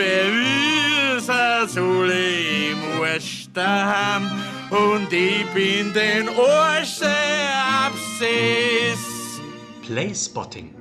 Beweise 0.00 1.68
zu 1.68 2.04
leben 2.04 2.80
Westerham 3.02 4.30
und 4.70 5.12
ich 5.12 5.44
bin 5.52 5.92
den 5.92 6.26
Orsee 6.30 7.04
absees. 7.84 9.42
Playspotting. 9.82 10.74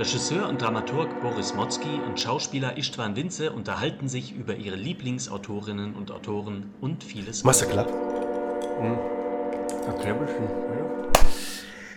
Regisseur 0.00 0.48
und 0.48 0.60
Dramaturg 0.60 1.20
Boris 1.20 1.54
Motzki 1.54 2.00
und 2.04 2.18
Schauspieler 2.18 2.76
Istvan 2.76 3.14
Winze 3.14 3.52
unterhalten 3.52 4.08
sich 4.08 4.34
über 4.34 4.56
ihre 4.56 4.74
Lieblingsautorinnen 4.74 5.94
und 5.94 6.10
Autoren 6.10 6.74
und 6.80 7.04
vieles 7.04 7.44
Machst 7.44 7.62
du 7.62 7.66
mehr. 7.66 7.84
glatt? 7.84 7.92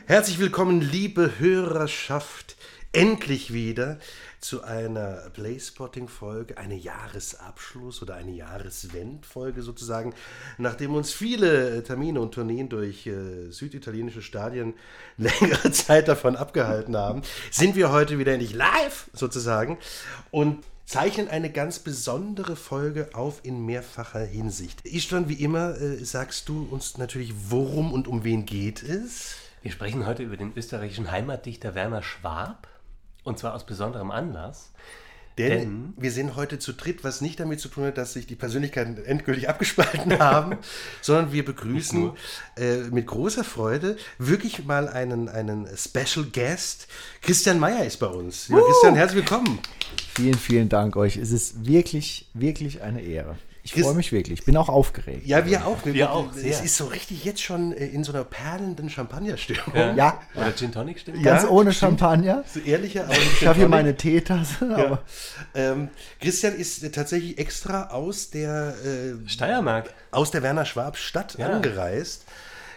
Herzlich 0.06 0.38
willkommen, 0.38 0.82
liebe 0.82 1.40
Hörerschaft, 1.40 2.58
endlich 2.94 3.52
wieder 3.52 3.98
zu 4.40 4.64
einer 4.64 5.30
Playspotting-Folge, 5.34 6.58
eine 6.58 6.76
Jahresabschluss- 6.76 8.02
oder 8.02 8.16
eine 8.16 8.32
Jahreswend-Folge 8.32 9.62
sozusagen. 9.62 10.14
Nachdem 10.58 10.94
uns 10.94 11.12
viele 11.12 11.84
Termine 11.84 12.22
und 12.22 12.34
Tourneen 12.34 12.70
durch 12.70 13.08
äh, 13.08 13.50
süditalienische 13.50 14.22
Stadien 14.22 14.76
längere 15.18 15.72
Zeit 15.72 16.08
davon 16.08 16.36
abgehalten 16.36 16.96
haben, 16.96 17.24
sind 17.52 17.76
wir 17.76 17.92
heute 17.92 18.20
wieder 18.20 18.34
endlich 18.34 18.54
live 18.54 19.10
sozusagen 19.14 19.78
und 20.32 20.64
zeichnen 20.86 21.30
eine 21.30 21.50
ganz 21.50 21.80
besondere 21.80 22.56
Folge 22.56 23.10
auf 23.14 23.40
in 23.44 23.66
mehrfacher 23.66 24.20
Hinsicht. 24.20 24.86
Istvan, 24.86 25.30
wie 25.30 25.42
immer, 25.42 25.80
äh, 25.80 26.04
sagst 26.04 26.50
du 26.50 26.68
uns 26.70 26.98
natürlich, 26.98 27.34
worum 27.50 27.94
und 27.94 28.08
um 28.08 28.24
wen 28.24 28.46
geht 28.46 28.84
es? 28.84 29.36
Wir 29.62 29.72
sprechen 29.72 30.06
heute 30.06 30.24
über 30.24 30.36
den 30.36 30.52
österreichischen 30.58 31.10
Heimatdichter 31.10 31.74
Werner 31.74 32.04
Schwab. 32.04 32.68
Und 33.24 33.40
zwar 33.40 33.54
aus 33.54 33.66
besonderem 33.66 34.12
Anlass. 34.12 34.72
Denn, 35.38 35.50
Denn- 35.50 35.94
wir 35.98 36.12
sind 36.12 36.36
heute 36.36 36.60
zu 36.60 36.74
dritt, 36.74 37.04
was 37.04 37.20
nicht 37.22 37.40
damit 37.40 37.60
zu 37.60 37.68
tun 37.68 37.86
hat, 37.86 37.98
dass 37.98 38.14
sich 38.14 38.28
die 38.28 38.36
Persönlichkeiten 38.36 39.04
endgültig 39.04 39.50
abgespalten 39.50 40.20
haben, 40.20 40.58
sondern 41.02 41.32
wir 41.32 41.44
begrüßen 41.44 42.12
äh, 42.56 42.78
mit 42.92 43.08
großer 43.08 43.44
Freude 43.44 43.98
wirklich 44.20 44.66
mal 44.66 44.88
einen, 44.88 45.30
einen 45.30 45.68
Special 45.76 46.26
Guest. 46.32 46.88
Christian 47.24 47.60
Meyer 47.60 47.84
ist 47.84 47.98
bei 47.98 48.06
uns. 48.08 48.48
Lieber 48.50 48.64
Christian, 48.64 48.96
herzlich 48.96 49.22
willkommen. 49.24 49.60
Vielen, 50.16 50.38
vielen 50.38 50.70
Dank 50.70 50.96
euch. 50.96 51.18
Es 51.18 51.32
ist 51.32 51.66
wirklich, 51.66 52.30
wirklich 52.36 52.84
eine 52.84 53.02
Ehre. 53.02 53.36
Ich 53.66 53.74
freue 53.82 53.94
mich 53.94 54.12
wirklich. 54.12 54.40
Ich 54.40 54.46
bin 54.46 54.58
auch 54.58 54.68
aufgeregt. 54.68 55.26
Ja, 55.26 55.46
wir 55.46 55.66
auch. 55.66 55.78
Wir 55.86 56.12
auch, 56.12 56.36
Es 56.36 56.60
ist 56.62 56.76
so 56.76 56.86
richtig 56.88 57.24
jetzt 57.24 57.42
schon 57.42 57.72
äh, 57.72 57.86
in 57.88 58.04
so 58.04 58.12
einer 58.12 58.26
perlenden 58.26 58.90
Champagnerstimmung. 58.90 59.96
Ja, 59.96 60.20
Oder 60.36 60.54
Gin 60.54 60.72
Tonic 60.74 61.00
stimmt? 61.00 61.24
ganz 61.24 61.44
Ja, 61.44 61.50
ohne 61.50 61.72
Champagner. 61.72 62.44
So 62.54 62.60
ehrlicher, 62.60 63.06
aber 63.06 63.14
Ich 63.16 63.48
habe 63.48 63.58
hier 63.60 63.70
meine 63.70 63.96
Teetasse. 63.96 64.68
Ja. 64.70 64.76
Aber 64.76 65.02
Ähm, 65.56 65.90
Christian 66.20 66.56
ist 66.56 66.94
tatsächlich 66.94 67.38
extra 67.38 67.88
aus 67.92 68.30
der 68.32 68.76
äh, 68.86 69.30
Steiermark. 69.30 69.94
aus 70.12 70.32
der 70.32 70.44
Werner 70.44 70.66
Schwab 70.66 70.98
Stadt 70.98 71.36
Ja. 71.38 71.48
angereist. 71.48 72.26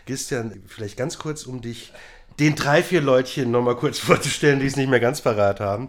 Christian, 0.06 0.62
vielleicht 0.68 0.96
ganz 0.96 1.18
kurz, 1.18 1.42
um 1.46 1.62
dich 1.62 1.92
den 2.38 2.54
drei, 2.54 2.82
vier 2.84 3.00
Leutchen 3.00 3.50
nochmal 3.50 3.74
kurz 3.76 3.98
vorzustellen, 3.98 4.60
die 4.60 4.66
es 4.66 4.76
nicht 4.76 4.88
mehr 4.88 5.00
ganz 5.00 5.20
parat 5.20 5.58
haben. 5.58 5.88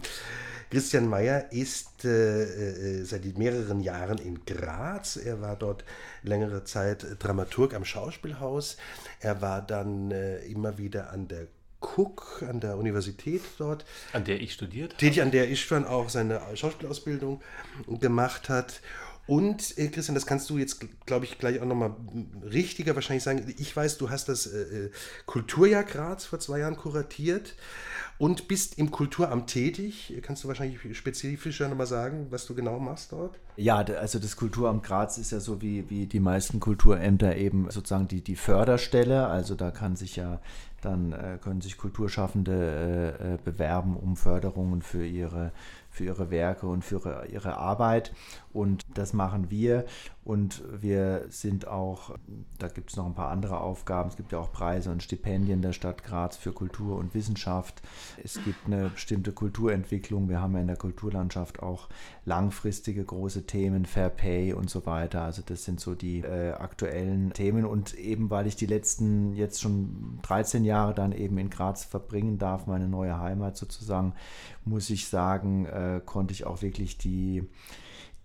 Christian 0.70 1.08
Meyer 1.08 1.50
ist 1.52 2.04
äh, 2.04 2.42
äh, 2.42 3.04
seit 3.04 3.38
mehreren 3.38 3.80
Jahren 3.80 4.18
in 4.18 4.44
Graz. 4.44 5.16
Er 5.16 5.40
war 5.40 5.56
dort 5.56 5.84
längere 6.22 6.64
Zeit 6.64 7.06
Dramaturg 7.18 7.74
am 7.74 7.84
Schauspielhaus. 7.84 8.76
Er 9.20 9.40
war 9.40 9.62
dann 9.62 10.10
äh, 10.10 10.38
immer 10.46 10.76
wieder 10.78 11.10
an 11.10 11.28
der 11.28 11.46
Cook, 11.80 12.44
an 12.46 12.60
der 12.60 12.76
Universität 12.76 13.42
dort 13.56 13.84
An 14.12 14.24
der 14.24 14.40
ich 14.40 14.52
studiert 14.52 14.92
habe. 14.92 15.00
tätig, 15.00 15.22
an 15.22 15.30
der 15.30 15.48
Istvan 15.48 15.86
auch 15.86 16.08
seine 16.08 16.40
Schauspielausbildung 16.54 17.40
gemacht 18.00 18.48
hat. 18.48 18.80
Und 19.28 19.76
äh, 19.76 19.88
Christian, 19.88 20.14
das 20.14 20.24
kannst 20.24 20.48
du 20.48 20.56
jetzt, 20.56 20.80
glaube 21.04 21.26
ich, 21.26 21.38
gleich 21.38 21.60
auch 21.60 21.66
nochmal 21.66 21.94
richtiger 22.50 22.94
wahrscheinlich 22.94 23.22
sagen. 23.22 23.54
Ich 23.58 23.76
weiß, 23.76 23.98
du 23.98 24.08
hast 24.08 24.30
das 24.30 24.46
äh, 24.46 24.86
äh, 24.86 24.90
Kulturjahr 25.26 25.84
Graz 25.84 26.24
vor 26.24 26.40
zwei 26.40 26.60
Jahren 26.60 26.76
kuratiert 26.76 27.54
und 28.16 28.48
bist 28.48 28.78
im 28.78 28.90
Kulturamt 28.90 29.48
tätig. 29.48 30.14
Kannst 30.22 30.44
du 30.44 30.48
wahrscheinlich 30.48 30.78
spezifischer 30.96 31.68
nochmal 31.68 31.86
sagen, 31.86 32.28
was 32.30 32.46
du 32.46 32.54
genau 32.54 32.80
machst 32.80 33.12
dort? 33.12 33.38
ja, 33.58 33.78
also 33.78 34.20
das 34.20 34.36
Kulturamt 34.36 34.84
Graz 34.84 35.18
ist 35.18 35.32
ja 35.32 35.40
so 35.40 35.60
wie, 35.60 35.90
wie 35.90 36.06
die 36.06 36.20
meisten 36.20 36.60
Kulturämter 36.60 37.36
eben 37.36 37.68
sozusagen 37.70 38.06
die, 38.06 38.22
die 38.22 38.36
Förderstelle. 38.36 39.26
Also 39.26 39.56
da 39.56 39.72
kann 39.72 39.96
sich 39.96 40.14
ja 40.14 40.40
dann 40.80 41.12
äh, 41.12 41.38
können 41.42 41.60
sich 41.60 41.76
Kulturschaffende 41.76 43.16
äh, 43.20 43.34
äh, 43.34 43.38
bewerben 43.44 43.96
um 43.96 44.16
Förderungen 44.16 44.82
für 44.82 45.04
ihre 45.04 45.50
für 45.98 46.04
ihre 46.04 46.30
Werke 46.30 46.68
und 46.68 46.84
für 46.84 47.26
ihre, 47.30 47.58
Arbeit. 47.58 48.14
Und 48.52 48.82
das 48.94 49.12
machen 49.12 49.50
wir. 49.50 49.84
Und 50.24 50.62
wir 50.70 51.24
sind 51.30 51.66
auch, 51.66 52.14
da 52.58 52.68
gibt 52.68 52.90
es 52.90 52.96
noch 52.96 53.06
ein 53.06 53.14
paar 53.14 53.30
andere 53.30 53.60
Aufgaben. 53.60 54.10
Es 54.10 54.16
gibt 54.16 54.30
ja 54.32 54.38
auch 54.38 54.52
Preise 54.52 54.90
und 54.90 55.02
Stipendien 55.02 55.62
der 55.62 55.72
Stadt 55.72 56.04
Graz 56.04 56.36
für 56.36 56.52
Kultur 56.52 56.98
und 56.98 57.14
Wissenschaft. 57.14 57.82
Es 58.22 58.34
gibt 58.44 58.66
eine 58.66 58.90
bestimmte 58.90 59.32
Kulturentwicklung. 59.32 60.28
Wir 60.28 60.40
haben 60.40 60.54
ja 60.54 60.60
in 60.60 60.66
der 60.66 60.76
Kulturlandschaft 60.76 61.62
auch 61.62 61.88
langfristige 62.26 63.04
große 63.04 63.46
Themen, 63.46 63.86
Fair 63.86 64.10
Pay 64.10 64.52
und 64.52 64.70
so 64.70 64.86
weiter. 64.86 65.22
Also 65.22 65.42
das 65.44 65.64
sind 65.64 65.80
so 65.80 65.94
die 65.94 66.20
äh, 66.20 66.52
aktuellen 66.52 67.32
Themen. 67.32 67.64
Und 67.64 67.94
eben 67.94 68.30
weil 68.30 68.46
ich 68.46 68.56
die 68.56 68.66
letzten 68.66 69.32
jetzt 69.34 69.62
schon 69.62 70.18
13 70.22 70.64
Jahre 70.64 70.94
dann 70.94 71.12
eben 71.12 71.38
in 71.38 71.50
Graz 71.50 71.84
verbringen 71.84 72.38
darf, 72.38 72.66
meine 72.66 72.88
neue 72.88 73.18
Heimat 73.18 73.56
sozusagen, 73.56 74.12
muss 74.68 74.90
ich 74.90 75.08
sagen, 75.08 75.66
äh, 75.66 76.00
konnte 76.04 76.32
ich 76.32 76.46
auch 76.46 76.62
wirklich 76.62 76.98
die 76.98 77.44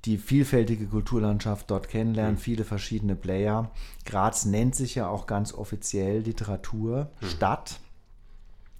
die 0.05 0.17
vielfältige 0.17 0.85
Kulturlandschaft 0.87 1.71
dort 1.71 1.87
kennenlernen, 1.87 2.37
viele 2.37 2.65
verschiedene 2.65 3.15
Player. 3.15 3.71
Graz 4.05 4.43
nennt 4.43 4.75
sich 4.75 4.95
ja 4.95 5.07
auch 5.07 5.27
ganz 5.27 5.53
offiziell 5.53 6.19
Literaturstadt. 6.19 7.79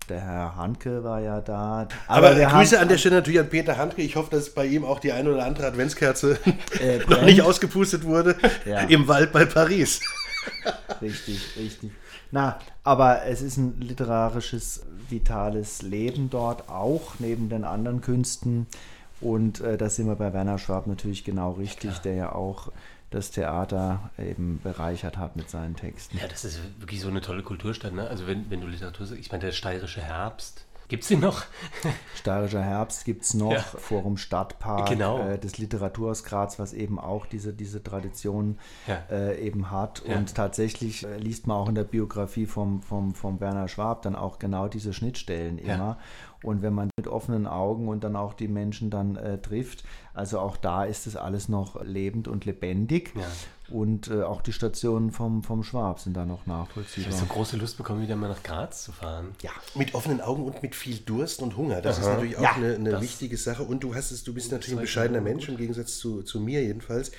Der 0.09 0.19
Herr 0.19 0.55
Hanke 0.57 1.05
war 1.05 1.21
ja 1.21 1.39
da. 1.39 1.87
Aber, 2.07 2.35
wir 2.35 2.47
Grüße 2.47 2.77
an 2.77 2.89
der 2.89 2.97
Stelle 2.97 3.15
natürlich 3.15 3.39
an 3.39 3.47
Peter 3.49 3.77
Handke. 3.77 4.01
Ich 4.01 4.17
hoffe, 4.17 4.31
dass 4.31 4.49
bei 4.49 4.65
ihm 4.65 4.83
auch 4.83 4.99
die 4.99 5.13
eine 5.13 5.31
oder 5.31 5.45
andere 5.45 5.67
Adventskerze 5.67 6.37
Äh, 6.81 6.99
noch 7.07 7.21
nicht 7.21 7.41
ausgepustet 7.41 8.03
wurde. 8.03 8.35
Ja. 8.65 8.81
Im 8.81 9.07
Wald 9.07 9.31
bei 9.31 9.45
Paris. 9.45 10.01
Richtig, 11.01 11.55
richtig. 11.57 11.91
Na, 12.33 12.57
aber 12.83 13.25
es 13.25 13.43
ist 13.43 13.57
ein 13.57 13.79
literarisches, 13.79 14.81
vitales 15.07 15.83
Leben 15.83 16.31
dort, 16.31 16.67
auch 16.67 17.19
neben 17.19 17.47
den 17.47 17.63
anderen 17.63 18.01
Künsten. 18.01 18.65
Und 19.21 19.61
äh, 19.61 19.77
da 19.77 19.87
sind 19.87 20.07
wir 20.07 20.15
bei 20.15 20.33
Werner 20.33 20.57
Schwab 20.57 20.87
natürlich 20.87 21.23
genau 21.23 21.51
richtig, 21.51 21.99
der 21.99 22.15
ja 22.15 22.31
auch 22.31 22.71
das 23.11 23.29
Theater 23.29 24.09
eben 24.17 24.59
bereichert 24.63 25.15
hat 25.19 25.35
mit 25.35 25.47
seinen 25.51 25.75
Texten. 25.75 26.17
Ja, 26.17 26.27
das 26.27 26.43
ist 26.43 26.59
wirklich 26.79 27.01
so 27.01 27.07
eine 27.07 27.21
tolle 27.21 27.43
Kulturstadt. 27.43 27.93
Ne? 27.93 28.07
Also 28.07 28.25
wenn, 28.25 28.49
wenn 28.49 28.61
du 28.61 28.67
Literatur 28.67 29.05
sagst, 29.05 29.21
ich 29.21 29.31
meine, 29.31 29.45
der 29.45 29.51
steirische 29.51 30.01
Herbst. 30.01 30.65
Gibt 30.93 31.01
es 31.05 31.09
den 31.09 31.21
noch? 31.21 31.41
Steirischer 32.15 32.61
Herbst 32.61 33.03
gibt 33.03 33.23
es 33.23 33.33
noch, 33.33 33.51
Ja. 33.51 33.61
Forum 33.61 34.15
Stadtpark, 34.17 34.89
Genau. 34.89 35.17
äh, 35.27 35.39
das 35.39 35.57
Literaturhaus 35.57 36.23
Graz, 36.23 36.59
was 36.59 36.71
eben 36.71 36.99
auch 36.99 37.25
diese, 37.25 37.51
diese 37.51 37.81
Tradition 37.81 38.59
Ja. 38.85 39.01
äh, 39.09 39.39
eben 39.43 39.71
hat. 39.71 40.03
Ja. 40.07 40.17
Und 40.17 40.35
tatsächlich 40.35 41.03
äh, 41.03 41.17
liest 41.17 41.47
man 41.47 41.57
auch 41.57 41.67
in 41.67 41.73
der 41.73 41.83
Biografie 41.83 42.45
vom, 42.45 42.83
vom, 42.83 43.15
vom 43.15 43.39
Werner 43.39 43.67
Schwab 43.67 44.03
dann 44.03 44.15
auch 44.15 44.37
genau 44.37 44.67
diese 44.67 44.93
Schnittstellen 44.93 45.57
immer. 45.57 45.97
Und 46.43 46.61
wenn 46.61 46.73
man 46.73 46.89
mit 46.97 47.07
offenen 47.07 47.47
Augen 47.47 47.87
und 47.87 48.03
dann 48.03 48.15
auch 48.15 48.33
die 48.33 48.47
Menschen 48.47 48.89
dann 48.89 49.15
äh, 49.15 49.37
trifft, 49.39 49.83
also 50.13 50.39
auch 50.39 50.57
da 50.57 50.83
ist 50.83 51.07
es 51.07 51.15
alles 51.15 51.49
noch 51.49 51.81
lebend 51.83 52.27
und 52.27 52.45
lebendig. 52.45 53.13
Ja. 53.15 53.23
Und 53.69 54.09
äh, 54.09 54.21
auch 54.23 54.41
die 54.41 54.51
Stationen 54.53 55.11
vom, 55.11 55.41
vom 55.41 55.63
Schwab 55.63 55.99
sind 55.99 56.15
da 56.17 56.25
noch 56.25 56.41
Ich 56.45 56.51
habe 56.51 56.59
nachvollziehbar. 56.63 57.11
so 57.13 57.25
große 57.25 57.57
Lust 57.57 57.77
bekommen, 57.77 58.01
wieder 58.01 58.15
mal 58.17 58.27
nach 58.27 58.43
Graz 58.43 58.83
zu 58.83 58.91
fahren. 58.91 59.29
ja. 59.41 59.51
Mit 59.73 59.95
offenen 59.95 60.21
Augen 60.21 60.43
und 60.43 60.61
mit 60.61 60.75
viel 60.75 60.97
Durst 60.97 61.41
und 61.41 61.55
Hunger. 61.57 61.81
Das 61.81 61.97
ist 61.97 62.05
natürlich 62.05 62.37
auch 62.37 62.41
Ja, 62.43 62.51
eine, 62.53 62.75
eine 62.75 63.01
wichtige 63.01 63.37
Sache. 63.37 63.63
Und 63.63 63.83
du 63.83 63.95
hast 63.95 64.11
es, 64.11 64.23
du 64.23 64.33
bist 64.33 64.51
natürlich 64.51 64.73
ein 64.73 64.83
ich 64.83 64.89
bescheidener 64.89 65.21
Mensch 65.21 65.47
im 65.49 65.57
Gegensatz 65.57 65.97
zu, 65.97 66.21
zu 66.23 66.39
mir 66.41 66.61
jedenfalls, 66.61 67.11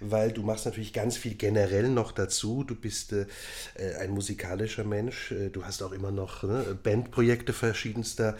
weil 0.00 0.32
du 0.32 0.42
machst 0.42 0.64
natürlich 0.64 0.92
ganz 0.92 1.16
viel 1.16 1.34
generell 1.34 1.88
noch 1.88 2.12
dazu. 2.12 2.64
Du 2.64 2.74
bist 2.74 3.12
äh, 3.12 3.26
äh, 3.74 3.96
ein 4.00 4.10
musikalischer 4.10 4.84
Mensch. 4.84 5.32
Äh, 5.32 5.50
Du 5.50 5.64
hast 5.64 5.82
auch 5.82 5.92
immer 5.92 6.10
noch 6.10 6.42
ne, 6.42 6.78
Bandprojekte 6.82 7.52
verschiedenster 7.52 8.36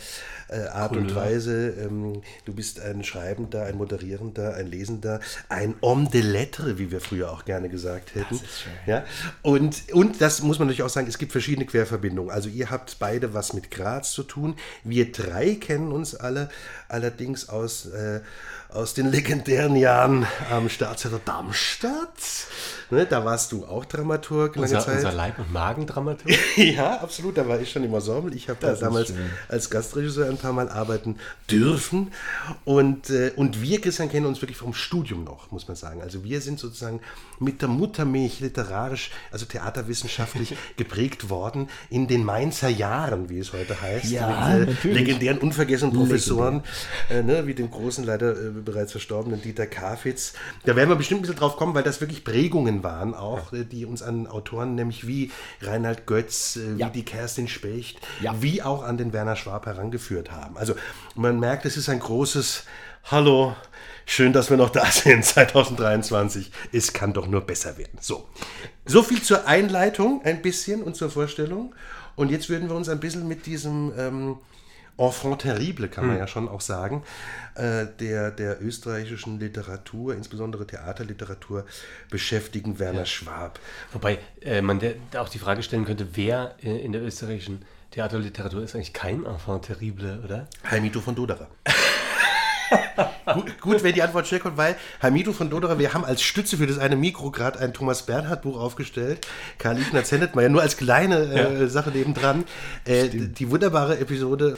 äh, 0.49 0.61
Art 0.69 0.97
und 0.97 1.09
Couleur. 1.09 1.17
Weise. 1.17 1.71
Ähm, 1.71 2.23
du 2.45 2.55
bist 2.55 2.81
ein 2.81 3.05
Schreibender, 3.05 3.65
ein 3.65 3.77
Moderierender, 3.77 4.55
ein 4.55 4.67
Lesender, 4.67 5.21
ein 5.49 5.75
Homme 5.83 6.09
de 6.09 6.23
Lettres, 6.23 6.79
wie 6.79 6.91
wir 6.91 7.01
früher 7.01 7.31
auch 7.31 7.45
gerne 7.45 7.69
gesagt 7.69 8.15
hätten. 8.15 8.41
Ja? 8.87 9.05
Und, 9.43 9.93
und 9.93 10.21
das 10.21 10.43
muss 10.43 10.59
man 10.59 10.69
natürlich 10.69 10.85
auch 10.85 10.91
sagen, 10.91 11.09
es 11.09 11.19
gibt 11.19 11.33
verschiedene 11.33 11.67
Querverbindungen. 11.67 12.31
Also 12.31 12.49
ihr 12.49 12.71
habt 12.71 12.99
beide 12.99 13.35
was 13.35 13.53
mit 13.53 13.71
Graz 13.71 14.13
zu 14.13 14.23
tun. 14.23 14.57
Wir 14.85 15.13
drei 15.13 15.55
kennen 15.55 15.93
uns 15.93 16.15
alle 16.15 16.49
allerdings 16.89 17.49
aus, 17.49 17.87
äh, 17.87 18.21
aus 18.73 18.95
den 18.95 19.11
legendären 19.11 19.77
Jahren 19.77 20.27
am 20.51 20.69
Staatstheater 20.69 21.21
Darmstadt. 21.25 22.09
Ne, 22.91 23.07
da 23.07 23.25
warst 23.25 23.53
du 23.53 23.65
auch 23.67 23.85
Dramaturg 23.85 24.57
lange 24.57 24.67
Unser, 24.69 24.81
Zeit. 24.81 24.97
unser 24.97 25.13
Leib- 25.13 25.39
und 25.39 25.53
Magendramaturg. 25.53 26.31
Ja, 26.57 26.97
absolut. 27.01 27.37
Da 27.39 27.47
war 27.49 27.61
ich 27.61 27.71
schon 27.71 27.85
im 27.85 27.95
Ensemble. 27.95 28.35
Ich 28.35 28.49
habe 28.49 28.59
da 28.61 28.75
damals 28.75 29.09
schön. 29.09 29.17
als 29.49 29.71
Gastregisseur 29.71 30.29
ein 30.29 30.37
paar 30.37 30.53
Mal 30.53 30.69
arbeiten 30.69 31.17
dürfen. 31.51 32.13
Und, 32.65 33.11
äh, 33.11 33.33
und 33.37 33.63
wir, 33.63 33.81
Christian, 33.81 34.09
kennen 34.11 34.27
uns 34.27 34.43
wirklich 34.43 34.59
vom 34.59 34.75
Studium 34.75 35.25
noch, 35.25 35.51
muss 35.51 35.69
man 35.69 35.77
sagen. 35.77 36.03
Also 36.03 36.25
wir 36.25 36.41
sind 36.41 36.59
sozusagen 36.59 37.01
mit 37.39 37.63
der 37.63 37.69
Muttermilch 37.69 38.41
literarisch, 38.41 39.11
also 39.31 39.47
theaterwissenschaftlich 39.47 40.57
geprägt 40.77 41.31
worden 41.31 41.69
in 41.89 42.09
den 42.09 42.25
Mainzer 42.25 42.69
Jahren, 42.69 43.29
wie 43.29 43.39
es 43.39 43.53
heute 43.53 43.81
heißt. 43.81 44.11
Ja, 44.11 44.57
mit 44.59 44.85
äh, 44.85 44.93
legendären, 44.93 45.39
unvergessenen 45.39 45.95
Professoren, 45.95 46.63
äh, 47.09 47.23
ne, 47.23 47.47
wie 47.47 47.55
dem 47.55 47.71
großen, 47.71 48.05
leider 48.05 48.33
äh, 48.33 48.51
bereits 48.51 48.93
verstorbenen 48.93 49.41
Dieter 49.41 49.67
Kafitz. 49.67 50.35
Da 50.65 50.77
werden 50.77 50.89
wir 50.89 50.97
bestimmt 50.97 51.21
ein 51.21 51.23
bisschen 51.23 51.37
drauf 51.39 51.57
kommen, 51.57 51.75
weil 51.75 51.83
das 51.83 52.01
wirklich 52.01 52.25
Prägungen 52.25 52.80
waren 52.83 53.15
auch, 53.15 53.53
äh, 53.53 53.65
die 53.65 53.87
uns 53.87 54.03
an 54.03 54.27
Autoren, 54.27 54.75
nämlich 54.75 55.07
wie 55.07 55.31
Reinhard 55.61 56.07
Götz, 56.07 56.57
äh, 56.57 56.79
wie 56.79 56.91
die 56.91 57.05
Kerstin 57.05 57.49
Specht, 57.49 57.99
wie 58.41 58.63
auch 58.63 58.83
an 58.83 58.97
den 58.97 59.13
Werner 59.13 59.37
Schwab 59.37 59.67
herangeführt 59.67 60.31
haben. 60.31 60.57
Also 60.57 60.75
man 61.15 61.39
merkt, 61.41 61.65
es 61.65 61.77
ist 61.77 61.89
ein 61.89 62.01
großes 62.01 62.65
Hallo, 63.05 63.57
schön, 64.07 64.33
dass 64.33 64.51
wir 64.51 64.57
noch 64.57 64.71
da 64.71 64.87
sind 64.87 65.25
2023. 65.25 66.51
Es 66.73 66.93
kann 66.93 67.13
doch 67.13 67.27
nur 67.27 67.41
besser 67.41 67.77
werden. 67.79 67.99
So, 68.01 68.29
so 68.85 69.03
viel 69.03 69.23
zur 69.23 69.47
Einleitung 69.47 70.23
ein 70.25 70.43
bisschen 70.43 70.83
und 70.83 70.97
zur 70.97 71.11
Vorstellung. 71.11 71.75
Und 72.15 72.31
jetzt 72.31 72.49
würden 72.49 72.69
wir 72.69 72.77
uns 72.77 72.89
ein 72.89 73.01
bisschen 73.01 73.27
mit 73.27 73.47
diesem 73.47 73.93
ähm, 73.97 74.39
Enfant 74.99 75.41
terrible, 75.41 75.89
kann 75.89 76.07
man 76.07 76.19
ja 76.19 76.27
schon 76.27 76.49
auch 76.49 76.61
sagen, 76.61 77.03
äh, 77.55 77.87
der, 77.99 78.31
der 78.31 78.63
österreichischen 78.63 79.39
Literatur, 79.39 80.15
insbesondere 80.15 80.67
Theaterliteratur, 80.67 81.65
beschäftigen, 82.11 82.79
Werner 82.79 83.07
Schwab. 83.07 83.59
Wobei 83.93 84.19
äh, 84.43 84.63
man 84.63 84.79
der, 84.79 84.95
auch 85.17 85.29
die 85.29 85.39
Frage 85.39 85.63
stellen 85.63 85.85
könnte, 85.85 86.09
wer 86.15 86.55
äh, 86.63 86.79
in 86.79 86.93
der 86.93 87.03
österreichischen 87.03 87.65
Theaterliteratur 87.91 88.63
ist 88.63 88.75
eigentlich 88.75 88.93
kein 88.93 89.25
Enfant 89.25 89.65
terrible, 89.65 90.21
oder? 90.25 90.47
Heimito 90.71 91.01
von 91.01 91.15
Doderer. 91.15 91.49
gut, 93.35 93.61
gut, 93.61 93.83
wenn 93.83 93.95
die 93.95 94.03
Antwort 94.03 94.27
schnell 94.27 94.41
kommt, 94.41 94.57
weil 94.57 94.77
Hamidou 95.03 95.33
von 95.33 95.51
Doderer, 95.51 95.79
wir 95.79 95.95
haben 95.95 96.05
als 96.05 96.23
Stütze 96.23 96.57
für 96.57 96.67
das 96.67 96.79
eine 96.79 96.97
Mikro 96.97 97.31
gerade 97.31 97.59
ein 97.59 97.73
Thomas 97.73 98.03
Bernhard 98.07 98.43
Buch 98.43 98.59
aufgestellt. 98.59 99.27
Karl 99.59 99.79
Ignaz 99.79 100.11
Hennetmeier, 100.13 100.49
nur 100.49 100.63
als 100.63 100.77
kleine 100.77 101.19
äh, 101.19 101.69
Sache 101.69 101.91
nebendran. 101.91 102.45
Äh, 102.85 103.09
die 103.09 103.51
wunderbare 103.51 103.99
Episode, 103.99 104.57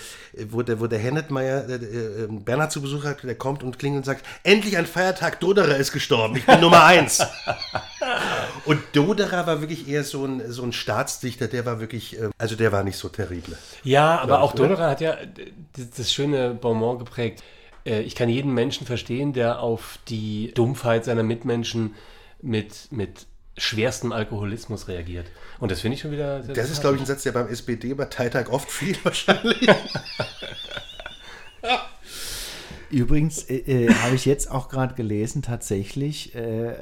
wo 0.48 0.62
der, 0.62 0.80
wo 0.80 0.86
der 0.86 0.98
Hennetmeier 0.98 1.68
äh, 1.68 1.74
äh, 1.74 2.28
Bernhard 2.28 2.72
zu 2.72 2.82
Besuch 2.82 3.04
hat, 3.04 3.22
der 3.22 3.34
kommt 3.34 3.62
und 3.62 3.78
klingelt 3.78 4.00
und 4.00 4.04
sagt, 4.04 4.26
endlich 4.42 4.76
ein 4.76 4.86
Feiertag, 4.86 5.40
Doderer 5.40 5.76
ist 5.76 5.92
gestorben, 5.92 6.36
ich 6.36 6.46
bin 6.46 6.60
Nummer 6.60 6.84
eins. 6.84 7.22
Und 8.64 8.80
Doderer 8.92 9.46
war 9.46 9.60
wirklich 9.60 9.88
eher 9.88 10.04
so 10.04 10.24
ein, 10.24 10.50
so 10.50 10.62
ein 10.62 10.72
Staatsdichter, 10.72 11.48
der 11.48 11.66
war 11.66 11.80
wirklich, 11.80 12.18
äh, 12.20 12.30
also 12.38 12.56
der 12.56 12.72
war 12.72 12.84
nicht 12.84 12.96
so 12.96 13.08
terrible. 13.08 13.56
Ja, 13.82 14.20
aber 14.20 14.40
auch? 14.40 14.52
Doderer 14.52 14.90
hat 14.90 15.00
ja 15.00 15.16
das, 15.76 15.90
das 15.90 16.12
schöne 16.12 16.54
Bonbon 16.54 16.98
geprägt. 16.98 17.42
Äh, 17.84 18.00
Ich 18.02 18.14
kann 18.14 18.28
jeden 18.28 18.52
Menschen 18.52 18.86
verstehen, 18.86 19.32
der 19.32 19.60
auf 19.60 19.98
die 20.08 20.52
Dumpfheit 20.54 21.04
seiner 21.04 21.22
Mitmenschen 21.22 21.94
mit, 22.40 22.88
mit 22.90 23.26
schwerstem 23.56 24.12
Alkoholismus 24.12 24.88
reagiert. 24.88 25.26
Und 25.60 25.70
das 25.70 25.80
finde 25.80 25.96
ich 25.96 26.00
schon 26.00 26.12
wieder 26.12 26.42
sehr 26.42 26.54
Das 26.54 26.70
ist, 26.70 26.80
glaube 26.80 26.96
ich, 26.96 27.02
ein 27.02 27.06
Satz, 27.06 27.22
der 27.22 27.32
beim 27.32 27.48
SPD-Parteitag 27.48 28.48
oft 28.50 28.70
fiel 28.70 28.96
wahrscheinlich. 29.02 29.68
Übrigens 32.92 33.44
äh, 33.44 33.86
äh, 33.86 33.94
habe 33.94 34.14
ich 34.14 34.26
jetzt 34.26 34.50
auch 34.50 34.68
gerade 34.68 34.94
gelesen, 34.94 35.40
tatsächlich, 35.40 36.34
äh, 36.34 36.74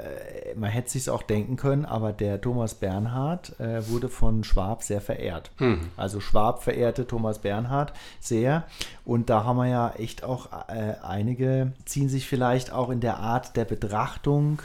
man 0.57 0.69
hätte 0.69 0.91
sich 0.91 1.09
auch 1.09 1.23
denken 1.23 1.55
können, 1.57 1.85
aber 1.85 2.12
der 2.12 2.41
Thomas 2.41 2.75
Bernhard 2.75 3.59
äh, 3.61 3.89
wurde 3.89 4.09
von 4.09 4.43
Schwab 4.43 4.83
sehr 4.83 5.01
verehrt. 5.01 5.53
Also 5.97 6.19
Schwab 6.19 6.65
verehrte 6.65 7.07
Thomas 7.07 7.39
Bernhard 7.39 7.93
sehr. 8.19 8.65
Und 9.05 9.31
da 9.31 9.45
haben 9.45 9.57
wir 9.57 9.69
ja 9.69 9.91
echt 9.99 10.25
auch 10.25 10.49
äh, 10.69 10.95
einige, 11.03 11.73
ziehen 11.85 12.09
sich 12.09 12.27
vielleicht 12.27 12.73
auch 12.73 12.91
in 12.91 13.01
der 13.01 13.19
Art 13.19 13.57
der 13.57 13.65
Betrachtung 13.65 14.61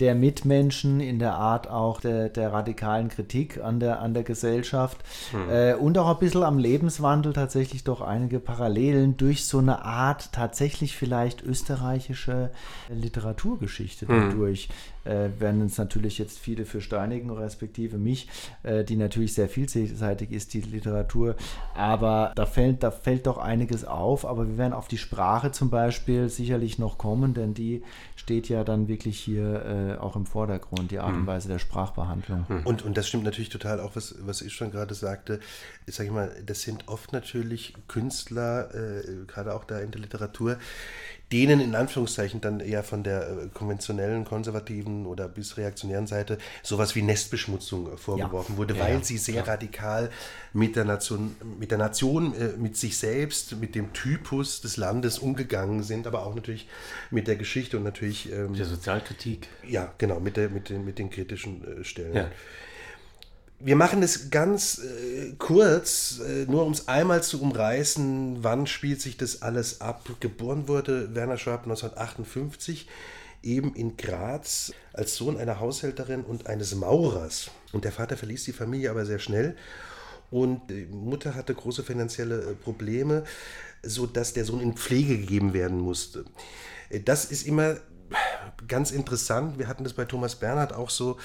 der 0.00 0.14
Mitmenschen, 0.14 1.00
in 1.00 1.18
der 1.18 1.34
Art 1.34 1.68
auch 1.68 2.00
der, 2.00 2.28
der 2.28 2.52
radikalen 2.52 3.08
Kritik 3.08 3.58
an 3.62 3.80
der, 3.80 4.00
an 4.00 4.14
der 4.14 4.22
Gesellschaft 4.22 4.98
äh, 5.50 5.74
und 5.74 5.98
auch 5.98 6.08
ein 6.08 6.18
bisschen 6.18 6.44
am 6.44 6.58
Lebenswandel 6.58 7.32
tatsächlich 7.32 7.84
doch 7.84 8.00
einige 8.00 8.38
Parallelen 8.38 9.16
durch 9.16 9.46
so 9.46 9.58
eine 9.58 9.84
Art 9.84 10.32
tatsächlich 10.32 10.96
vielleicht 10.96 11.42
österreichische 11.42 12.50
Literaturgeschichte 12.88 14.06
dadurch. 14.06 14.68
Äh, 15.08 15.40
werden 15.40 15.62
uns 15.62 15.78
natürlich 15.78 16.18
jetzt 16.18 16.38
viele 16.38 16.66
für 16.66 16.82
steinigen, 16.82 17.30
respektive 17.30 17.96
mich, 17.96 18.28
äh, 18.62 18.84
die 18.84 18.96
natürlich 18.96 19.32
sehr 19.32 19.48
vielseitig 19.48 20.32
ist, 20.32 20.52
die 20.52 20.60
Literatur. 20.60 21.34
Aber 21.74 22.32
da 22.34 22.44
fällt, 22.44 22.82
da 22.82 22.90
fällt 22.90 23.26
doch 23.26 23.38
einiges 23.38 23.86
auf. 23.86 24.26
Aber 24.26 24.46
wir 24.46 24.58
werden 24.58 24.74
auf 24.74 24.86
die 24.86 24.98
Sprache 24.98 25.50
zum 25.50 25.70
Beispiel 25.70 26.28
sicherlich 26.28 26.78
noch 26.78 26.98
kommen, 26.98 27.32
denn 27.32 27.54
die 27.54 27.82
steht 28.16 28.50
ja 28.50 28.64
dann 28.64 28.88
wirklich 28.88 29.18
hier 29.18 29.87
äh, 29.88 29.96
auch 29.96 30.16
im 30.16 30.26
Vordergrund, 30.26 30.90
die 30.90 30.98
Art 30.98 31.14
und 31.14 31.26
Weise 31.26 31.48
der 31.48 31.58
Sprachbehandlung. 31.58 32.46
Und, 32.64 32.82
und 32.82 32.96
das 32.96 33.08
stimmt 33.08 33.24
natürlich 33.24 33.48
total 33.48 33.80
auch, 33.80 33.96
was, 33.96 34.14
was 34.20 34.42
ich 34.42 34.52
schon 34.52 34.70
gerade 34.70 34.94
sagte. 34.94 35.40
Ich 35.86 35.94
sage 35.94 36.10
mal, 36.10 36.30
das 36.44 36.62
sind 36.62 36.88
oft 36.88 37.12
natürlich 37.12 37.74
Künstler, 37.88 38.74
äh, 38.74 39.24
gerade 39.26 39.54
auch 39.54 39.64
da 39.64 39.78
in 39.78 39.90
der 39.90 40.00
Literatur, 40.00 40.58
denen 41.32 41.60
in 41.60 41.74
Anführungszeichen 41.74 42.40
dann 42.40 42.60
eher 42.60 42.82
von 42.82 43.02
der 43.02 43.28
äh, 43.28 43.48
konventionellen, 43.52 44.24
konservativen 44.24 45.06
oder 45.06 45.28
bis 45.28 45.56
reaktionären 45.56 46.06
Seite 46.06 46.38
sowas 46.62 46.94
wie 46.94 47.02
Nestbeschmutzung 47.02 47.92
äh, 47.92 47.96
vorgeworfen 47.96 48.56
wurde, 48.56 48.74
Ja, 48.74 48.84
weil 48.84 48.94
ja, 48.94 49.04
sie 49.04 49.18
sehr 49.18 49.46
radikal 49.46 50.10
mit 50.52 50.76
der 50.76 50.84
Nation, 50.84 51.36
mit 51.58 51.70
der 51.70 51.78
Nation, 51.78 52.34
äh, 52.34 52.56
mit 52.56 52.76
sich 52.76 52.96
selbst, 52.96 53.56
mit 53.56 53.74
dem 53.74 53.92
Typus 53.92 54.60
des 54.62 54.76
Landes 54.76 55.18
umgegangen 55.18 55.82
sind, 55.82 56.06
aber 56.06 56.24
auch 56.24 56.34
natürlich 56.34 56.66
mit 57.10 57.28
der 57.28 57.36
Geschichte 57.36 57.76
und 57.76 57.82
natürlich 57.82 58.32
ähm, 58.32 58.54
der 58.54 58.66
Sozialkritik. 58.66 59.48
ja, 59.66 59.92
genau, 59.98 60.20
mit, 60.20 60.36
der, 60.36 60.48
mit, 60.48 60.70
den, 60.70 60.84
mit 60.84 60.98
den 60.98 61.10
kritischen 61.10 61.84
Stellen. 61.84 62.28
Wir 63.60 63.74
machen 63.74 64.04
es 64.04 64.30
ganz 64.30 64.78
äh, 64.78 65.32
kurz, 65.36 66.20
äh, 66.20 66.44
nur 66.46 66.64
um 66.64 66.72
es 66.72 66.86
einmal 66.86 67.24
zu 67.24 67.42
umreißen, 67.42 68.44
wann 68.44 68.68
spielt 68.68 69.00
sich 69.00 69.16
das 69.16 69.42
alles 69.42 69.80
ab. 69.80 70.08
Geboren 70.20 70.68
wurde 70.68 71.12
Werner 71.16 71.38
Schwab 71.38 71.64
1958, 71.64 72.88
eben 73.42 73.74
in 73.74 73.96
Graz, 73.96 74.72
als 74.92 75.16
Sohn 75.16 75.36
einer 75.36 75.58
Haushälterin 75.58 76.22
und 76.22 76.46
eines 76.46 76.76
Maurers. 76.76 77.50
Und 77.72 77.84
der 77.84 77.90
Vater 77.90 78.16
verließ 78.16 78.44
die 78.44 78.52
Familie 78.52 78.90
aber 78.90 79.04
sehr 79.04 79.18
schnell. 79.18 79.56
Und 80.30 80.70
die 80.70 80.86
Mutter 80.86 81.34
hatte 81.34 81.52
große 81.52 81.82
finanzielle 81.82 82.40
äh, 82.40 82.54
Probleme, 82.54 83.24
sodass 83.82 84.34
der 84.34 84.44
Sohn 84.44 84.60
in 84.60 84.74
Pflege 84.76 85.18
gegeben 85.18 85.52
werden 85.52 85.80
musste. 85.80 86.24
Äh, 86.90 87.00
Das 87.00 87.24
ist 87.24 87.44
immer 87.44 87.78
ganz 88.68 88.92
interessant. 88.92 89.58
Wir 89.58 89.66
hatten 89.66 89.82
das 89.82 89.94
bei 89.94 90.04
Thomas 90.04 90.36
Bernhard 90.36 90.72
auch 90.72 90.90
so. 90.90 91.18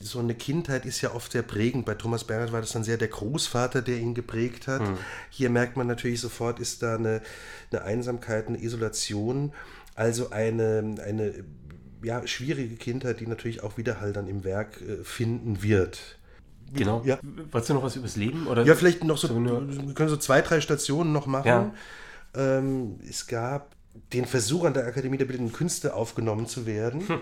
So 0.00 0.18
eine 0.18 0.34
Kindheit 0.34 0.86
ist 0.86 1.00
ja 1.00 1.14
oft 1.14 1.32
sehr 1.32 1.42
prägend. 1.42 1.86
Bei 1.86 1.94
Thomas 1.94 2.24
Bernhard 2.24 2.52
war 2.52 2.60
das 2.60 2.72
dann 2.72 2.84
sehr 2.84 2.96
der 2.96 3.08
Großvater, 3.08 3.80
der 3.80 3.98
ihn 3.98 4.14
geprägt 4.14 4.66
hat. 4.66 4.82
Hier 5.30 5.50
merkt 5.50 5.76
man 5.76 5.86
natürlich 5.86 6.20
sofort, 6.20 6.60
ist 6.60 6.82
da 6.82 6.96
eine, 6.96 7.22
eine 7.70 7.82
Einsamkeit, 7.82 8.48
eine 8.48 8.60
Isolation. 8.62 9.52
Also 9.94 10.30
eine, 10.30 10.96
eine 11.04 11.44
ja, 12.02 12.26
schwierige 12.26 12.76
Kindheit, 12.76 13.20
die 13.20 13.26
natürlich 13.26 13.62
auch 13.62 13.78
Widerhall 13.78 14.12
dann 14.12 14.28
im 14.28 14.44
Werk 14.44 14.80
äh, 14.82 15.04
finden 15.04 15.62
wird. 15.62 16.18
Genau. 16.72 17.02
Ja. 17.04 17.18
Wolltest 17.50 17.70
du 17.70 17.74
noch 17.74 17.82
was 17.82 17.96
übers 17.96 18.16
Leben? 18.16 18.46
Oder? 18.46 18.64
Ja, 18.64 18.74
vielleicht 18.74 19.04
noch 19.04 19.18
so, 19.18 19.28
wir 19.34 19.94
können 19.94 20.08
so 20.08 20.16
zwei, 20.16 20.40
drei 20.42 20.60
Stationen 20.60 21.12
noch 21.12 21.26
machen. 21.26 21.46
Ja. 21.46 21.74
Ähm, 22.34 22.98
es 23.08 23.26
gab 23.26 23.74
den 24.12 24.24
Versuch 24.26 24.64
an 24.64 24.74
der 24.74 24.86
Akademie 24.86 25.18
der 25.18 25.24
Bildenden 25.24 25.54
Künste 25.54 25.94
aufgenommen 25.94 26.46
zu 26.46 26.66
werden. 26.66 27.08
Hm. 27.08 27.20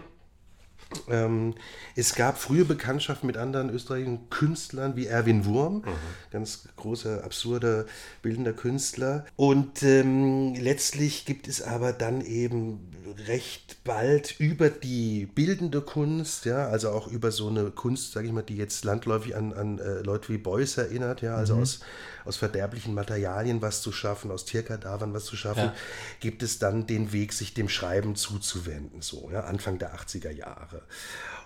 Ähm, 1.09 1.55
es 1.97 2.15
gab 2.15 2.39
frühe 2.39 2.65
Bekanntschaften 2.65 3.27
mit 3.27 3.37
anderen 3.37 3.71
österreichischen 3.71 4.29
Künstlern 4.31 4.97
wie 4.97 5.07
Erwin 5.07 5.45
Wurm, 5.45 5.77
Mhm. 5.79 5.85
ganz 6.31 6.69
großer, 6.77 7.25
absurder, 7.25 7.87
bildender 8.23 8.53
Künstler. 8.53 9.25
Und 9.37 9.83
ähm, 9.83 10.55
letztlich 10.55 11.25
gibt 11.25 11.49
es 11.49 11.63
aber 11.63 11.93
dann 11.93 12.21
eben 12.21 12.89
recht 13.27 13.85
bald 13.85 14.39
über 14.41 14.71
die 14.71 15.27
bildende 15.27 15.81
Kunst, 15.81 16.45
ja, 16.45 16.69
also 16.69 16.91
auch 16.91 17.09
über 17.09 17.31
so 17.31 17.49
eine 17.49 17.71
Kunst, 17.71 18.13
sage 18.13 18.27
ich 18.27 18.33
mal, 18.33 18.43
die 18.43 18.57
jetzt 18.57 18.85
landläufig 18.85 19.37
an, 19.37 19.53
an 19.53 19.79
äh, 19.79 20.01
Leute 20.01 20.29
wie 20.31 20.39
Beuys 20.39 20.77
erinnert, 20.79 21.23
ja, 21.23 21.35
also 21.35 21.55
aus, 21.57 21.81
aus 22.25 22.37
verderblichen 22.37 22.95
Materialien 22.95 23.63
was 23.63 23.83
zu 23.83 23.93
schaffen, 23.93 24.31
aus 24.31 24.45
Tierkadavern 24.45 25.15
was 25.15 25.25
zu 25.25 25.37
schaffen, 25.37 25.65
Ja. 25.65 25.75
gibt 26.21 26.43
es 26.43 26.59
dann 26.59 26.87
den 26.87 27.13
Weg, 27.13 27.33
sich 27.33 27.55
dem 27.55 27.69
Schreiben 27.69 28.17
zuzuwenden, 28.17 29.03
so, 29.03 29.31
ja, 29.33 29.41
Anfang 29.45 29.79
der 29.79 29.95
80er 29.95 30.31
Jahre. 30.31 30.83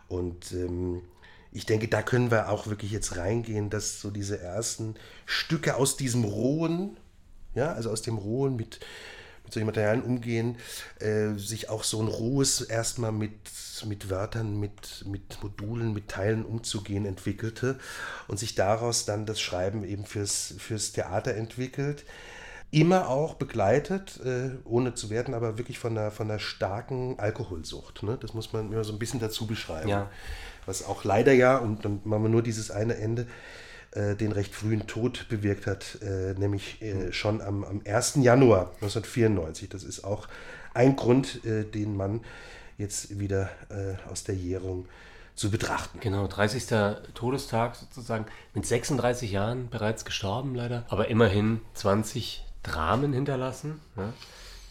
Und 0.09 0.53
ähm, 0.53 1.03
ich 1.53 1.67
denke, 1.67 1.89
da 1.89 2.03
können 2.03 2.31
wir 2.31 2.51
auch 2.51 2.67
wirklich 2.67 2.91
jetzt 2.91 3.17
reingehen, 3.17 3.71
dass 3.71 4.01
so 4.01 4.11
diese 4.11 4.39
ersten 4.41 4.95
Stücke 5.25 5.77
aus 5.77 5.97
diesem 5.97 6.25
rohen, 6.25 6.97
ja, 7.55 7.73
also 7.73 7.91
aus 7.91 8.03
dem 8.03 8.19
rohen 8.19 8.57
mit 8.57 8.81
mit 9.47 9.53
solchen 9.53 9.67
Materialien 9.67 10.05
umgehen, 10.05 10.57
äh, 10.99 11.39
sich 11.39 11.71
auch 11.71 11.85
so 11.85 12.03
ein 12.03 12.09
rohes 12.09 12.61
erstmal 12.61 13.13
mit, 13.13 13.33
mit 13.87 14.11
Wörtern, 14.11 14.59
mit, 14.59 15.05
mit 15.07 15.43
Modulen, 15.43 15.95
mit 15.95 16.09
Teilen 16.09 16.45
umzugehen 16.45 17.07
entwickelte 17.07 17.79
und 18.27 18.39
sich 18.39 18.55
daraus 18.55 19.05
dann 19.07 19.25
das 19.25 19.41
Schreiben 19.41 19.85
eben 19.85 20.05
fürs, 20.05 20.55
fürs 20.59 20.93
Theater 20.93 21.35
entwickelt. 21.35 22.05
Immer 22.73 23.09
auch 23.09 23.35
begleitet, 23.35 24.21
äh, 24.25 24.51
ohne 24.65 24.95
zu 24.95 25.09
werten, 25.09 25.35
aber 25.35 25.57
wirklich 25.57 25.79
von 25.79 25.97
einer, 25.97 26.11
von 26.11 26.29
einer 26.29 26.41
starken 26.41 27.19
Alkoholsucht. 27.19 28.03
Ne? 28.03 28.19
Das 28.21 28.35
muss 28.35 28.53
man 28.53 28.73
immer 28.73 28.83
so 28.83 28.93
ein 28.93 28.99
bisschen 28.99 29.21
dazu 29.21 29.47
beschreiben. 29.47 29.89
Ja. 29.89 30.11
Was 30.67 30.85
auch 30.85 31.05
leider 31.05 31.33
ja, 31.33 31.57
und 31.57 31.85
dann 31.85 32.01
machen 32.03 32.25
wir 32.25 32.29
nur 32.29 32.43
dieses 32.43 32.73
eine 32.73 32.97
Ende, 32.97 33.29
den 34.17 34.33
recht 34.33 34.55
frühen 34.55 34.87
Tod 34.87 35.27
bewirkt 35.29 35.67
hat, 35.67 35.99
äh, 36.03 36.35
nämlich 36.39 36.83
äh, 36.83 37.13
schon 37.13 37.41
am, 37.41 37.65
am 37.65 37.81
1. 37.87 38.17
Januar 38.17 38.71
1994. 38.81 39.69
Das 39.69 39.85
ist 39.85 40.05
auch 40.05 40.29
ein 40.75 40.97
Grund, 40.97 41.45
äh, 41.45 41.65
den 41.65 41.97
man 41.97 42.21
jetzt 42.79 43.19
wieder 43.19 43.49
äh, 43.71 43.95
aus 44.11 44.25
der 44.25 44.35
Jährung 44.35 44.87
zu 45.35 45.51
betrachten. 45.51 45.99
Genau, 46.01 46.27
30. 46.27 46.67
Todestag 47.15 47.77
sozusagen. 47.77 48.27
Mit 48.55 48.67
36 48.67 49.31
Jahren 49.33 49.69
bereits 49.71 50.05
gestorben, 50.05 50.55
leider. 50.55 50.85
Aber 50.89 51.09
immerhin 51.09 51.61
20 51.75 52.45
Dramen 52.63 53.13
hinterlassen. 53.13 53.81
Ja. 53.97 54.13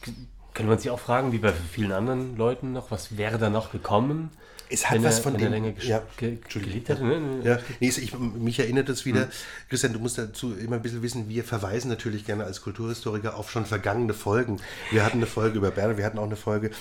K- 0.01 0.12
Können 0.53 0.70
wir 0.70 0.74
uns 0.75 0.84
ja 0.84 0.91
auch 0.91 1.00
fragen, 1.00 1.32
wie 1.32 1.38
bei 1.39 1.51
vielen 1.51 1.91
anderen 1.91 2.36
Leuten 2.38 2.74
noch, 2.74 2.89
was 2.91 3.17
wäre 3.17 3.38
da 3.38 3.50
noch 3.50 3.72
gekommen? 3.72 4.29
Es 4.69 4.86
hat 4.89 4.95
wenn 4.98 5.03
was 5.03 5.17
er, 5.17 5.24
von 5.24 5.34
wenn 5.34 5.39
dem- 5.39 5.53
er 5.53 5.60
länger 5.60 5.77
gesch- 5.77 5.88
ja, 5.88 6.01
ge 6.17 6.38
Entschuldigung. 6.41 6.74
gelebt 6.86 6.89
hätte. 6.89 7.03
Ne? 7.05 7.41
Ja, 7.43 7.60
nee, 7.79 7.89
ich, 7.89 8.17
mich 8.17 8.60
erinnert 8.60 8.89
das 8.89 9.05
wieder. 9.05 9.27
Christian, 9.69 9.93
du 9.93 10.00
musst 10.00 10.17
dazu 10.17 10.53
immer 10.55 10.77
ein 10.77 10.81
bisschen 10.81 11.01
wissen, 11.03 11.29
wir 11.29 11.43
verweisen 11.43 11.89
natürlich 11.89 12.25
gerne 12.25 12.43
als 12.45 12.62
Kulturhistoriker 12.62 13.36
auf 13.38 13.51
schon 13.51 13.65
vergangene 13.65 14.13
Folgen. 14.13 14.60
Wir 14.91 15.05
hatten 15.05 15.17
eine 15.17 15.27
Folge 15.27 15.57
über 15.57 15.72
Berne, 15.72 15.98
wir 15.98 16.05
hatten 16.05 16.17
auch 16.17 16.24
eine 16.25 16.36
Folge 16.36 16.72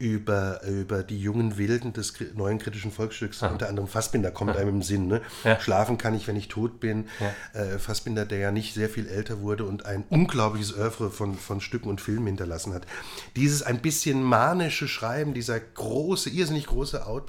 über, 0.00 0.62
über 0.64 1.02
die 1.02 1.18
jungen 1.20 1.58
Wilden 1.58 1.92
des 1.92 2.14
neuen 2.34 2.58
kritischen 2.58 2.92
Volksstücks, 2.92 3.42
unter 3.42 3.68
anderem 3.68 3.88
Fassbinder 3.88 4.30
kommt 4.30 4.56
einem 4.56 4.68
im 4.68 4.82
Sinn. 4.82 5.08
Ne? 5.08 5.20
Ja. 5.44 5.58
Schlafen 5.60 5.98
kann 5.98 6.14
ich, 6.14 6.28
wenn 6.28 6.36
ich 6.36 6.46
tot 6.48 6.78
bin. 6.80 7.06
Äh, 7.52 7.78
Fassbinder, 7.78 8.24
der 8.24 8.38
ja 8.38 8.50
nicht 8.52 8.74
sehr 8.74 8.88
viel 8.88 9.08
älter 9.08 9.40
wurde 9.40 9.64
und 9.64 9.86
ein 9.86 10.04
unglaubliches 10.08 10.76
Oeuvre 10.76 11.10
von, 11.10 11.34
von 11.36 11.60
Stücken 11.60 11.88
und 11.88 12.00
Filmen 12.00 12.26
hinterlassen 12.26 12.74
hat. 12.74 12.86
Dieses 13.34 13.62
ein 13.62 13.80
bisschen 13.80 14.22
manische 14.22 14.86
Schreiben, 14.86 15.34
dieser 15.34 15.58
große, 15.58 16.30
irrsinnig 16.30 16.66
große 16.66 17.04
Output, 17.06 17.27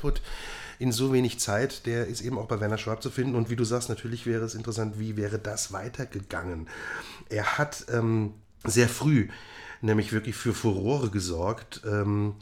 in 0.80 0.92
so 0.92 1.12
wenig 1.12 1.40
Zeit, 1.40 1.86
der 1.86 2.08
ist 2.08 2.22
eben 2.22 2.38
auch 2.38 2.48
bei 2.48 2.60
Werner 2.60 2.78
Schwab 2.78 3.04
zu 3.04 3.10
finden. 3.10 3.36
Und 3.36 3.50
wie 3.50 3.56
du 3.56 3.66
sagst, 3.66 3.90
natürlich 3.90 4.26
wäre 4.26 4.46
es 4.46 4.56
interessant, 4.56 5.00
wie 5.00 5.18
wäre 5.18 5.40
das 5.40 5.74
weitergegangen. 5.74 6.68
Er 7.30 7.58
hat 7.58 7.86
ähm, 7.92 8.34
sehr 8.66 8.90
früh 8.90 9.28
nämlich 9.82 10.12
wirklich 10.12 10.36
für 10.36 10.54
Furore 10.54 11.10
gesorgt. 11.10 11.82
Ähm, 11.86 12.36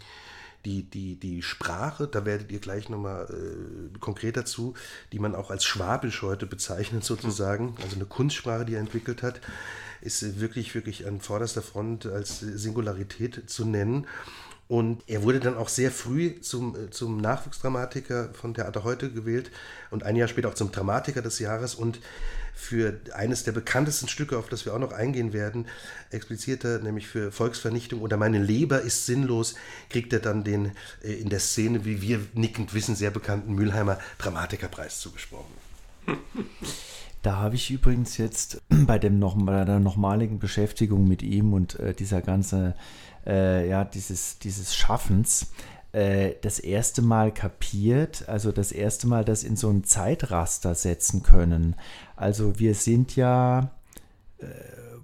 die, 0.65 0.83
die, 0.83 1.15
die 1.15 1.41
Sprache, 1.43 2.07
da 2.07 2.25
werdet 2.25 2.51
ihr 2.51 2.59
gleich 2.59 2.89
nochmal 2.89 3.27
äh, 3.29 3.97
konkret 3.99 4.35
dazu, 4.35 4.73
die 5.13 5.19
man 5.19 5.33
auch 5.35 5.49
als 5.49 5.63
Schwabisch 5.63 6.23
heute 6.23 6.45
bezeichnet 6.45 7.05
sozusagen, 7.05 7.75
also 7.81 7.95
eine 7.95 8.05
Kunstsprache, 8.05 8.65
die 8.65 8.73
er 8.73 8.81
entwickelt 8.81 9.23
hat, 9.23 9.39
ist 10.01 10.41
wirklich, 10.41 10.75
wirklich 10.75 11.07
an 11.07 11.21
vorderster 11.21 11.61
Front 11.61 12.05
als 12.05 12.39
Singularität 12.39 13.49
zu 13.49 13.65
nennen. 13.65 14.07
Und 14.67 15.01
er 15.07 15.23
wurde 15.23 15.39
dann 15.39 15.55
auch 15.55 15.69
sehr 15.69 15.91
früh 15.91 16.41
zum, 16.41 16.75
äh, 16.75 16.89
zum 16.89 17.17
Nachwuchsdramatiker 17.21 18.33
von 18.33 18.53
Theater 18.53 18.83
Heute 18.83 19.11
gewählt 19.11 19.49
und 19.91 20.03
ein 20.03 20.15
Jahr 20.17 20.27
später 20.27 20.49
auch 20.49 20.55
zum 20.55 20.71
Dramatiker 20.71 21.21
des 21.21 21.39
Jahres. 21.39 21.73
Und 21.73 21.99
für 22.53 22.99
eines 23.13 23.43
der 23.43 23.51
bekanntesten 23.53 24.09
Stücke, 24.09 24.37
auf 24.37 24.49
das 24.49 24.65
wir 24.65 24.73
auch 24.73 24.79
noch 24.79 24.91
eingehen 24.91 25.31
werden, 25.31 25.67
explizierter, 26.09 26.79
nämlich 26.79 27.07
für 27.07 27.31
Volksvernichtung 27.31 28.01
oder 28.01 28.17
Meine 28.17 28.39
Leber 28.39 28.81
ist 28.81 29.05
sinnlos, 29.05 29.55
kriegt 29.89 30.11
er 30.11 30.19
dann 30.19 30.43
den 30.43 30.71
äh, 31.01 31.13
in 31.13 31.29
der 31.29 31.39
Szene, 31.39 31.85
wie 31.85 32.01
wir 32.01 32.19
nickend 32.33 32.73
wissen, 32.73 32.95
sehr 32.95 33.11
bekannten 33.11 33.53
Mülheimer 33.53 33.99
Dramatikerpreis 34.17 34.99
zugesprochen. 34.99 35.53
Da 37.21 37.37
habe 37.37 37.55
ich 37.55 37.71
übrigens 37.71 38.17
jetzt 38.17 38.61
bei, 38.69 38.99
dem 38.99 39.19
noch, 39.19 39.35
bei 39.37 39.65
der 39.65 39.79
nochmaligen 39.79 40.39
Beschäftigung 40.39 41.07
mit 41.07 41.23
ihm 41.23 41.53
und 41.53 41.79
äh, 41.79 41.93
dieser 41.93 42.21
ganze, 42.21 42.75
äh, 43.25 43.67
ja, 43.67 43.83
dieses, 43.83 44.39
dieses 44.39 44.75
Schaffens, 44.75 45.51
äh, 45.91 46.35
das 46.41 46.59
erste 46.59 47.01
Mal 47.01 47.33
kapiert, 47.33 48.27
also 48.27 48.51
das 48.51 48.71
erste 48.71 49.07
Mal 49.07 49.25
das 49.25 49.43
in 49.43 49.55
so 49.55 49.69
ein 49.69 49.83
Zeitraster 49.83 50.75
setzen 50.75 51.23
können. 51.23 51.75
Also 52.15 52.59
wir 52.59 52.75
sind 52.75 53.15
ja, 53.15 53.71
äh, 54.37 54.45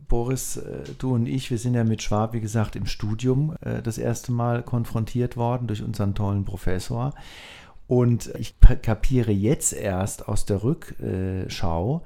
Boris, 0.08 0.58
äh, 0.58 0.84
du 1.00 1.16
und 1.16 1.26
ich, 1.26 1.50
wir 1.50 1.58
sind 1.58 1.74
ja 1.74 1.84
mit 1.84 2.04
Schwab, 2.04 2.34
wie 2.34 2.42
gesagt, 2.42 2.76
im 2.76 2.86
Studium 2.86 3.56
äh, 3.62 3.82
das 3.82 3.98
erste 3.98 4.32
Mal 4.32 4.62
konfrontiert 4.62 5.38
worden 5.38 5.68
durch 5.68 5.82
unseren 5.82 6.16
tollen 6.16 6.46
Professor. 6.46 7.14
Und 7.88 8.34
ich 8.40 8.56
kapiere 8.82 9.32
jetzt 9.32 9.74
erst 9.74 10.28
aus 10.28 10.46
der 10.46 10.64
Rückschau, 10.64 12.02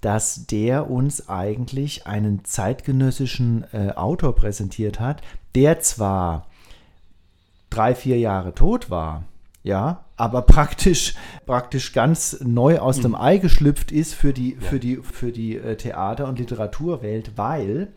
dass 0.00 0.46
der 0.46 0.90
uns 0.90 1.28
eigentlich 1.28 2.06
einen 2.06 2.44
zeitgenössischen 2.44 3.64
äh, 3.72 3.92
Autor 3.94 4.34
präsentiert 4.34 4.98
hat, 4.98 5.22
der 5.54 5.80
zwar 5.80 6.48
drei, 7.70 7.94
vier 7.94 8.18
Jahre 8.18 8.52
tot 8.52 8.90
war, 8.90 9.24
ja, 9.62 10.04
aber 10.16 10.42
praktisch, 10.42 11.14
praktisch 11.46 11.92
ganz 11.92 12.38
neu 12.40 12.80
aus 12.80 13.00
dem 13.00 13.14
Ei 13.14 13.38
geschlüpft 13.38 13.92
ist 13.92 14.12
für 14.14 14.32
die, 14.32 14.56
für 14.56 14.80
die, 14.80 14.96
für 14.96 15.30
die 15.30 15.56
äh, 15.56 15.76
Theater- 15.76 16.26
und 16.26 16.40
Literaturwelt, 16.40 17.32
weil 17.36 17.92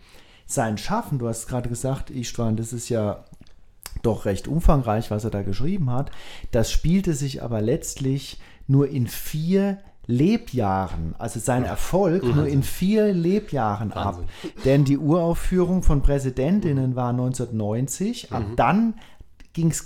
sein 0.45 0.77
Schaffen, 0.77 1.17
du 1.17 1.27
hast 1.27 1.47
gerade 1.47 1.69
gesagt, 1.69 2.11
Istvan, 2.11 2.55
das 2.55 2.71
ist 2.71 2.89
ja 2.89 3.25
doch 4.05 4.25
recht 4.25 4.47
umfangreich, 4.47 5.11
was 5.11 5.23
er 5.23 5.31
da 5.31 5.41
geschrieben 5.41 5.91
hat. 5.91 6.11
Das 6.51 6.71
spielte 6.71 7.13
sich 7.13 7.43
aber 7.43 7.61
letztlich 7.61 8.39
nur 8.67 8.89
in 8.89 9.07
vier 9.07 9.79
Lebjahren, 10.07 11.15
also 11.17 11.39
sein 11.39 11.63
Erfolg 11.63 12.23
nur 12.23 12.45
in 12.45 12.61
vier 12.61 13.11
Lebjahren 13.11 13.91
ab. 13.91 14.19
Denn 14.63 14.85
die 14.85 14.99
Uraufführung 14.99 15.81
von 15.81 16.01
Präsidentinnen 16.01 16.95
war 16.95 17.09
1990, 17.09 18.31
ab 18.31 18.43
dann 18.55 18.95
ging 19.55 19.71
es 19.71 19.85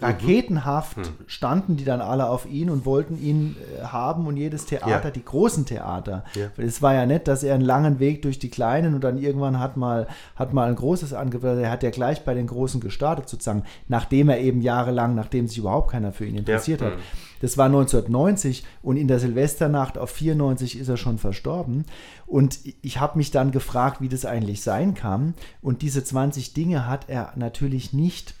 raketenhaft, 0.00 0.96
standen 1.26 1.76
die 1.76 1.84
dann 1.84 2.00
alle 2.00 2.28
auf 2.30 2.46
ihn 2.48 2.70
und 2.70 2.86
wollten 2.86 3.20
ihn 3.20 3.56
äh, 3.80 3.84
haben 3.84 4.26
und 4.26 4.36
jedes 4.36 4.64
Theater, 4.64 5.04
Ja. 5.04 5.10
die 5.10 5.24
großen 5.24 5.66
Theater. 5.66 6.24
Ja. 6.34 6.46
Es 6.56 6.80
war 6.82 6.94
ja 6.94 7.04
nett, 7.04 7.26
dass 7.28 7.42
er 7.42 7.54
einen 7.54 7.64
langen 7.64 7.98
Weg 7.98 8.22
durch 8.22 8.38
die 8.38 8.48
kleinen 8.48 8.94
und 8.94 9.02
dann 9.02 9.18
irgendwann 9.18 9.58
hat 9.58 9.76
mal, 9.76 10.06
hat 10.36 10.52
mal 10.52 10.68
ein 10.68 10.76
großes 10.76 11.12
Angebot, 11.12 11.58
er 11.58 11.70
hat 11.70 11.82
ja 11.82 11.90
gleich 11.90 12.24
bei 12.24 12.32
den 12.32 12.46
großen 12.46 12.80
gestartet 12.80 13.28
sozusagen, 13.28 13.64
nachdem 13.88 14.28
er 14.28 14.38
eben 14.38 14.62
jahrelang, 14.62 15.14
nachdem 15.16 15.48
sich 15.48 15.58
überhaupt 15.58 15.90
keiner 15.90 16.12
für 16.12 16.24
ihn 16.24 16.36
interessiert 16.36 16.80
hat. 16.80 16.92
Das 17.40 17.58
war 17.58 17.66
1990 17.66 18.64
und 18.82 18.96
in 18.96 19.08
der 19.08 19.18
Silvesternacht 19.18 19.98
auf 19.98 20.10
94 20.10 20.78
ist 20.78 20.88
er 20.88 20.96
schon 20.96 21.18
verstorben. 21.18 21.84
Und 22.26 22.58
ich 22.82 23.00
habe 23.00 23.18
mich 23.18 23.30
dann 23.30 23.50
gefragt, 23.52 24.00
wie 24.00 24.08
das 24.08 24.24
eigentlich 24.24 24.62
sein 24.62 24.94
kann. 24.94 25.34
Und 25.62 25.82
diese 25.82 26.02
20 26.02 26.52
Dinge 26.52 26.86
hat 26.86 27.08
er 27.08 27.32
natürlich 27.36 27.92
nicht 27.92 28.34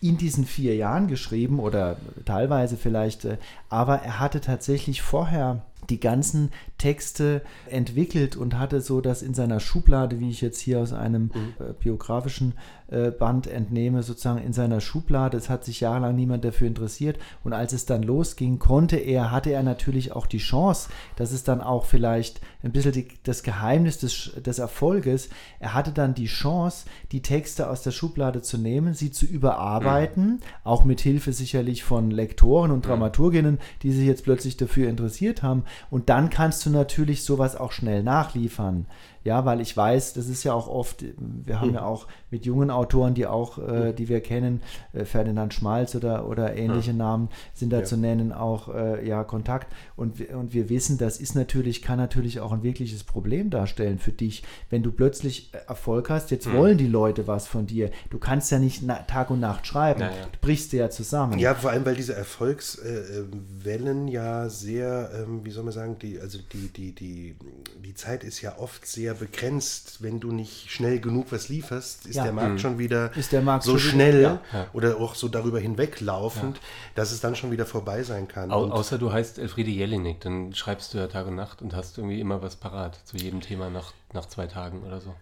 in 0.00 0.16
diesen 0.16 0.44
vier 0.44 0.76
Jahren 0.76 1.08
geschrieben 1.08 1.58
oder 1.58 1.96
teilweise 2.24 2.76
vielleicht, 2.76 3.24
äh, 3.24 3.38
aber 3.68 4.02
er 4.02 4.20
hatte 4.20 4.40
tatsächlich 4.40 5.02
vorher 5.02 5.62
die 5.90 6.00
ganzen 6.00 6.50
Texte 6.78 7.42
entwickelt 7.68 8.36
und 8.36 8.58
hatte 8.58 8.80
so 8.80 9.00
das 9.00 9.22
in 9.22 9.34
seiner 9.34 9.60
Schublade, 9.60 10.20
wie 10.20 10.30
ich 10.30 10.40
jetzt 10.40 10.60
hier 10.60 10.80
aus 10.80 10.92
einem 10.92 11.30
äh, 11.58 11.72
biografischen 11.72 12.54
äh, 12.90 13.10
Band 13.10 13.46
entnehme, 13.48 14.02
sozusagen 14.02 14.42
in 14.42 14.52
seiner 14.52 14.80
Schublade. 14.80 15.36
Es 15.36 15.50
hat 15.50 15.64
sich 15.64 15.80
jahrelang 15.80 16.16
niemand 16.16 16.44
dafür 16.44 16.68
interessiert. 16.68 17.18
Und 17.44 17.52
als 17.52 17.72
es 17.72 17.84
dann 17.84 18.02
losging, 18.02 18.58
konnte 18.58 18.96
er, 18.96 19.30
hatte 19.30 19.50
er 19.50 19.62
natürlich 19.62 20.12
auch 20.12 20.26
die 20.26 20.38
Chance, 20.38 20.88
das 21.16 21.32
ist 21.32 21.48
dann 21.48 21.60
auch 21.60 21.84
vielleicht 21.84 22.40
ein 22.62 22.72
bisschen 22.72 22.92
die, 22.92 23.08
das 23.24 23.42
Geheimnis 23.42 23.98
des, 23.98 24.32
des 24.44 24.58
Erfolges, 24.58 25.28
er 25.60 25.74
hatte 25.74 25.92
dann 25.92 26.14
die 26.14 26.26
Chance, 26.26 26.86
die 27.12 27.22
Texte 27.22 27.68
aus 27.68 27.82
der 27.82 27.90
Schublade 27.90 28.40
zu 28.40 28.56
nehmen, 28.56 28.94
sie 28.94 29.10
zu 29.10 29.26
überarbeiten, 29.26 30.40
auch 30.64 30.84
mit 30.84 31.00
Hilfe 31.00 31.32
sicherlich 31.32 31.84
von 31.84 32.10
Lektoren 32.10 32.70
und 32.70 32.86
Dramaturginnen, 32.86 33.58
die 33.82 33.92
sich 33.92 34.06
jetzt 34.06 34.24
plötzlich 34.24 34.56
dafür 34.56 34.88
interessiert 34.88 35.42
haben. 35.42 35.64
Und 35.90 36.08
dann 36.08 36.30
kannst 36.30 36.64
du 36.64 36.67
natürlich 36.68 37.24
sowas 37.24 37.56
auch 37.56 37.72
schnell 37.72 38.02
nachliefern. 38.02 38.86
Ja, 39.24 39.44
weil 39.44 39.60
ich 39.60 39.76
weiß, 39.76 40.14
das 40.14 40.28
ist 40.28 40.44
ja 40.44 40.52
auch 40.54 40.68
oft, 40.68 41.04
wir 41.18 41.60
haben 41.60 41.74
ja 41.74 41.82
auch 41.82 42.06
mit 42.30 42.46
jungen 42.46 42.70
Autoren, 42.70 43.14
die 43.14 43.26
auch, 43.26 43.58
äh, 43.58 43.92
die 43.92 44.08
wir 44.08 44.20
kennen, 44.20 44.60
äh, 44.92 45.04
Ferdinand 45.04 45.52
Schmalz 45.54 45.94
oder, 45.94 46.28
oder 46.28 46.56
ähnliche 46.56 46.92
Namen 46.94 47.28
sind 47.54 47.72
da 47.72 47.84
zu 47.84 47.96
nennen, 47.96 48.32
auch 48.32 48.74
äh, 48.74 49.06
ja 49.06 49.24
Kontakt. 49.24 49.72
Und, 49.96 50.18
wir- 50.18 50.36
und 50.36 50.52
wir 50.54 50.68
wissen, 50.68 50.98
das 50.98 51.18
ist 51.18 51.34
natürlich, 51.34 51.82
kann 51.82 51.98
natürlich 51.98 52.40
auch 52.40 52.52
ein 52.52 52.62
wirkliches 52.62 53.04
Problem 53.04 53.50
darstellen 53.50 53.98
für 53.98 54.12
dich, 54.12 54.42
wenn 54.70 54.82
du 54.82 54.92
plötzlich 54.92 55.52
äh, 55.52 55.58
Erfolg 55.68 56.10
hast. 56.10 56.30
Jetzt 56.30 56.50
wollen 56.52 56.78
die 56.78 56.86
Leute 56.86 57.26
was 57.26 57.46
von 57.46 57.66
dir. 57.66 57.90
Du 58.10 58.18
kannst 58.18 58.50
ja 58.50 58.58
nicht 58.58 58.84
Tag 59.08 59.30
und 59.30 59.40
Nacht 59.40 59.66
schreiben. 59.66 60.00
Ja, 60.00 60.08
ja. 60.08 60.12
Du 60.32 60.38
brichst 60.40 60.72
dir 60.72 60.80
ja 60.80 60.90
zusammen. 60.90 61.38
Ja, 61.38 61.54
vor 61.54 61.70
allem, 61.70 61.84
weil 61.84 61.94
diese 61.96 62.14
Erfolgswellen 62.14 64.08
ja 64.08 64.48
sehr, 64.48 65.10
ähm, 65.14 65.44
wie 65.44 65.50
soll 65.50 65.64
man 65.64 65.72
sagen, 65.72 65.96
die, 66.00 66.18
also 66.20 66.38
die, 66.52 66.68
die, 66.68 66.94
die, 66.94 67.36
die 67.84 67.94
Zeit 67.94 68.24
ist 68.24 68.40
ja 68.40 68.58
oft 68.58 68.86
sehr 68.86 69.07
eher 69.08 69.14
begrenzt. 69.14 70.02
Wenn 70.02 70.20
du 70.20 70.30
nicht 70.32 70.70
schnell 70.70 71.00
genug 71.00 71.32
was 71.32 71.48
lieferst, 71.48 72.06
ist 72.06 72.16
Ja. 72.16 72.24
der 72.24 72.32
Markt 72.32 72.60
schon 72.60 72.78
wieder 72.78 73.16
Ist 73.16 73.32
der 73.32 73.42
Markt 73.42 73.64
so 73.64 73.78
schon 73.78 73.98
wieder- 73.98 74.10
schnell 74.10 74.40
ja. 74.52 74.66
oder 74.72 74.96
auch 74.98 75.14
so 75.14 75.28
darüber 75.28 75.58
hinweglaufend, 75.58 76.60
dass 76.94 77.10
es 77.12 77.20
dann 77.20 77.34
schon 77.36 77.50
wieder 77.50 77.66
vorbei 77.66 78.02
sein 78.02 78.28
kann. 78.28 78.50
Au 78.50 78.62
Und- 78.64 78.72
außer 78.72 78.98
du 78.98 79.12
heißt 79.12 79.38
Elfriede 79.38 79.70
Jelinek, 79.70 80.20
dann 80.20 80.54
schreibst 80.54 80.94
du 80.94 80.98
ja 80.98 81.06
Tag 81.06 81.26
und 81.26 81.34
Nacht 81.36 81.62
und 81.62 81.74
hast 81.74 81.98
irgendwie 81.98 82.20
immer 82.20 82.42
was 82.42 82.56
parat 82.56 82.98
zu 83.04 83.16
jedem 83.16 83.40
Thema 83.40 83.70
nach, 83.70 83.92
nach 84.12 84.26
zwei 84.26 84.46
Tagen 84.46 84.82
oder 84.84 85.00
so. 85.00 85.14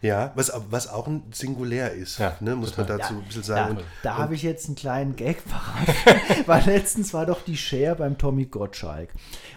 Ja, 0.00 0.32
was, 0.34 0.52
was 0.70 0.88
auch 0.88 1.06
ein 1.08 1.22
Singulär 1.32 1.92
ist, 1.92 2.18
Ja, 2.18 2.36
ne, 2.40 2.54
muss 2.56 2.76
man 2.76 2.86
total. 2.86 2.98
dazu 2.98 3.14
ein 3.14 3.22
bisschen 3.24 3.42
sagen. 3.42 3.76
Und, 3.78 3.84
da 4.02 4.16
habe 4.18 4.34
ich 4.34 4.42
jetzt 4.42 4.66
einen 4.66 4.76
kleinen 4.76 5.16
Gag 5.16 5.38
parat, 5.44 5.94
weil 6.46 6.62
letztens 6.66 7.12
war 7.14 7.26
doch 7.26 7.42
die 7.42 7.56
Cher 7.56 7.94
beim 7.96 8.16
Tommy 8.18 8.44
Gottschalk. 8.46 9.08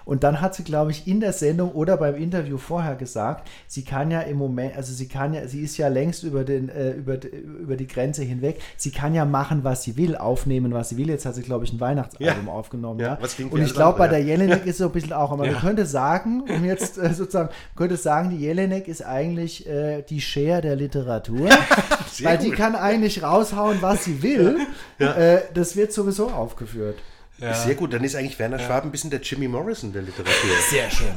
Und 0.04 0.24
dann 0.24 0.42
hat 0.42 0.56
sie, 0.56 0.64
glaube 0.64 0.90
ich, 0.92 1.08
in 1.08 1.20
der 1.20 1.32
Sendung 1.32 1.72
oder 1.74 1.96
beim 1.96 2.16
Interview 2.16 2.58
vorher 2.58 2.96
gesagt, 2.96 3.48
sie 3.68 3.84
kann 3.84 4.10
ja 4.10 4.22
im 4.22 4.38
Moment, 4.38 4.76
also 4.76 4.92
sie 4.94 5.08
kann 5.08 5.34
ja, 5.34 5.48
sie 5.48 5.62
ist 5.62 5.78
ja 5.78 5.90
längst 5.90 6.24
über, 6.24 6.44
den, 6.44 6.70
äh, 6.70 6.92
über, 6.94 7.18
über 7.24 7.76
die 7.76 7.86
Grenze 7.88 8.24
hinweg, 8.24 8.60
sie 8.78 8.92
kann 8.92 9.14
ja 9.14 9.26
machen, 9.26 9.64
was 9.64 9.84
sie 9.84 9.96
will, 9.98 10.16
aufnehmen, 10.16 10.74
was 10.74 10.90
sie 10.90 10.98
will. 10.98 11.10
Jetzt 11.10 11.26
hat 11.28 11.36
sie, 11.36 11.44
glaube 11.44 11.66
ich, 11.66 11.74
ein 11.74 11.80
Weihnachtsalbum 11.80 12.48
Ja. 12.48 12.52
aufgenommen. 12.52 13.00
Ja, 13.00 13.20
Ja, 13.22 13.46
Und 13.52 13.62
ich 13.62 13.74
glaube, 13.74 14.00
bei 14.00 14.08
der 14.08 14.20
Jelinek 14.24 14.66
ist 14.66 14.80
so 14.80 14.86
ein 14.86 14.92
bisschen 14.92 15.14
auch, 15.14 15.32
aber 15.32 15.46
man 15.46 15.56
könnte 15.60 15.86
sagen, 15.86 16.42
um 16.50 16.66
jetzt 16.66 16.98
äh, 16.98 17.14
sozusagen, 17.14 17.50
könnte 17.76 17.96
sagen, 17.96 18.32
die 18.32 18.38
Jelinek 18.38 18.88
ist 18.88 19.06
eigentlich 19.06 19.68
äh, 19.68 20.02
die 20.02 20.20
Cher 20.32 20.62
der 20.62 20.76
Literatur. 20.76 21.50
Weil 22.22 22.38
die 22.38 22.50
gut. 22.50 22.58
kann 22.58 22.76
eigentlich 22.76 23.24
raushauen, 23.24 23.82
was 23.82 24.06
sie 24.06 24.22
will. 24.22 24.60
Äh, 25.00 25.40
das 25.54 25.76
wird 25.76 25.92
sowieso 25.94 26.30
aufgeführt. 26.30 26.98
Sehr 27.38 27.74
gut, 27.74 27.92
dann 27.94 28.04
ist 28.04 28.16
eigentlich 28.16 28.38
Werner 28.38 28.60
Schwab 28.60 28.84
ein 28.84 28.92
bisschen 28.92 29.10
der 29.10 29.20
Jimmy 29.22 29.48
Morrison 29.48 29.92
der 29.92 30.04
Literatur. 30.04 30.34
Sehr 30.70 30.92
schön. 30.92 31.08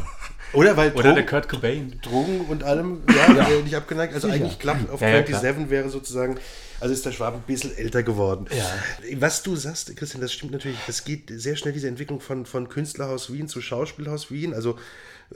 Oder 0.54 0.76
weil 0.76 0.92
Oder 0.92 1.02
Drogen, 1.02 1.14
der 1.16 1.26
Kurt 1.26 1.48
Cobain. 1.48 2.00
Drogen 2.00 2.40
und 2.48 2.62
allem 2.62 3.02
ja, 3.08 3.48
Äh, 3.48 3.62
nicht 3.62 3.74
abgeneigt. 3.74 4.14
Also 4.14 4.28
Sicher. 4.28 4.44
eigentlich 4.44 4.90
of 4.90 5.00
Ja, 5.00 5.08
ja, 5.08 5.26
27 5.26 5.68
wäre 5.68 5.90
sozusagen, 5.90 6.38
also 6.80 6.94
ist 6.94 7.04
der 7.04 7.12
Schwab 7.12 7.34
ein 7.34 7.42
bisschen 7.42 7.76
älter 7.76 8.02
geworden. 8.02 8.46
Ja. 8.56 8.64
Was 9.18 9.42
du 9.42 9.56
sagst, 9.56 9.94
Christian, 9.96 10.20
das 10.20 10.32
stimmt 10.32 10.52
natürlich. 10.52 10.78
Es 10.86 11.04
geht 11.04 11.30
sehr 11.34 11.56
schnell, 11.56 11.72
diese 11.72 11.88
Entwicklung 11.88 12.20
von, 12.20 12.46
von 12.46 12.68
Künstlerhaus 12.68 13.32
Wien 13.32 13.48
zu 13.48 13.60
Schauspielhaus 13.60 14.30
Wien. 14.30 14.54
Also 14.54 14.78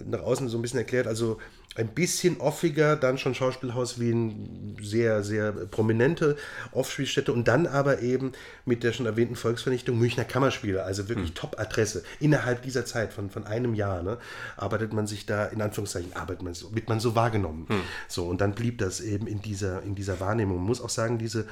nach 0.04 0.20
außen 0.20 0.48
so 0.48 0.58
ein 0.58 0.62
bisschen 0.62 0.78
erklärt, 0.78 1.06
also 1.06 1.38
ein 1.76 1.88
bisschen 1.88 2.40
offiger, 2.40 2.96
dann 2.96 3.18
schon 3.18 3.34
Schauspielhaus 3.34 4.00
Wien, 4.00 4.76
sehr, 4.82 5.22
sehr 5.22 5.52
prominente 5.52 6.36
Aufspielstätte 6.72 7.32
und 7.32 7.46
dann 7.46 7.66
aber 7.66 8.00
eben 8.02 8.32
mit 8.64 8.82
der 8.82 8.92
schon 8.92 9.06
erwähnten 9.06 9.36
Volksvernichtung 9.36 9.96
Münchner 9.98 10.24
Kammerspiele, 10.24 10.82
also 10.82 11.08
wirklich 11.08 11.34
Top-Adresse. 11.34 12.02
Innerhalb 12.18 12.62
dieser 12.62 12.84
Zeit 12.84 13.12
von, 13.12 13.30
von 13.30 13.44
einem 13.44 13.74
Jahr 13.74 14.02
ne, 14.02 14.18
arbeitet 14.56 14.92
man 14.92 15.06
sich 15.06 15.24
da, 15.26 15.46
in 15.46 15.62
Anführungszeichen, 15.62 16.16
arbeitet 16.16 16.42
man 16.42 16.54
so, 16.54 16.74
wird 16.74 16.88
man 16.88 16.98
so 16.98 17.14
wahrgenommen. 17.14 17.66
So, 18.08 18.26
und 18.26 18.40
dann 18.40 18.54
blieb 18.54 18.78
das 18.78 19.00
eben 19.00 19.28
in 19.28 19.40
dieser, 19.40 19.82
in 19.82 19.94
dieser 19.94 20.18
Wahrnehmung. 20.18 20.56
Man 20.56 20.66
muss 20.66 20.80
auch 20.80 20.90
sagen, 20.90 21.18
diese 21.18 21.46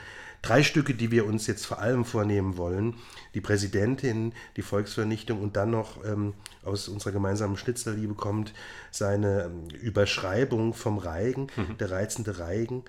drei 0.46 0.62
Stücke, 0.62 0.94
die 0.94 1.10
wir 1.10 1.26
uns 1.26 1.46
jetzt 1.46 1.66
vor 1.66 1.80
allem 1.80 2.04
vornehmen 2.04 2.56
wollen, 2.56 2.94
die 3.34 3.40
Präsidentin, 3.40 4.32
die 4.56 4.62
Volksvernichtung 4.62 5.42
und 5.42 5.56
dann 5.56 5.70
noch 5.70 6.04
ähm, 6.04 6.34
aus 6.64 6.88
unserer 6.88 7.12
gemeinsamen 7.12 7.56
Schnitzlerliebe 7.56 8.14
kommt 8.14 8.52
seine 8.90 9.44
ähm, 9.44 9.68
Überschreibung 9.70 10.72
vom 10.72 10.98
Reigen, 10.98 11.48
der 11.80 11.90
reizende 11.90 12.38
Reigen. 12.38 12.84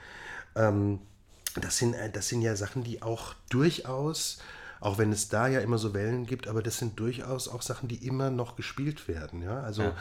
Ähm, 0.55 0.99
das, 1.59 1.77
sind, 1.77 1.93
äh, 1.95 2.11
das 2.11 2.27
sind 2.27 2.41
ja 2.41 2.55
Sachen, 2.55 2.83
die 2.83 3.01
auch 3.01 3.33
durchaus, 3.49 4.39
auch 4.79 4.99
wenn 4.99 5.11
es 5.11 5.29
da 5.29 5.47
ja 5.47 5.59
immer 5.59 5.79
so 5.79 5.95
Wellen 5.95 6.27
gibt, 6.27 6.47
aber 6.47 6.61
das 6.61 6.77
sind 6.77 6.99
durchaus 6.99 7.47
auch 7.47 7.63
Sachen, 7.63 7.87
die 7.89 8.05
immer 8.05 8.29
noch 8.29 8.55
gespielt 8.55 9.07
werden. 9.07 9.41
Ja? 9.41 9.61
Also 9.61 9.91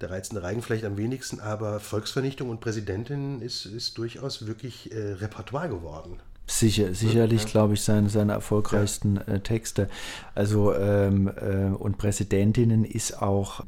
der 0.00 0.10
reizende 0.10 0.42
Reigen 0.42 0.62
vielleicht 0.62 0.84
am 0.84 0.96
wenigsten, 0.96 1.40
aber 1.40 1.80
Volksvernichtung 1.80 2.48
und 2.48 2.60
Präsidentin 2.60 3.42
ist, 3.42 3.66
ist 3.66 3.98
durchaus 3.98 4.46
wirklich 4.46 4.92
äh, 4.92 5.12
Repertoire 5.12 5.68
geworden. 5.68 6.20
Sicher, 6.46 6.94
sicherlich, 6.94 7.46
glaube 7.46 7.74
ich, 7.74 7.82
seine, 7.82 8.10
seine 8.10 8.32
erfolgreichsten 8.32 9.16
äh, 9.16 9.40
Texte. 9.40 9.88
Also, 10.34 10.74
ähm, 10.74 11.28
äh, 11.28 11.74
und 11.74 11.96
Präsidentinnen 11.96 12.84
ist 12.84 13.22
auch, 13.22 13.64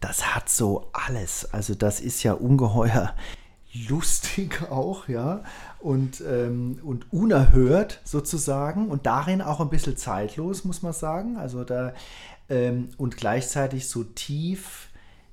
das 0.00 0.34
hat 0.34 0.48
so 0.48 0.88
alles. 0.92 1.48
Also, 1.52 1.74
das 1.76 2.00
ist 2.00 2.24
ja 2.24 2.32
ungeheuer 2.32 3.14
lustig 3.88 4.62
auch, 4.70 5.06
ja, 5.06 5.44
und, 5.78 6.20
ähm, 6.20 6.80
und 6.82 7.12
unerhört 7.12 8.00
sozusagen 8.02 8.88
und 8.88 9.06
darin 9.06 9.40
auch 9.40 9.60
ein 9.60 9.70
bisschen 9.70 9.96
zeitlos, 9.96 10.64
muss 10.64 10.82
man 10.82 10.92
sagen. 10.92 11.36
Also, 11.36 11.62
da, 11.62 11.92
ähm, 12.48 12.88
und 12.96 13.16
gleichzeitig 13.16 13.88
so 13.88 14.02
tief 14.02 14.88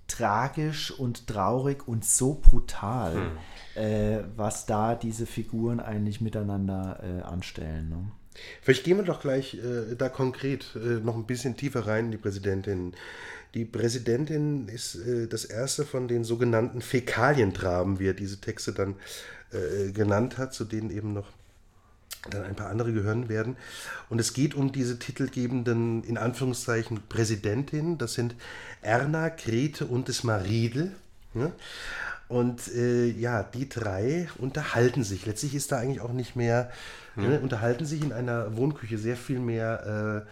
tragisch 0.08 0.92
und 0.92 1.28
traurig 1.28 1.88
und 1.88 2.06
so 2.06 2.36
brutal, 2.36 3.32
äh, 3.76 4.20
was 4.36 4.66
da 4.66 4.96
diese 4.96 5.26
Figuren 5.26 5.80
eigentlich 5.80 6.22
miteinander 6.22 7.00
äh, 7.04 7.22
anstellen. 7.22 7.90
Ne? 7.90 8.12
Vielleicht 8.62 8.84
gehen 8.84 8.98
wir 8.98 9.04
doch 9.04 9.22
gleich 9.22 9.56
äh, 9.56 9.96
da 9.96 10.10
konkret 10.10 10.76
äh, 10.76 11.00
noch 11.04 11.16
ein 11.16 11.26
bisschen 11.26 11.58
tiefer 11.58 11.88
rein 11.88 12.06
in 12.06 12.12
die 12.12 12.18
Präsidentin. 12.18 12.94
Die 13.54 13.66
Präsidentin 13.66 14.68
ist 14.68 14.96
äh, 14.96 15.28
das 15.28 15.46
erste 15.46 15.86
von 15.86 16.08
den 16.08 16.24
sogenannten 16.24 16.82
Fäkalientraben, 16.82 18.00
wie 18.00 18.08
er 18.08 18.14
diese 18.14 18.42
Texte 18.42 18.74
dann 18.74 18.96
äh, 19.52 19.92
genannt 19.92 20.38
hat, 20.38 20.54
zu 20.54 20.66
denen 20.66 20.90
eben 20.90 21.14
noch 21.14 21.28
dann 22.30 22.44
ein 22.44 22.56
paar 22.56 22.70
andere 22.70 22.94
gehören 22.94 23.30
werden. 23.30 23.58
Und 24.10 24.20
es 24.20 24.34
geht 24.34 24.56
um 24.56 24.72
diese 24.72 24.98
titelgebenden, 24.98 26.04
in 26.04 26.18
Anführungszeichen, 26.18 27.02
Präsidentinnen. 27.10 27.98
Das 27.98 28.14
sind 28.14 28.36
Erna, 28.82 29.30
Grete 29.30 29.86
und 29.86 30.10
das 30.10 30.24
Mariedl. 30.24 30.92
Ne? 31.34 31.52
Und 32.34 32.68
äh, 32.74 33.12
ja, 33.12 33.44
die 33.44 33.70
drei 33.70 34.28
unterhalten 34.40 35.04
sich. 35.04 35.28
Letztlich 35.28 35.54
ist 35.54 35.72
da 35.72 35.78
eigentlich 35.78 36.02
auch 36.02 36.14
nicht 36.14 36.36
mehr, 36.36 36.72
ne, 37.16 37.40
unterhalten 37.40 37.86
sich 37.86 38.02
in 38.02 38.12
einer 38.12 38.58
Wohnküche 38.58 38.98
sehr 38.98 39.18
viel 39.18 39.38
mehr. 39.38 40.24
Äh, 40.26 40.30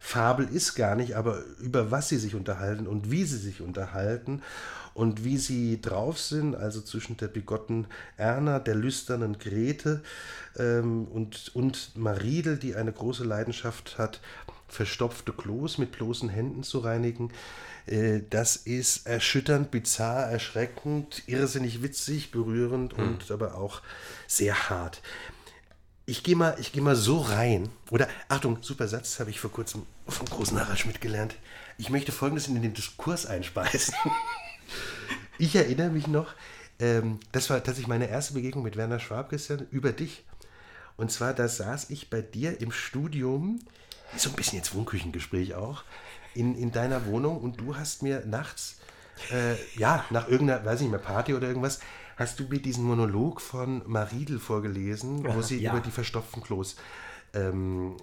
Fabel 0.00 0.48
ist 0.48 0.74
gar 0.74 0.96
nicht, 0.96 1.14
aber 1.14 1.44
über 1.60 1.92
was 1.92 2.08
sie 2.08 2.16
sich 2.16 2.34
unterhalten 2.34 2.88
und 2.88 3.12
wie 3.12 3.22
sie 3.22 3.38
sich 3.38 3.60
unterhalten 3.60 4.42
und 4.94 5.22
wie 5.22 5.38
sie 5.38 5.80
drauf 5.80 6.18
sind, 6.18 6.56
also 6.56 6.80
zwischen 6.80 7.18
der 7.18 7.28
bigotten 7.28 7.86
Erna, 8.16 8.58
der 8.58 8.74
lüsternen 8.74 9.38
Grete 9.38 10.02
ähm, 10.58 11.04
und, 11.04 11.52
und 11.54 11.96
Mariedel, 11.96 12.56
die 12.56 12.74
eine 12.74 12.90
große 12.90 13.22
Leidenschaft 13.22 13.96
hat, 13.96 14.20
verstopfte 14.66 15.32
Klos 15.32 15.78
mit 15.78 15.92
bloßen 15.92 16.30
Händen 16.30 16.64
zu 16.64 16.80
reinigen. 16.80 17.30
Äh, 17.86 18.20
das 18.30 18.56
ist 18.56 19.06
erschütternd, 19.06 19.70
bizarr, 19.70 20.30
erschreckend, 20.30 21.22
irrsinnig 21.26 21.82
witzig, 21.82 22.30
berührend 22.30 22.94
und 22.94 23.30
aber 23.30 23.56
auch 23.56 23.82
sehr 24.26 24.70
hart. 24.70 25.02
Ich 26.06 26.22
gehe 26.22 26.36
mal, 26.36 26.56
ich 26.60 26.72
geh 26.72 26.80
mal 26.80 26.96
so 26.96 27.18
rein. 27.18 27.70
Oder, 27.90 28.08
Achtung, 28.28 28.58
super 28.60 28.88
Satz, 28.88 29.20
habe 29.20 29.30
ich 29.30 29.40
vor 29.40 29.50
kurzem 29.50 29.86
vom 30.06 30.26
großen 30.26 30.60
Harald 30.60 30.78
Schmidt 30.78 31.00
gelernt. 31.00 31.34
Ich 31.78 31.88
möchte 31.88 32.12
Folgendes 32.12 32.46
in 32.46 32.60
den 32.60 32.74
Diskurs 32.74 33.26
einspeisen. 33.26 33.94
Ich 35.36 35.56
erinnere 35.56 35.90
mich 35.90 36.06
noch, 36.06 36.32
ähm, 36.78 37.18
das 37.32 37.50
war 37.50 37.56
tatsächlich 37.58 37.88
meine 37.88 38.08
erste 38.08 38.34
Begegnung 38.34 38.62
mit 38.62 38.76
Werner 38.76 39.00
Schwab, 39.00 39.30
Christian, 39.30 39.66
über 39.72 39.90
dich. 39.90 40.24
Und 40.96 41.10
zwar, 41.10 41.34
da 41.34 41.48
saß 41.48 41.90
ich 41.90 42.08
bei 42.08 42.22
dir 42.22 42.60
im 42.60 42.70
Studium, 42.70 43.58
so 44.16 44.30
ein 44.30 44.36
bisschen 44.36 44.58
jetzt 44.58 44.74
Wohnküchengespräch 44.74 45.54
auch, 45.54 45.82
in, 46.34 46.54
in 46.56 46.72
deiner 46.72 47.06
Wohnung 47.06 47.38
und 47.40 47.60
du 47.60 47.76
hast 47.76 48.02
mir 48.02 48.24
nachts, 48.26 48.76
äh, 49.32 49.54
ja, 49.78 50.04
nach 50.10 50.28
irgendeiner, 50.28 50.64
weiß 50.64 50.76
ich 50.76 50.82
nicht 50.82 50.90
mehr, 50.90 51.00
Party 51.00 51.34
oder 51.34 51.46
irgendwas, 51.48 51.80
hast 52.16 52.38
du 52.40 52.44
mir 52.44 52.60
diesen 52.60 52.84
Monolog 52.84 53.40
von 53.40 53.82
Mariedl 53.86 54.38
vorgelesen, 54.38 55.24
wo 55.24 55.42
sie 55.42 55.60
Ja. 55.60 55.72
über 55.72 55.80
die 55.80 55.90
verstopften 55.90 56.42
Klos, 56.42 56.76
ähm, 57.34 57.96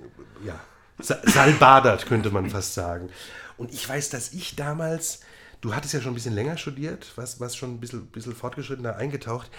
ja, 0.46 0.60
sa- 1.00 1.20
salbadert, 1.24 2.06
könnte 2.06 2.30
man 2.32 2.50
fast 2.50 2.74
sagen. 2.74 3.10
Und 3.58 3.74
ich 3.74 3.88
weiß, 3.88 4.10
dass 4.10 4.34
ich 4.34 4.56
damals, 4.56 5.22
du 5.62 5.76
hattest 5.76 5.94
ja 5.94 6.02
schon 6.02 6.12
ein 6.12 6.16
bisschen 6.16 6.34
länger 6.36 6.58
studiert, 6.58 7.12
was, 7.16 7.40
was 7.40 7.56
schon 7.56 7.72
ein 7.76 7.80
bisschen, 7.80 8.08
bisschen 8.08 8.36
fortgeschrittener 8.36 8.96
eingetaucht, 8.98 9.50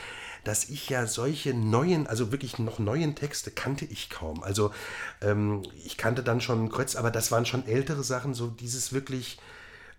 dass 0.45 0.69
ich 0.69 0.89
ja 0.89 1.07
solche 1.07 1.55
neuen, 1.55 2.07
also 2.07 2.33
wirklich 2.33 2.59
noch 2.59 2.79
neuen 2.79 3.15
Texte 3.15 3.51
kannte 3.51 3.85
ich 3.85 4.11
kaum. 4.11 4.43
Also 4.43 4.73
ähm, 5.21 5.63
ich 5.85 5.97
kannte 5.97 6.23
dann 6.23 6.41
schon 6.41 6.71
Kreuz, 6.71 6.97
aber 6.97 7.11
das 7.11 7.31
waren 7.31 7.47
schon 7.47 7.67
ältere 7.67 8.03
Sachen, 8.03 8.35
so 8.35 8.49
dieses 8.49 8.93
wirklich 8.93 9.39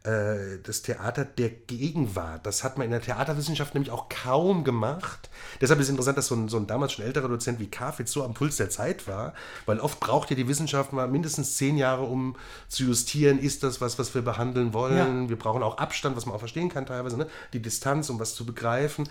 äh, 0.03 0.59
das 0.61 0.81
Theater 0.81 1.23
der 1.23 1.49
Gegenwart. 1.49 2.45
Das 2.45 2.63
hat 2.63 2.77
man 2.77 2.85
in 2.85 2.91
der 2.91 3.01
Theaterwissenschaft 3.01 3.73
nämlich 3.73 3.91
auch 3.91 4.09
kaum 4.09 4.63
gemacht. 4.63 5.29
Deshalb 5.61 5.79
ist 5.79 5.85
es 5.85 5.91
interessant, 5.91 6.17
dass 6.17 6.27
so 6.27 6.35
ein, 6.35 6.49
so 6.49 6.57
ein 6.57 6.67
damals 6.67 6.91
schon 6.93 7.05
älterer 7.05 7.29
Dozent 7.29 7.59
wie 7.59 7.67
Kafitz 7.67 8.11
so 8.11 8.23
am 8.23 8.33
Puls 8.33 8.57
der 8.57 8.69
Zeit 8.69 9.07
war, 9.07 9.33
weil 9.65 9.79
oft 9.79 10.01
braucht 10.01 10.29
ja 10.29 10.35
die 10.35 10.47
Wissenschaft 10.47 10.91
mal 10.91 11.07
mindestens 11.07 11.55
zehn 11.55 11.77
Jahre, 11.77 12.03
um 12.03 12.35
zu 12.67 12.83
justieren, 12.83 13.39
ist 13.39 13.63
das 13.63 13.79
was, 13.79 13.97
was 13.97 14.13
wir 14.13 14.21
behandeln 14.21 14.73
wollen. 14.73 15.29
Wir 15.29 15.37
brauchen 15.37 15.63
auch 15.63 15.77
Abstand, 15.77 16.17
was 16.17 16.25
man 16.25 16.35
auch 16.35 16.39
verstehen 16.39 16.69
kann 16.69 16.85
teilweise, 16.85 17.17
ne? 17.17 17.27
die 17.53 17.61
Distanz, 17.61 18.09
um 18.09 18.19
was 18.19 18.35
zu 18.35 18.45
begreifen. 18.45 19.07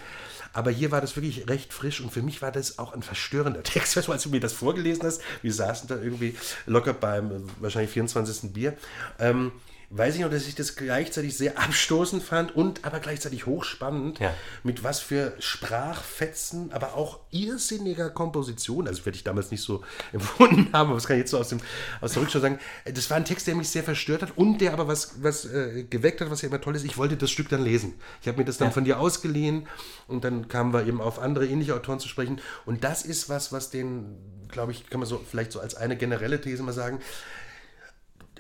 Aber 0.53 0.71
hier 0.71 0.91
war 0.91 1.01
das 1.01 1.17
wirklich 1.17 1.49
recht 1.49 1.73
frisch 1.73 2.03
und 2.03 2.13
für 2.13 2.23
mich 2.23 2.43
war 2.43 2.53
das 2.53 2.79
auch 2.79 2.93
ein 2.93 3.03
verstörender 3.03 3.63
Text. 3.63 3.97
Weißt 3.97 4.09
du, 4.09 4.13
als 4.13 4.25
du 4.25 4.29
mir 4.29 4.41
das 4.41 4.53
vorgelesen 4.53 5.05
hast, 5.05 5.23
wir 5.41 5.53
saßen 5.53 5.89
da 5.89 5.97
irgendwie 5.97 6.37
locker 6.67 6.93
beim 6.93 7.31
äh, 7.31 7.41
wahrscheinlich 7.61 7.93
24. 7.93 8.53
Bier. 8.53 8.77
Ähm, 9.19 9.53
weiß 9.95 10.15
ich 10.15 10.23
noch, 10.23 10.31
dass 10.31 10.47
ich 10.49 10.55
das 10.55 10.75
gleichzeitig 10.77 11.37
sehr 11.37 11.59
abstoßend 11.59 12.23
fand 12.23 12.57
und 12.57 12.85
aber 12.85 12.99
gleichzeitig 12.99 13.45
hochspannend, 13.45 14.19
Ja. 14.21 14.33
mit 14.63 14.83
was 14.83 15.01
für 15.01 15.35
Sprachfetzen, 15.39 16.73
aber 16.73 16.95
auch 16.95 17.21
irrsinniger 17.31 18.09
Komposition, 18.11 18.89
also 18.89 19.05
werde 19.05 19.17
ich 19.17 19.25
damals 19.25 19.51
nicht 19.51 19.63
so 19.63 19.83
empfunden 20.13 20.69
haben, 20.73 20.89
aber 20.89 20.95
das 20.95 21.07
kann 21.07 21.17
ich 21.17 21.21
jetzt 21.21 21.31
so 21.31 21.39
aus, 21.39 21.49
dem, 21.51 21.61
aus 22.01 22.13
der 22.15 22.23
Rückschau 22.23 22.41
sagen, 22.41 22.59
das 22.87 23.11
war 23.11 23.17
ein 23.19 23.25
Text, 23.25 23.47
der 23.47 23.55
mich 23.55 23.69
sehr 23.69 23.83
verstört 23.85 24.23
hat 24.23 24.33
und 24.37 24.59
der 24.63 24.73
aber 24.73 24.89
was, 24.89 25.23
was 25.23 25.45
äh, 25.45 25.85
geweckt 25.85 26.21
hat, 26.21 26.31
was 26.31 26.43
ja 26.43 26.49
immer 26.49 26.61
toll 26.61 26.75
ist, 26.77 26.85
ich 26.85 26.97
wollte 26.97 27.17
das 27.17 27.31
Stück 27.31 27.49
dann 27.51 27.63
lesen. 27.63 27.95
Ich 28.23 28.29
habe 28.29 28.39
mir 28.39 28.45
das 28.45 28.57
dann 28.59 28.73
von 28.73 28.85
dir 28.85 28.99
ausgeliehen 28.99 29.67
und 30.09 30.25
dann 30.25 30.49
kamen 30.49 30.73
wir 30.73 30.87
eben 30.87 31.01
auf 31.01 31.19
andere 31.19 31.47
ähnliche 31.47 31.75
Autoren 31.75 32.01
zu 32.01 32.09
sprechen 32.09 32.41
und 32.65 32.83
das 32.85 33.03
ist 33.05 33.29
was, 33.29 33.53
was 33.53 33.69
den, 33.71 34.17
glaube 34.49 34.73
ich, 34.73 34.89
kann 34.89 35.01
man 35.01 35.09
so 35.09 35.21
vielleicht 35.31 35.53
so 35.53 35.61
als 35.61 35.75
eine 35.75 35.97
generelle 35.97 36.41
These 36.41 36.63
mal 36.63 36.73
sagen, 36.73 37.01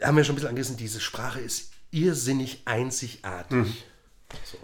haben 0.04 0.16
wir 0.16 0.24
schon 0.24 0.32
ein 0.32 0.36
bisschen 0.36 0.48
angerissen, 0.50 0.76
diese 0.76 1.00
Sprache 1.00 1.40
ist 1.40 1.72
irrsinnig 1.90 2.62
einzigartig. 2.64 3.84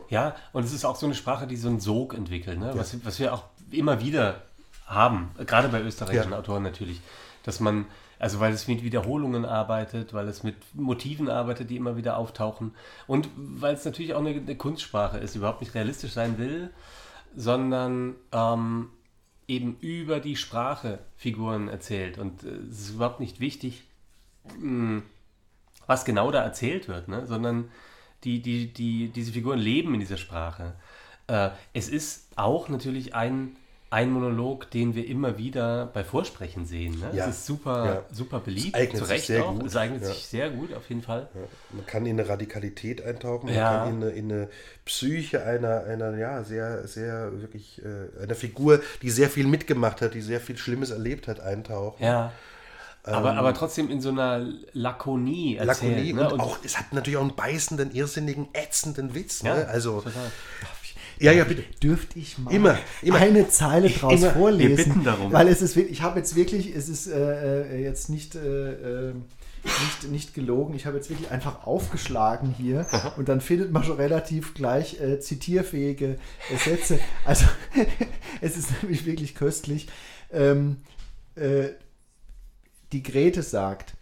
Ja, 0.08 0.34
und 0.52 0.64
es 0.64 0.72
ist 0.72 0.84
auch 0.84 0.96
so 0.96 1.06
eine 1.06 1.14
Sprache, 1.14 1.46
die 1.46 1.56
so 1.56 1.68
einen 1.68 1.80
Sog 1.80 2.14
entwickelt, 2.14 2.58
ne? 2.58 2.72
was, 2.74 3.04
was 3.04 3.18
wir 3.18 3.34
auch 3.34 3.44
immer 3.70 4.00
wieder 4.00 4.42
haben, 4.86 5.30
gerade 5.46 5.68
bei 5.68 5.82
österreichischen 5.82 6.32
Ja. 6.32 6.38
Autoren 6.38 6.62
natürlich, 6.62 7.02
dass 7.42 7.60
man, 7.60 7.84
also 8.18 8.40
weil 8.40 8.52
es 8.54 8.66
mit 8.66 8.82
Wiederholungen 8.82 9.44
arbeitet, 9.44 10.14
weil 10.14 10.26
es 10.28 10.42
mit 10.42 10.56
Motiven 10.74 11.28
arbeitet, 11.28 11.68
die 11.68 11.76
immer 11.76 11.96
wieder 11.96 12.16
auftauchen 12.16 12.74
und 13.06 13.28
weil 13.36 13.74
es 13.74 13.84
natürlich 13.84 14.14
auch 14.14 14.20
eine, 14.20 14.30
eine 14.30 14.56
Kunstsprache 14.56 15.18
ist, 15.18 15.36
überhaupt 15.36 15.60
nicht 15.60 15.74
realistisch 15.74 16.12
sein 16.12 16.38
will, 16.38 16.70
sondern 17.36 18.14
ähm, 18.32 18.88
eben 19.46 19.76
über 19.80 20.20
die 20.20 20.36
Sprache 20.36 21.00
Figuren 21.16 21.68
erzählt 21.68 22.16
und 22.16 22.42
äh, 22.42 22.48
es 22.70 22.80
ist 22.80 22.90
überhaupt 22.94 23.20
nicht 23.20 23.38
wichtig, 23.40 23.84
mh, 24.58 25.02
was 25.88 26.04
genau 26.04 26.30
da 26.30 26.44
erzählt 26.44 26.86
wird, 26.86 27.08
ne? 27.08 27.26
sondern 27.26 27.70
die, 28.22 28.40
die, 28.40 28.72
die, 28.72 29.08
diese 29.08 29.32
Figuren 29.32 29.58
leben 29.58 29.94
in 29.94 30.00
dieser 30.00 30.16
Sprache. 30.18 30.74
Äh, 31.26 31.50
es 31.72 31.88
ist 31.88 32.28
auch 32.36 32.68
natürlich 32.68 33.14
ein, 33.14 33.56
ein 33.90 34.10
Monolog, 34.10 34.70
den 34.70 34.94
wir 34.94 35.06
immer 35.06 35.38
wieder 35.38 35.86
bei 35.86 36.04
Vorsprechen 36.04 36.66
sehen. 36.66 36.98
Ne? 37.00 37.10
Ja. 37.14 37.24
Es 37.26 37.36
ist 37.36 37.46
super, 37.46 37.84
Ja. 37.86 38.14
super 38.14 38.40
beliebt, 38.40 38.74
Es 38.76 38.82
eignet 38.82 38.98
zu 38.98 39.04
sich 39.06 39.14
Recht 39.14 39.26
sehr 39.28 39.44
auch. 39.46 39.54
gut. 39.54 39.66
Es 39.66 39.76
eignet 39.76 40.02
Ja. 40.02 40.08
sich 40.08 40.26
sehr 40.26 40.50
gut, 40.50 40.74
auf 40.74 40.88
jeden 40.90 41.00
Fall. 41.02 41.28
Man 41.72 41.86
kann 41.86 42.04
in 42.04 42.20
eine 42.20 42.28
Radikalität 42.28 43.02
eintauchen, 43.02 43.46
man 43.46 43.54
Ja. 43.54 43.78
kann 43.84 43.88
in 43.94 44.02
eine, 44.02 44.10
in 44.12 44.30
eine 44.32 44.48
Psyche 44.84 45.42
einer, 45.44 45.84
einer, 45.84 46.16
ja, 46.18 46.42
sehr, 46.44 46.86
sehr, 46.86 47.40
wirklich, 47.40 47.80
äh, 47.82 48.22
einer 48.22 48.34
Figur, 48.34 48.80
die 49.00 49.08
sehr 49.10 49.30
viel 49.30 49.46
mitgemacht 49.46 50.02
hat, 50.02 50.12
die 50.12 50.20
sehr 50.22 50.40
viel 50.40 50.58
Schlimmes 50.58 50.90
erlebt 50.90 51.26
hat, 51.28 51.40
eintauchen. 51.40 52.04
Ja. 52.04 52.32
Aber, 53.12 53.34
aber 53.34 53.54
trotzdem 53.54 53.90
in 53.90 54.00
so 54.00 54.10
einer 54.10 54.46
Lakonie 54.72 55.56
erzählt. 55.56 55.82
Lakonie 55.82 56.12
ne? 56.12 56.30
und, 56.30 56.40
auch, 56.40 56.58
es 56.64 56.78
hat 56.78 56.92
natürlich 56.92 57.16
auch 57.16 57.22
einen 57.22 57.34
beißenden, 57.34 57.92
irrsinnigen, 57.92 58.48
ätzenden 58.52 59.14
Witz. 59.14 59.42
Ja, 59.42 59.54
Ne? 59.54 59.68
Also, 59.68 60.00
total. 60.00 60.30
ja, 61.18 61.32
ja, 61.32 61.44
bitte. 61.44 61.62
Dürfte 61.82 62.18
ich 62.18 62.38
mal 62.38 62.52
Immer, 62.52 62.78
immer. 63.02 63.18
eine 63.18 63.48
Zeile 63.48 63.88
draus 63.90 64.12
Immer. 64.12 64.22
Wir 64.22 64.30
vorlesen? 64.32 64.76
bitten 64.76 65.04
darum. 65.04 65.32
Weil 65.32 65.48
es 65.48 65.62
ist 65.62 65.76
wirklich, 65.76 65.98
ich 65.98 66.02
habe 66.02 66.18
jetzt 66.18 66.34
wirklich, 66.36 66.74
es 66.74 66.88
ist 66.88 67.06
äh, 67.06 67.76
äh, 67.76 67.82
jetzt 67.82 68.08
nicht, 68.10 68.34
äh, 68.34 69.08
äh, 69.08 69.14
nicht, 69.64 70.10
nicht 70.10 70.34
gelogen, 70.34 70.74
ich 70.74 70.86
habe 70.86 70.96
jetzt 70.96 71.10
wirklich 71.10 71.30
einfach 71.30 71.66
aufgeschlagen 71.66 72.54
hier 72.56 72.86
und 73.16 73.28
dann 73.28 73.40
findet 73.40 73.72
man 73.72 73.84
schon 73.84 73.96
relativ 73.96 74.54
gleich 74.54 75.00
äh, 75.00 75.18
zitierfähige 75.20 76.16
äh, 76.52 76.56
Sätze. 76.56 76.98
Also 77.24 77.46
es 78.40 78.56
ist 78.56 78.82
nämlich 78.82 79.04
wirklich 79.04 79.34
köstlich. 79.34 79.88
Ähm, 80.32 80.78
äh, 81.34 81.70
die 82.92 83.02
Grete 83.02 83.42
sagt, 83.42 83.94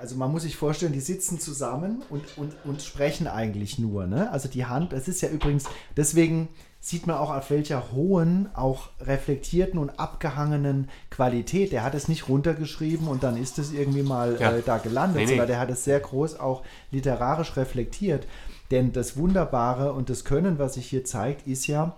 also 0.00 0.14
man 0.16 0.30
muss 0.30 0.42
sich 0.42 0.56
vorstellen, 0.56 0.92
die 0.92 1.00
sitzen 1.00 1.40
zusammen 1.40 2.02
und, 2.08 2.22
und, 2.38 2.54
und 2.64 2.82
sprechen 2.82 3.26
eigentlich 3.26 3.78
nur. 3.78 4.06
Ne? 4.06 4.30
Also 4.30 4.48
die 4.48 4.64
Hand, 4.66 4.92
das 4.92 5.08
ist 5.08 5.20
ja 5.22 5.28
übrigens, 5.28 5.64
deswegen 5.96 6.48
sieht 6.80 7.08
man 7.08 7.16
auch 7.16 7.30
auf 7.34 7.50
welcher 7.50 7.90
hohen, 7.90 8.48
auch 8.54 8.90
reflektierten 9.00 9.78
und 9.80 9.98
abgehangenen 9.98 10.88
Qualität. 11.10 11.72
Der 11.72 11.82
hat 11.82 11.96
es 11.96 12.06
nicht 12.06 12.28
runtergeschrieben 12.28 13.08
und 13.08 13.24
dann 13.24 13.36
ist 13.36 13.58
es 13.58 13.72
irgendwie 13.72 14.04
mal 14.04 14.36
Ja. 14.40 14.52
äh, 14.52 14.62
da 14.64 14.78
gelandet, 14.78 15.16
Nee, 15.16 15.22
nee. 15.22 15.28
sondern 15.30 15.48
der 15.48 15.58
hat 15.58 15.70
es 15.70 15.82
sehr 15.82 15.98
groß 15.98 16.38
auch 16.38 16.62
literarisch 16.92 17.56
reflektiert. 17.56 18.26
Denn 18.70 18.92
das 18.92 19.16
Wunderbare 19.16 19.92
und 19.92 20.10
das 20.10 20.24
Können, 20.24 20.60
was 20.60 20.74
sich 20.74 20.86
hier 20.86 21.04
zeigt, 21.04 21.48
ist 21.48 21.66
ja, 21.66 21.96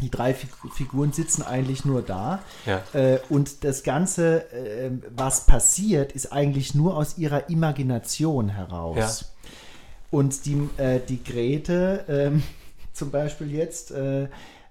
die 0.00 0.10
drei 0.10 0.34
Fig- 0.34 0.50
Figuren 0.74 1.12
sitzen 1.12 1.42
eigentlich 1.42 1.84
nur 1.84 2.02
da. 2.02 2.40
Ja. 2.66 2.82
Äh, 2.92 3.18
und 3.30 3.64
das 3.64 3.82
Ganze, 3.82 4.50
äh, 4.52 4.90
was 5.16 5.46
passiert, 5.46 6.12
ist 6.12 6.32
eigentlich 6.32 6.74
nur 6.74 6.96
aus 6.96 7.16
ihrer 7.18 7.48
Imagination 7.48 8.48
heraus. 8.50 9.20
Ja. 9.20 9.48
Und 10.10 10.44
die, 10.46 10.68
äh, 10.76 11.00
die 11.00 11.22
Grete 11.24 12.04
ähm, 12.08 12.42
zum 12.92 13.10
Beispiel 13.10 13.50
jetzt, 13.52 13.90
äh, 13.90 14.28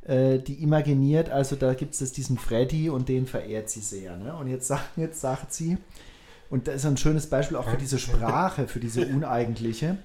äh, 0.08 0.40
die 0.40 0.62
imaginiert, 0.62 1.30
also 1.30 1.56
da 1.56 1.74
gibt 1.74 2.00
es 2.00 2.12
diesen 2.14 2.38
Freddy 2.38 2.90
und 2.90 3.10
den 3.10 3.26
verehrt 3.26 3.70
sie 3.70 3.82
sehr. 3.82 4.18
Ne? 4.18 4.36
Und 4.36 4.48
jetzt, 4.48 4.68
sagt- 4.68 4.96
jetzt 4.98 5.22
sagt 5.22 5.54
sie, 5.54 5.78
und 6.52 6.68
das 6.68 6.76
ist 6.76 6.86
ein 6.86 6.98
schönes 6.98 7.28
Beispiel 7.28 7.58
auch 7.58 7.68
für 7.68 7.78
diese 7.78 7.98
Sprache, 7.98 8.68
für 8.68 8.80
diese 8.80 9.08
uneigentliche, 9.08 9.98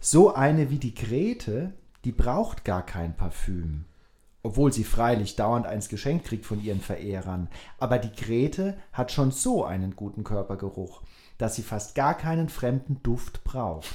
so 0.00 0.34
eine 0.34 0.70
wie 0.70 0.78
die 0.78 0.94
Grete, 0.94 1.72
die 2.04 2.12
braucht 2.12 2.64
gar 2.64 2.84
kein 2.84 3.14
Parfüm. 3.14 3.84
Obwohl 4.46 4.72
sie 4.72 4.84
freilich 4.84 5.34
dauernd 5.34 5.66
eins 5.66 5.88
geschenkt 5.88 6.26
kriegt 6.26 6.46
von 6.46 6.62
ihren 6.62 6.80
Verehrern. 6.80 7.48
Aber 7.78 7.98
die 7.98 8.14
Grete 8.14 8.78
hat 8.92 9.10
schon 9.10 9.32
so 9.32 9.64
einen 9.64 9.96
guten 9.96 10.22
Körpergeruch, 10.22 11.02
dass 11.36 11.56
sie 11.56 11.62
fast 11.62 11.96
gar 11.96 12.16
keinen 12.16 12.48
fremden 12.48 13.02
Duft 13.02 13.42
braucht. 13.42 13.88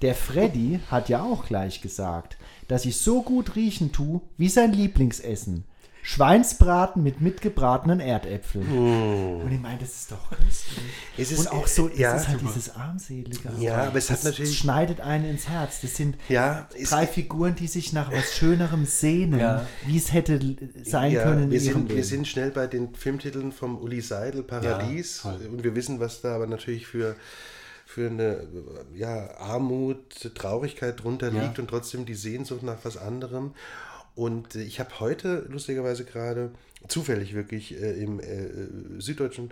Der 0.00 0.14
Freddy 0.14 0.80
hat 0.90 1.10
ja 1.10 1.22
auch 1.22 1.44
gleich 1.44 1.82
gesagt, 1.82 2.38
dass 2.66 2.86
ich 2.86 2.96
so 2.96 3.20
gut 3.20 3.56
riechen 3.56 3.92
tu 3.92 4.22
wie 4.38 4.48
sein 4.48 4.72
Lieblingsessen. 4.72 5.64
Schweinsbraten 6.02 7.02
mit 7.02 7.20
mitgebratenen 7.20 8.00
Erdäpfeln. 8.00 8.66
Und 9.42 9.52
ich 9.52 9.60
meine, 9.60 9.78
das 9.78 9.90
ist 9.90 10.12
doch 10.12 10.30
köstlich. 10.30 10.78
Es 11.18 11.30
ist- 11.32 11.40
Und 11.40 11.48
auch 11.52 11.66
so, 11.66 11.88
es 11.88 11.98
ja, 11.98 12.14
ist 12.16 12.28
halt 12.28 12.40
super. 12.40 12.52
dieses 12.54 12.74
armselige. 12.74 13.50
Ja, 13.58 13.84
aber 13.88 13.98
es 13.98 14.08
hat 14.10 14.18
das 14.18 14.24
natürlich- 14.24 14.58
schneidet 14.58 15.00
einen 15.00 15.26
ins 15.26 15.48
Herz. 15.48 15.80
Das 15.82 15.96
sind 15.96 16.16
Ja, 16.28 16.68
es- 16.78 16.90
drei 16.90 17.06
Figuren, 17.06 17.54
die 17.56 17.66
sich 17.68 17.92
nach 17.92 18.10
was 18.10 18.34
Schönerem 18.34 18.86
sehnen, 18.86 19.38
Ja. 19.38 19.66
wie 19.86 19.96
es 19.98 20.12
hätte 20.12 20.40
sein 20.84 21.12
ja, 21.12 21.24
können 21.24 21.44
in 21.44 21.50
wir 21.50 21.60
ihrem 21.60 21.74
sind, 21.88 21.94
wir 21.94 22.04
sind 22.04 22.26
schnell 22.26 22.50
bei 22.52 22.66
den 22.66 22.94
Filmtiteln 22.94 23.52
vom 23.52 23.76
Uli 23.78 24.00
Seidel, 24.00 24.42
Paradies. 24.42 25.24
Und 25.24 25.62
wir 25.62 25.74
wissen, 25.74 26.00
was 26.00 26.22
da 26.22 26.34
aber 26.34 26.46
natürlich 26.46 26.86
für, 26.86 27.16
für 27.84 28.08
eine 28.08 28.46
ja, 28.94 29.36
Armut, 29.38 30.34
Traurigkeit 30.34 31.02
drunter 31.02 31.32
Ja. 31.32 31.42
liegt 31.42 31.58
und 31.58 31.68
trotzdem 31.68 32.06
die 32.06 32.14
Sehnsucht 32.14 32.62
nach 32.62 32.78
was 32.82 32.96
anderem. 32.96 33.52
Und 34.18 34.56
äh, 34.56 34.62
ich 34.62 34.80
habe 34.80 34.98
heute 34.98 35.46
lustigerweise 35.48 36.04
gerade 36.04 36.50
zufällig 36.88 37.34
wirklich 37.34 37.80
äh, 37.80 37.92
im 38.02 38.18
äh, 38.18 38.48
süddeutschen 38.98 39.50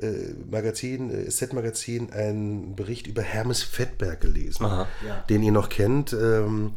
äh, 0.00 0.32
Magazin, 0.48 1.10
äh, 1.10 1.28
Set-Magazin, 1.28 2.12
einen 2.12 2.76
Bericht 2.76 3.08
über 3.08 3.22
Hermes 3.22 3.64
Fettberg 3.64 4.20
gelesen, 4.20 4.64
Aha. 4.64 4.86
den 5.28 5.42
ihr 5.42 5.50
noch 5.50 5.68
kennt. 5.68 6.12
Ähm, 6.12 6.74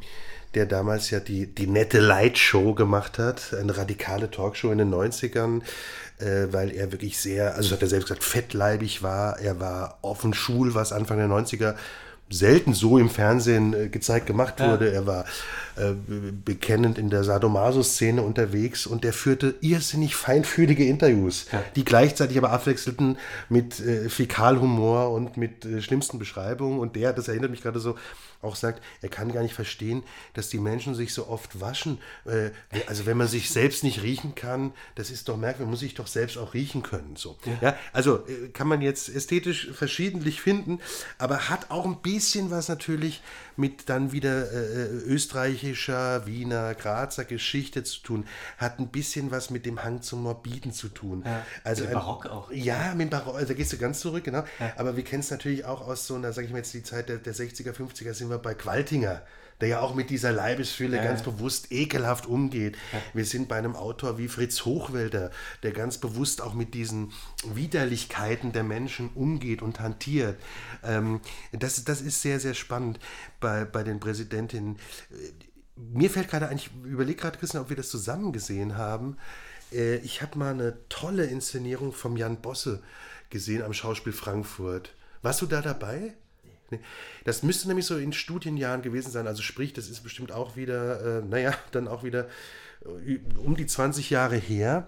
der 0.56 0.66
damals 0.66 1.12
ja 1.12 1.20
die, 1.20 1.46
die 1.46 1.68
nette 1.68 2.00
Light-Show 2.00 2.74
gemacht 2.74 3.20
hat, 3.20 3.54
eine 3.54 3.78
radikale 3.78 4.32
Talkshow 4.32 4.72
in 4.72 4.80
den 4.80 4.92
90ern, 4.92 5.62
äh, 6.18 6.48
weil 6.52 6.72
er 6.72 6.92
wirklich 6.92 7.20
sehr, 7.20 7.54
also 7.54 7.70
das 7.70 7.74
hat 7.74 7.82
er 7.84 7.88
selbst 7.90 8.08
gesagt, 8.08 8.24
fettleibig 8.24 9.04
war. 9.04 9.38
Er 9.38 9.60
war 9.60 10.00
offen 10.02 10.34
schwul, 10.34 10.74
was 10.74 10.92
Anfang 10.92 11.20
der 11.20 11.28
90er 11.28 11.76
selten 12.30 12.74
so 12.74 12.98
im 12.98 13.10
Fernsehen 13.10 13.74
äh, 13.74 13.90
gezeigt 13.90 14.28
gemacht 14.28 14.60
wurde. 14.60 14.92
Er 14.92 15.08
war 15.08 15.26
äh, 15.76 15.94
be- 15.94 16.32
bekennend 16.32 16.98
in 16.98 17.10
der 17.10 17.24
Sadomaso-Szene 17.24 18.22
unterwegs 18.22 18.86
und 18.86 19.04
der 19.04 19.14
führte 19.14 19.56
irrsinnig 19.62 20.16
feinfühlige 20.16 20.86
Interviews, 20.86 21.48
die 21.76 21.84
gleichzeitig 21.84 22.38
aber 22.38 22.52
abwechselten 22.52 23.18
mit 23.50 23.80
äh, 23.80 24.10
Fäkalhumor 24.10 25.12
und 25.12 25.38
mit 25.38 25.66
äh, 25.66 25.82
schlimmsten 25.82 26.20
Beschreibungen. 26.20 26.80
Und 26.80 26.96
der, 26.96 27.14
das 27.14 27.28
erinnert 27.28 27.52
mich 27.52 27.62
gerade 27.62 27.80
so, 27.80 27.96
auch 28.42 28.56
sagt, 28.56 28.84
er 29.02 29.10
kann 29.10 29.32
gar 29.32 29.44
nicht 29.44 29.54
verstehen, 29.54 30.04
dass 30.34 30.50
die 30.50 30.60
Menschen 30.60 30.96
sich 30.96 31.14
so 31.14 31.28
oft 31.28 31.60
waschen. 31.60 32.00
Äh, 32.26 32.52
also 32.88 33.06
wenn 33.06 33.18
man 33.18 33.28
sich 33.28 33.50
selbst 33.50 33.84
nicht 33.84 34.02
riechen 34.02 34.36
kann, 34.36 34.74
das 34.96 35.10
ist 35.10 35.28
doch 35.28 35.38
merkwürdig, 35.38 35.66
man 35.66 35.72
muss 35.72 35.80
sich 35.82 35.94
doch 35.94 36.08
selbst 36.08 36.38
auch 36.38 36.54
riechen 36.54 36.84
können. 36.84 37.16
So. 37.16 37.38
Ja. 37.62 37.76
also 37.92 38.26
äh, 38.28 38.50
kann 38.50 38.68
man 38.68 38.82
jetzt 38.82 39.10
ästhetisch 39.10 39.72
verschiedentlich 39.72 40.42
finden, 40.42 40.80
aber 41.18 41.50
hat 41.50 41.70
auch 41.70 41.86
ein 41.86 42.02
bisschen 42.02 42.52
was 42.52 42.70
natürlich 42.70 43.22
mit 43.58 43.90
dann 43.90 44.14
wieder 44.14 44.52
äh, 44.52 44.86
österreichischer, 44.88 46.26
Wiener, 46.26 46.74
Grazer 46.76 47.26
Geschichte 47.26 47.84
zu 47.84 48.02
tun. 48.02 48.26
Hat 48.58 48.80
ein 48.80 48.88
bisschen 48.88 49.32
was 49.32 49.50
mit 49.50 49.66
dem 49.66 49.84
Hang 49.84 50.02
zum 50.02 50.24
Morbiden 50.24 50.72
zu 50.72 50.88
tun. 50.88 51.26
Also 51.64 51.84
Mit 51.84 51.94
Barock 51.94 52.26
auch. 52.28 52.52
Ja, 52.52 52.94
mit 52.96 53.08
dem 53.08 53.10
Barock, 53.10 53.36
also 53.36 53.48
da 53.48 53.54
gehst 53.54 53.74
du 53.74 53.78
ganz 53.78 54.00
zurück, 54.00 54.24
genau. 54.24 54.46
Aber 54.78 54.96
wir 54.96 55.04
kennen 55.04 55.22
es 55.22 55.30
natürlich 55.32 55.66
auch 55.66 55.86
aus 55.86 56.08
so 56.08 56.16
einer, 56.16 56.32
sag 56.32 56.46
ich 56.46 56.52
mal 56.52 56.58
jetzt 56.58 56.74
die 56.74 56.84
Zeit 56.84 57.10
der, 57.10 57.18
der 57.18 57.36
60er, 57.36 57.74
50er, 57.74 58.14
sind 58.30 58.36
wir 58.36 58.42
bei 58.42 58.54
Qualtinger 58.54 59.22
der 59.62 59.68
ja 59.68 59.80
auch 59.82 59.94
mit 59.94 60.10
dieser 60.10 60.32
Leibesfülle 60.32 60.96
Ja, 60.96 61.04
ganz 61.04 61.20
ja. 61.26 61.32
bewusst 61.32 61.70
ekelhaft 61.74 62.28
umgeht. 62.28 62.78
Wir 63.14 63.26
sind 63.26 63.50
bei 63.50 63.58
einem 63.58 63.76
Autor 63.76 64.18
wie 64.18 64.30
Fritz 64.30 64.64
Hochwälder, 64.64 65.32
der 65.64 65.74
ganz 65.74 65.98
bewusst 65.98 66.42
auch 66.42 66.54
mit 66.54 66.74
diesen 66.74 67.12
Widerlichkeiten 67.44 68.54
der 68.54 68.64
Menschen 68.64 69.10
umgeht 69.16 69.62
und 69.62 69.82
hantiert. 69.82 70.40
Ähm, 70.82 71.20
das, 71.52 71.84
das 71.84 72.00
ist 72.00 72.22
sehr, 72.22 72.40
sehr 72.40 72.54
spannend 72.54 73.02
bei, 73.42 73.66
bei 73.66 73.84
den 73.84 74.00
Präsidentinnen. 74.00 74.78
Mir 75.76 76.10
fällt 76.10 76.30
gerade 76.30 76.48
ein, 76.48 76.56
ich 76.56 76.72
überlege 76.86 77.20
gerade, 77.20 77.38
Christian, 77.38 77.64
ob 77.64 77.70
wir 77.70 77.76
das 77.76 77.90
zusammen 77.90 78.32
gesehen 78.32 78.78
haben. 78.78 79.18
Äh, 79.74 79.98
Ich 79.98 80.22
habe 80.22 80.40
mal 80.40 80.54
eine 80.54 80.78
tolle 80.88 81.26
Inszenierung 81.26 81.92
vom 81.92 82.16
Jan 82.16 82.38
Bosse 82.38 82.82
gesehen 83.30 83.62
am 83.62 83.74
Schauspiel 83.74 84.14
Frankfurt. 84.14 84.94
Warst 85.22 85.42
du 85.42 85.48
da 85.48 85.62
dabei? 85.62 86.14
Nee. 86.72 86.80
Das 87.24 87.44
müsste 87.44 87.68
nämlich 87.68 87.86
so 87.86 87.98
in 87.98 88.14
Studienjahren 88.14 88.82
gewesen 88.82 89.12
sein. 89.12 89.28
Also 89.28 89.42
sprich, 89.42 89.74
das 89.74 89.90
ist 89.90 90.02
bestimmt 90.02 90.32
auch 90.32 90.56
wieder, 90.56 91.20
äh, 91.20 91.22
naja, 91.22 91.54
dann 91.72 91.88
auch 91.88 92.04
wieder 92.04 92.28
äh, 93.06 93.20
um 93.38 93.56
die 93.56 93.66
20 93.66 94.10
Jahre 94.10 94.36
her. 94.36 94.88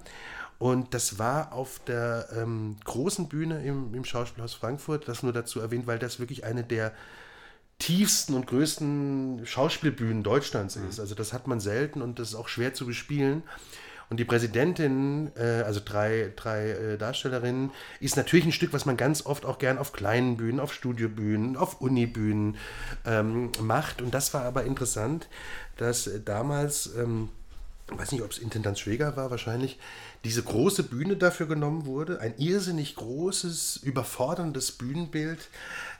Und 0.59 0.93
das 0.93 1.17
war 1.17 1.53
auf 1.53 1.79
der 1.87 2.27
ähm, 2.35 2.77
großen 2.83 3.27
Bühne 3.27 3.63
im, 3.63 3.95
im 3.95 4.05
Schauspielhaus 4.05 4.53
Frankfurt. 4.53 5.07
Das 5.07 5.23
nur 5.23 5.33
dazu 5.33 5.59
erwähnt, 5.59 5.87
weil 5.87 5.97
das 5.97 6.19
wirklich 6.19 6.43
eine 6.43 6.63
der 6.63 6.93
tiefsten 7.79 8.35
und 8.35 8.45
größten 8.45 9.41
Schauspielbühnen 9.43 10.21
Deutschlands 10.21 10.75
ist. 10.75 10.99
Also 10.99 11.15
das 11.15 11.33
hat 11.33 11.47
man 11.47 11.59
selten 11.59 12.03
und 12.03 12.19
das 12.19 12.29
ist 12.29 12.35
auch 12.35 12.47
schwer 12.47 12.75
zu 12.75 12.85
bespielen. 12.85 13.41
Und 14.12 14.19
die 14.19 14.26
Präsidentin, 14.26 15.32
äh, 15.38 15.63
also 15.63 15.80
drei, 15.84 16.34
drei 16.36 16.71
äh, 16.71 16.97
Darstellerinnen, 16.97 17.71
ist 18.02 18.17
natürlich 18.17 18.45
ein 18.45 18.52
Stück, 18.52 18.74
was 18.74 18.86
man 18.86 18.97
ganz 18.97 19.26
oft 19.26 19.45
auch 19.45 19.58
gern 19.58 19.78
auf 19.78 19.93
kleinen 19.93 20.36
Bühnen, 20.36 20.60
auf 20.60 20.74
Studiobühnen, 20.74 21.56
auf 21.56 21.80
Unibühnen 21.80 22.58
ähm, 23.06 23.54
macht. 23.62 24.02
Und 24.02 24.13
das 24.13 24.34
war 24.34 24.43
aber 24.43 24.65
interessant, 24.65 25.30
dass 25.78 26.10
damals, 26.26 26.93
ähm, 26.97 27.30
ich 27.91 27.99
weiß 27.99 28.12
nicht, 28.13 28.21
ob 28.23 28.32
es 28.32 28.38
Intendant 28.38 28.80
Schweger 28.80 29.15
war, 29.17 29.32
wahrscheinlich, 29.32 29.77
diese 30.23 30.43
große 30.43 30.84
Bühne 30.84 31.17
dafür 31.17 31.47
genommen 31.47 31.86
wurde. 31.86 32.19
Ein 32.19 32.36
irrsinnig 32.38 32.95
großes, 32.95 33.77
überforderndes 33.84 34.71
Bühnenbild 34.73 35.49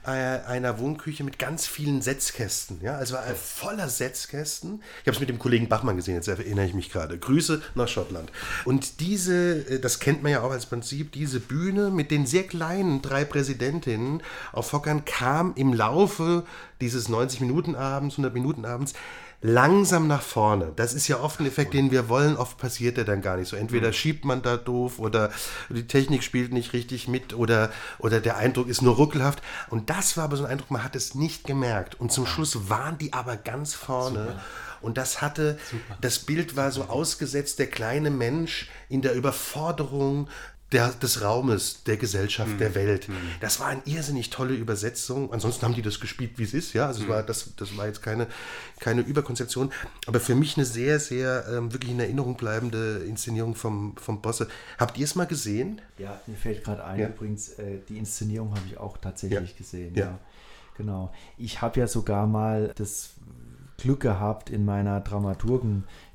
äh, 0.04 0.10
einer 0.10 0.78
Wohnküche 0.78 1.24
mit 1.24 1.38
ganz 1.38 1.66
vielen 1.66 2.02
Setzkästen. 2.02 2.80
Ja, 2.82 2.94
also 2.96 3.14
war 3.14 3.22
voller 3.34 3.88
Setzkästen. 3.88 4.82
Ich 5.02 5.06
habe 5.08 5.12
es 5.12 5.20
mit 5.20 5.28
dem 5.28 5.38
Kollegen 5.38 5.68
Bachmann 5.68 5.96
gesehen, 5.96 6.14
jetzt 6.14 6.28
erinnere 6.28 6.66
ich 6.66 6.74
mich 6.74 6.90
gerade. 6.90 7.18
Grüße 7.18 7.62
nach 7.74 7.88
Schottland. 7.88 8.30
Und 8.64 9.00
diese, 9.00 9.68
äh, 9.68 9.80
das 9.80 9.98
kennt 9.98 10.22
man 10.22 10.32
ja 10.32 10.42
auch 10.42 10.52
als 10.52 10.66
Prinzip, 10.66 11.12
diese 11.12 11.40
Bühne 11.40 11.90
mit 11.90 12.10
den 12.10 12.26
sehr 12.26 12.44
kleinen 12.44 13.02
drei 13.02 13.24
Präsidentinnen 13.24 14.22
auf 14.52 14.72
Hockern 14.72 15.04
kam 15.04 15.52
im 15.56 15.72
Laufe 15.72 16.44
dieses 16.80 17.08
90-Minuten-Abends, 17.08 18.16
100-Minuten-Abends 18.16 18.94
langsam 19.42 20.06
nach 20.06 20.22
vorne. 20.22 20.72
Das 20.76 20.94
ist 20.94 21.08
ja 21.08 21.20
oft 21.20 21.40
ein 21.40 21.46
Effekt, 21.46 21.74
den 21.74 21.90
wir 21.90 22.08
wollen. 22.08 22.36
Oft 22.36 22.58
passiert 22.58 22.96
der 22.96 23.04
dann 23.04 23.20
gar 23.22 23.36
nicht 23.36 23.48
so. 23.48 23.56
Entweder 23.56 23.92
schiebt 23.92 24.24
man 24.24 24.40
da 24.40 24.56
doof 24.56 25.00
oder 25.00 25.30
die 25.68 25.86
Technik 25.86 26.22
spielt 26.22 26.52
nicht 26.52 26.72
richtig 26.72 27.08
mit 27.08 27.34
oder, 27.34 27.70
oder 27.98 28.20
der 28.20 28.36
Eindruck 28.36 28.68
ist 28.68 28.82
nur 28.82 28.94
ruckelhaft. 28.94 29.42
Und 29.68 29.90
das 29.90 30.16
war 30.16 30.24
aber 30.24 30.36
so 30.36 30.44
ein 30.44 30.50
Eindruck, 30.50 30.70
man 30.70 30.84
hat 30.84 30.94
es 30.94 31.16
nicht 31.16 31.44
gemerkt. 31.44 32.00
Und 32.00 32.12
zum 32.12 32.24
Schluss 32.24 32.70
waren 32.70 32.98
die 32.98 33.12
aber 33.12 33.36
ganz 33.36 33.74
vorne. 33.74 34.40
Und 34.80 34.98
das 34.98 35.22
hatte, 35.22 35.58
das 36.00 36.20
Bild 36.20 36.56
war 36.56 36.72
so 36.72 36.84
ausgesetzt, 36.84 37.58
der 37.58 37.68
kleine 37.68 38.10
Mensch 38.10 38.68
in 38.88 39.00
der 39.00 39.14
Überforderung 39.14 40.28
der, 40.72 40.88
des 40.88 41.22
Raumes, 41.22 41.84
der 41.84 41.96
Gesellschaft, 41.96 42.58
der 42.58 42.74
Welt. 42.74 43.08
Das 43.40 43.60
war 43.60 43.68
eine 43.68 43.82
irrsinnig 43.84 44.30
tolle 44.30 44.54
Übersetzung. 44.54 45.32
Ansonsten 45.32 45.64
haben 45.66 45.74
die 45.74 45.82
das 45.82 46.00
gespielt, 46.00 46.32
wie 46.36 46.44
es 46.44 46.54
ist. 46.54 46.72
Ja, 46.72 46.86
also 46.86 47.02
es 47.02 47.08
war, 47.08 47.22
das, 47.22 47.54
das 47.56 47.76
war 47.76 47.86
jetzt 47.86 48.02
keine, 48.02 48.26
keine 48.80 49.02
Überkonzeption. 49.02 49.70
Aber 50.06 50.18
für 50.20 50.34
mich 50.34 50.56
eine 50.56 50.64
sehr, 50.66 50.98
sehr 50.98 51.44
ähm, 51.50 51.72
wirklich 51.72 51.90
in 51.92 52.00
Erinnerung 52.00 52.36
bleibende 52.36 53.04
Inszenierung 53.06 53.54
vom, 53.54 53.94
vom 53.96 54.20
Bosse. 54.22 54.48
Habt 54.78 54.96
ihr 54.98 55.04
es 55.04 55.14
mal 55.14 55.26
gesehen? 55.26 55.80
Ja, 55.98 56.20
mir 56.26 56.36
fällt 56.36 56.64
gerade 56.64 56.84
ein, 56.84 56.98
Ja. 57.00 57.08
übrigens, 57.08 57.50
äh, 57.50 57.78
die 57.88 57.98
Inszenierung 57.98 58.50
habe 58.50 58.62
ich 58.66 58.78
auch 58.78 58.96
tatsächlich 58.98 59.50
Ja. 59.50 59.56
gesehen. 59.56 59.94
Ja. 59.94 60.04
Ja. 60.06 60.18
Genau. 60.76 61.12
Ich 61.36 61.60
habe 61.60 61.80
ja 61.80 61.86
sogar 61.86 62.26
mal 62.26 62.72
das 62.76 63.10
Glück 63.76 64.00
gehabt, 64.00 64.48
in 64.48 64.64
meiner 64.64 65.00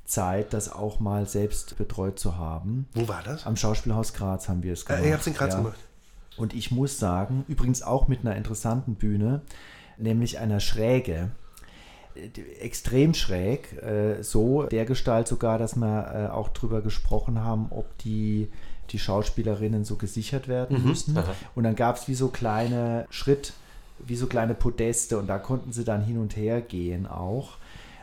Dramaturgenzeit 0.08 0.54
das 0.54 0.72
auch 0.72 1.00
mal 1.00 1.28
selbst 1.28 1.78
betreut 1.78 2.20
zu 2.20 2.38
haben. 2.38 2.88
Wo 2.94 3.08
war 3.08 3.22
das? 3.24 3.46
Am 3.46 3.56
Schauspielhaus 3.56 4.14
Graz 4.14 4.50
haben 4.50 4.64
wir 4.64 4.74
es 4.74 4.86
gemacht. 4.86 5.04
Äh, 5.04 5.08
ihr 5.08 5.14
habt 5.14 5.22
es 5.22 5.28
in 5.28 5.34
Graz 5.34 5.54
ja. 5.54 5.60
gemacht. 5.60 5.80
Und 6.38 6.54
ich 6.54 6.72
muss 6.72 7.00
sagen, 7.00 7.46
übrigens 7.48 7.82
auch 7.82 8.08
mit 8.08 8.22
einer 8.22 8.36
interessanten 8.36 8.96
Bühne, 8.96 9.42
nämlich 9.98 10.40
einer 10.40 10.60
Schräge. 10.60 11.32
Extrem 12.60 13.14
schräg, 13.14 13.74
äh, 13.84 14.24
so 14.24 14.64
der 14.64 14.86
Gestalt 14.86 15.28
sogar, 15.28 15.60
dass 15.60 15.76
wir 15.76 16.30
äh, 16.30 16.32
auch 16.32 16.50
drüber 16.50 16.82
gesprochen 16.82 17.44
haben, 17.44 17.68
ob 17.70 17.98
die, 18.00 18.50
die 18.90 19.00
Schauspielerinnen 19.00 19.84
so 19.84 19.98
gesichert 19.98 20.48
werden 20.48 20.84
müssen. 20.84 21.18
Und 21.54 21.64
dann 21.64 21.76
gab 21.76 21.98
es 21.98 22.08
wie 22.08 22.16
so 22.16 22.30
kleine 22.30 23.06
Schritt, 23.10 23.54
wie 24.00 24.16
so 24.16 24.28
kleine 24.28 24.54
Podeste 24.54 25.18
und 25.18 25.28
da 25.28 25.38
konnten 25.38 25.74
sie 25.74 25.84
dann 25.84 26.04
hin 26.04 26.18
und 26.18 26.36
her 26.36 26.62
gehen 26.62 27.08
auch. 27.08 27.58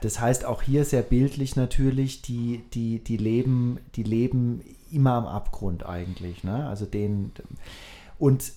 Das 0.05 0.21
heißt 0.21 0.45
auch 0.45 0.61
hier 0.61 0.85
sehr 0.85 1.01
bildlich 1.03 1.57
natürlich, 1.57 2.21
die, 2.21 2.63
die, 2.75 2.99
die, 2.99 3.17
leben, 3.17 3.79
die 3.97 4.03
leben 4.03 4.61
immer 4.93 5.15
am 5.15 5.27
Abgrund 5.27 5.87
eigentlich. 5.87 6.45
Ne? 6.45 6.69
Also 6.69 6.85
den, 6.85 7.33
und 8.19 8.53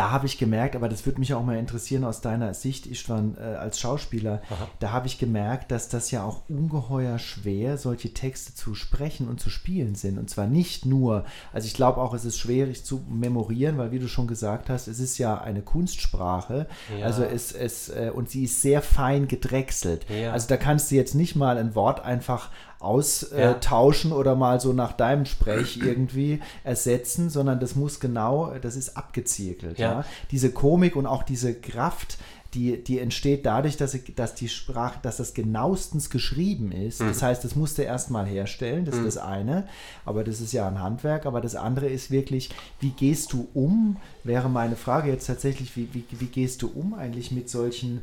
da 0.00 0.12
habe 0.12 0.24
ich 0.24 0.38
gemerkt, 0.38 0.76
aber 0.76 0.88
das 0.88 1.04
würde 1.04 1.20
mich 1.20 1.34
auch 1.34 1.44
mal 1.44 1.58
interessieren 1.58 2.04
aus 2.04 2.22
deiner 2.22 2.54
Sicht, 2.54 2.86
Istvan, 2.86 3.36
äh, 3.38 3.42
als 3.42 3.78
Schauspieler, 3.78 4.40
da 4.78 4.92
habe 4.92 5.06
ich 5.06 5.18
gemerkt, 5.18 5.70
dass 5.70 5.90
das 5.90 6.10
ja 6.10 6.24
auch 6.24 6.40
ungeheuer 6.48 7.18
schwer, 7.18 7.76
solche 7.76 8.14
Texte 8.14 8.54
zu 8.54 8.74
sprechen 8.74 9.28
und 9.28 9.42
zu 9.42 9.50
spielen 9.50 9.96
sind. 9.96 10.16
Und 10.16 10.30
zwar 10.30 10.46
nicht 10.46 10.86
nur, 10.86 11.26
also 11.52 11.66
ich 11.66 11.74
glaube 11.74 12.00
auch, 12.00 12.14
es 12.14 12.24
ist 12.24 12.38
schwierig 12.38 12.82
zu 12.82 13.02
memorieren, 13.10 13.76
weil 13.76 13.92
wie 13.92 13.98
du 13.98 14.08
schon 14.08 14.26
gesagt 14.26 14.70
hast, 14.70 14.88
es 14.88 15.00
ist 15.00 15.18
ja 15.18 15.38
eine 15.38 15.60
Kunstsprache. 15.60 16.66
Ja. 16.98 17.04
Also 17.04 17.22
es, 17.22 17.52
es, 17.52 17.90
äh, 17.90 18.10
und 18.14 18.30
sie 18.30 18.44
ist 18.44 18.62
sehr 18.62 18.80
fein 18.80 19.28
gedrechselt. 19.28 20.06
Ja. 20.08 20.32
Also 20.32 20.48
da 20.48 20.56
kannst 20.56 20.90
du 20.90 20.94
jetzt 20.94 21.14
nicht 21.14 21.36
mal 21.36 21.58
ein 21.58 21.74
Wort 21.74 22.02
einfach 22.02 22.48
austauschen 22.80 24.10
Ja. 24.10 24.16
oder 24.16 24.34
mal 24.36 24.60
so 24.60 24.72
nach 24.72 24.92
deinem 24.92 25.26
Sprech 25.26 25.78
irgendwie 25.82 26.40
ersetzen, 26.64 27.30
sondern 27.30 27.60
das 27.60 27.76
muss 27.76 28.00
genau, 28.00 28.52
das 28.60 28.76
ist 28.76 28.96
abgezirkelt. 28.96 29.78
Ja. 29.78 29.92
Ja. 30.00 30.04
Diese 30.30 30.50
Komik 30.50 30.96
und 30.96 31.06
auch 31.06 31.22
diese 31.22 31.54
Kraft, 31.54 32.18
die, 32.54 32.82
die 32.82 32.98
entsteht 32.98 33.46
dadurch, 33.46 33.76
dass, 33.76 33.92
sie- 33.92 34.12
dass 34.16 34.34
die 34.34 34.48
Sprache, 34.48 34.98
dass 35.02 35.18
das 35.18 35.34
genauestens 35.34 36.10
geschrieben 36.10 36.72
ist. 36.72 37.00
Das 37.00 37.22
heißt, 37.22 37.44
das 37.44 37.54
musst 37.54 37.78
du 37.78 37.82
erstmal 37.82 38.26
herstellen, 38.26 38.84
das 38.84 38.96
ist 38.96 39.06
das 39.06 39.18
eine, 39.18 39.68
aber 40.04 40.24
das 40.24 40.40
ist 40.40 40.52
ja 40.52 40.66
ein 40.66 40.80
Handwerk. 40.82 41.26
Aber 41.26 41.40
das 41.40 41.54
andere 41.54 41.86
ist 41.86 42.10
wirklich, 42.10 42.50
wie 42.80 42.90
gehst 42.90 43.32
du 43.32 43.46
um? 43.54 43.98
Wäre 44.24 44.48
meine 44.50 44.74
Frage 44.74 45.10
jetzt 45.12 45.26
tatsächlich, 45.28 45.76
wie, 45.76 45.90
wie, 45.94 46.04
wie 46.10 46.26
gehst 46.26 46.62
du 46.62 46.68
um 46.74 46.92
eigentlich 46.94 47.30
mit 47.30 47.48
solchen, 47.48 48.02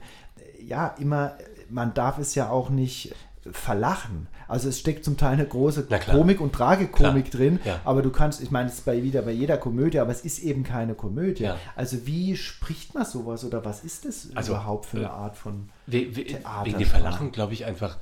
ja, 0.65 0.95
immer, 0.97 1.33
man 1.69 1.93
darf 1.93 2.17
es 2.17 2.33
ja 2.33 2.49
auch 2.49 2.69
nicht 2.69 3.13
verlachen. 3.51 4.27
Also 4.47 4.69
es 4.69 4.79
steckt 4.79 5.03
zum 5.05 5.17
Teil 5.17 5.33
eine 5.33 5.45
große. 5.45 5.87
Komik 6.11 6.39
und 6.41 6.53
Tragikomik 6.53 7.31
Klar, 7.31 7.41
drin, 7.41 7.59
ja. 7.65 7.79
aber 7.83 8.01
du 8.01 8.09
kannst, 8.11 8.41
ich 8.41 8.51
meine, 8.51 8.69
es 8.69 8.75
ist 8.75 8.85
bei, 8.85 9.03
wieder 9.03 9.21
bei 9.23 9.31
jeder 9.31 9.57
Komödie, 9.57 9.99
aber 9.99 10.11
es 10.11 10.21
ist 10.21 10.39
eben 10.39 10.63
keine 10.63 10.93
Komödie. 10.95 11.43
Ja. 11.43 11.57
Also 11.75 12.05
wie 12.05 12.35
spricht 12.37 12.93
man 12.93 13.05
sowas 13.05 13.43
oder 13.45 13.65
was 13.65 13.83
ist 13.83 14.05
das 14.05 14.29
Also, 14.35 14.53
überhaupt 14.53 14.85
für 14.85 14.97
eine 14.97 15.05
äh, 15.07 15.09
Art 15.09 15.35
von 15.37 15.69
We 15.85 16.15
we 16.15 16.23
Theatersprache. 16.25 16.65
wegen 16.65 16.77
dem 16.79 16.87
Verlachen 16.87 17.31
glaube 17.31 17.53
ich 17.53 17.65
einfach, 17.65 17.97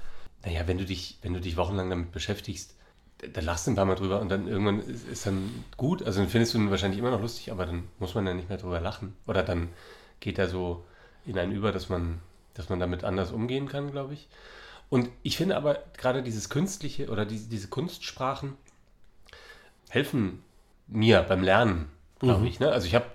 naja, 0.45 0.61
wenn 0.67 0.77
du 0.77 0.85
dich, 0.85 1.17
wenn 1.23 1.33
du 1.33 1.41
dich 1.41 1.57
wochenlang 1.57 1.89
damit 1.89 2.11
beschäftigst, 2.11 2.75
da- 3.19 3.27
da 3.27 3.41
lachst 3.41 3.65
du 3.65 3.71
ein 3.71 3.75
paar 3.75 3.85
Mal 3.85 3.95
drüber 3.95 4.19
und 4.21 4.29
dann 4.29 4.47
irgendwann 4.47 4.79
ist, 4.81 5.07
ist 5.07 5.25
dann 5.25 5.49
gut. 5.77 6.03
Also 6.03 6.19
dann 6.19 6.29
findest 6.29 6.53
du 6.53 6.57
ihn 6.59 6.69
wahrscheinlich 6.69 6.99
immer 6.99 7.11
noch 7.11 7.21
lustig, 7.21 7.51
aber 7.51 7.65
dann 7.65 7.85
muss 7.99 8.13
man 8.13 8.27
ja 8.27 8.33
nicht 8.33 8.49
mehr 8.49 8.57
drüber 8.57 8.79
lachen. 8.79 9.15
Oder 9.25 9.41
dann 9.41 9.69
geht 10.19 10.37
er 10.37 10.47
so 10.49 10.83
in 11.25 11.37
einen 11.39 11.51
über, 11.53 11.71
dass 11.71 11.89
man, 11.89 12.19
dass 12.53 12.69
man 12.69 12.79
damit 12.79 13.03
anders 13.03 13.31
umgehen 13.31 13.67
kann, 13.67 13.91
glaube 13.91 14.13
ich. 14.13 14.27
Und 14.89 15.09
ich 15.23 15.37
finde 15.37 15.57
aber 15.57 15.79
gerade 15.97 16.23
dieses 16.23 16.49
Künstliche 16.49 17.09
oder 17.09 17.25
diese, 17.25 17.49
diese 17.49 17.67
Kunstsprachen 17.67 18.55
helfen 19.89 20.43
mir 20.87 21.21
beim 21.23 21.43
Lernen, 21.43 21.89
glaube 22.19 22.47
ich. 22.47 22.59
Ne? 22.59 22.71
Also 22.71 22.87
ich 22.87 22.95
habe 22.95 23.05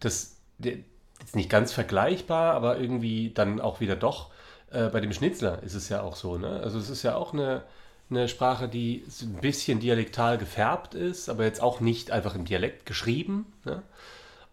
das 0.00 0.36
jetzt 0.58 1.36
nicht 1.36 1.50
ganz 1.50 1.72
vergleichbar, 1.72 2.54
aber 2.54 2.78
irgendwie 2.78 3.30
dann 3.32 3.60
auch 3.60 3.80
wieder 3.80 3.96
doch. 3.96 4.30
Äh, 4.70 4.88
bei 4.88 5.00
dem 5.00 5.12
Schnitzler 5.12 5.62
ist 5.62 5.74
es 5.74 5.88
ja 5.88 6.02
auch 6.02 6.16
so. 6.16 6.36
Ne? 6.36 6.60
Also 6.62 6.78
es 6.78 6.90
ist 6.90 7.02
ja 7.02 7.14
auch 7.14 7.32
eine, 7.32 7.62
eine 8.10 8.28
Sprache, 8.28 8.68
die 8.68 9.04
ein 9.22 9.34
bisschen 9.40 9.80
dialektal 9.80 10.38
gefärbt 10.38 10.94
ist, 10.94 11.28
aber 11.28 11.44
jetzt 11.44 11.62
auch 11.62 11.80
nicht 11.80 12.10
einfach 12.10 12.34
im 12.34 12.44
Dialekt 12.44 12.86
geschrieben. 12.86 13.52
Ne? 13.64 13.82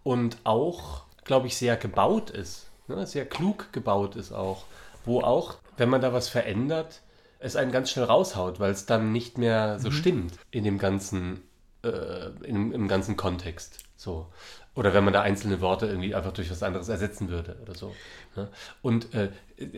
Und 0.04 0.38
auch, 0.43 1.04
glaube 1.24 1.47
ich, 1.47 1.58
sehr 1.58 1.78
gebaut 1.78 2.30
ist. 2.30 2.67
Ne? 2.88 3.06
Sehr 3.06 3.26
klug 3.26 3.71
gebaut 3.71 4.15
ist 4.15 4.32
auch. 4.32 4.65
Wo 5.04 5.21
auch, 5.21 5.56
wenn 5.82 5.89
man 5.89 6.00
da 6.00 6.13
was 6.13 6.30
verändert, 6.30 7.02
es 7.39 7.56
einen 7.56 7.72
ganz 7.72 7.89
schnell 7.89 8.06
raushaut, 8.06 8.60
weil 8.60 8.72
es 8.72 8.86
dann 8.86 9.12
nicht 9.12 9.39
mehr 9.39 9.80
so 9.80 9.89
stimmt 9.89 10.36
in 10.52 10.63
dem 10.63 10.78
ganzen 10.78 11.41
äh, 11.84 12.28
im, 12.44 12.72
im 12.72 12.88
ganzen 12.88 13.17
Kontext. 13.17 13.80
So. 13.98 14.28
Oder 14.76 14.94
wenn 14.94 15.04
man 15.04 15.12
da 15.12 15.24
einzelne 15.24 15.60
Worte 15.60 15.88
irgendwie 15.88 16.13
einfach 16.13 16.34
durch 16.34 16.52
was 16.52 16.62
anderes 16.62 16.88
ersetzen 16.88 17.30
würde 17.30 17.58
oder 17.63 17.74
so. 17.74 17.96
Ne? 18.36 18.48
Und 18.84 19.13
äh, 19.15 19.30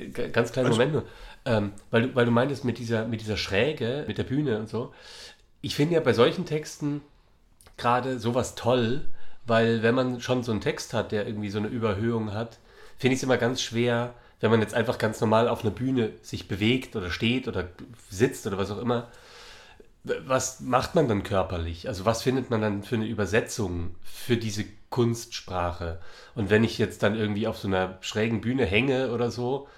ganz 0.10 0.52
kleinen 0.52 0.68
Also- 0.68 0.78
Moment 0.78 0.92
nur, 0.94 1.04
ähm, 1.46 1.72
weil, 1.90 2.02
du, 2.10 2.16
weil 2.16 2.26
du 2.26 2.32
meintest 2.32 2.66
mit 2.66 2.78
dieser, 2.80 3.08
mit 3.08 3.22
dieser 3.22 3.38
Schräge, 3.38 4.04
mit 4.08 4.18
der 4.18 4.24
Bühne 4.26 4.60
und 4.60 4.68
so. 4.68 4.94
Ich 5.62 5.76
finde 5.76 5.96
ja 5.96 6.02
bei 6.02 6.12
solchen 6.12 6.46
Texten 6.46 7.02
gerade 7.78 8.20
sowas 8.20 8.56
toll, 8.56 9.06
weil 9.46 9.82
wenn 9.84 9.96
man 9.96 10.20
schon 10.20 10.44
so 10.44 10.52
einen 10.52 10.60
Text 10.62 10.94
hat, 10.94 11.14
der 11.14 11.26
irgendwie 11.26 11.50
so 11.50 11.60
eine 11.60 11.70
Überhöhung 11.70 12.34
hat, 12.34 12.60
finde 12.98 13.14
ich 13.14 13.20
es 13.20 13.24
immer 13.24 13.38
ganz 13.38 13.62
schwer, 13.62 14.14
wenn 14.44 14.52
man 14.52 14.60
jetzt 14.60 14.74
einfach 14.74 14.98
ganz 14.98 15.22
normal 15.22 15.48
auf 15.48 15.62
einer 15.62 15.72
Bühne 15.72 16.10
sich 16.22 16.50
bewegt 16.50 16.98
oder 16.98 17.10
steht 17.12 17.48
oder 17.48 17.70
sitzt 18.10 18.46
oder 18.46 18.58
was 18.58 18.72
auch 18.72 18.78
immer, 18.78 19.08
was 20.04 20.60
macht 20.60 20.96
man 20.96 21.08
dann 21.08 21.24
körperlich? 21.24 21.88
Also 21.88 22.04
was 22.04 22.24
findet 22.24 22.50
man 22.50 22.60
dann 22.60 22.84
für 22.84 22.96
eine 22.96 23.08
Übersetzung 23.08 23.96
für 24.04 24.36
diese 24.36 24.66
Kunstsprache? 24.90 26.02
Und 26.36 26.50
wenn 26.50 26.66
ich 26.66 26.78
jetzt 26.78 27.04
dann 27.04 27.16
irgendwie 27.16 27.48
auf 27.48 27.58
so 27.58 27.70
einer 27.70 27.98
schrägen 28.02 28.42
Bühne 28.42 28.66
hänge 28.66 29.14
oder 29.14 29.32
so, 29.32 29.70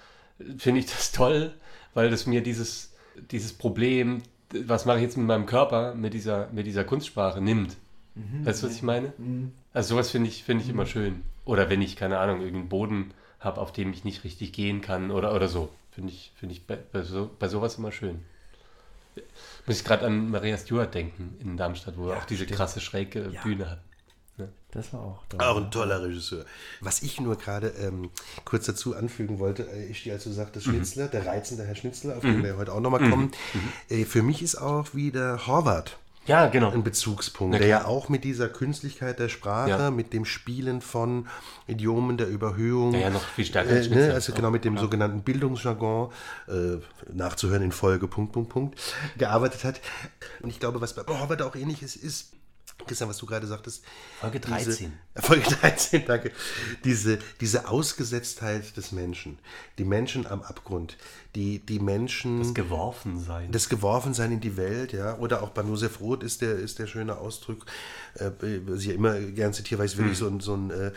finde 0.58 0.80
ich 0.80 0.86
das 0.86 1.12
toll, 1.12 1.52
weil 1.94 2.10
das 2.10 2.26
mir 2.26 2.42
dieses, 2.42 2.92
dieses 3.30 3.52
Problem, 3.52 4.24
was 4.64 4.84
mache 4.84 4.96
ich 4.96 5.04
jetzt 5.04 5.16
mit 5.16 5.28
meinem 5.28 5.46
Körper, 5.46 5.94
mit 5.94 6.12
dieser, 6.12 6.48
mit 6.50 6.66
dieser 6.66 6.82
Kunstsprache 6.82 7.40
nimmt. 7.40 7.76
Weißt 8.44 8.64
du, 8.64 8.66
was 8.66 8.74
ich 8.74 8.82
meine? 8.82 9.12
Also 9.72 9.90
sowas 9.94 10.10
finde 10.10 10.28
ich, 10.28 10.42
finde 10.42 10.64
ich 10.64 10.70
immer 10.70 10.86
schön. 10.86 11.22
Oder 11.44 11.70
wenn 11.70 11.82
ich, 11.82 11.94
keine 11.94 12.18
Ahnung, 12.18 12.40
irgendeinen 12.40 12.68
Boden 12.68 13.14
habe, 13.40 13.60
auf 13.60 13.72
dem 13.72 13.92
ich 13.92 14.04
nicht 14.04 14.24
richtig 14.24 14.52
gehen 14.52 14.80
kann 14.80 15.10
oder, 15.10 15.34
oder 15.34 15.48
so. 15.48 15.68
Finde 15.92 16.12
ich, 16.12 16.32
finde 16.38 16.54
ich 16.54 16.66
bei, 16.66 16.76
bei, 16.76 17.02
so, 17.02 17.30
bei 17.38 17.48
sowas 17.48 17.76
immer 17.76 17.92
schön. 17.92 18.22
Muss 19.66 19.78
ich 19.78 19.84
gerade 19.84 20.06
an 20.06 20.30
Maria 20.30 20.58
Stewart 20.58 20.92
denken 20.92 21.36
in 21.40 21.56
Darmstadt, 21.56 21.96
wo 21.96 22.10
er 22.10 22.18
auch 22.18 22.26
diese 22.26 22.46
krasse 22.46 22.80
schräge 22.80 23.32
Bühne 23.42 23.70
hat. 23.70 23.80
Das 24.70 24.92
war 24.92 25.00
auch 25.00 25.22
da. 25.30 25.38
Auch 25.50 25.56
ein 25.56 25.70
toller 25.70 26.02
Regisseur. 26.02 26.44
Was 26.80 27.00
ich 27.00 27.18
nur 27.18 27.36
gerade 27.36 27.68
ähm, 27.68 28.10
kurz 28.44 28.66
dazu 28.66 28.94
anfügen 28.94 29.38
wollte, 29.38 29.62
äh, 29.62 29.86
ich 29.86 30.10
als 30.12 30.24
du 30.24 30.30
sagtest, 30.30 30.66
Schnitzler, 30.66 31.08
der 31.08 31.24
reizende 31.24 31.64
Herr 31.64 31.74
Schnitzler, 31.74 32.16
auf 32.18 32.22
den 32.22 32.42
wir 32.44 32.58
heute 32.58 32.74
auch 32.74 32.80
nochmal 32.80 33.08
kommen. 33.08 33.32
Äh, 33.88 34.04
für 34.04 34.22
mich 34.22 34.42
ist 34.42 34.56
auch 34.56 34.94
wieder 34.94 35.46
Horvath 35.46 35.96
Ja, 36.26 36.48
genau. 36.48 36.70
ein 36.70 36.82
Bezugspunkt, 36.82 37.58
der 37.58 37.66
ja 37.66 37.84
auch 37.84 38.08
mit 38.08 38.24
dieser 38.24 38.48
Künstlichkeit 38.48 39.18
der 39.18 39.28
Sprache, 39.28 39.70
Ja. 39.70 39.90
mit 39.90 40.12
dem 40.12 40.24
Spielen 40.24 40.80
von 40.80 41.28
Idiomen, 41.66 42.16
der 42.16 42.28
Überhöhung, 42.28 42.94
Ja, 42.94 43.00
ja, 43.00 43.10
noch 43.10 43.24
viel 43.24 43.44
stärker 43.44 43.70
äh, 43.70 43.88
ne, 43.88 44.12
also 44.12 44.32
genau 44.32 44.50
mit 44.50 44.64
dem 44.64 44.76
sogenannten 44.78 45.22
Bildungsjargon, 45.22 46.10
äh, 46.48 46.78
nachzuhören 47.12 47.62
in 47.62 47.72
Folge, 47.72 48.08
Punkt, 48.08 48.32
Punkt, 48.32 48.50
Punkt, 48.50 48.80
gearbeitet 49.16 49.64
hat. 49.64 49.80
Und 50.42 50.50
ich 50.50 50.60
glaube, 50.60 50.80
was 50.80 50.94
bei 50.94 51.02
Horvath 51.06 51.42
auch 51.42 51.56
ähnlich 51.56 51.82
ist, 51.82 51.96
ist, 51.96 52.32
Christian, 52.86 53.08
was 53.08 53.16
du 53.18 53.26
gerade 53.26 53.46
sagtest. 53.46 53.82
Folge 54.20 54.38
diese- 54.40 54.50
13. 54.70 54.92
Folge 55.16 55.42
13, 55.50 56.04
danke. 56.06 56.30
Diese, 56.84 57.18
diese 57.40 57.68
Ausgesetztheit 57.68 58.76
des 58.76 58.92
Menschen, 58.92 59.38
die 59.78 59.84
Menschen 59.84 60.26
am 60.26 60.42
Abgrund, 60.42 60.96
die, 61.34 61.58
die 61.58 61.80
Menschen 61.80 62.40
Das 62.40 62.54
Geworfensein. 62.54 63.50
das 63.50 63.68
Geworfensein 63.68 64.32
in 64.32 64.40
die 64.40 64.56
Welt, 64.56 64.92
ja, 64.92 65.16
oder 65.18 65.42
auch 65.42 65.50
bei 65.50 65.62
Josef 65.62 66.00
Roth 66.00 66.22
ist 66.22 66.42
der, 66.42 66.56
ist 66.56 66.78
der 66.78 66.86
schöne 66.86 67.16
Ausdruck, 67.18 67.64
äh, 68.14 68.30
was 68.66 68.80
ich 68.82 68.86
ja 68.88 68.94
immer 68.94 69.18
gern 69.20 69.52
zitiere, 69.52 69.78
weil 69.80 69.86
ich 69.86 69.92
es 69.92 69.98
wirklich 69.98 70.18
so, 70.18 70.28
ein- 70.28 70.40
so 70.40 70.54
ein 70.54 70.70
äh, 70.70 70.92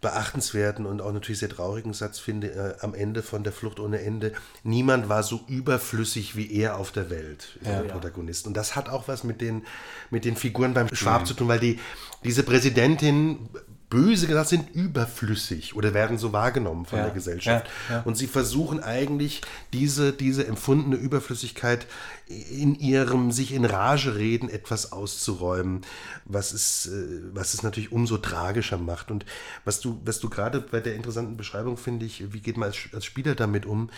beachtenswerten 0.00 0.86
und 0.86 1.02
auch 1.02 1.12
natürlich 1.12 1.40
sehr 1.40 1.50
traurigen 1.50 1.92
Satz 1.92 2.18
finde, 2.18 2.52
äh, 2.52 2.84
am 2.84 2.94
Ende 2.94 3.22
von 3.22 3.44
der 3.44 3.52
Flucht 3.52 3.80
ohne 3.80 4.00
Ende, 4.00 4.32
niemand 4.62 5.08
war 5.08 5.22
so 5.22 5.40
überflüssig 5.46 6.36
wie 6.36 6.50
er 6.52 6.76
auf 6.76 6.90
der 6.90 7.10
Welt, 7.10 7.58
der 7.64 7.82
Protagonist. 7.82 8.46
Und 8.46 8.54
das 8.56 8.76
hat 8.76 8.88
auch 8.88 9.08
was 9.08 9.24
mit 9.24 9.40
den, 9.40 9.64
mit 10.10 10.24
den 10.24 10.36
Figuren 10.36 10.72
beim 10.72 10.88
Schwab 10.94 11.26
zu 11.26 11.34
tun, 11.34 11.48
weil 11.48 11.60
die, 11.60 11.78
diese 12.24 12.42
Präsidentin, 12.42 13.48
böse 13.90 14.26
gesagt, 14.26 14.48
sind 14.48 14.70
überflüssig 14.74 15.74
oder 15.74 15.92
werden 15.92 16.16
so 16.16 16.32
wahrgenommen 16.32 16.86
von 16.86 16.98
Ja, 16.98 17.04
der 17.06 17.14
Gesellschaft. 17.14 17.66
ja, 17.88 17.96
ja. 17.96 18.02
Und 18.02 18.16
sie 18.16 18.28
versuchen 18.28 18.80
eigentlich 18.80 19.42
diese, 19.72 20.12
diese 20.12 20.46
empfundene 20.46 20.96
Überflüssigkeit 20.96 21.86
in 22.26 22.76
ihrem 22.76 23.32
sich 23.32 23.52
in 23.52 23.64
Rage 23.64 24.14
reden 24.14 24.48
etwas 24.48 24.92
auszuräumen, 24.92 25.80
was 26.24 26.52
es, 26.52 26.86
äh, 26.86 27.20
was 27.34 27.52
es 27.54 27.62
natürlich 27.64 27.90
umso 27.92 28.16
tragischer 28.18 28.78
macht. 28.78 29.10
Und 29.10 29.26
was 29.64 29.80
du, 29.80 30.00
was 30.04 30.20
du 30.20 30.30
gerade 30.30 30.60
bei 30.60 30.80
der 30.80 30.94
interessanten 30.94 31.36
Beschreibung 31.36 31.76
finde 31.76 32.06
ich, 32.06 32.32
wie 32.32 32.40
geht 32.40 32.56
man 32.56 32.68
als, 32.68 32.78
als 32.92 33.04
Spieler 33.04 33.34
damit 33.34 33.66
um? 33.66 33.90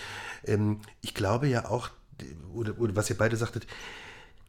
Ähm, 0.45 0.81
ich 1.03 1.15
glaube 1.15 1.47
ja 1.47 1.69
auch, 1.69 1.91
oder, 2.55 2.79
oder 2.79 2.97
was 2.97 3.11
ihr 3.11 3.19
beide 3.19 3.37
sagtet, 3.37 3.67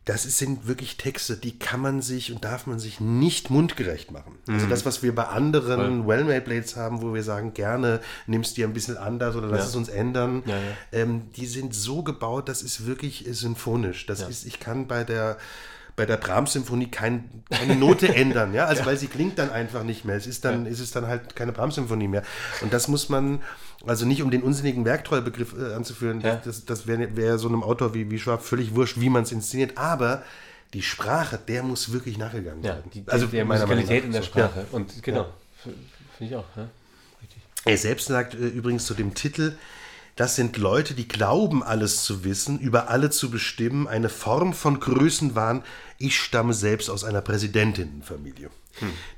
das 0.06 0.24
sind 0.24 0.68
wirklich 0.68 0.98
Texte, 0.98 1.38
die 1.38 1.58
kann 1.58 1.80
man 1.80 2.02
sich 2.02 2.32
und 2.34 2.44
darf 2.44 2.68
man 2.68 2.78
sich 2.78 3.00
nicht 3.00 3.50
mundgerecht 3.50 4.12
machen. 4.12 4.38
Also 4.50 4.68
das, 4.68 4.86
was 4.86 5.02
wir 5.02 5.16
bei 5.16 5.24
anderen 5.28 6.06
Well-Made 6.06 6.42
Blades 6.42 6.76
haben, 6.76 7.02
wo 7.02 7.14
wir 7.14 7.24
sagen, 7.24 7.54
gerne 7.54 8.02
nimmst 8.28 8.58
dir 8.58 8.68
ein 8.68 8.74
bisschen 8.74 8.98
anders 8.98 9.36
oder 9.38 9.48
lass 9.48 9.62
Ja. 9.62 9.66
es 9.68 9.76
uns 9.78 9.88
ändern, 9.88 10.44
Ja, 10.46 10.58
ja. 10.58 10.62
Ähm, 10.92 11.32
die 11.38 11.46
sind 11.46 11.74
so 11.74 12.04
gebaut, 12.04 12.50
das 12.50 12.62
ist 12.64 12.86
wirklich 12.86 13.26
äh, 13.28 13.34
symphonisch. 13.34 14.06
Das 14.06 14.22
ist, 14.28 14.46
ich 14.46 14.60
kann 14.60 14.88
bei 14.88 15.06
der 15.06 15.38
bei 15.96 16.06
der 16.06 16.18
Brahms-Symphonie 16.18 16.88
kein, 16.88 17.44
keine 17.52 17.76
Note 17.76 18.08
ändern, 18.16 18.54
ja, 18.54 18.66
also 18.66 18.86
weil 18.86 18.98
sie 18.98 19.08
klingt 19.08 19.38
dann 19.38 19.52
einfach 19.52 19.84
nicht 19.84 20.06
mehr. 20.06 20.16
Es 20.16 20.26
ist 20.26 20.44
dann, 20.44 20.66
ist 20.66 20.80
es 20.80 20.92
dann 20.92 21.08
halt 21.08 21.36
keine 21.36 21.52
Brahms-Symphonie 21.52 22.08
mehr. 22.08 22.24
Und 22.62 22.74
das 22.74 22.88
muss 22.88 23.10
man, 23.10 23.42
also 23.86 24.06
nicht 24.06 24.24
um 24.24 24.32
den 24.32 24.42
unsinnigen 24.42 24.86
Werktreuebegriff 24.86 25.56
äh, 25.58 25.74
anzuführen, 25.74 26.22
Ja. 26.22 26.42
das, 26.44 26.66
das 26.66 26.88
wäre 26.88 27.16
wär 27.16 27.38
so 27.38 27.48
einem 27.48 27.64
Autor 27.64 27.94
wie, 27.94 28.10
wie 28.10 28.18
Schwab 28.20 28.44
völlig 28.44 28.74
wurscht, 28.76 29.00
wie 29.00 29.10
man 29.10 29.24
es 29.24 29.32
inszeniert, 29.32 29.78
aber 29.78 30.24
die 30.74 30.82
Sprache, 30.82 31.38
der 31.48 31.62
muss 31.62 31.92
wirklich 31.92 32.18
nachgegangen 32.18 32.64
ja, 32.64 32.76
werden. 32.76 32.90
die, 32.92 33.04
also 33.08 33.28
der 33.28 33.46
Musikalität 33.46 34.04
in 34.06 34.12
der 34.12 34.24
Sprache. 34.24 34.66
Und 34.72 35.04
genau, 35.04 35.28
finde 35.62 35.78
ich 36.20 36.36
auch. 36.36 36.46
Ja. 36.56 36.68
Richtig. 37.22 37.44
Er 37.66 37.78
selbst 37.78 38.08
sagt 38.08 38.34
äh, 38.34 38.38
übrigens 38.38 38.86
zu 38.86 38.96
dem 38.96 39.14
Titel, 39.14 39.56
das 40.16 40.36
sind 40.36 40.58
Leute, 40.58 40.94
die 40.94 41.08
glauben, 41.08 41.64
alles 41.64 42.04
zu 42.04 42.24
wissen, 42.24 42.60
über 42.60 42.90
alle 42.90 43.10
zu 43.10 43.32
bestimmen, 43.32 43.88
eine 43.88 44.10
Form 44.10 44.54
von 44.54 44.80
Größenwahn. 44.80 45.64
Ich 45.98 46.20
stamme 46.20 46.54
selbst 46.54 46.90
aus 46.90 47.04
einer 47.04 47.22
Präsidentinnenfamilie. 47.22 48.50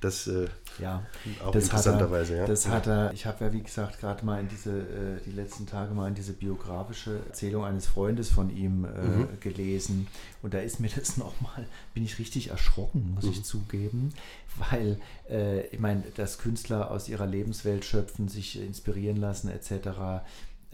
Das 0.01 0.27
äh, 0.27 0.47
Ja, 0.79 1.05
auch 1.41 1.51
das 1.51 1.71
hat 1.71 1.85
er, 1.85 1.93
interessanterweise, 1.93 2.35
ja. 2.37 2.45
Das 2.45 2.67
hat 2.67 2.87
er, 2.87 3.13
ich 3.13 3.25
habe 3.25 3.45
ja 3.45 3.53
wie 3.53 3.63
gesagt 3.63 3.99
gerade 4.01 4.25
mal 4.25 4.41
in 4.41 4.49
diese, 4.49 4.71
äh, 4.71 5.21
die 5.25 5.31
letzten 5.31 5.65
Tage 5.65 5.93
mal 5.93 6.09
in 6.09 6.13
diese 6.15 6.33
biografische 6.33 7.19
Erzählung 7.27 7.63
eines 7.63 7.87
Freundes 7.87 8.29
von 8.29 8.49
ihm 8.55 8.83
äh, 8.83 8.87
Mhm. 9.01 9.27
gelesen 9.39 10.07
und 10.41 10.53
da 10.53 10.59
ist 10.59 10.81
mir 10.81 10.89
das 10.93 11.15
nochmal, 11.25 11.65
bin 11.93 12.03
ich 12.03 12.19
richtig 12.19 12.49
erschrocken, 12.49 13.13
muss 13.15 13.23
Mhm. 13.25 13.31
ich 13.31 13.43
zugeben, 13.45 14.13
weil 14.57 14.99
äh, 15.29 15.65
ich 15.67 15.79
meine, 15.79 16.03
dass 16.15 16.37
Künstler 16.37 16.91
aus 16.91 17.07
ihrer 17.07 17.25
Lebenswelt 17.25 17.85
schöpfen, 17.85 18.27
sich 18.27 18.59
inspirieren 18.61 19.17
lassen 19.17 19.49
etc., 19.49 20.21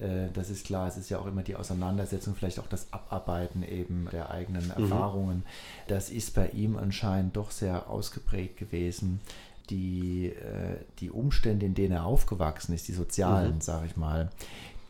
äh, 0.01 0.29
das 0.33 0.49
ist 0.49 0.65
klar, 0.65 0.87
es 0.87 0.97
ist 0.97 1.09
ja 1.09 1.19
auch 1.19 1.25
immer 1.27 1.43
die 1.43 1.55
Auseinandersetzung, 1.55 2.35
vielleicht 2.35 2.59
auch 2.59 2.67
das 2.67 2.91
Abarbeiten 2.91 3.63
eben 3.63 4.07
der 4.11 4.31
eigenen 4.31 4.65
Mhm. 4.65 4.71
Erfahrungen. 4.83 5.43
Das 5.87 6.09
ist 6.09 6.33
bei 6.35 6.49
ihm 6.49 6.77
anscheinend 6.77 7.35
doch 7.37 7.51
sehr 7.51 7.89
ausgeprägt 7.89 8.57
gewesen. 8.57 9.21
Die, 9.69 10.27
äh, 10.27 10.77
die 10.99 11.11
Umstände, 11.11 11.65
in 11.65 11.75
denen 11.75 11.93
er 11.93 12.05
aufgewachsen 12.05 12.73
ist, 12.75 12.87
die 12.89 12.93
sozialen, 12.93 13.55
Mhm. 13.55 13.61
sage 13.61 13.85
ich 13.85 13.95
mal, 13.95 14.29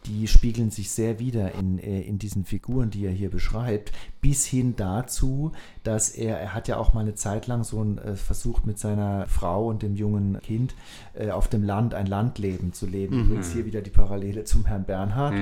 die 0.06 0.28
spiegeln 0.28 0.72
sich 0.72 0.92
sehr 0.92 1.20
wieder 1.20 1.54
in, 1.56 1.80
äh, 1.80 2.02
in 2.02 2.18
diesen 2.18 2.46
Figuren, 2.46 2.90
die 2.90 3.06
er 3.06 3.12
hier 3.12 3.30
beschreibt, 3.30 3.92
bis 4.20 4.46
hin 4.46 4.76
dazu, 4.76 5.52
dass 5.84 6.10
er, 6.10 6.40
er 6.40 6.54
hat 6.54 6.68
ja 6.68 6.78
auch 6.78 6.94
mal 6.94 7.02
eine 7.02 7.16
Zeit 7.16 7.48
lang 7.48 7.64
so 7.64 7.84
äh, 7.84 8.16
versucht 8.16 8.66
mit 8.66 8.80
seiner 8.80 9.28
Frau 9.28 9.68
und 9.68 9.82
dem 9.84 9.96
jungen 9.96 10.40
Kind 10.42 10.76
äh, 11.14 11.32
auf 11.32 11.48
dem 11.48 11.64
Land 11.64 11.94
ein 11.94 12.08
Landleben 12.08 12.74
zu 12.74 12.86
leben. 12.86 13.22
Übrigens 13.22 13.52
hier 13.52 13.66
wieder 13.66 13.82
die 13.82 13.90
Parallele 13.90 14.44
zum 14.44 14.66
Herrn 14.66 14.86
Bernhard. 14.86 15.34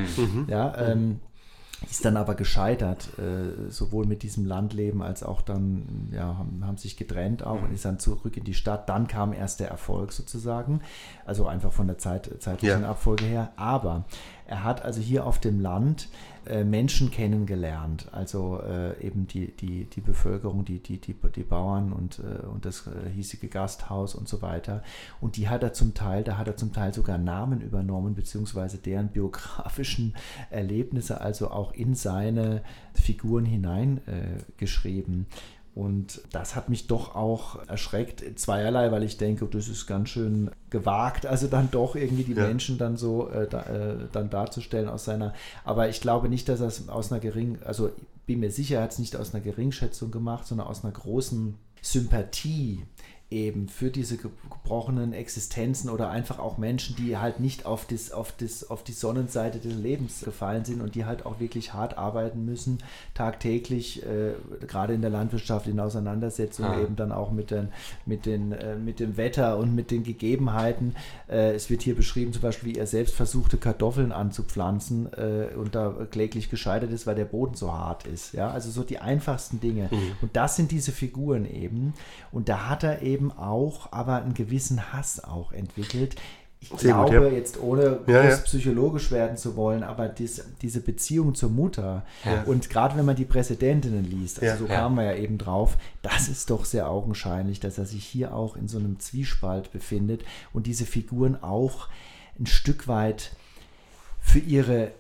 Ja, 0.48 0.78
ähm, 0.78 1.20
ist 1.90 2.04
dann 2.04 2.18
aber 2.18 2.36
gescheitert, 2.36 3.18
äh, 3.18 3.72
sowohl 3.72 4.06
mit 4.06 4.22
diesem 4.24 4.46
Landleben 4.46 5.02
als 5.02 5.24
auch 5.24 5.42
dann, 5.42 6.10
ja, 6.12 6.38
haben, 6.38 6.66
haben 6.66 6.78
sich 6.78 6.98
getrennt 6.98 7.44
auch 7.44 7.62
und 7.62 7.74
ist 7.74 7.86
dann 7.86 8.00
zurück 8.00 8.36
in 8.36 8.44
die 8.44 8.54
Stadt. 8.54 8.90
Dann 8.90 9.08
kam 9.08 9.32
erst 9.32 9.62
der 9.62 9.70
Erfolg 9.70 10.12
sozusagen, 10.12 10.82
also 11.26 11.48
einfach 11.48 11.72
von 11.72 11.88
der 11.88 11.98
Zeit, 11.98 12.30
zeitlichen 12.40 12.82
Ja. 12.82 12.90
Abfolge 12.90 13.26
her. 13.26 13.54
Aber 13.56 14.04
er 14.50 14.64
hat 14.64 14.84
also 14.84 15.00
hier 15.00 15.28
auf 15.28 15.38
dem 15.38 15.60
Land 15.60 16.10
äh, 16.48 16.64
Menschen 16.64 17.12
kennengelernt, 17.12 18.08
also 18.12 18.60
äh, 18.62 19.00
eben 19.00 19.28
die, 19.28 19.52
die, 19.52 19.86
die 19.86 20.02
Bevölkerung, 20.02 20.66
die, 20.66 20.80
die, 20.80 20.98
die, 20.98 21.14
die 21.14 21.44
Bauern 21.44 21.94
und, 21.94 22.18
äh, 22.18 22.48
und 22.48 22.66
das 22.66 22.90
hiesige 23.14 23.48
Gasthaus 23.48 24.16
und 24.16 24.28
so 24.28 24.42
weiter. 24.42 24.82
Und 25.22 25.38
die 25.38 25.50
hat 25.50 25.62
er 25.62 25.74
zum 25.74 25.94
Teil, 25.94 26.24
da 26.24 26.40
hat 26.40 26.48
er 26.48 26.58
zum 26.58 26.74
Teil 26.74 26.96
sogar 26.96 27.20
Namen 27.20 27.62
übernommen, 27.62 28.16
beziehungsweise 28.16 28.80
deren 28.80 29.10
biografischen 29.10 30.16
Erlebnisse, 30.50 31.22
also 31.22 31.52
auch 31.52 31.72
in 31.74 31.94
seine 31.94 32.64
Figuren 32.96 33.46
hineingeschrieben. 33.46 35.28
Und 35.80 36.20
das 36.34 36.58
hat 36.58 36.68
mich 36.68 36.88
doch 36.88 37.16
auch 37.16 37.66
erschreckt, 37.70 38.38
zweierlei, 38.38 38.92
weil 38.92 39.04
ich 39.04 39.16
denke, 39.16 39.46
das 39.46 39.70
ist 39.70 39.88
ganz 39.88 40.10
schön 40.10 40.52
gewagt, 40.70 41.26
also 41.26 41.48
dann 41.48 41.72
doch 41.72 41.96
irgendwie 41.96 42.26
die 42.26 42.34
Ja. 42.34 42.48
Menschen 42.48 42.78
dann 42.78 42.98
so 42.98 43.30
äh, 43.30 43.48
da, 43.48 43.62
äh, 43.62 43.96
dann 44.12 44.30
darzustellen 44.30 44.90
aus 44.90 45.06
seiner, 45.06 45.34
aber 45.64 45.88
ich 45.88 46.02
glaube 46.02 46.28
nicht, 46.28 46.50
dass 46.50 46.60
er 46.60 46.68
es 46.68 46.90
aus 46.90 47.14
einer 47.14 47.22
geringen, 47.22 47.60
also 47.64 47.92
bin 48.26 48.42
mir 48.42 48.52
sicher, 48.52 48.80
er 48.80 48.84
hat 48.84 48.92
es 48.92 49.00
nicht 49.00 49.16
aus 49.16 49.34
einer 49.34 49.42
Geringschätzung 49.42 50.12
gemacht, 50.12 50.46
sondern 50.48 50.68
aus 50.68 50.84
einer 50.84 50.92
großen 50.92 51.56
Sympathie 51.82 52.84
eben 53.32 53.70
für 53.70 53.92
diese 53.92 54.18
gebrochenen 54.18 55.14
Existenzen 55.14 55.90
oder 55.92 56.10
einfach 56.10 56.40
auch 56.40 56.58
Menschen, 56.58 56.96
die 56.96 57.18
halt 57.18 57.40
nicht 57.40 57.66
auf, 57.66 57.86
das, 57.86 58.12
auf, 58.12 58.34
das, 58.36 58.70
auf 58.70 58.84
die 58.84 58.92
Sonnenseite 58.92 59.60
des 59.60 59.76
Lebens 59.76 60.22
gefallen 60.22 60.66
sind 60.66 60.82
und 60.82 60.96
die 60.96 61.06
halt 61.06 61.28
auch 61.28 61.40
wirklich 61.40 61.74
hart 61.74 61.98
arbeiten 61.98 62.44
müssen, 62.44 62.80
tagtäglich, 63.14 64.04
äh, 64.04 64.34
gerade 64.66 64.94
in 64.94 65.02
der 65.02 65.12
Landwirtschaft, 65.12 65.68
in 65.68 65.80
Auseinandersetzung 65.80 66.66
ah. 66.66 66.82
eben 66.82 66.96
dann 66.96 67.12
auch 67.12 67.32
mit, 67.32 67.52
den, 67.52 67.70
mit, 68.08 68.26
den, 68.26 68.52
äh, 68.52 68.76
mit 68.76 69.00
dem 69.00 69.16
Wetter 69.16 69.58
und 69.58 69.76
mit 69.76 69.92
den 69.92 70.04
Gegebenheiten. 70.04 70.96
Äh, 71.28 71.54
es 71.54 71.70
wird 71.70 71.84
hier 71.84 71.96
beschrieben, 71.96 72.34
zum 72.34 72.42
Beispiel, 72.42 72.74
wie 72.74 72.80
er 72.80 72.88
selbst 72.88 73.14
versuchte, 73.14 73.58
Kartoffeln 73.58 74.12
anzupflanzen 74.12 75.14
äh, 75.14 75.56
und 75.56 75.76
da 75.76 76.08
kläglich 76.10 76.50
gescheitert 76.50 76.92
ist, 76.92 77.06
weil 77.06 77.16
der 77.16 77.26
Boden 77.26 77.54
so 77.54 77.72
hart 77.74 78.08
ist. 78.08 78.34
Ja? 78.34 78.50
Also 78.50 78.72
so 78.72 78.84
die 78.84 78.98
einfachsten 78.98 79.60
Dinge. 79.60 79.90
Mhm. 79.92 80.14
Und 80.22 80.36
das 80.36 80.56
sind 80.56 80.72
diese 80.72 80.92
Figuren 80.92 81.46
eben. 81.46 81.94
Und 82.32 82.50
da 82.50 82.70
hat 82.70 82.84
er 82.84 83.04
eben 83.04 83.19
eben 83.20 83.32
auch, 83.32 83.92
aber 83.92 84.22
einen 84.22 84.34
gewissen 84.34 84.94
Hass 84.94 85.22
auch 85.24 85.52
entwickelt. 85.52 86.16
Ich 86.62 86.70
Sehr 86.70 86.94
glaube, 86.94 87.20
gut, 87.20 87.32
ja. 87.32 87.38
jetzt 87.38 87.62
ohne 87.62 88.00
ja, 88.08 88.24
ja. 88.26 88.36
psychologisch 88.36 89.12
werden 89.12 89.38
zu 89.38 89.56
wollen, 89.56 89.82
aber 89.82 90.10
dies, 90.10 90.44
diese 90.62 90.82
Beziehung 90.82 91.34
zur 91.34 91.50
Mutter 91.50 92.04
und 92.48 92.70
gerade 92.70 92.98
wenn 92.98 93.06
man 93.06 93.16
die 93.16 93.24
Präsidentinnen 93.24 94.04
liest, 94.04 94.44
also 94.44 94.66
so 94.66 94.74
kamen 94.74 94.98
wir 94.98 95.04
ja 95.04 95.16
eben 95.16 95.38
drauf, 95.38 95.78
das 96.02 96.28
ist 96.28 96.50
doch 96.50 96.66
sehr 96.66 96.90
augenscheinlich, 96.90 97.62
dass 97.62 97.78
er 97.78 97.86
sich 97.86 98.04
hier 98.04 98.34
auch 98.34 98.58
in 98.58 98.68
so 98.68 98.78
einem 98.78 99.00
Zwiespalt 99.00 99.72
befindet 99.72 100.26
und 100.52 100.68
diese 100.68 100.86
Figuren 100.86 101.42
auch 101.42 101.88
ein 102.38 102.46
Stück 102.46 102.90
weit 102.90 103.32
für 104.20 104.40
ihre 104.40 104.92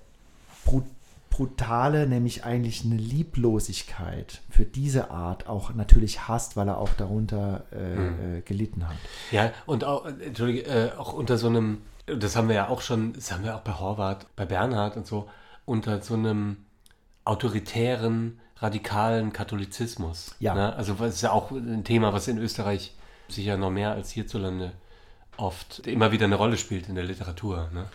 brutale 0.64 0.99
brutale, 1.40 2.06
nämlich 2.06 2.44
eigentlich 2.44 2.84
eine 2.84 2.98
Lieblosigkeit 2.98 4.42
für 4.50 4.66
diese 4.66 5.10
Art 5.10 5.48
auch 5.48 5.74
natürlich 5.74 6.28
hasst, 6.28 6.58
weil 6.58 6.68
er 6.68 6.78
auch 6.78 6.90
darunter 6.90 7.64
äh, 7.72 7.96
mhm. 7.96 8.36
äh, 8.36 8.42
gelitten 8.42 8.86
hat. 8.86 8.98
Ja, 9.32 9.54
und 9.66 9.86
auch, 9.86 10.06
äh, 10.06 10.90
auch 10.98 11.14
unter 11.14 11.38
so 11.38 11.48
einem, 11.48 11.78
das 12.08 12.36
haben 12.36 12.50
wir 12.50 12.56
ja 12.56 12.68
auch 12.68 12.82
schon, 12.82 13.14
das 13.14 13.32
haben 13.32 13.46
wir 13.46 13.56
auch 13.56 13.62
bei 13.62 13.72
Horvath, 13.72 14.26
bei 14.36 14.46
Bernhard 14.46 14.98
und 14.98 15.08
so, 15.08 15.30
unter 15.64 16.02
so 16.02 16.16
einem 16.16 16.58
autoritären, 17.24 18.42
radikalen 18.58 19.32
Katholizismus. 19.32 20.36
Ja. 20.42 20.54
Ne? 20.54 20.76
Also 20.76 20.96
das 20.96 21.16
ist 21.16 21.22
ja 21.22 21.32
auch 21.32 21.52
ein 21.52 21.86
Thema, 21.86 22.12
was 22.12 22.28
in 22.28 22.38
Österreich 22.38 22.98
sicher 23.30 23.56
noch 23.56 23.72
mehr 23.72 23.94
als 23.94 24.12
hierzulande 24.12 24.74
oft 25.38 25.88
immer 25.88 26.12
wieder 26.12 26.26
eine 26.26 26.36
Rolle 26.36 26.58
spielt 26.58 26.90
in 26.90 26.96
der 26.96 27.06
Literatur. 27.06 27.70
Ne? 27.74 27.86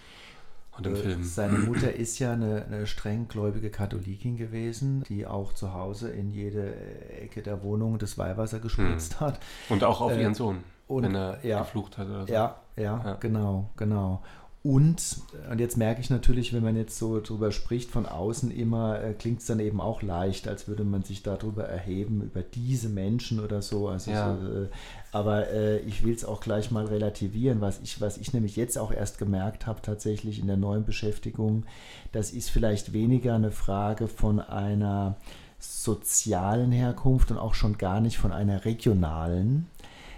Und 0.77 0.87
im 0.87 0.95
äh, 0.95 0.97
Film. 0.97 1.25
Seine 1.25 1.59
Mutter 1.59 1.93
ist 1.93 2.19
ja 2.19 2.33
eine, 2.33 2.65
eine 2.65 2.87
strenggläubige 2.87 3.71
Katholikin 3.71 4.37
gewesen, 4.37 5.05
die 5.09 5.27
auch 5.27 5.53
zu 5.53 5.73
Hause 5.73 6.11
in 6.11 6.33
jede 6.33 6.75
Ecke 7.21 7.43
der 7.43 7.63
Wohnung 7.63 7.99
das 7.99 8.19
Weihwasser 8.19 8.59
gespritzt 8.59 9.21
hm. 9.21 9.27
hat. 9.27 9.41
Und 9.69 9.85
auch 9.85 10.01
auf 10.01 10.13
äh, 10.13 10.23
ihren 10.23 10.35
Sohn, 10.35 10.65
und, 10.89 11.05
wenn 11.05 11.15
er 11.15 11.45
ja, 11.45 11.61
geflucht 11.61 11.99
hat 11.99 12.09
oder 12.09 12.27
so. 12.27 12.33
Ja, 12.33 12.57
ja, 12.77 13.03
ja, 13.05 13.15
genau, 13.21 13.71
genau. 13.77 14.23
Und, 14.67 15.19
und 15.51 15.61
jetzt 15.61 15.77
merke 15.77 16.01
ich 16.01 16.09
natürlich, 16.09 16.55
wenn 16.55 16.63
man 16.63 16.75
jetzt 16.75 16.99
so 16.99 17.21
drüber 17.21 17.53
spricht, 17.53 17.91
von 17.91 18.07
außen 18.07 18.51
immer 18.51 18.99
äh, 18.99 19.13
klingt 19.13 19.41
es 19.41 19.47
dann 19.47 19.61
eben 19.61 19.79
auch 19.79 20.01
leicht, 20.01 20.49
als 20.49 20.67
würde 20.67 20.85
man 20.85 21.03
sich 21.03 21.23
darüber 21.23 21.65
erheben, 21.65 22.23
über 22.23 22.41
diese 22.41 22.89
Menschen 22.89 23.41
oder 23.41 23.61
so. 23.61 23.89
Also 23.89 24.11
ja. 24.11 24.39
so 24.41 24.63
äh, 24.63 24.69
aber 25.13 25.49
äh, 25.51 25.81
ich 25.81 26.03
will 26.03 26.15
es 26.15 26.25
auch 26.25 26.41
gleich 26.41 26.71
mal 26.71 26.87
relativieren, 26.87 27.61
was 27.61 27.79
ich, 27.83 28.01
was 28.01 28.17
ich 28.17 28.33
nämlich 28.33 28.57
jetzt 28.57 28.79
auch 28.79 28.91
erst 28.91 29.19
gemerkt 29.19 29.67
habe, 29.67 29.83
tatsächlich 29.83 30.39
in 30.39 30.47
der 30.47 30.57
neuen 30.57 30.87
Beschäftigung, 30.87 31.67
das 32.13 32.31
ist 32.31 32.49
vielleicht 32.49 32.95
weniger 32.95 33.35
eine 33.35 33.51
Frage 33.51 34.09
von 34.09 34.41
einer 34.41 35.17
sozialen 35.59 36.73
Herkunft 36.73 37.31
und 37.31 37.37
auch 37.37 37.53
schon 37.53 37.77
gar 37.77 38.01
nicht 38.01 38.17
von 38.17 38.33
einer 38.33 38.65
regionalen, 38.65 39.67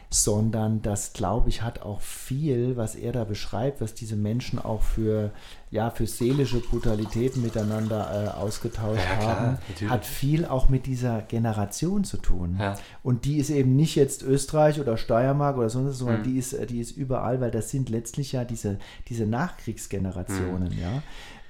sondern 0.08 0.82
das, 0.82 1.12
glaube 1.12 1.48
ich, 1.48 1.62
hat 1.62 1.82
auch 1.82 2.00
viel, 2.00 2.76
was 2.76 2.94
er 2.94 3.12
da 3.12 3.24
beschreibt, 3.24 3.80
was 3.80 3.94
diese 3.94 4.14
Menschen 4.14 4.58
auch 4.58 4.82
für, 4.82 5.32
ja, 5.70 5.90
für 5.90 6.06
seelische 6.06 6.60
Brutalitäten 6.60 7.42
miteinander 7.42 8.34
äh, 8.36 8.38
ausgetauscht 8.38 9.02
ja, 9.04 9.16
klar, 9.16 9.40
haben, 9.40 9.58
natürlich. 9.68 9.92
hat 9.92 10.04
viel 10.06 10.46
auch 10.46 10.68
mit 10.68 10.86
dieser 10.86 11.22
Generation 11.22 12.04
zu 12.04 12.18
tun. 12.18 12.56
Ja. 12.60 12.76
Und 13.02 13.24
die 13.24 13.38
ist 13.38 13.50
eben 13.50 13.74
nicht 13.74 13.96
jetzt 13.96 14.22
Österreich 14.22 14.80
oder 14.80 14.96
Steiermark 14.96 15.56
oder 15.56 15.70
sonst, 15.70 15.98
sondern 15.98 16.20
mhm. 16.20 16.24
die, 16.24 16.38
ist, 16.38 16.56
die 16.70 16.80
ist 16.80 16.92
überall, 16.92 17.40
weil 17.40 17.50
das 17.50 17.70
sind 17.70 17.88
letztlich 17.88 18.32
ja 18.32 18.44
diese, 18.44 18.78
diese 19.08 19.26
Nachkriegsgenerationen, 19.26 20.72
mhm. 20.72 20.80
ja 20.80 21.02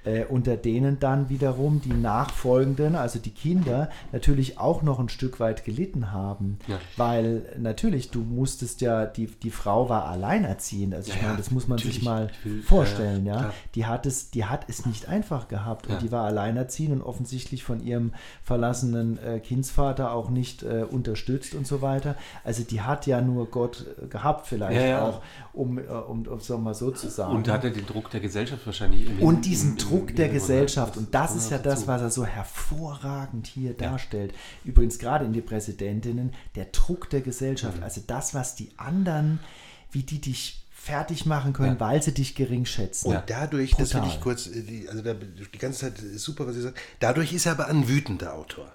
äh, 0.07 0.25
unter 0.25 0.55
denen 0.55 0.99
dann 0.99 1.29
wiederum 1.29 1.81
die 1.81 1.93
Nachfolgenden, 1.93 2.95
also 2.95 3.19
die 3.19 3.31
Kinder, 3.31 3.89
natürlich 4.13 4.57
auch 4.57 4.81
noch 4.81 4.99
ein 4.99 5.09
Stück 5.09 5.39
weit 5.39 5.65
gelitten 5.65 6.11
haben. 6.13 6.59
Ja. 6.67 6.79
Weil 6.95 7.41
natürlich, 7.57 8.09
du 8.09 8.21
musstest 8.21 8.79
ja, 8.81 9.05
die, 9.05 9.27
die 9.27 9.51
Frau 9.51 9.89
war 9.89 10.05
alleinerziehend. 10.05 10.95
Also 10.95 11.11
ich 11.11 11.17
ja, 11.17 11.23
meine, 11.23 11.37
das 11.37 11.51
muss 11.51 11.67
man 11.67 11.77
sich 11.77 12.01
mal 12.01 12.29
will, 12.43 12.61
vorstellen, 12.61 13.25
ja. 13.25 13.41
ja. 13.41 13.53
Die, 13.75 13.85
hat 13.85 14.05
es, 14.05 14.31
die 14.31 14.45
hat 14.45 14.65
es 14.69 14.85
nicht 14.85 15.09
einfach 15.09 15.49
gehabt 15.49 15.87
und 15.87 16.01
die 16.01 16.11
war 16.11 16.25
alleinerziehend 16.25 16.93
und 16.93 17.01
offensichtlich 17.01 17.63
von 17.63 17.83
ihrem 17.83 18.13
verlassenen 18.43 19.19
äh, 19.21 19.39
Kindsvater 19.39 20.13
auch 20.13 20.29
nicht 20.29 20.63
äh, 20.63 20.85
unterstützt 20.89 21.53
und 21.53 21.67
so 21.67 21.81
weiter. 21.81 22.15
Also 22.43 22.63
die 22.63 22.81
hat 22.81 23.07
ja 23.07 23.21
nur 23.21 23.47
Gott 23.47 23.85
äh, 24.01 24.07
gehabt 24.07 24.47
vielleicht 24.47 24.95
auch, 24.95 25.21
um, 25.53 25.77
äh, 25.77 25.81
um, 25.81 26.25
um 26.25 26.37
es 26.37 26.49
mal 26.49 26.73
so 26.73 26.91
zu 26.91 27.09
sagen. 27.09 27.35
Und 27.35 27.49
hatte 27.49 27.71
den 27.71 27.85
Druck 27.85 28.09
der 28.11 28.21
Gesellschaft 28.21 28.65
wahrscheinlich. 28.65 29.07
Und 29.19 29.45
diesen 29.45 29.77
Druck 29.77 29.96
Druck 29.97 30.15
der 30.15 30.29
Gesellschaft. 30.29 30.97
Und 30.97 31.13
das 31.13 31.35
ist 31.35 31.51
ja 31.51 31.57
das, 31.57 31.87
was 31.87 32.01
er 32.01 32.11
so 32.11 32.25
hervorragend 32.25 33.47
hier 33.47 33.73
darstellt. 33.73 34.33
Übrigens 34.63 34.99
gerade 34.99 35.25
in 35.25 35.33
die 35.33 35.41
Präsidentinnen, 35.41 36.33
der 36.55 36.65
Druck 36.65 37.09
der 37.09 37.21
Gesellschaft. 37.21 37.77
Mhm. 37.77 37.83
Also 37.83 38.01
das, 38.05 38.33
was 38.33 38.55
die 38.55 38.71
anderen, 38.77 39.39
wie 39.91 40.03
die 40.03 40.19
dich 40.19 40.63
fertig 40.71 41.25
machen 41.25 41.51
können, 41.53 41.73
ja. 41.73 41.79
weil 41.79 42.01
sie 42.01 42.13
dich 42.13 42.35
gering 42.35 42.65
schätzen. 42.65 43.09
Und 43.09 43.23
dadurch, 43.27 43.71
Brutal. 43.71 43.85
das 43.85 43.93
will 43.95 44.09
ich 44.09 44.21
kurz, 44.21 44.47
äh, 44.47 44.61
die, 44.61 44.87
also 44.87 45.01
da, 45.01 45.13
die 45.13 45.57
ganze 45.57 45.79
Zeit 45.79 45.99
ist 45.99 46.23
super, 46.23 46.47
was 46.47 46.55
ihr 46.55 46.61
sagt, 46.61 46.79
dadurch 46.99 47.33
ist 47.33 47.45
er 47.45 47.53
aber 47.53 47.67
ein 47.67 47.89
wütender 47.89 48.33
Autor. 48.35 48.71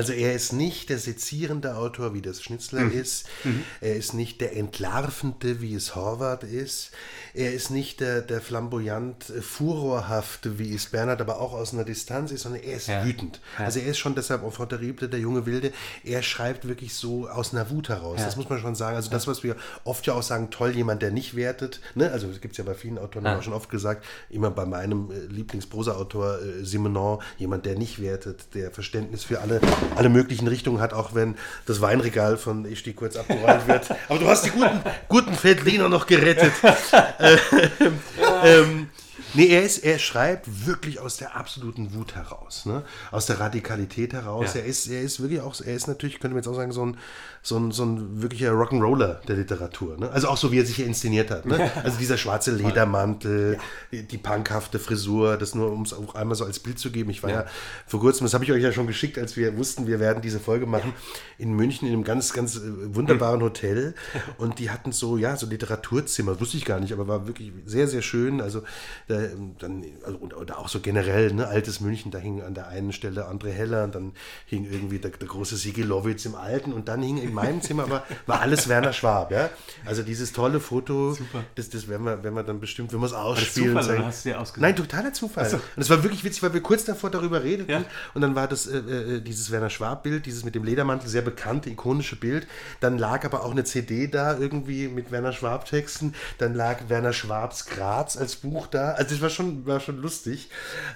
Also 0.00 0.14
er 0.14 0.32
ist 0.32 0.54
nicht 0.54 0.88
der 0.88 0.98
sezierende 0.98 1.76
Autor, 1.76 2.14
wie 2.14 2.22
das 2.22 2.42
Schnitzler 2.42 2.84
mhm. 2.84 2.92
ist. 2.98 3.26
Mhm. 3.44 3.64
Er 3.82 3.96
ist 3.96 4.14
nicht 4.14 4.40
der 4.40 4.56
entlarvende, 4.56 5.60
wie 5.60 5.74
es 5.74 5.94
Horvath 5.94 6.42
ist. 6.42 6.92
Er 7.34 7.52
ist 7.52 7.70
nicht 7.70 8.00
der, 8.00 8.22
der 8.22 8.40
flamboyant 8.40 9.28
äh, 9.28 9.42
furorhafte, 9.42 10.58
wie 10.58 10.74
es 10.74 10.86
Bernhard 10.86 11.20
aber 11.20 11.38
auch 11.38 11.52
aus 11.52 11.74
einer 11.74 11.84
Distanz 11.84 12.32
ist, 12.32 12.44
sondern 12.44 12.62
er 12.62 12.76
ist 12.78 12.88
ja. 12.88 13.04
wütend. 13.04 13.42
Ja. 13.58 13.66
Also 13.66 13.80
er 13.80 13.88
ist 13.88 13.98
schon 13.98 14.14
deshalb 14.14 14.42
auf 14.42 14.56
Terrible, 14.56 15.06
der 15.06 15.20
junge 15.20 15.44
Wilde, 15.44 15.70
er 16.02 16.22
schreibt 16.22 16.66
wirklich 16.66 16.94
so 16.94 17.28
aus 17.28 17.52
einer 17.52 17.68
Wut 17.68 17.90
heraus. 17.90 18.20
Ja. 18.20 18.24
Das 18.24 18.36
muss 18.36 18.48
man 18.48 18.58
schon 18.58 18.74
sagen. 18.74 18.96
Also 18.96 19.10
das, 19.10 19.26
was 19.26 19.42
wir 19.42 19.54
oft 19.84 20.06
ja 20.06 20.14
auch 20.14 20.22
sagen, 20.22 20.48
toll, 20.48 20.74
jemand, 20.74 21.02
der 21.02 21.10
nicht 21.10 21.36
wertet. 21.36 21.80
Ne? 21.94 22.10
Also 22.10 22.26
es 22.30 22.40
gibt 22.40 22.52
es 22.52 22.58
ja 22.58 22.64
bei 22.64 22.74
vielen 22.74 22.96
Autoren 22.96 23.26
auch 23.26 23.42
schon 23.42 23.52
oft 23.52 23.68
gesagt, 23.68 24.06
immer 24.30 24.50
bei 24.50 24.64
meinem 24.64 25.10
äh, 25.10 25.26
Lieblingsprosa-Autor 25.26 26.40
äh, 26.40 26.64
Simenon, 26.64 27.20
jemand, 27.36 27.66
der 27.66 27.76
nicht 27.76 28.00
wertet, 28.00 28.54
der 28.54 28.70
Verständnis 28.70 29.24
für 29.24 29.40
alle, 29.40 29.60
alle 29.96 30.08
möglichen 30.08 30.48
Richtungen 30.48 30.80
hat, 30.80 30.92
auch 30.92 31.14
wenn 31.14 31.36
das 31.66 31.80
Weinregal 31.80 32.36
von 32.36 32.64
Ich 32.64 32.80
stehe 32.80 32.94
kurz 32.94 33.16
abgeräumt 33.16 33.66
wird. 33.66 33.90
Aber 34.08 34.18
du 34.18 34.28
hast 34.28 34.44
die 34.44 34.50
guten, 34.50 34.80
guten 35.08 35.34
Feldliner 35.34 35.88
noch 35.88 36.06
gerettet. 36.06 36.52
ähm, 37.20 37.98
ähm, 38.44 38.88
Nee, 39.32 39.46
er, 39.46 39.62
ist, 39.62 39.78
er 39.78 39.98
schreibt 39.98 40.66
wirklich 40.66 40.98
aus 40.98 41.16
der 41.16 41.36
absoluten 41.36 41.94
Wut 41.94 42.16
heraus, 42.16 42.66
ne? 42.66 42.82
aus 43.12 43.26
der 43.26 43.38
Radikalität 43.38 44.12
heraus. 44.12 44.54
Ja. 44.54 44.60
Er, 44.60 44.66
ist, 44.66 44.88
er 44.88 45.02
ist 45.02 45.20
wirklich 45.20 45.40
auch, 45.40 45.54
er 45.60 45.74
ist 45.74 45.86
natürlich, 45.86 46.18
könnte 46.18 46.34
man 46.34 46.42
jetzt 46.42 46.48
auch 46.48 46.56
sagen, 46.56 46.72
so 46.72 46.84
ein, 46.84 46.96
so 47.42 47.56
ein, 47.56 47.72
so 47.72 47.84
ein 47.84 48.22
wirklicher 48.22 48.52
Rock'n'Roller 48.52 49.24
der 49.26 49.36
Literatur. 49.36 49.96
Ne? 49.96 50.10
Also 50.10 50.28
auch 50.28 50.36
so, 50.36 50.52
wie 50.52 50.58
er 50.58 50.66
sich 50.66 50.76
hier 50.76 50.86
inszeniert 50.86 51.30
hat. 51.30 51.46
Ne? 51.46 51.70
Also 51.82 51.98
dieser 51.98 52.18
schwarze 52.18 52.50
Ledermantel, 52.52 53.58
ja. 53.90 54.02
die 54.02 54.18
punkhafte 54.18 54.78
Frisur, 54.78 55.36
das 55.36 55.54
nur, 55.54 55.72
um 55.72 55.82
es 55.82 55.92
auch 55.92 56.14
einmal 56.14 56.34
so 56.36 56.44
als 56.44 56.58
Bild 56.58 56.78
zu 56.78 56.90
geben. 56.90 57.10
Ich 57.10 57.22
war 57.22 57.30
ja, 57.30 57.40
ja 57.40 57.46
vor 57.86 58.00
kurzem, 58.00 58.26
das 58.26 58.34
habe 58.34 58.44
ich 58.44 58.52
euch 58.52 58.62
ja 58.62 58.72
schon 58.72 58.86
geschickt, 58.86 59.18
als 59.18 59.36
wir 59.36 59.56
wussten, 59.56 59.86
wir 59.86 60.00
werden 60.00 60.22
diese 60.22 60.40
Folge 60.40 60.66
machen, 60.66 60.92
in 61.38 61.52
München 61.54 61.88
in 61.88 61.94
einem 61.94 62.04
ganz, 62.04 62.32
ganz 62.32 62.56
äh, 62.56 62.60
wunderbaren 62.94 63.40
Hotel. 63.42 63.94
Und 64.38 64.58
die 64.58 64.70
hatten 64.70 64.92
so, 64.92 65.16
ja, 65.16 65.36
so 65.36 65.46
Literaturzimmer, 65.46 66.40
wusste 66.40 66.58
ich 66.58 66.64
gar 66.64 66.80
nicht, 66.80 66.92
aber 66.92 67.08
war 67.08 67.26
wirklich 67.26 67.52
sehr, 67.64 67.88
sehr 67.88 68.02
schön. 68.02 68.40
Also 68.40 68.62
da 69.08 69.18
dann, 69.58 69.84
also, 70.04 70.18
oder 70.18 70.58
auch 70.58 70.68
so 70.68 70.80
generell, 70.80 71.32
ne, 71.32 71.46
altes 71.46 71.80
München, 71.80 72.10
da 72.10 72.18
hing 72.18 72.42
an 72.42 72.54
der 72.54 72.68
einen 72.68 72.92
Stelle 72.92 73.28
André 73.28 73.50
Heller 73.50 73.84
und 73.84 73.94
dann 73.94 74.12
hing 74.46 74.64
irgendwie 74.70 74.98
der, 74.98 75.10
der 75.10 75.28
große 75.28 75.56
Sigi 75.56 75.82
Lowitz 75.82 76.24
im 76.26 76.34
Alten 76.34 76.72
und 76.72 76.88
dann 76.88 77.02
hing 77.02 77.18
in 77.30 77.34
meinem 77.34 77.62
Zimmer 77.62 77.84
aber 77.84 78.04
war 78.26 78.40
alles 78.40 78.68
Werner 78.68 78.92
Schwab, 78.92 79.30
ja. 79.30 79.50
Also 79.84 80.02
dieses 80.02 80.32
tolle 80.32 80.60
Foto, 80.60 81.14
Super. 81.14 81.44
das, 81.54 81.70
das 81.70 81.88
werden 81.88 82.04
wir, 82.04 82.22
werden 82.22 82.34
wir 82.34 82.42
dann 82.42 82.60
bestimmt, 82.60 82.92
wenn 82.92 83.00
wir 83.00 83.06
es 83.06 83.12
ausspielen. 83.12 83.74
Das 83.74 83.86
Zufall, 83.86 84.04
hast 84.04 84.24
du 84.24 84.30
dir 84.30 84.44
Nein, 84.56 84.76
totaler 84.76 85.12
Zufall. 85.12 85.48
So. 85.48 85.56
Und 85.56 85.82
es 85.82 85.90
war 85.90 86.02
wirklich 86.02 86.24
witzig, 86.24 86.42
weil 86.42 86.52
wir 86.54 86.60
kurz 86.60 86.84
davor 86.84 87.10
darüber 87.10 87.42
redeten 87.42 87.70
ja. 87.70 87.84
und 88.14 88.20
dann 88.20 88.34
war 88.34 88.48
das 88.48 88.66
äh, 88.66 88.78
äh, 88.78 89.20
dieses 89.20 89.50
Werner 89.50 89.70
Schwab-Bild, 89.70 90.26
dieses 90.26 90.44
mit 90.44 90.54
dem 90.54 90.64
Ledermantel, 90.64 91.08
sehr 91.08 91.22
bekannte, 91.22 91.70
ikonische 91.70 92.16
Bild. 92.16 92.46
Dann 92.80 92.98
lag 92.98 93.24
aber 93.24 93.44
auch 93.44 93.52
eine 93.52 93.64
CD 93.64 94.08
da 94.08 94.38
irgendwie 94.38 94.88
mit 94.88 95.10
Werner 95.10 95.32
Schwab-Texten. 95.32 96.14
Dann 96.38 96.54
lag 96.54 96.88
Werner 96.88 97.12
Schwabs 97.12 97.66
Graz 97.66 98.16
als 98.16 98.36
Buch 98.36 98.66
da. 98.66 98.92
Also 98.92 99.10
das 99.14 99.22
war 99.22 99.30
schon, 99.30 99.66
war 99.66 99.80
schon 99.80 99.98
lustig. 99.98 100.50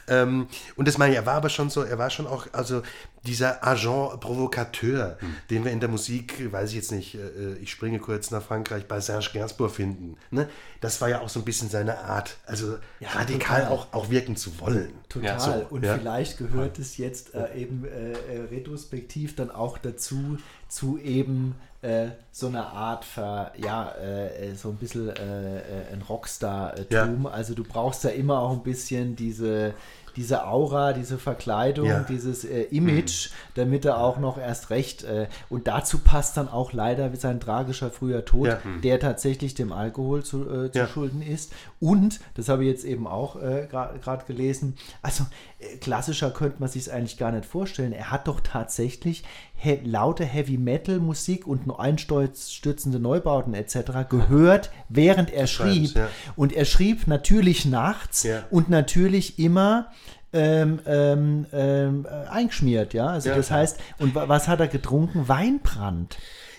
Ähm, 0.09 0.49
und 0.77 0.89
das 0.89 0.99
meine 0.99 1.13
ich, 1.13 1.19
er 1.19 1.27
war 1.27 1.35
aber 1.35 1.49
schon 1.49 1.71
so, 1.71 1.83
er 1.83 1.99
war 1.99 2.11
schon 2.11 2.27
auch, 2.27 2.47
also 2.53 2.83
dieser 3.27 3.67
Agent 3.67 4.21
Provocateur, 4.21 5.17
Hm. 5.19 5.35
den 5.51 5.65
wir 5.65 5.73
in 5.73 5.81
der 5.81 5.89
Musik, 5.89 6.24
weiß 6.53 6.71
ich 6.71 6.77
jetzt 6.77 6.93
nicht, 6.93 7.15
äh, 7.15 7.55
ich 7.61 7.71
springe 7.71 7.99
kurz 7.99 8.31
nach 8.31 8.43
Frankreich, 8.43 8.87
bei 8.87 9.01
Serge 9.01 9.31
Gainsbourg 9.33 9.71
finden. 9.71 10.17
Ne? 10.31 10.49
Das 10.81 11.01
war 11.01 11.09
ja 11.09 11.21
auch 11.21 11.29
so 11.29 11.41
ein 11.41 11.45
bisschen 11.45 11.69
seine 11.69 11.99
Art, 11.99 12.37
also 12.47 12.77
radikal 13.01 13.63
total. 13.63 13.73
auch, 13.73 13.93
auch 13.93 14.11
wirken 14.11 14.37
zu 14.37 14.59
wollen. 14.61 14.93
Total. 15.09 15.41
so, 15.41 15.67
und 15.71 15.85
ja. 15.85 15.97
vielleicht 15.97 16.39
gehört 16.39 16.79
es 16.79 16.97
jetzt 16.97 17.35
äh, 17.35 17.55
eben 17.55 17.85
äh, 17.85 18.13
äh, 18.13 18.41
retrospektiv 18.51 19.37
dann 19.37 19.51
auch 19.51 19.79
dazu, 19.79 20.39
zu 20.69 20.99
eben 20.99 21.55
äh, 21.85 22.09
so 22.33 22.47
einer 22.47 22.73
Art, 22.73 23.05
ver, 23.05 23.53
ja, 23.57 23.91
äh, 23.91 24.51
äh, 24.51 24.55
so 24.55 24.71
ein 24.71 24.77
bisschen 24.77 25.11
äh, 25.11 25.59
äh, 25.59 25.93
ein 25.93 26.03
Rockstar-Tum. 26.03 27.27
Also 27.27 27.55
du 27.55 27.63
brauchst 27.63 28.05
ja 28.05 28.11
immer 28.11 28.41
auch 28.41 28.53
ein 28.53 28.63
bisschen 28.63 29.17
diese, 29.17 29.75
diese 30.17 30.47
Aura, 30.47 30.93
diese 30.93 31.19
Verkleidung, 31.19 31.87
Ja. 31.87 32.01
dieses 32.09 32.45
äh, 32.45 32.63
Image, 32.71 33.31
damit 33.55 33.85
er 33.85 33.99
auch 33.99 34.19
noch 34.19 34.39
erst 34.39 34.71
recht, 34.71 35.05
äh, 35.05 35.27
und 35.49 35.67
dazu 35.67 35.99
passt 35.99 36.37
dann 36.37 36.49
auch 36.49 36.73
leider 36.73 37.15
sein 37.17 37.41
tragischer 37.41 37.91
früher 37.91 38.25
Tod, 38.25 38.47
Ja. 38.49 38.59
der 38.83 39.01
tatsächlich 39.01 39.55
dem 39.55 39.73
Alkohol 39.73 40.23
zu, 40.25 40.49
äh, 40.49 40.71
zu 40.71 40.87
schulden 40.87 41.23
ist. 41.23 41.53
Und, 41.85 42.21
das 42.35 42.49
habe 42.49 42.65
ich 42.65 42.71
jetzt 42.71 42.85
eben 42.85 43.07
auch 43.07 43.37
äh, 43.37 43.69
gerade 43.71 44.25
gelesen, 44.27 44.75
also 45.03 45.25
äh, 45.59 45.77
klassischer 45.77 46.31
könnte 46.31 46.57
man 46.61 46.71
sich 46.71 46.83
es 46.83 46.89
eigentlich 46.89 47.19
gar 47.19 47.31
nicht 47.31 47.45
vorstellen. 47.45 47.93
Er 47.93 48.11
hat 48.11 48.27
doch 48.27 48.41
tatsächlich 48.41 49.23
he 49.57 49.81
laute 49.85 50.25
Heavy 50.25 50.57
Metal 50.57 50.99
Musik 50.99 51.47
und 51.47 51.71
einstürzende 51.79 52.99
Neubauten 52.99 53.53
etc. 53.55 54.09
gehört, 54.09 54.71
während 54.89 55.31
er 55.33 55.47
schrieb. 55.47 55.95
ja. 55.95 56.09
Und 56.37 56.53
er 56.55 56.65
schrieb 56.65 57.07
natürlich 57.07 57.67
nachts 57.67 58.23
Ja. 58.23 58.45
und 58.51 58.71
natürlich 58.71 59.39
immer 59.39 59.89
ähm, 60.33 60.81
ähm, 60.87 61.47
ähm, 61.53 62.07
äh, 62.11 62.29
eingeschmiert, 62.29 62.93
ja. 62.95 63.07
Also 63.07 63.29
Ja, 63.29 63.37
das 63.37 63.51
heißt, 63.53 63.79
und 63.99 64.15
wa- 64.17 64.29
was 64.29 64.49
hat 64.49 64.59
er 64.61 64.67
getrunken? 64.69 65.29
Weinbrand. 65.29 66.17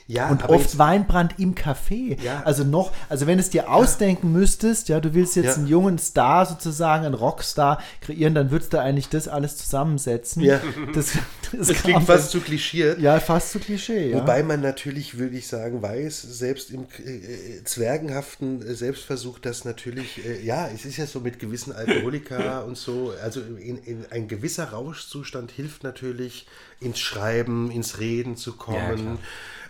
Ja, 0.07 0.29
Und 0.29 0.47
oft 0.49 0.61
jetzt- 0.65 0.77
Weinbrand 0.77 1.39
im 1.39 1.55
Café. 1.55 2.21
Ja. 2.21 2.43
Also 2.45 2.63
noch, 2.63 2.91
also 3.09 3.25
wenn 3.25 3.39
es 3.39 3.49
dir 3.49 3.71
ausdenken 3.71 4.31
müsstest, 4.31 4.87
ja, 4.87 4.99
du 4.99 5.15
willst 5.15 5.35
jetzt 5.35 5.45
Ja. 5.45 5.53
einen 5.55 5.65
jungen 5.67 5.97
Star 5.97 6.45
sozusagen, 6.45 7.05
einen 7.05 7.15
Rockstar 7.15 7.81
kreieren, 8.01 8.35
dann 8.35 8.51
würdest 8.51 8.71
du 8.73 8.79
eigentlich 8.79 9.09
das 9.09 9.27
alles 9.27 9.57
zusammensetzen. 9.57 10.43
Ja. 10.43 10.61
Das, 10.93 11.13
das, 11.51 11.69
Das 11.69 11.77
klingt 11.77 12.03
fast 12.03 12.29
zu 12.29 12.39
klischiert. 12.39 12.99
Ja, 12.99 13.19
fast 13.19 13.51
zu 13.51 13.59
Klischee, 13.59 14.11
ja. 14.11 14.17
Wobei 14.17 14.43
man 14.43 14.61
natürlich, 14.61 15.17
würde 15.17 15.37
ich 15.37 15.47
sagen, 15.47 15.81
weiß, 15.81 16.21
selbst 16.21 16.69
im 16.69 16.81
äh, 16.83 17.63
zwergenhaften 17.63 18.61
äh, 18.61 18.75
Selbstversuch, 18.75 19.39
dass 19.39 19.65
natürlich, 19.65 20.23
äh, 20.25 20.45
ja, 20.45 20.67
es 20.67 20.85
ist 20.85 20.97
ja 20.97 21.07
so 21.07 21.19
mit 21.19 21.39
gewissen 21.39 21.73
Alkoholika 21.73 22.59
und 22.67 22.77
so, 22.77 23.11
also 23.23 23.41
in, 23.41 23.77
in 23.79 24.05
ein 24.11 24.27
gewisser 24.27 24.65
Rauschzustand 24.71 25.51
hilft 25.51 25.83
natürlich, 25.83 26.47
ins 26.79 26.99
Schreiben, 26.99 27.71
ins 27.71 27.99
Reden 27.99 28.35
zu 28.37 28.53
kommen. 28.53 29.17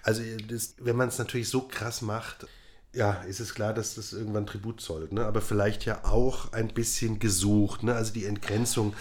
Also 0.05 0.21
das, 0.47 0.75
wenn 0.79 0.95
man 0.95 1.09
es 1.09 1.17
natürlich 1.17 1.49
so 1.49 1.61
krass 1.61 2.01
macht, 2.01 2.47
ja, 2.93 3.13
ist 3.23 3.39
es 3.39 3.55
klar, 3.55 3.73
dass 3.73 3.95
das 3.95 4.13
irgendwann 4.13 4.45
Tribut 4.45 4.79
zollt, 4.79 5.11
ne? 5.11 5.25
aber 5.25 5.41
vielleicht 5.41 5.83
ja 5.83 6.05
auch 6.05 6.53
ein 6.53 6.69
bisschen 6.69 7.19
gesucht. 7.19 7.83
Ne? 7.83 7.93
Also 7.93 8.13
die 8.13 8.25
Entgrenzung 8.25 8.93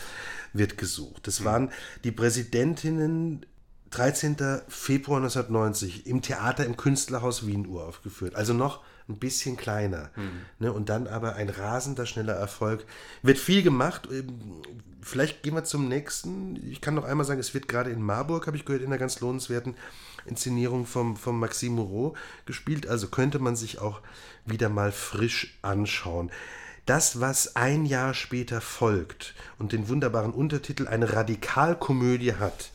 wird 0.53 0.79
gesucht. 0.79 1.27
Das 1.27 1.45
waren 1.45 1.71
die 2.03 2.11
Präsidentinnen 2.11 3.45
13. 3.91 4.37
Februar 4.67 5.19
1990 5.19 6.07
im 6.07 6.23
Theater 6.23 6.65
im 6.65 6.77
Künstlerhaus 6.77 7.47
Wien 7.47 7.67
uraufgeführt. 7.67 8.35
Also 8.35 8.55
noch 8.55 8.83
ein 9.09 9.19
bisschen 9.19 9.57
kleiner. 9.57 10.11
Ne? 10.59 10.73
Und 10.73 10.89
dann 10.89 11.07
aber 11.07 11.37
ein 11.37 11.51
rasender, 11.51 12.07
schneller 12.07 12.33
Erfolg. 12.33 12.85
Wird 13.23 13.39
viel 13.39 13.63
gemacht. 13.63 14.09
Ähm, 14.11 14.63
Vielleicht 15.05 15.43
gehen 15.43 15.55
wir 15.55 15.65
zum 15.65 15.87
nächsten. 15.87 16.57
Ich 16.71 16.81
kann 16.81 16.95
noch 16.95 17.05
einmal 17.05 17.27
sagen, 17.27 17.39
es 17.39 17.53
wird 17.53 17.69
gerade 17.69 17.91
in 17.91 18.01
Marburg, 18.01 18.47
habe 18.47 18.57
ich 18.57 18.65
gehört, 18.65 18.83
in 18.83 18.89
einer 18.89 18.99
ganz 18.99 19.21
lohnenswerten 19.21 19.75
Inszenierung 20.27 20.87
vom, 20.87 21.17
vom 21.17 21.39
Maxime 21.39 21.77
Moreau 21.77 22.15
gespielt. 22.47 22.87
Also 22.87 23.09
könnte 23.09 23.39
man 23.39 23.57
sich 23.57 23.81
auch 23.81 24.01
wieder 24.45 24.69
mal 24.69 24.93
frisch 24.93 25.59
anschauen. 25.63 26.31
Das, 26.87 27.21
was 27.21 27.57
ein 27.57 27.87
Jahr 27.87 28.13
später 28.13 28.61
folgt 28.61 29.35
und 29.59 29.73
den 29.73 29.89
wunderbaren 29.89 30.33
Untertitel 30.33 30.87
eine 30.87 31.15
Radikalkomödie 31.15 32.35
hat, 32.35 32.73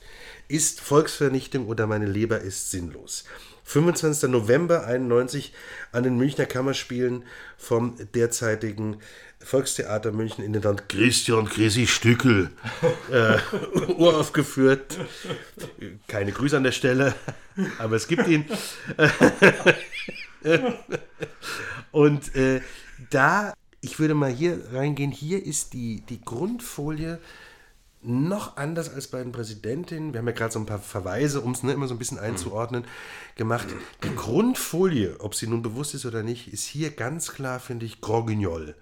ist 0.48 0.82
Volksvernichtung 0.82 1.68
oder 1.68 1.86
meine 1.86 2.08
Leber 2.08 2.40
ist 2.40 2.72
sinnlos. 2.72 3.26
25. 3.66 4.32
November 4.32 4.88
91 4.88 5.54
an 5.92 6.02
den 6.02 6.18
Münchner 6.18 6.48
Kammerspielen 6.48 7.24
vom 7.56 7.98
derzeitigen 8.16 8.98
Volkstheater 9.42 10.12
München 10.12 10.44
Intendant 10.44 10.90
Christian 10.90 11.48
Chrissy 11.48 11.88
Stückel 11.88 12.52
äh, 13.12 13.38
uraufgeführt. 13.98 14.98
Keine 16.08 16.32
Grüße 16.32 16.58
an 16.58 16.64
der 16.64 16.72
Stelle, 16.72 17.16
aber 17.78 17.96
es 17.96 18.08
gibt 18.08 18.28
ihn. 18.28 18.46
Und 21.92 22.36
äh, 22.36 22.62
da, 23.10 23.54
ich 23.82 24.00
würde 24.00 24.14
mal 24.14 24.32
hier 24.32 24.60
reingehen, 24.74 25.12
hier 25.12 25.44
ist 25.44 25.74
die, 25.74 26.02
die 26.02 26.22
Grundfolie 26.22 27.20
noch 28.02 28.58
anders 28.58 28.94
als 28.94 29.08
bei 29.08 29.22
den 29.22 29.32
Präsidentinnen. 29.32 30.14
Wir 30.14 30.20
haben 30.20 30.28
ja 30.28 30.34
gerade 30.34 30.54
so 30.54 30.60
ein 30.60 30.66
paar 30.66 30.80
Verweise, 30.80 31.42
um 31.42 31.52
es 31.52 31.64
ne, 31.64 31.74
immer 31.74 31.88
so 31.88 31.96
ein 31.96 31.98
bisschen 32.00 32.20
einzuordnen, 32.20 32.86
gemacht. 33.36 33.68
Die 34.04 34.16
Grundfolie, 34.16 35.20
ob 35.20 35.36
sie 35.36 35.48
nun 35.48 35.62
bewusst 35.62 35.94
ist 35.96 36.06
oder 36.06 36.24
nicht, 36.24 36.54
ist 36.54 36.66
hier 36.66 36.92
ganz 36.92 37.32
klar, 37.32 37.60
finde 37.60 37.86
ich, 37.86 38.00
Groguignol. 38.00 38.76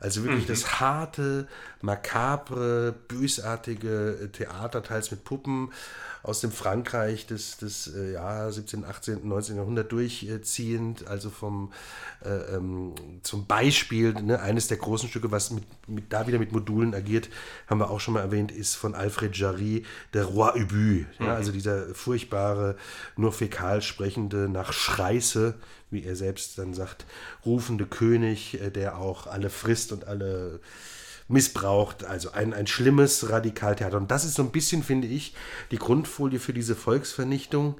Also 0.00 0.24
wirklich 0.24 0.46
das 0.46 0.80
harte, 0.80 1.46
makabre, 1.82 2.94
bösartige 3.06 4.30
Theater, 4.32 4.82
teils 4.82 5.10
mit 5.10 5.24
Puppen 5.24 5.72
aus 6.22 6.40
dem 6.40 6.52
Frankreich 6.52 7.26
des, 7.26 7.56
des 7.56 7.94
äh, 7.94 8.12
ja, 8.12 8.50
17., 8.50 8.84
18., 8.84 9.26
19. 9.26 9.56
Jahrhundert 9.56 9.90
durchziehend, 9.92 11.06
also 11.06 11.30
vom 11.30 11.72
äh, 12.24 12.56
ähm, 12.56 12.94
zum 13.22 13.46
Beispiel, 13.46 14.12
ne, 14.14 14.40
eines 14.40 14.68
der 14.68 14.76
großen 14.76 15.08
Stücke, 15.08 15.30
was 15.30 15.50
mit, 15.50 15.64
mit, 15.88 16.12
da 16.12 16.26
wieder 16.26 16.38
mit 16.38 16.52
Modulen 16.52 16.94
agiert, 16.94 17.30
haben 17.66 17.80
wir 17.80 17.90
auch 17.90 18.00
schon 18.00 18.14
mal 18.14 18.20
erwähnt, 18.20 18.52
ist 18.52 18.74
von 18.74 18.94
Alfred 18.94 19.36
Jarry, 19.36 19.84
der 20.12 20.24
Roi 20.24 20.62
Ubu. 20.62 21.04
Ja, 21.18 21.34
also 21.34 21.52
dieser 21.52 21.94
furchtbare, 21.94 22.76
nur 23.16 23.32
fäkal 23.32 23.80
sprechende, 23.80 24.48
nach 24.48 24.72
Schreiße, 24.72 25.54
wie 25.90 26.04
er 26.04 26.16
selbst 26.16 26.58
dann 26.58 26.74
sagt, 26.74 27.06
rufende 27.44 27.86
König, 27.86 28.60
äh, 28.60 28.70
der 28.70 28.98
auch 28.98 29.26
alle 29.26 29.50
frisst 29.50 29.92
und 29.92 30.06
alle 30.06 30.60
missbraucht. 31.30 32.04
Also 32.04 32.32
ein, 32.32 32.52
ein 32.52 32.66
schlimmes 32.66 33.30
Radikaltheater. 33.30 33.96
Und 33.96 34.10
das 34.10 34.24
ist 34.24 34.34
so 34.34 34.42
ein 34.42 34.50
bisschen, 34.50 34.82
finde 34.82 35.08
ich, 35.08 35.34
die 35.70 35.78
Grundfolie 35.78 36.38
für 36.38 36.52
diese 36.52 36.74
Volksvernichtung, 36.74 37.76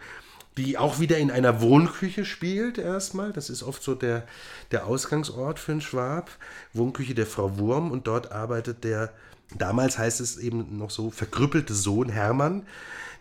die 0.57 0.79
auch 0.79 0.99
wieder 0.99 1.19
in 1.19 1.31
einer 1.31 1.61
Wohnküche 1.61 2.25
spielt 2.25 2.79
erstmal. 2.79 3.33
Das 3.33 3.51
ist 3.51 3.63
oft 3.63 3.83
so 3.83 3.95
der, 3.95 4.27
der 4.71 4.87
Ausgangsort 4.87 5.59
für 5.59 5.73
einen 5.73 5.81
Schwab. 5.81 6.31
Wohnküche 6.73 7.15
der 7.15 7.27
Frau 7.27 7.59
Wurm 7.59 7.91
und 7.91 8.07
dort 8.07 8.33
arbeitet 8.33 8.85
der, 8.85 9.13
damals 9.57 9.99
heißt 9.99 10.21
es 10.21 10.39
eben 10.39 10.79
noch 10.79 10.91
so, 10.91 11.11
verkrüppelte 11.11 11.75
Sohn 11.75 12.09
Hermann, 12.09 12.67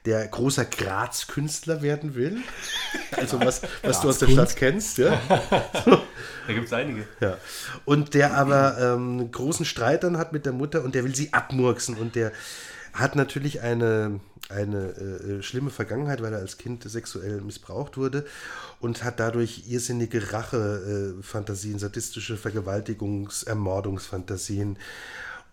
der 0.06 0.28
großer 0.28 0.66
Graz-Künstler 0.66 1.82
werden 1.82 2.16
will. 2.16 2.38
Also 3.16 3.40
was, 3.40 3.62
was 3.84 4.02
du 4.02 4.10
aus 4.10 4.20
der 4.20 4.28
Stadt 4.28 4.56
kennst. 4.56 4.98
Ja? 4.98 5.20
Da 6.48 6.54
gibt 6.56 6.66
es 6.66 6.74
einige. 6.74 7.06
Ja. 7.20 7.38
Und 7.86 8.16
der 8.16 8.34
aber 8.34 8.76
ähm, 8.80 9.32
großen 9.32 9.66
Streit 9.66 10.04
dann 10.04 10.18
hat 10.18 10.34
mit 10.34 10.48
der 10.48 10.52
Mutter 10.54 10.84
und 10.84 10.96
der 10.96 11.04
will 11.04 11.16
sie 11.16 11.32
abmurksen 11.32 11.96
und 11.96 12.16
der 12.16 12.32
hat 12.92 13.16
natürlich 13.16 13.62
eine, 13.62 14.20
eine 14.50 14.88
äh, 14.88 15.44
schlimme 15.44 15.70
Vergangenheit, 15.70 16.24
weil 16.24 16.34
er 16.34 16.40
als 16.40 16.58
Kind 16.58 16.90
sexuell 16.90 17.42
missbraucht 17.42 17.98
wurde 17.98 18.26
und 18.80 19.04
hat 19.04 19.20
dadurch 19.20 19.66
irrsinnige 19.68 20.34
Rache-Fantasien, 20.34 21.78
sadistische 21.78 22.36
Vergewaltigungs-, 22.36 23.46
Ermordungsfantasien 23.48 24.78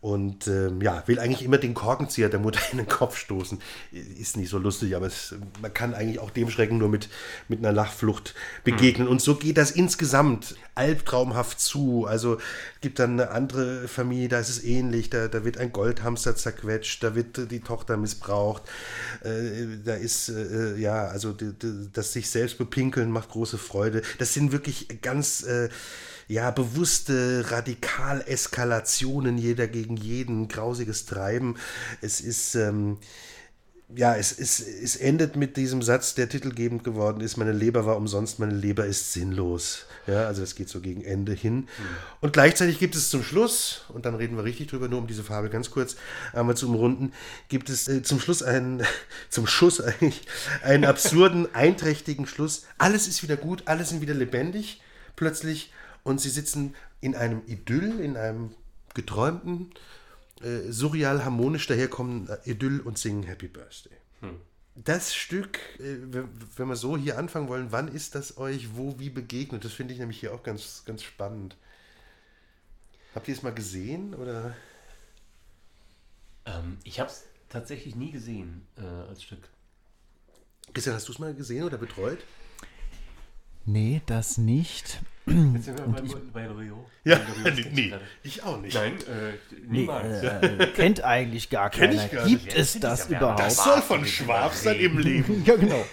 und 0.06 0.46
ähm, 0.46 0.80
ja, 0.82 1.02
will 1.06 1.18
eigentlich 1.18 1.42
immer 1.42 1.58
den 1.58 1.74
Korkenzieher 1.74 2.28
der 2.28 2.38
Mutter 2.38 2.60
in 2.70 2.78
den 2.78 2.86
Kopf 2.86 3.16
stoßen. 3.16 3.58
Ist 3.90 4.36
nicht 4.36 4.50
so 4.50 4.58
lustig, 4.58 4.94
aber 4.94 5.06
es, 5.06 5.34
man 5.60 5.74
kann 5.74 5.94
eigentlich 5.94 6.20
auch 6.20 6.30
dem 6.30 6.48
Schrecken 6.48 6.78
nur 6.78 6.88
mit, 6.88 7.08
mit 7.48 7.58
einer 7.58 7.72
Lachflucht 7.72 8.36
begegnen. 8.62 9.08
Und 9.08 9.20
so 9.20 9.34
geht 9.34 9.56
das 9.56 9.72
insgesamt 9.72 10.54
albtraumhaft 10.76 11.58
zu. 11.58 12.06
Also 12.06 12.36
es 12.36 12.80
gibt 12.82 13.00
dann 13.00 13.18
eine 13.18 13.32
andere 13.32 13.88
Familie, 13.88 14.28
da 14.28 14.38
ist 14.38 14.48
es 14.48 14.62
ähnlich. 14.62 15.10
Da, 15.10 15.26
da 15.26 15.44
wird 15.44 15.58
ein 15.58 15.72
Goldhamster 15.72 16.36
zerquetscht, 16.36 17.02
da 17.02 17.16
wird 17.16 17.50
die 17.50 17.60
Tochter 17.60 17.96
missbraucht. 17.96 18.62
Äh, 19.24 19.78
da 19.84 19.94
ist, 19.94 20.28
äh, 20.28 20.76
ja, 20.76 21.08
also 21.08 21.32
die, 21.32 21.52
die, 21.52 21.88
das 21.92 22.12
sich 22.12 22.30
selbst 22.30 22.58
bepinkeln 22.58 23.10
macht 23.10 23.30
große 23.30 23.58
Freude. 23.58 24.02
Das 24.20 24.32
sind 24.34 24.52
wirklich 24.52 25.00
ganz... 25.02 25.42
Äh, 25.42 25.68
ja, 26.28 26.50
bewusste 26.50 27.44
Radikal-Eskalationen, 27.50 29.38
jeder 29.38 29.68
gegen 29.68 29.96
jeden, 29.96 30.48
grausiges 30.48 31.06
Treiben. 31.06 31.56
Es 32.00 32.20
ist, 32.20 32.56
ähm, 32.56 32.98
ja, 33.94 34.16
es, 34.16 34.36
es, 34.36 34.58
es 34.58 34.96
endet 34.96 35.36
mit 35.36 35.56
diesem 35.56 35.80
Satz, 35.80 36.16
der 36.16 36.28
titelgebend 36.28 36.82
geworden 36.82 37.20
ist, 37.20 37.36
meine 37.36 37.52
Leber 37.52 37.86
war 37.86 37.96
umsonst, 37.96 38.40
meine 38.40 38.54
Leber 38.54 38.84
ist 38.84 39.12
sinnlos. 39.12 39.86
Ja, 40.08 40.26
also 40.26 40.40
das 40.40 40.56
geht 40.56 40.68
so 40.68 40.80
gegen 40.80 41.04
Ende 41.04 41.32
hin. 41.32 41.68
Und 42.20 42.32
gleichzeitig 42.32 42.80
gibt 42.80 42.96
es 42.96 43.10
zum 43.10 43.22
Schluss, 43.22 43.84
und 43.90 44.04
dann 44.04 44.16
reden 44.16 44.36
wir 44.36 44.42
richtig 44.42 44.68
drüber, 44.68 44.88
nur 44.88 44.98
um 44.98 45.06
diese 45.06 45.22
Fabel 45.22 45.50
ganz 45.50 45.70
kurz 45.70 45.94
einmal 46.32 46.56
zu 46.56 46.68
umrunden, 46.68 47.12
gibt 47.48 47.70
es 47.70 47.86
äh, 47.86 48.02
zum 48.02 48.18
Schluss 48.18 48.42
einen, 48.42 48.82
zum 49.30 49.46
Schuss 49.46 49.80
eigentlich, 49.80 50.22
einen 50.64 50.84
absurden, 50.84 51.46
einträchtigen 51.54 52.26
Schluss. 52.26 52.64
Alles 52.78 53.06
ist 53.06 53.22
wieder 53.22 53.36
gut, 53.36 53.62
alle 53.66 53.84
sind 53.84 54.00
wieder 54.00 54.14
lebendig, 54.14 54.82
plötzlich, 55.14 55.70
und 56.06 56.20
sie 56.20 56.30
sitzen 56.30 56.76
in 57.00 57.16
einem 57.16 57.42
Idyll, 57.46 58.00
in 58.00 58.16
einem 58.16 58.54
geträumten, 58.94 59.72
äh, 60.40 60.70
surreal 60.70 61.24
harmonisch 61.24 61.66
daherkommen 61.66 62.28
äh, 62.28 62.50
Idyll 62.50 62.80
und 62.80 62.96
singen 62.96 63.24
Happy 63.24 63.48
Birthday. 63.48 63.96
Das 64.76 65.16
Stück, 65.16 65.58
äh, 65.80 65.96
wenn, 66.12 66.28
wenn 66.56 66.68
wir 66.68 66.76
so 66.76 66.96
hier 66.96 67.18
anfangen 67.18 67.48
wollen, 67.48 67.72
wann 67.72 67.88
ist 67.88 68.14
das 68.14 68.38
euch 68.38 68.76
wo 68.76 69.00
wie 69.00 69.10
begegnet? 69.10 69.64
Das 69.64 69.72
finde 69.72 69.94
ich 69.94 69.98
nämlich 69.98 70.20
hier 70.20 70.32
auch 70.32 70.44
ganz, 70.44 70.84
ganz 70.84 71.02
spannend. 71.02 71.56
Habt 73.14 73.26
ihr 73.26 73.34
es 73.34 73.42
mal 73.42 73.54
gesehen 73.54 74.14
oder? 74.14 74.54
Ähm, 76.44 76.78
ich 76.84 77.00
habe 77.00 77.10
es 77.10 77.24
tatsächlich 77.48 77.96
nie 77.96 78.12
gesehen 78.12 78.64
äh, 78.76 78.82
als 78.82 79.24
Stück. 79.24 79.48
Christian, 80.72 80.94
hast 80.94 81.08
du 81.08 81.12
es 81.12 81.18
mal 81.18 81.34
gesehen 81.34 81.64
oder 81.64 81.78
betreut? 81.78 82.18
Nee, 83.66 84.00
das 84.06 84.38
nicht. 84.38 85.00
Jetzt 85.26 85.64
sind 85.64 85.76
wir 85.78 85.86
bei, 85.88 86.02
bei 86.32 86.46
Loriot. 86.46 86.86
Ja, 87.02 87.20
Bei 87.42 87.50
nee, 87.72 87.92
ich 88.22 88.42
auch 88.44 88.60
nicht. 88.60 88.74
Nein, 88.74 88.92
äh, 89.00 89.32
Nee, 89.66 89.80
niemals. 89.80 90.22
äh, 90.22 90.66
kennt 90.74 91.00
eigentlich 91.02 91.50
gar 91.50 91.70
Kenn 91.70 91.90
keiner. 91.90 92.04
ich 92.04 92.12
gar 92.12 92.26
Gibt 92.26 92.44
nicht. 92.44 92.56
es 92.56 92.78
das 92.78 93.08
ja 93.08 93.16
überhaupt? 93.18 93.40
Das 93.40 93.56
soll 93.62 93.82
von 93.82 94.04
Schwab 94.06 94.54
sein 94.54 94.76
im 94.78 94.98
Leben. 94.98 95.44
ja, 95.46 95.56
genau. 95.56 95.84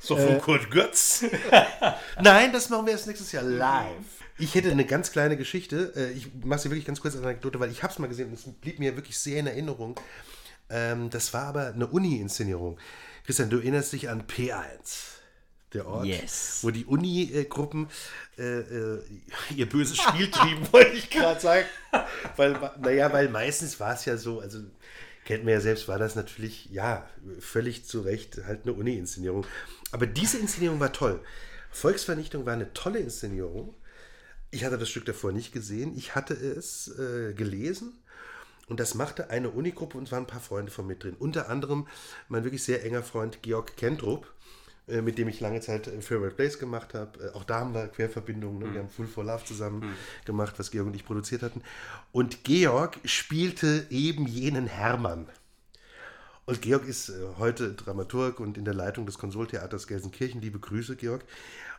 So 0.00 0.16
von 0.16 0.40
Kurt 0.40 0.70
Götz. 0.72 1.24
Nein, 2.20 2.52
das 2.52 2.68
machen 2.68 2.86
wir 2.86 2.92
erst 2.94 3.06
nächstes 3.06 3.30
Jahr 3.30 3.44
live. 3.44 3.94
Ich 4.38 4.54
hätte 4.56 4.70
eine 4.72 4.84
ganz 4.84 5.12
kleine 5.12 5.36
Geschichte. 5.36 5.92
Äh, 5.96 6.12
Ich 6.16 6.28
mache 6.44 6.58
sie 6.60 6.70
wirklich 6.70 6.84
ganz 6.86 7.00
kurz 7.00 7.14
als 7.14 7.22
Anekdote, 7.24 7.60
weil 7.60 7.70
ich 7.70 7.84
habe 7.84 7.92
es 7.92 7.98
mal 8.00 8.08
gesehen 8.08 8.28
und 8.28 8.34
es 8.34 8.42
blieb 8.60 8.80
mir 8.80 8.96
wirklich 8.96 9.16
sehr 9.18 9.38
in 9.38 9.46
Erinnerung. 9.46 9.98
Ähm, 10.68 11.10
Das 11.10 11.32
war 11.32 11.44
aber 11.46 11.68
eine 11.74 11.86
Uni-Inszenierung. 11.86 12.78
Christian, 13.24 13.50
du 13.50 13.58
erinnerst 13.58 13.92
dich 13.92 14.08
an 14.08 14.22
P1, 14.24 14.62
der 15.72 15.86
Ort, 15.86 16.06
Yes. 16.06 16.58
wo 16.62 16.70
die 16.70 16.84
Uni-Gruppen 16.84 17.88
äh, 18.38 18.60
äh, 18.60 19.02
ihr 19.54 19.68
böses 19.68 19.98
Spiel 19.98 20.30
trieben, 20.30 20.66
wollte 20.72 20.96
ich 20.96 21.10
gerade 21.10 21.40
sagen. 21.40 21.66
Weil, 22.36 22.58
naja, 22.80 23.12
weil 23.12 23.28
meistens 23.28 23.78
war 23.80 23.94
es 23.94 24.04
ja 24.04 24.16
so, 24.16 24.40
also 24.40 24.60
kennt 25.24 25.44
man 25.44 25.52
ja 25.54 25.60
selbst, 25.60 25.88
war 25.88 25.98
das 25.98 26.14
natürlich, 26.16 26.66
ja, 26.70 27.08
völlig 27.38 27.84
zu 27.84 28.00
Recht 28.00 28.40
halt 28.46 28.62
eine 28.62 28.72
Uni-Inszenierung. 28.72 29.46
Aber 29.92 30.06
diese 30.06 30.38
Inszenierung 30.38 30.80
war 30.80 30.92
toll. 30.92 31.20
Volksvernichtung 31.70 32.46
war 32.46 32.54
eine 32.54 32.72
tolle 32.72 32.98
Inszenierung. 33.00 33.74
Ich 34.50 34.64
hatte 34.64 34.78
das 34.78 34.88
Stück 34.88 35.04
davor 35.04 35.32
nicht 35.32 35.52
gesehen. 35.52 35.94
Ich 35.96 36.14
hatte 36.14 36.32
es 36.34 36.88
äh, 36.98 37.34
gelesen. 37.34 37.92
Und 38.68 38.80
das 38.80 38.94
machte 38.94 39.30
eine 39.30 39.50
Unigruppe 39.50 39.96
und 39.96 40.04
es 40.04 40.12
waren 40.12 40.24
ein 40.24 40.26
paar 40.26 40.40
Freunde 40.40 40.70
von 40.70 40.86
mit 40.86 41.02
drin. 41.02 41.16
Unter 41.18 41.48
anderem 41.48 41.86
mein 42.28 42.44
wirklich 42.44 42.62
sehr 42.62 42.84
enger 42.84 43.02
Freund 43.02 43.42
Georg 43.42 43.76
Kentrup, 43.76 44.30
mit 45.02 45.18
dem 45.18 45.28
ich 45.28 45.40
lange 45.40 45.60
Zeit 45.60 45.86
äh, 45.86 46.00
Favorite 46.00 46.34
Place 46.34 46.58
gemacht 46.58 46.94
habe. 46.94 47.32
Äh, 47.32 47.36
auch 47.36 47.44
da 47.44 47.60
haben 47.60 47.74
wir 47.74 47.88
Querverbindungen. 47.88 48.58
Ne? 48.58 48.72
Wir 48.72 48.80
haben 48.80 48.88
Full 48.88 49.06
for 49.06 49.24
Love 49.24 49.44
zusammen 49.44 49.94
gemacht, 50.24 50.54
was 50.58 50.70
Georg 50.70 50.86
und 50.88 50.96
ich 50.96 51.04
produziert 51.04 51.42
hatten. 51.42 51.62
Und 52.12 52.44
Georg 52.44 52.98
spielte 53.04 53.86
eben 53.90 54.26
jenen 54.26 54.66
Hermann. 54.66 55.28
Und 56.46 56.62
Georg 56.62 56.86
ist 56.86 57.10
äh, 57.10 57.12
heute 57.38 57.74
Dramaturg 57.74 58.40
und 58.40 58.56
in 58.56 58.64
der 58.64 58.74
Leitung 58.74 59.04
des 59.04 59.18
Konsoltheaters 59.18 59.86
Gelsenkirchen. 59.86 60.40
Liebe 60.40 60.58
Grüße, 60.58 60.96
Georg. 60.96 61.24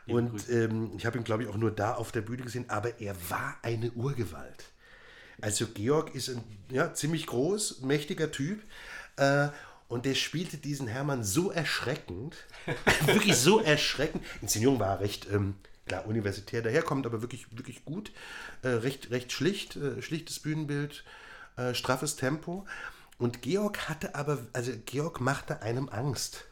und 0.06 0.48
ähm, 0.48 0.92
ich 0.96 1.06
habe 1.06 1.18
ihn, 1.18 1.24
glaube 1.24 1.42
ich, 1.42 1.48
auch 1.48 1.56
nur 1.56 1.70
da 1.70 1.94
auf 1.94 2.12
der 2.12 2.22
Bühne 2.22 2.42
gesehen, 2.42 2.64
aber 2.68 3.00
er 3.00 3.14
war 3.28 3.56
eine 3.62 3.90
Urgewalt. 3.92 4.64
Also 5.40 5.66
Georg 5.66 6.14
ist 6.14 6.28
ein 6.28 6.42
ja, 6.70 6.92
ziemlich 6.94 7.26
groß, 7.26 7.82
mächtiger 7.82 8.30
Typ. 8.30 8.60
Äh, 9.16 9.48
und 9.90 10.06
der 10.06 10.14
spielte 10.14 10.56
diesen 10.56 10.86
Hermann 10.86 11.24
so 11.24 11.50
erschreckend, 11.50 12.36
wirklich 13.06 13.36
so 13.36 13.60
erschreckend. 13.60 14.24
Inszenierung 14.40 14.78
war 14.78 15.00
recht, 15.00 15.26
ähm, 15.30 15.56
klar, 15.84 16.06
universitär 16.06 16.62
daherkommt, 16.62 17.06
aber 17.06 17.22
wirklich, 17.22 17.46
wirklich 17.50 17.84
gut. 17.84 18.12
Äh, 18.62 18.68
recht, 18.68 19.10
recht 19.10 19.32
schlicht, 19.32 19.74
äh, 19.74 20.00
schlichtes 20.00 20.38
Bühnenbild, 20.38 21.04
äh, 21.56 21.74
straffes 21.74 22.14
Tempo. 22.14 22.66
Und 23.18 23.42
Georg 23.42 23.88
hatte 23.88 24.14
aber, 24.14 24.46
also 24.52 24.72
Georg 24.86 25.20
machte 25.20 25.60
einem 25.60 25.88
Angst. 25.88 26.44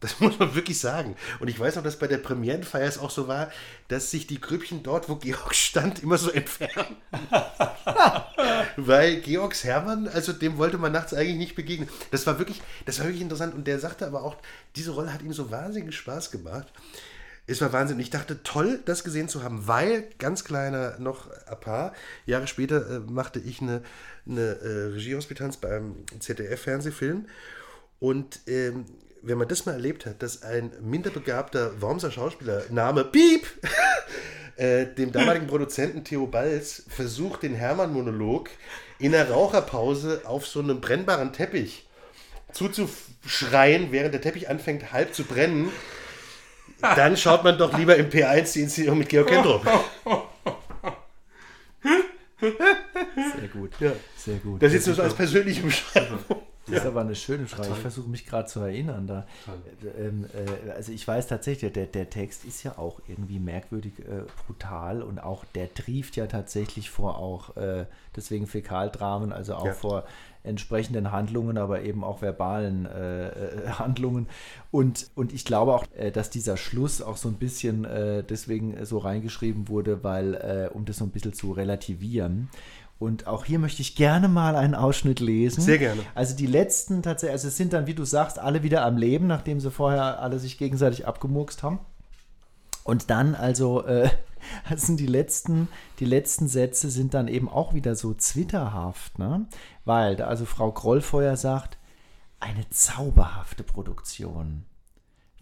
Das 0.00 0.20
muss 0.20 0.38
man 0.38 0.54
wirklich 0.54 0.78
sagen. 0.78 1.16
Und 1.40 1.48
ich 1.48 1.58
weiß 1.58 1.76
noch, 1.76 1.82
dass 1.82 1.98
bei 1.98 2.06
der 2.06 2.18
Premierenfeier 2.18 2.86
es 2.86 2.98
auch 2.98 3.10
so 3.10 3.26
war, 3.26 3.50
dass 3.88 4.12
sich 4.12 4.28
die 4.28 4.40
Grüppchen 4.40 4.84
dort, 4.84 5.08
wo 5.08 5.16
Georg 5.16 5.54
stand, 5.54 6.02
immer 6.02 6.18
so 6.18 6.30
entfernen. 6.30 6.96
Weil 8.76 9.20
Georgs 9.20 9.64
Hermann, 9.64 10.06
also 10.06 10.32
dem 10.32 10.56
wollte 10.56 10.78
man 10.78 10.92
nachts 10.92 11.14
eigentlich 11.14 11.38
nicht 11.38 11.56
begegnen. 11.56 11.88
Das 12.12 12.26
war 12.26 12.38
wirklich, 12.38 12.62
das 12.86 13.00
war 13.00 13.06
wirklich 13.06 13.22
interessant. 13.22 13.54
Und 13.54 13.66
der 13.66 13.80
sagte 13.80 14.06
aber 14.06 14.22
auch, 14.22 14.36
diese 14.76 14.92
Rolle 14.92 15.12
hat 15.12 15.22
ihm 15.22 15.32
so 15.32 15.50
wahnsinnig 15.50 15.96
Spaß 15.96 16.30
gemacht. 16.30 16.68
Es 17.48 17.60
war 17.60 17.72
Wahnsinn. 17.72 17.98
Ich 17.98 18.10
dachte, 18.10 18.42
toll, 18.42 18.80
das 18.84 19.02
gesehen 19.02 19.28
zu 19.28 19.42
haben, 19.42 19.66
weil, 19.66 20.04
ganz 20.18 20.44
kleiner 20.44 20.98
noch 21.00 21.30
ein 21.46 21.58
paar 21.58 21.92
Jahre 22.26 22.46
später 22.46 22.88
äh, 22.88 22.98
machte 23.00 23.40
ich 23.40 23.62
eine, 23.62 23.82
eine 24.28 24.42
äh, 24.42 24.92
Regiehospitanz 24.92 25.56
beim 25.56 25.96
ZDF-Fernsehfilm. 26.20 27.26
Und 28.00 28.40
ähm, 28.46 28.84
wenn 29.22 29.38
man 29.38 29.48
das 29.48 29.66
mal 29.66 29.72
erlebt 29.72 30.06
hat, 30.06 30.22
dass 30.22 30.42
ein 30.42 30.72
minder 30.80 31.10
begabter 31.10 31.80
Wormser 31.80 32.10
Schauspieler, 32.10 32.64
Name 32.70 33.04
Piep, 33.04 33.46
äh, 34.56 34.86
dem 34.86 35.12
damaligen 35.12 35.46
Produzenten 35.46 36.04
Theo 36.04 36.26
Balz 36.26 36.84
versucht, 36.88 37.42
den 37.42 37.54
Hermann-Monolog 37.54 38.50
in 38.98 39.12
der 39.12 39.30
Raucherpause 39.30 40.22
auf 40.24 40.46
so 40.46 40.60
einem 40.60 40.80
brennbaren 40.80 41.32
Teppich 41.32 41.86
zuzuschreien, 42.52 43.92
während 43.92 44.14
der 44.14 44.20
Teppich 44.20 44.48
anfängt 44.48 44.92
halb 44.92 45.14
zu 45.14 45.24
brennen, 45.24 45.70
dann 46.80 47.16
schaut 47.16 47.44
man 47.44 47.58
doch 47.58 47.76
lieber 47.76 47.96
im 47.96 48.08
P1 48.08 48.52
die 48.54 48.62
Inszenierung 48.62 48.98
mit 48.98 49.08
Georg 49.08 49.28
Kendrup. 49.28 49.62
Sehr 52.40 53.48
gut. 53.52 53.72
Ja. 53.80 53.92
Sehr 54.16 54.36
gut. 54.36 54.62
Das 54.62 54.68
ist 54.68 54.74
jetzt 54.74 54.86
nur 54.86 54.96
so 54.96 55.02
als 55.02 55.14
persönliche 55.14 55.62
Beschreibung. 55.62 56.18
Das 56.70 56.80
ist 56.80 56.86
aber 56.86 57.00
eine 57.00 57.14
schöne 57.14 57.46
Frage. 57.46 57.70
Ich 57.70 57.78
versuche 57.78 58.08
mich 58.08 58.26
gerade 58.26 58.48
zu 58.48 58.60
erinnern. 58.60 59.06
Da, 59.06 59.26
ähm, 59.98 60.26
äh, 60.34 60.70
also 60.72 60.92
ich 60.92 61.06
weiß 61.06 61.26
tatsächlich, 61.26 61.72
der, 61.72 61.86
der 61.86 62.10
Text 62.10 62.44
ist 62.44 62.62
ja 62.62 62.78
auch 62.78 63.00
irgendwie 63.08 63.38
merkwürdig 63.38 63.98
äh, 64.00 64.22
brutal 64.46 65.02
und 65.02 65.18
auch 65.18 65.44
der 65.54 65.72
trieft 65.72 66.16
ja 66.16 66.26
tatsächlich 66.26 66.90
vor 66.90 67.18
auch 67.18 67.56
äh, 67.56 67.86
deswegen 68.16 68.46
Fäkaldramen, 68.46 69.32
also 69.32 69.54
auch 69.54 69.66
Ja. 69.66 69.72
vor 69.72 70.04
entsprechenden 70.44 71.12
Handlungen, 71.12 71.58
aber 71.58 71.82
eben 71.82 72.04
auch 72.04 72.22
verbalen 72.22 72.86
äh, 72.86 73.28
äh, 73.28 73.68
Handlungen. 73.70 74.28
Und, 74.70 75.10
und 75.14 75.32
ich 75.32 75.44
glaube 75.44 75.74
auch, 75.74 75.84
äh, 75.96 76.10
dass 76.10 76.30
dieser 76.30 76.56
Schluss 76.56 77.02
auch 77.02 77.16
so 77.16 77.28
ein 77.28 77.34
bisschen 77.34 77.84
äh, 77.84 78.22
deswegen 78.22 78.84
so 78.86 78.98
reingeschrieben 78.98 79.68
wurde, 79.68 80.02
weil, 80.04 80.34
äh, 80.34 80.70
um 80.72 80.84
das 80.84 80.98
so 80.98 81.04
ein 81.04 81.10
bisschen 81.10 81.32
zu 81.34 81.52
relativieren. 81.52 82.48
Und 82.98 83.28
auch 83.28 83.44
hier 83.44 83.60
möchte 83.60 83.80
ich 83.80 83.94
gerne 83.94 84.26
mal 84.26 84.56
einen 84.56 84.74
Ausschnitt 84.74 85.20
lesen. 85.20 85.60
Sehr 85.60 85.78
gerne. 85.78 86.02
Also 86.14 86.34
die 86.34 86.46
letzten 86.46 87.02
tatsächlich, 87.02 87.32
also 87.32 87.48
es 87.48 87.56
sind 87.56 87.72
dann, 87.72 87.86
wie 87.86 87.94
du 87.94 88.04
sagst, 88.04 88.40
alle 88.40 88.64
wieder 88.64 88.84
am 88.84 88.96
Leben, 88.96 89.28
nachdem 89.28 89.60
sie 89.60 89.70
vorher 89.70 90.20
alle 90.20 90.38
sich 90.40 90.58
gegenseitig 90.58 91.06
abgemurkst 91.06 91.62
haben. 91.62 91.78
Und 92.82 93.10
dann 93.10 93.36
also, 93.36 93.84
äh, 93.84 94.10
das 94.70 94.82
sind 94.82 94.98
die 94.98 95.06
letzten, 95.06 95.68
die 96.00 96.06
letzten 96.06 96.48
Sätze 96.48 96.90
sind 96.90 97.14
dann 97.14 97.28
eben 97.28 97.48
auch 97.48 97.72
wieder 97.72 97.94
so 97.94 98.14
zwitterhaft, 98.14 99.18
ne? 99.18 99.46
Weil 99.84 100.16
da 100.16 100.26
also 100.26 100.44
Frau 100.44 100.72
Grollfeuer 100.72 101.36
sagt, 101.36 101.78
eine 102.40 102.68
zauberhafte 102.70 103.62
Produktion. 103.62 104.64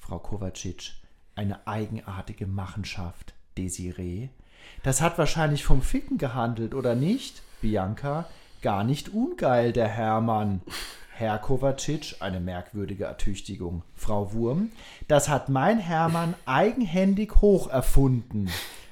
Frau 0.00 0.18
Kovacic, 0.18 0.92
eine 1.34 1.66
eigenartige 1.66 2.46
Machenschaft. 2.46 3.34
Desiree, 3.56 4.28
das 4.82 5.00
hat 5.00 5.16
wahrscheinlich 5.16 5.64
vom 5.64 5.82
Ficken 5.82 6.18
gehandelt, 6.18 6.74
oder 6.74 6.94
nicht? 6.94 7.42
Bianca, 7.66 8.26
gar 8.62 8.84
nicht 8.84 9.08
ungeil, 9.08 9.72
der 9.72 9.88
Hermann. 9.88 10.60
Herr 11.10 11.36
Kovacic, 11.38 12.14
eine 12.20 12.38
merkwürdige 12.38 13.06
Ertüchtigung. 13.06 13.82
Frau 13.96 14.32
Wurm, 14.32 14.70
das 15.08 15.28
hat 15.28 15.48
mein 15.48 15.80
Hermann 15.80 16.34
eigenhändig 16.44 17.40
hoch 17.40 17.68
erfunden. 17.68 18.48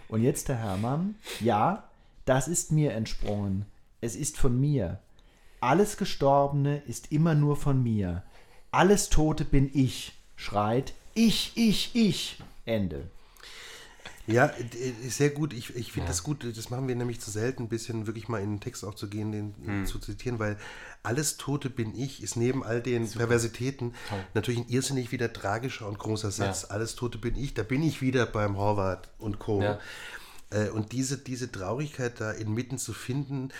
Und 0.09 0.23
jetzt 0.23 0.49
der 0.49 0.57
Hermann, 0.57 1.15
ja, 1.39 1.85
das 2.25 2.49
ist 2.49 2.73
mir 2.73 2.95
entsprungen. 2.95 3.65
Es 4.01 4.17
ist 4.17 4.39
von 4.39 4.61
mir. 4.61 4.99
Alles 5.61 5.97
Gestorbene 5.97 6.79
ist 6.89 7.13
immer 7.13 7.37
nur 7.37 7.57
von 7.57 7.81
mir. 7.81 8.25
Alles 8.73 9.09
Tote 9.09 9.45
bin 9.45 9.71
ich, 9.73 10.15
schreit 10.35 10.95
ich, 11.15 11.53
ich, 11.55 11.95
ich. 11.95 12.39
Ende. 12.65 13.09
Ja, 14.27 14.47
äh, 14.47 15.09
sehr 15.09 15.31
gut. 15.31 15.53
Ich, 15.53 15.75
ich 15.77 15.93
finde 15.93 16.07
ja. 16.07 16.13
das 16.13 16.23
gut. 16.23 16.47
Das 16.57 16.71
machen 16.71 16.89
wir 16.89 16.95
nämlich 16.95 17.21
zu 17.21 17.31
selten, 17.31 17.65
ein 17.65 17.69
bisschen 17.69 18.07
wirklich 18.07 18.29
mal 18.29 18.43
in 18.43 18.55
den 18.55 18.61
Text 18.61 18.85
auch 18.85 18.95
zu 18.95 19.09
gehen, 19.09 19.33
den 19.33 19.55
hm. 19.65 19.87
zu 19.87 19.99
zitieren, 19.99 20.39
weil 20.39 20.57
alles 21.03 21.37
Tote 21.37 21.69
bin 21.69 21.95
ich 21.95 22.23
ist 22.23 22.37
neben 22.37 22.65
all 22.65 22.81
den 22.81 23.07
Super. 23.07 23.21
Perversitäten 23.21 23.95
Toll. 24.09 24.25
natürlich 24.33 24.61
ein 24.61 24.69
irrsinnig 24.69 25.13
wieder 25.13 25.33
tragischer 25.33 25.87
und 25.87 25.99
großer 25.99 26.31
Satz. 26.31 26.63
Ja. 26.63 26.71
Alles 26.71 26.95
Tote 26.95 27.19
bin 27.19 27.37
ich. 27.37 27.55
Da 27.55 27.63
bin 27.63 27.83
ich 27.83 28.01
wieder 28.01 28.27
beim 28.27 28.57
Horvath 28.57 29.11
und 29.19 29.39
Co. 29.39 29.63
Ja. 29.63 29.79
Äh, 30.51 30.71
und 30.71 30.93
diese, 30.93 31.19
diese 31.19 31.51
Traurigkeit 31.51 32.21
da 32.21 32.31
inmitten 32.31 32.79
zu 32.79 32.93
finden, 32.93 33.51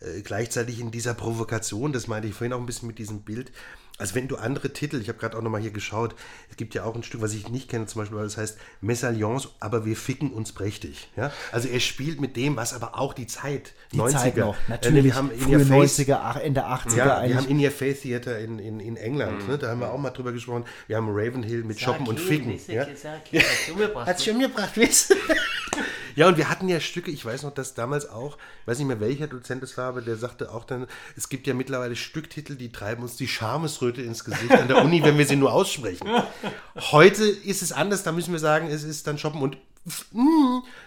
äh, 0.00 0.22
gleichzeitig 0.22 0.80
in 0.80 0.90
dieser 0.90 1.14
Provokation, 1.14 1.92
das 1.92 2.06
meinte 2.06 2.28
ich 2.28 2.34
vorhin 2.34 2.52
auch 2.52 2.60
ein 2.60 2.66
bisschen 2.66 2.88
mit 2.88 2.98
diesem 2.98 3.22
Bild, 3.22 3.52
also 3.98 4.14
wenn 4.14 4.28
du 4.28 4.36
andere 4.36 4.72
Titel, 4.72 5.00
ich 5.00 5.08
habe 5.08 5.18
gerade 5.18 5.36
auch 5.36 5.42
nochmal 5.42 5.60
hier 5.60 5.70
geschaut, 5.70 6.14
es 6.50 6.56
gibt 6.56 6.74
ja 6.74 6.84
auch 6.84 6.94
ein 6.94 7.02
Stück, 7.02 7.22
was 7.22 7.32
ich 7.32 7.48
nicht 7.48 7.68
kenne, 7.68 7.86
zum 7.86 8.02
Beispiel, 8.02 8.18
das 8.18 8.36
heißt 8.36 8.58
Mesalliance, 8.80 9.48
aber 9.60 9.84
wir 9.84 9.96
ficken 9.96 10.32
uns 10.32 10.52
prächtig. 10.52 11.08
Ja? 11.16 11.32
Also 11.52 11.68
er 11.68 11.80
spielt 11.80 12.20
mit 12.20 12.36
dem, 12.36 12.56
was 12.56 12.74
aber 12.74 12.98
auch 12.98 13.14
die 13.14 13.26
Zeit, 13.26 13.72
die 13.92 13.98
90er. 13.98 14.10
Zeit 14.10 14.36
noch, 14.36 14.54
äh, 14.54 14.58
natürlich, 14.68 15.04
wir 15.04 15.14
haben 15.14 15.30
frühe 15.30 15.56
90er, 15.56 16.38
Ende 16.40 16.66
80er 16.66 16.96
ja, 16.96 17.16
eigentlich. 17.16 17.30
Wir 17.30 17.36
haben 17.42 17.48
In 17.48 17.64
Your 17.64 17.70
Faith 17.70 18.02
Theater 18.02 18.38
in, 18.38 18.58
in, 18.58 18.80
in 18.80 18.96
England, 18.96 19.42
mhm. 19.42 19.48
ne? 19.48 19.58
da 19.58 19.68
haben 19.68 19.80
wir 19.80 19.90
auch 19.90 19.98
mal 19.98 20.10
drüber 20.10 20.32
gesprochen. 20.32 20.64
Wir 20.86 20.96
haben 20.96 21.08
Ravenhill 21.08 21.64
mit 21.64 21.80
Shoppen 21.80 22.06
und 22.06 22.20
Ficken. 22.20 22.58
Ja? 22.66 22.86
Hat 24.06 24.22
schon 24.22 24.40
gebracht, 24.40 24.76
weißt 24.76 25.16
Ja, 26.16 26.26
und 26.28 26.38
wir 26.38 26.48
hatten 26.48 26.68
ja 26.68 26.80
Stücke, 26.80 27.10
ich 27.10 27.24
weiß 27.24 27.42
noch, 27.42 27.52
dass 27.52 27.74
damals 27.74 28.08
auch, 28.08 28.38
ich 28.62 28.66
weiß 28.66 28.78
nicht 28.78 28.88
mehr 28.88 29.00
welcher 29.00 29.26
Dozent 29.26 29.62
es 29.62 29.76
war, 29.76 29.88
aber 29.88 30.00
der 30.00 30.16
sagte 30.16 30.50
auch 30.50 30.64
dann, 30.64 30.86
es 31.14 31.28
gibt 31.28 31.46
ja 31.46 31.52
mittlerweile 31.52 31.94
Stücktitel, 31.94 32.56
die 32.56 32.72
treiben 32.72 33.02
uns 33.02 33.16
die 33.16 33.28
Schamesröte 33.28 34.00
ins 34.00 34.24
Gesicht 34.24 34.50
an 34.50 34.66
der 34.66 34.82
Uni, 34.82 35.04
wenn 35.04 35.18
wir 35.18 35.26
sie 35.26 35.36
nur 35.36 35.52
aussprechen. 35.52 36.08
Heute 36.74 37.24
ist 37.24 37.62
es 37.62 37.70
anders, 37.70 38.02
da 38.02 38.12
müssen 38.12 38.32
wir 38.32 38.40
sagen, 38.40 38.68
es 38.68 38.82
ist 38.82 39.06
dann 39.06 39.18
Shoppen 39.18 39.42
und 39.42 39.58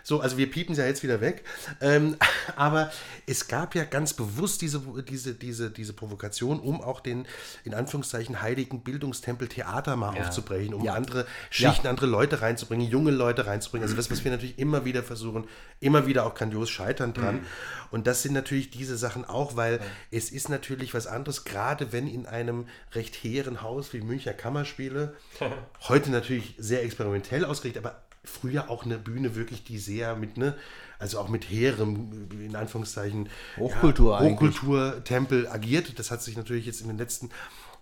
so, 0.03 0.19
also 0.19 0.37
wir 0.37 0.51
piepen 0.51 0.73
es 0.73 0.77
ja 0.77 0.85
jetzt 0.85 1.03
wieder 1.03 1.21
weg. 1.21 1.43
Ähm, 1.79 2.17
aber 2.55 2.91
es 3.25 3.47
gab 3.47 3.75
ja 3.75 3.85
ganz 3.85 4.13
bewusst 4.13 4.61
diese, 4.61 4.81
diese, 5.07 5.33
diese, 5.33 5.71
diese 5.71 5.93
Provokation, 5.93 6.59
um 6.59 6.81
auch 6.81 6.99
den, 6.99 7.25
in 7.63 7.73
Anführungszeichen, 7.73 8.41
heiligen 8.41 8.81
Bildungstempel 8.81 9.47
Theater 9.47 9.95
mal 9.95 10.15
ja. 10.15 10.21
aufzubrechen, 10.21 10.73
um 10.73 10.83
ja. 10.83 10.93
andere 10.93 11.25
Schichten, 11.49 11.85
ja. 11.85 11.89
andere 11.89 12.07
Leute 12.07 12.41
reinzubringen, 12.41 12.89
junge 12.89 13.11
Leute 13.11 13.45
reinzubringen. 13.45 13.83
Also 13.83 13.95
das, 13.95 14.11
was 14.11 14.23
wir 14.23 14.31
natürlich 14.31 14.59
immer 14.59 14.83
wieder 14.83 15.03
versuchen, 15.03 15.47
immer 15.79 16.05
wieder 16.05 16.25
auch 16.25 16.35
grandios 16.35 16.69
scheitern 16.69 17.13
dran. 17.13 17.35
Mhm. 17.35 17.45
Und 17.91 18.05
das 18.05 18.21
sind 18.21 18.33
natürlich 18.33 18.69
diese 18.69 18.97
Sachen 18.97 19.23
auch, 19.25 19.55
weil 19.55 19.79
es 20.11 20.29
ist 20.29 20.49
natürlich 20.49 20.93
was 20.93 21.07
anderes, 21.07 21.45
gerade 21.45 21.93
wenn 21.93 22.07
in 22.07 22.25
einem 22.25 22.67
recht 22.93 23.15
hehren 23.15 23.61
Haus 23.61 23.93
wie 23.93 24.01
Münchner 24.01 24.33
Kammerspiele, 24.33 25.15
heute 25.87 26.11
natürlich 26.11 26.55
sehr 26.57 26.83
experimentell 26.83 27.45
ausgerichtet, 27.45 27.85
aber 27.85 28.01
früher 28.29 28.69
auch 28.69 28.85
eine 28.85 28.97
Bühne 28.97 29.35
wirklich, 29.35 29.63
die 29.63 29.79
sehr 29.79 30.15
mit, 30.15 30.37
ne, 30.37 30.55
also 30.97 31.19
auch 31.19 31.29
mit 31.29 31.49
hehrem, 31.49 32.29
in 32.31 32.55
Anführungszeichen, 32.55 33.29
Hochkultur, 33.57 34.19
ja, 34.19 34.25
Hochkulturtempel 34.25 35.47
agiert. 35.47 35.97
Das 35.97 36.11
hat 36.11 36.21
sich 36.21 36.37
natürlich 36.37 36.65
jetzt 36.65 36.81
in 36.81 36.87
den 36.87 36.97
letzten 36.97 37.29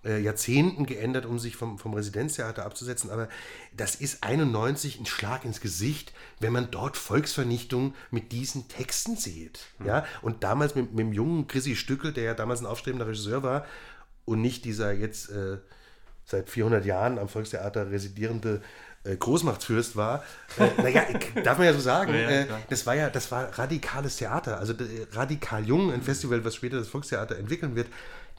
äh, 0.05 0.19
Jahrzehnten 0.19 0.85
geändert, 0.85 1.25
um 1.25 1.39
sich 1.39 1.55
vom, 1.55 1.77
vom 1.77 1.93
Residenztheater 1.93 2.65
abzusetzen. 2.65 3.09
Aber 3.09 3.27
das 3.75 3.95
ist 3.95 4.23
91 4.23 4.99
ein 4.99 5.05
Schlag 5.05 5.45
ins 5.45 5.61
Gesicht, 5.61 6.13
wenn 6.39 6.53
man 6.53 6.71
dort 6.71 6.97
Volksvernichtung 6.97 7.93
mit 8.11 8.31
diesen 8.31 8.67
Texten 8.67 9.17
sieht. 9.17 9.59
Mhm. 9.79 9.85
Ja? 9.87 10.05
Und 10.21 10.43
damals 10.43 10.75
mit, 10.75 10.91
mit 10.91 10.99
dem 10.99 11.13
jungen 11.13 11.47
Chrissy 11.47 11.75
Stückel, 11.75 12.13
der 12.13 12.23
ja 12.23 12.33
damals 12.33 12.61
ein 12.61 12.65
aufstrebender 12.65 13.07
Regisseur 13.07 13.43
war 13.43 13.65
und 14.25 14.41
nicht 14.41 14.65
dieser 14.65 14.91
jetzt 14.91 15.29
äh, 15.29 15.57
seit 16.25 16.49
400 16.49 16.85
Jahren 16.85 17.17
am 17.19 17.29
Volkstheater 17.29 17.89
residierende 17.89 18.61
äh, 19.07 19.15
Großmachtsfürst 19.15 19.95
war. 19.95 20.23
Äh, 20.57 20.81
naja, 20.81 21.03
darf 21.43 21.57
man 21.57 21.67
ja 21.67 21.73
so 21.73 21.79
sagen. 21.79 22.13
Ja, 22.13 22.29
äh, 22.29 22.45
das 22.69 22.85
war 22.85 22.95
ja, 22.95 23.09
das 23.09 23.31
war 23.31 23.57
radikales 23.57 24.17
Theater. 24.17 24.59
Also 24.59 24.73
äh, 24.73 25.07
radikal 25.11 25.65
jung, 25.65 25.91
ein 25.91 26.01
Festival, 26.01 26.43
was 26.43 26.55
später 26.55 26.77
das 26.77 26.87
Volkstheater 26.87 27.37
entwickeln 27.37 27.75
wird. 27.75 27.87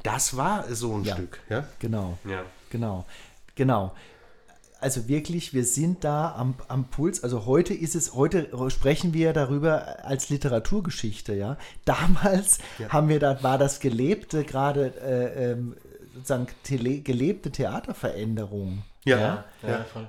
Das 0.02 0.36
war 0.36 0.64
so 0.74 0.96
ein 0.96 1.04
ja, 1.04 1.14
Stück. 1.14 1.40
Ja? 1.48 1.66
Genau. 1.78 2.18
Ja. 2.24 2.44
Genau. 2.70 3.06
Genau. 3.54 3.94
Also 4.80 5.08
wirklich, 5.08 5.52
wir 5.54 5.64
sind 5.64 6.04
da 6.04 6.36
am, 6.36 6.54
am 6.68 6.84
Puls. 6.84 7.24
Also 7.24 7.46
heute 7.46 7.74
ist 7.74 7.96
es, 7.96 8.14
heute 8.14 8.48
sprechen 8.70 9.12
wir 9.12 9.32
darüber 9.32 10.04
als 10.04 10.28
Literaturgeschichte, 10.28 11.34
ja. 11.34 11.56
Damals 11.84 12.58
ja. 12.78 12.90
haben 12.90 13.08
wir 13.08 13.18
da, 13.18 13.42
war 13.42 13.58
das 13.58 13.80
gelebte, 13.80 14.44
gerade 14.44 14.94
äh, 15.02 15.50
ähm, 15.52 15.76
sozusagen 16.14 16.46
tele, 16.62 17.00
gelebte 17.00 17.50
Theaterveränderung. 17.50 18.84
Ja, 19.04 19.18
ja, 19.18 19.44
ja 19.66 19.84
voll. 19.92 20.08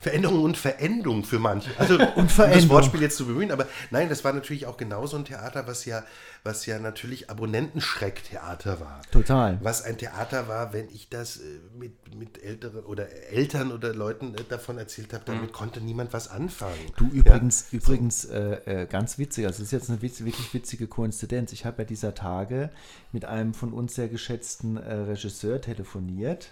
Veränderung 0.00 0.44
und 0.44 0.56
Verendung 0.56 1.24
für 1.24 1.38
manche. 1.38 1.70
Also 1.78 1.98
um 2.16 2.26
das 2.26 2.68
Wortspiel 2.68 3.00
jetzt 3.02 3.16
zu 3.16 3.26
bemühen, 3.26 3.52
aber 3.52 3.66
nein, 3.90 4.08
das 4.08 4.24
war 4.24 4.32
natürlich 4.32 4.66
auch 4.66 4.76
genauso 4.76 5.16
ein 5.16 5.24
Theater, 5.24 5.66
was 5.66 5.84
ja, 5.84 6.04
was 6.42 6.66
ja 6.66 6.78
natürlich 6.78 7.30
Abonnentenschrecktheater 7.30 8.80
war. 8.80 9.02
Total. 9.12 9.58
Was 9.62 9.82
ein 9.82 9.98
Theater 9.98 10.48
war, 10.48 10.72
wenn 10.72 10.88
ich 10.88 11.08
das 11.08 11.36
äh, 11.36 11.60
mit, 11.78 12.14
mit 12.16 12.42
älteren 12.42 12.84
oder 12.84 13.08
Eltern 13.30 13.70
oder 13.70 13.94
Leuten 13.94 14.34
äh, 14.34 14.42
davon 14.48 14.78
erzählt 14.78 15.12
habe, 15.12 15.24
damit 15.26 15.50
mhm. 15.50 15.52
konnte 15.52 15.80
niemand 15.80 16.12
was 16.12 16.28
anfangen. 16.28 16.74
Du 16.96 17.06
übrigens, 17.08 17.66
ja? 17.70 17.78
übrigens 17.78 18.24
äh, 18.24 18.82
äh, 18.82 18.86
ganz 18.86 19.18
witzig, 19.18 19.46
also 19.46 19.62
es 19.62 19.68
ist 19.68 19.72
jetzt 19.72 19.90
eine 19.90 20.02
witz, 20.02 20.24
wirklich 20.24 20.52
witzige 20.54 20.88
Koinzidenz. 20.88 21.52
Ich 21.52 21.64
habe 21.64 21.82
ja 21.82 21.84
dieser 21.84 22.14
Tage 22.14 22.70
mit 23.12 23.24
einem 23.24 23.54
von 23.54 23.72
uns 23.72 23.94
sehr 23.94 24.08
geschätzten 24.08 24.76
äh, 24.76 24.94
Regisseur 24.94 25.60
telefoniert 25.60 26.50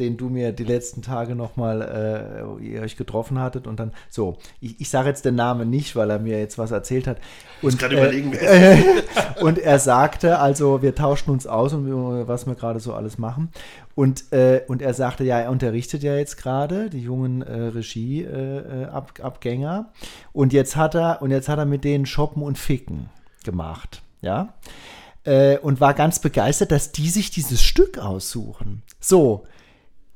den 0.00 0.16
du 0.16 0.28
mir 0.28 0.52
die 0.52 0.64
letzten 0.64 1.02
Tage 1.02 1.34
nochmal, 1.34 2.56
äh, 2.60 2.64
ihr 2.64 2.82
euch 2.82 2.96
getroffen 2.96 3.38
hattet 3.38 3.66
und 3.66 3.78
dann, 3.78 3.92
so, 4.08 4.38
ich, 4.60 4.80
ich 4.80 4.88
sage 4.88 5.08
jetzt 5.08 5.24
den 5.24 5.36
Namen 5.36 5.70
nicht, 5.70 5.94
weil 5.94 6.10
er 6.10 6.18
mir 6.18 6.38
jetzt 6.38 6.58
was 6.58 6.70
erzählt 6.70 7.06
hat. 7.06 7.18
Und, 7.62 7.78
gerade 7.78 7.94
äh, 7.94 7.98
überlegen, 7.98 8.32
äh, 8.32 8.82
und 9.40 9.58
er 9.58 9.78
sagte, 9.78 10.38
also 10.38 10.82
wir 10.82 10.94
tauschen 10.94 11.30
uns 11.30 11.46
aus 11.46 11.74
und 11.74 11.86
was 12.26 12.46
wir 12.46 12.54
gerade 12.54 12.80
so 12.80 12.94
alles 12.94 13.18
machen. 13.18 13.50
Und, 13.94 14.32
äh, 14.32 14.62
und 14.66 14.80
er 14.80 14.94
sagte, 14.94 15.24
ja, 15.24 15.40
er 15.40 15.50
unterrichtet 15.50 16.02
ja 16.02 16.16
jetzt 16.16 16.38
gerade 16.38 16.88
die 16.88 17.02
jungen 17.02 17.42
äh, 17.42 17.66
Regieabgänger. 17.66 19.90
Äh, 19.90 19.94
und 20.32 20.54
jetzt 20.54 20.76
hat 20.76 20.94
er, 20.94 21.20
und 21.20 21.32
jetzt 21.32 21.50
hat 21.50 21.58
er 21.58 21.66
mit 21.66 21.84
denen 21.84 22.06
Shoppen 22.06 22.42
und 22.42 22.56
Ficken 22.56 23.10
gemacht. 23.44 24.00
Ja. 24.22 24.54
und 25.62 25.80
war 25.80 25.94
ganz 25.94 26.18
begeistert, 26.18 26.72
dass 26.72 26.92
die 26.92 27.08
sich 27.08 27.30
dieses 27.30 27.62
Stück 27.62 27.96
aussuchen. 27.98 28.82
So, 29.00 29.46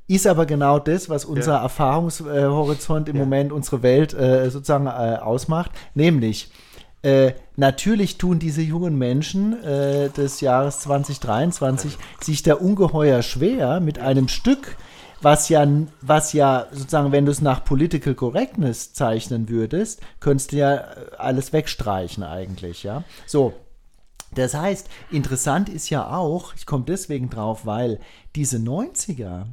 ist 0.07 0.27
aber 0.27 0.45
genau 0.45 0.79
das, 0.79 1.09
was 1.09 1.25
unser 1.25 1.53
ja. 1.53 1.63
Erfahrungshorizont 1.63 3.09
im 3.09 3.15
ja. 3.15 3.21
Moment, 3.23 3.51
unsere 3.51 3.81
Welt 3.81 4.13
äh, 4.13 4.49
sozusagen 4.49 4.87
äh, 4.87 5.17
ausmacht. 5.17 5.71
Nämlich, 5.95 6.51
äh, 7.01 7.33
natürlich 7.55 8.17
tun 8.17 8.39
diese 8.39 8.61
jungen 8.61 8.97
Menschen 8.97 9.63
äh, 9.63 10.09
des 10.09 10.41
Jahres 10.41 10.79
2023 10.79 11.97
sich 12.19 12.41
da 12.41 12.55
ungeheuer 12.55 13.21
schwer 13.21 13.79
mit 13.79 13.99
einem 13.99 14.27
Stück, 14.27 14.75
was 15.21 15.49
ja, 15.49 15.67
was 16.01 16.33
ja 16.33 16.65
sozusagen, 16.71 17.11
wenn 17.11 17.25
du 17.25 17.31
es 17.31 17.41
nach 17.41 17.63
Political 17.63 18.15
Correctness 18.15 18.93
zeichnen 18.93 19.49
würdest, 19.49 20.01
könntest 20.19 20.51
du 20.51 20.57
ja 20.57 20.75
äh, 20.75 20.81
alles 21.17 21.53
wegstreichen 21.53 22.23
eigentlich, 22.23 22.83
ja. 22.83 23.03
So. 23.25 23.53
Das 24.35 24.53
heißt, 24.53 24.89
interessant 25.11 25.69
ist 25.69 25.89
ja 25.89 26.15
auch, 26.15 26.53
ich 26.55 26.65
komme 26.65 26.85
deswegen 26.85 27.29
drauf, 27.29 27.65
weil 27.65 27.99
diese 28.35 28.57
90er, 28.57 29.45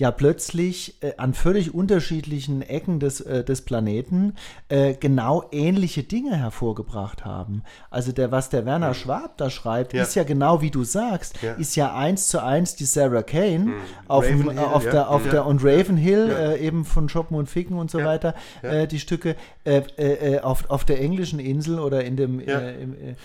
ja 0.00 0.10
plötzlich 0.10 0.96
äh, 1.02 1.12
an 1.18 1.34
völlig 1.34 1.74
unterschiedlichen 1.74 2.62
Ecken 2.62 3.00
des, 3.00 3.20
äh, 3.20 3.44
des 3.44 3.60
Planeten 3.60 4.34
äh, 4.68 4.94
genau 4.94 5.44
ähnliche 5.52 6.02
Dinge 6.02 6.36
hervorgebracht 6.36 7.26
haben. 7.26 7.62
Also 7.90 8.10
der, 8.10 8.32
was 8.32 8.48
der 8.48 8.64
Werner 8.64 8.94
Schwab 8.94 9.36
da 9.36 9.50
schreibt, 9.50 9.92
ja. 9.92 10.02
ist 10.02 10.14
ja 10.16 10.24
genau 10.24 10.62
wie 10.62 10.70
du 10.70 10.84
sagst, 10.84 11.42
ja. 11.42 11.52
ist 11.52 11.76
ja 11.76 11.94
eins 11.94 12.28
zu 12.28 12.42
eins 12.42 12.74
die 12.74 12.86
Sarah 12.86 13.22
Kane 13.22 13.58
mhm. 13.58 13.74
auf, 14.08 14.24
Raven 14.24 14.58
auf 14.58 14.84
der, 14.84 15.10
auf 15.10 15.28
der 15.28 15.44
und 15.44 15.62
Ravenhill 15.62 16.30
äh, 16.30 16.66
eben 16.66 16.86
von 16.86 17.10
Shoppen 17.10 17.36
und 17.36 17.48
Ficken 17.50 17.76
und 17.76 17.90
so 17.90 17.98
weiter, 18.02 18.34
äh, 18.62 18.86
die 18.86 18.98
Stücke 18.98 19.36
äh, 19.64 20.38
auf, 20.40 20.70
auf 20.70 20.86
der 20.86 21.00
englischen 21.00 21.38
Insel 21.38 21.78
oder 21.78 22.04
in 22.04 22.16
dem 22.16 22.40
im, 22.40 22.96
im, 22.96 23.16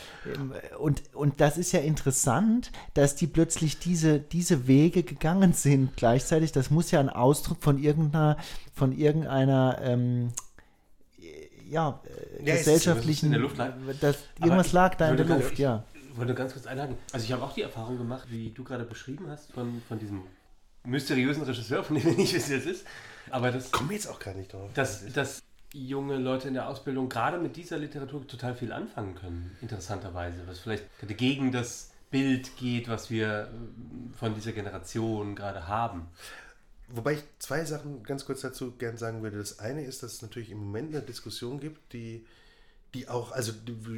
und, 0.77 1.03
und 1.13 1.39
das 1.39 1.57
ist 1.57 1.71
ja 1.71 1.79
interessant, 1.79 2.71
dass 2.93 3.15
die 3.15 3.27
plötzlich 3.27 3.79
diese, 3.79 4.19
diese 4.19 4.67
Wege 4.67 5.03
gegangen 5.03 5.53
sind 5.53 5.95
gleichzeitig. 5.95 6.51
Das 6.51 6.65
das 6.65 6.71
muss 6.71 6.89
ja 6.89 6.99
ein 6.99 7.09
Ausdruck 7.09 7.61
von 7.61 7.77
irgendeiner, 7.77 8.37
von 8.73 8.91
irgendeiner 8.91 9.77
ähm, 9.83 10.31
ja, 11.69 11.99
ja, 12.43 12.55
gesellschaftlichen. 12.55 13.27
in 13.27 13.31
der 13.33 13.41
Luft 13.41 13.57
lag. 13.57 13.73
Das, 14.01 14.17
irgendwas 14.39 14.71
lag 14.71 14.95
da 14.95 15.11
in 15.11 15.17
der 15.17 15.27
Luft, 15.27 15.59
ja. 15.59 15.83
Ich 15.93 16.17
wollte 16.17 16.33
ganz 16.33 16.53
kurz 16.53 16.65
einhaken. 16.65 16.97
Also 17.13 17.23
ich 17.23 17.31
habe 17.31 17.43
auch 17.43 17.53
die 17.53 17.61
Erfahrung 17.61 17.99
gemacht, 17.99 18.27
wie 18.31 18.49
du 18.49 18.63
gerade 18.63 18.83
beschrieben 18.83 19.27
hast, 19.29 19.51
von, 19.51 19.81
von 19.87 19.99
diesem 19.99 20.23
mysteriösen 20.85 21.43
Regisseur, 21.43 21.83
von 21.83 21.97
dem 21.97 22.05
wir 22.05 22.13
nicht 22.15 22.33
wissen, 22.33 22.49
wer 22.49 22.57
es 22.57 22.65
ist. 22.65 22.85
Aber 23.29 23.51
das. 23.51 23.69
Kommen 23.71 23.91
jetzt 23.91 24.07
auch 24.07 24.19
gar 24.19 24.33
nicht 24.33 24.51
drauf. 24.51 24.71
Dass, 24.73 25.05
dass 25.13 25.43
junge 25.73 26.17
Leute 26.17 26.47
in 26.47 26.53
der 26.53 26.67
Ausbildung 26.69 27.09
gerade 27.09 27.37
mit 27.37 27.55
dieser 27.55 27.77
Literatur 27.77 28.25
total 28.27 28.55
viel 28.55 28.71
anfangen 28.71 29.15
können, 29.15 29.57
interessanterweise. 29.61 30.37
Was 30.47 30.59
vielleicht 30.59 30.85
gegen 31.17 31.51
das 31.51 31.91
Bild 32.11 32.55
geht, 32.57 32.87
was 32.87 33.09
wir 33.09 33.49
von 34.17 34.33
dieser 34.35 34.51
Generation 34.53 35.35
gerade 35.35 35.67
haben. 35.67 36.07
Wobei 36.87 37.13
ich 37.13 37.23
zwei 37.39 37.65
Sachen 37.65 38.03
ganz 38.03 38.25
kurz 38.25 38.41
dazu 38.41 38.71
gern 38.77 38.95
sagen 38.97 39.23
würde. 39.23 39.37
Das 39.37 39.59
eine 39.59 39.83
ist, 39.83 40.03
dass 40.03 40.13
es 40.13 40.21
natürlich 40.21 40.51
im 40.51 40.59
Moment 40.59 40.93
eine 40.93 41.01
Diskussion 41.03 41.59
gibt, 41.59 41.93
die, 41.93 42.25
die 42.93 43.09
auch, 43.09 43.31
also 43.31 43.51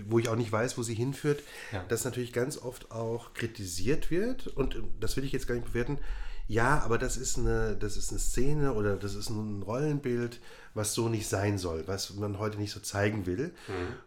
wo 0.07 0.19
ich 0.19 0.29
auch 0.29 0.35
nicht 0.37 0.51
weiß, 0.51 0.77
wo 0.77 0.83
sie 0.83 0.95
hinführt, 0.95 1.43
Ja. 1.73 1.83
dass 1.89 2.05
natürlich 2.05 2.31
ganz 2.33 2.57
oft 2.57 2.91
auch 2.91 3.33
kritisiert 3.33 4.09
wird 4.09 4.47
und 4.47 4.75
äh, 4.75 4.81
das 4.99 5.17
will 5.17 5.25
ich 5.25 5.33
jetzt 5.33 5.47
gar 5.47 5.55
nicht 5.55 5.67
bewerten. 5.67 5.99
Ja, 6.47 6.79
aber 6.79 6.97
das 6.97 7.17
ist 7.17 7.37
eine, 7.37 7.75
das 7.75 7.97
ist 7.97 8.09
eine 8.11 8.19
Szene 8.19 8.73
oder 8.73 8.95
das 8.95 9.15
ist 9.15 9.29
ein 9.29 9.61
Rollenbild, 9.63 10.39
was 10.77 10.93
so 10.93 11.09
nicht 11.09 11.27
sein 11.27 11.57
soll, 11.57 11.87
was 11.87 12.13
man 12.15 12.39
heute 12.39 12.57
nicht 12.57 12.71
so 12.71 12.79
zeigen 12.79 13.25
will. 13.25 13.53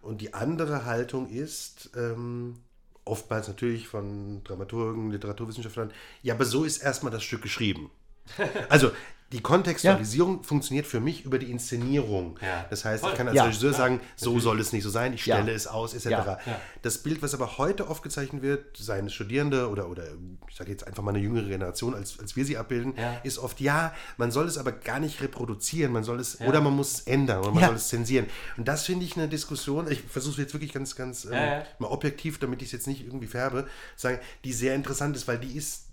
Und 0.01 0.21
die 0.21 0.33
andere 0.33 0.85
Haltung 0.87 1.29
ist, 1.29 1.91
ähm, 1.97 2.57
oftmals 3.05 3.49
natürlich 3.49 3.89
von 3.89 4.43
Dramaturgen, 4.45 5.11
Literaturwissenschaftlern, 5.11 5.93
ja, 6.23 6.35
aber 6.35 6.45
so 6.45 6.65
ist 6.65 6.79
erstmal 6.79 7.13
das 7.13 7.23
Stück 7.23 7.43
geschrieben. 7.43 7.91
Also 8.69 8.93
die 9.33 9.41
Kontextualisierung 9.41 10.43
funktioniert 10.43 10.87
für 10.87 10.99
mich 10.99 11.25
über 11.25 11.39
die 11.39 11.51
Inszenierung. 11.53 12.39
Ja. 12.43 12.67
Das 12.69 12.85
heißt, 12.85 13.05
ich 13.07 13.15
kann 13.15 13.29
als 13.29 13.37
Ja. 13.37 13.45
Regisseur 13.45 13.73
sagen, 13.73 14.01
so 14.17 14.41
soll 14.41 14.59
es 14.59 14.73
nicht 14.73 14.83
so 14.83 14.91
sein, 14.91 15.13
ich 15.13 15.25
Ja. 15.27 15.37
stelle 15.37 15.53
es 15.53 15.67
aus, 15.69 15.95
etc. 15.95 16.07
Ja. 16.07 16.39
Ja. 16.47 16.61
Das 16.83 16.99
Bild, 16.99 17.23
was 17.23 17.33
aber 17.33 17.57
heute 17.59 17.89
oft 17.89 18.03
gezeichnet 18.03 18.43
wird, 18.43 18.77
seien 18.77 19.07
es 19.07 19.15
Studierende 19.15 19.69
oder, 19.71 19.89
oder 19.89 20.05
ich 20.49 20.57
sage 20.57 20.71
jetzt 20.73 20.85
einfach 20.87 21.03
mal 21.05 21.11
eine 21.11 21.21
jüngere 21.21 21.45
Generation, 21.47 21.95
als, 21.95 22.19
als 22.19 22.35
wir 22.35 22.45
sie 22.45 22.57
abbilden, 22.57 22.95
Ja. 22.97 23.21
ist 23.23 23.39
oft, 23.39 23.61
ja, 23.61 23.95
man 24.17 24.33
soll 24.33 24.47
es 24.47 24.59
aber 24.59 24.73
gar 24.73 24.99
nicht 24.99 25.21
reproduzieren, 25.23 25.93
man 25.93 26.03
soll 26.03 26.19
es, 26.19 26.41
oder 26.41 26.61
man 26.61 26.75
muss 26.75 26.93
es 26.95 27.01
ändern, 27.03 27.39
oder 27.41 27.53
man 27.53 27.61
Ja. 27.61 27.67
soll 27.69 27.77
es 27.77 27.87
zensieren. 27.89 28.27
Und 28.57 28.67
das 28.67 28.85
finde 28.87 29.05
ich 29.05 29.17
eine 29.17 29.29
Diskussion, 29.29 29.91
ich 29.91 30.01
versuche 30.03 30.33
es 30.33 30.39
jetzt 30.39 30.55
wirklich 30.55 30.73
ganz, 30.73 30.97
ganz 30.97 31.25
ähm, 31.27 31.33
Ja, 31.35 31.45
ja. 31.59 31.63
mal 31.79 31.89
objektiv, 31.89 32.39
damit 32.41 32.63
ich 32.63 32.69
es 32.69 32.73
jetzt 32.73 32.87
nicht 32.89 33.07
irgendwie 33.07 33.29
färbe, 33.29 33.69
sagen, 33.95 34.19
die 34.45 34.53
sehr 34.53 34.75
interessant 34.75 35.15
ist, 35.15 35.29
weil 35.29 35.39
die 35.39 35.57
ist, 35.57 35.85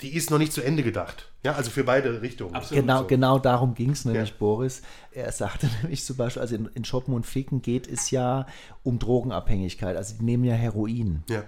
die 0.00 0.14
ist 0.14 0.30
noch 0.30 0.38
nicht 0.38 0.52
zu 0.52 0.62
Ende 0.62 0.82
gedacht. 0.82 1.30
Ja, 1.44 1.52
also 1.54 1.70
für 1.70 1.84
beide 1.84 2.22
Richtungen. 2.22 2.54
Absolut. 2.54 2.82
Genau, 2.82 3.00
so. 3.00 3.06
genau 3.06 3.38
darum 3.38 3.74
ging 3.74 3.90
es 3.90 4.04
nämlich, 4.04 4.30
Ja. 4.30 4.34
Boris. 4.38 4.82
Er 5.12 5.30
sagte 5.32 5.68
nämlich 5.82 6.04
zum 6.04 6.16
Beispiel, 6.16 6.42
also 6.42 6.54
in, 6.54 6.66
in 6.74 6.84
Shoppen 6.84 7.14
und 7.14 7.26
Ficken 7.26 7.62
geht 7.62 7.86
es 7.88 8.10
ja 8.10 8.46
um 8.82 8.98
Drogenabhängigkeit. 8.98 9.96
Also 9.96 10.14
die 10.18 10.24
nehmen 10.24 10.44
ja 10.44 10.54
Heroin. 10.54 11.22
Ja. 11.28 11.42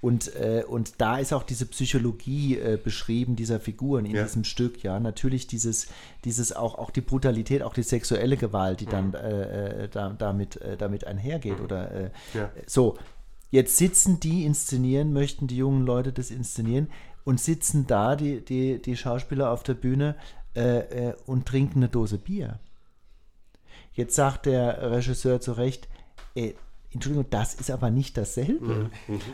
Und, 0.00 0.34
äh, 0.36 0.62
und 0.66 1.00
da 1.00 1.18
ist 1.18 1.32
auch 1.32 1.42
diese 1.42 1.66
Psychologie 1.66 2.56
äh, 2.58 2.78
beschrieben 2.82 3.34
dieser 3.36 3.58
Figuren 3.58 4.04
in 4.06 4.14
Ja. 4.14 4.22
diesem 4.22 4.44
Stück, 4.44 4.82
ja. 4.82 5.00
Natürlich 5.00 5.46
dieses, 5.46 5.88
dieses 6.24 6.52
auch, 6.54 6.76
auch 6.76 6.90
die 6.90 7.00
Brutalität, 7.00 7.62
auch 7.62 7.74
die 7.74 7.82
sexuelle 7.82 8.36
Gewalt, 8.36 8.80
die 8.80 8.86
dann 8.86 9.14
äh, 9.14 9.84
äh, 9.84 9.88
da, 9.88 10.10
damit, 10.10 10.56
äh, 10.60 10.76
damit 10.76 11.06
einhergeht. 11.06 11.60
Oder 11.60 11.90
äh, 11.90 12.10
Ja. 12.34 12.50
so, 12.66 12.96
jetzt 13.50 13.76
sitzen 13.76 14.20
die 14.20 14.44
inszenieren, 14.44 15.12
möchten 15.12 15.46
die 15.48 15.56
jungen 15.56 15.84
Leute 15.84 16.12
das 16.12 16.30
inszenieren 16.30 16.88
und 17.24 17.40
sitzen 17.40 17.86
da, 17.86 18.16
die, 18.16 18.44
die, 18.44 18.80
die 18.80 18.96
Schauspieler 18.96 19.50
auf 19.50 19.62
der 19.62 19.74
Bühne 19.74 20.16
äh, 20.54 21.08
äh, 21.08 21.14
und 21.26 21.46
trinken 21.46 21.80
eine 21.80 21.88
Dose 21.88 22.18
Bier. 22.18 22.58
Jetzt 23.92 24.14
sagt 24.14 24.46
der 24.46 24.90
Regisseur 24.90 25.40
zu 25.40 25.52
Recht, 25.52 25.88
äh, 26.34 26.54
Entschuldigung, 26.94 27.26
das 27.30 27.54
ist 27.54 27.70
aber 27.70 27.90
nicht 27.90 28.16
dasselbe. 28.16 28.90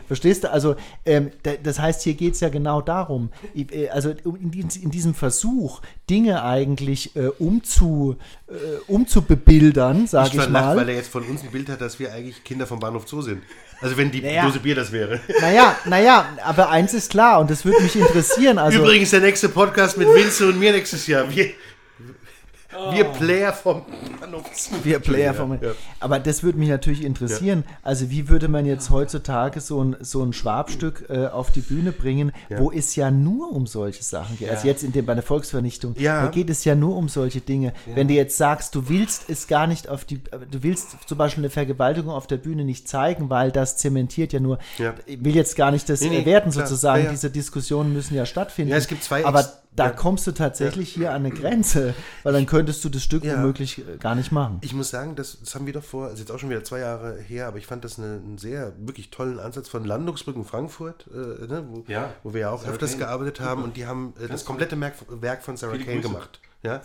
Verstehst 0.07 0.43
du? 0.43 0.51
Also, 0.51 0.75
ähm, 1.05 1.31
da, 1.43 1.51
das 1.61 1.79
heißt, 1.79 2.01
hier 2.01 2.15
geht 2.15 2.33
es 2.33 2.39
ja 2.39 2.49
genau 2.49 2.81
darum, 2.81 3.29
ich, 3.53 3.71
äh, 3.73 3.89
also 3.89 4.09
in, 4.09 4.51
in 4.51 4.91
diesem 4.91 5.13
Versuch, 5.13 5.81
Dinge 6.09 6.43
eigentlich 6.43 7.15
äh, 7.15 7.27
umzu, 7.27 8.17
äh, 8.47 8.53
umzubebildern, 8.87 10.07
sage 10.07 10.29
ich, 10.29 10.35
lacht, 10.35 10.49
mal. 10.49 10.75
weil 10.77 10.89
er 10.89 10.95
jetzt 10.95 11.09
von 11.09 11.23
uns 11.23 11.43
ein 11.43 11.51
Bild 11.51 11.69
hat, 11.69 11.81
dass 11.81 11.99
wir 11.99 12.11
eigentlich 12.13 12.43
Kinder 12.43 12.65
vom 12.65 12.79
Bahnhof 12.79 13.07
Zoo 13.07 13.21
sind. 13.21 13.43
Also 13.81 13.97
wenn 13.97 14.11
die 14.11 14.21
Naja. 14.21 14.45
Dose 14.45 14.59
Bier 14.59 14.75
das 14.75 14.91
wäre. 14.91 15.19
Naja, 15.39 15.75
naja, 15.85 16.25
aber 16.43 16.69
eins 16.69 16.93
ist 16.93 17.09
klar 17.09 17.39
und 17.39 17.49
das 17.49 17.65
würde 17.65 17.81
mich 17.81 17.95
interessieren. 17.95 18.57
Also, 18.57 18.79
Übrigens 18.79 19.09
der 19.09 19.21
nächste 19.21 19.49
Podcast 19.49 19.97
mit 19.97 20.07
Vince 20.07 20.47
und 20.47 20.59
mir 20.59 20.71
nächstes 20.71 21.07
Jahr. 21.07 21.29
Wir, 21.33 21.51
wir 22.93 23.05
Player 23.05 23.53
vom. 23.53 23.81
Wir 24.83 24.99
Player 24.99 25.25
Ja, 25.25 25.33
vom. 25.33 25.53
ja. 25.61 25.71
Aber 25.99 26.19
das 26.19 26.43
würde 26.43 26.57
mich 26.57 26.69
natürlich 26.69 27.03
interessieren. 27.03 27.63
Also, 27.83 28.09
wie 28.09 28.29
würde 28.29 28.47
man 28.47 28.65
jetzt 28.65 28.89
heutzutage 28.89 29.59
so 29.59 29.83
ein, 29.83 29.95
so 29.99 30.23
ein 30.23 30.33
Schwabstück 30.33 31.05
äh, 31.09 31.27
auf 31.27 31.51
die 31.51 31.61
Bühne 31.61 31.91
bringen, 31.91 32.31
wo 32.49 32.71
es 32.71 32.95
ja 32.95 33.11
nur 33.11 33.51
um 33.51 33.67
solche 33.67 34.03
Sachen 34.03 34.37
geht? 34.37 34.49
Also, 34.49 34.67
jetzt 34.67 34.83
in 34.83 34.91
dem, 34.91 35.05
bei 35.05 35.13
der 35.13 35.23
Volksvernichtung, 35.23 35.95
Ja. 35.97 36.23
da 36.25 36.31
geht 36.31 36.49
es 36.49 36.63
ja 36.65 36.75
nur 36.75 36.95
um 36.97 37.09
solche 37.09 37.41
Dinge. 37.41 37.73
Wenn 37.93 38.07
du 38.07 38.13
jetzt 38.13 38.37
sagst, 38.37 38.75
du 38.75 38.87
willst 38.89 39.29
es 39.29 39.47
gar 39.47 39.67
nicht 39.67 39.89
auf 39.89 40.05
die. 40.05 40.21
Du 40.51 40.63
willst 40.63 40.89
zum 41.07 41.17
Beispiel 41.17 41.41
eine 41.43 41.49
Vergewaltigung 41.49 42.11
auf 42.11 42.27
der 42.27 42.37
Bühne 42.37 42.63
nicht 42.63 42.87
zeigen, 42.87 43.29
weil 43.29 43.51
das 43.51 43.77
zementiert 43.77 44.33
ja 44.33 44.39
nur. 44.39 44.59
Ja. 44.77 44.93
Ich 45.05 45.23
will 45.23 45.35
jetzt 45.35 45.55
gar 45.55 45.71
nicht 45.71 45.89
das 45.89 46.01
Nee, 46.01 46.09
nee, 46.09 46.25
werten, 46.25 46.51
klar. 46.51 46.65
sozusagen. 46.67 46.99
Ja, 46.99 47.05
ja. 47.05 47.11
Diese 47.11 47.29
Diskussionen 47.29 47.93
müssen 47.93 48.15
ja 48.15 48.25
stattfinden. 48.25 48.71
Ja, 48.71 48.77
es 48.77 48.87
gibt 48.87 49.03
zwei 49.03 49.25
Aber 49.25 49.45
da 49.73 49.85
ja. 49.85 49.91
kommst 49.91 50.27
du 50.27 50.33
tatsächlich 50.33 50.89
hier 50.93 51.11
an 51.11 51.25
eine 51.25 51.31
Grenze, 51.31 51.93
weil 52.23 52.33
dann 52.33 52.45
könntest 52.45 52.83
du 52.83 52.89
das 52.89 53.03
Stück 53.03 53.23
Ja. 53.23 53.35
womöglich 53.37 53.79
äh, 53.79 53.97
gar 53.97 54.15
nicht 54.15 54.31
machen. 54.31 54.57
Ich 54.61 54.73
muss 54.73 54.89
sagen, 54.89 55.15
das, 55.15 55.39
das 55.39 55.55
haben 55.55 55.65
wir 55.65 55.73
doch 55.73 55.83
vor, 55.83 56.07
also 56.07 56.17
jetzt 56.19 56.29
auch 56.31 56.39
schon 56.39 56.49
wieder 56.49 56.63
zwei 56.63 56.79
Jahre 56.79 57.17
her, 57.19 57.47
aber 57.47 57.57
ich 57.57 57.67
fand 57.67 57.83
das 57.85 57.97
eine, 57.97 58.15
einen 58.15 58.37
sehr, 58.37 58.73
wirklich 58.79 59.11
tollen 59.11 59.39
Ansatz 59.39 59.69
von 59.69 59.85
Landungsbrücken 59.85 60.43
Frankfurt, 60.43 61.05
äh, 61.13 61.47
ne, 61.47 61.65
wo, 61.69 61.83
Ja. 61.87 62.13
wo 62.23 62.33
wir 62.33 62.41
ja 62.41 62.49
auch 62.51 62.61
Sarah 62.61 62.73
öfters 62.73 62.91
Kane. 62.91 63.05
gearbeitet 63.05 63.39
haben 63.39 63.63
und 63.63 63.77
die 63.77 63.85
haben 63.85 64.13
äh, 64.21 64.27
das 64.27 64.43
komplette 64.45 64.75
Merk, 64.75 64.95
Werk 65.09 65.41
von 65.41 65.55
Sarah 65.55 65.71
Viele 65.73 65.85
Kane 65.85 66.01
Grüße. 66.01 66.13
gemacht. 66.13 66.39
Ja? 66.63 66.81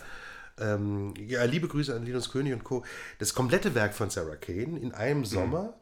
Ähm, 0.59 1.13
ja, 1.27 1.43
liebe 1.43 1.67
Grüße 1.67 1.93
an 1.95 2.03
Linus 2.05 2.31
König 2.31 2.51
und 2.53 2.63
Co. 2.63 2.83
Das 3.19 3.33
komplette 3.35 3.75
Werk 3.75 3.93
von 3.93 4.09
Sarah 4.09 4.35
Kane 4.37 4.79
in 4.79 4.91
einem 4.93 5.23
Sommer, 5.23 5.73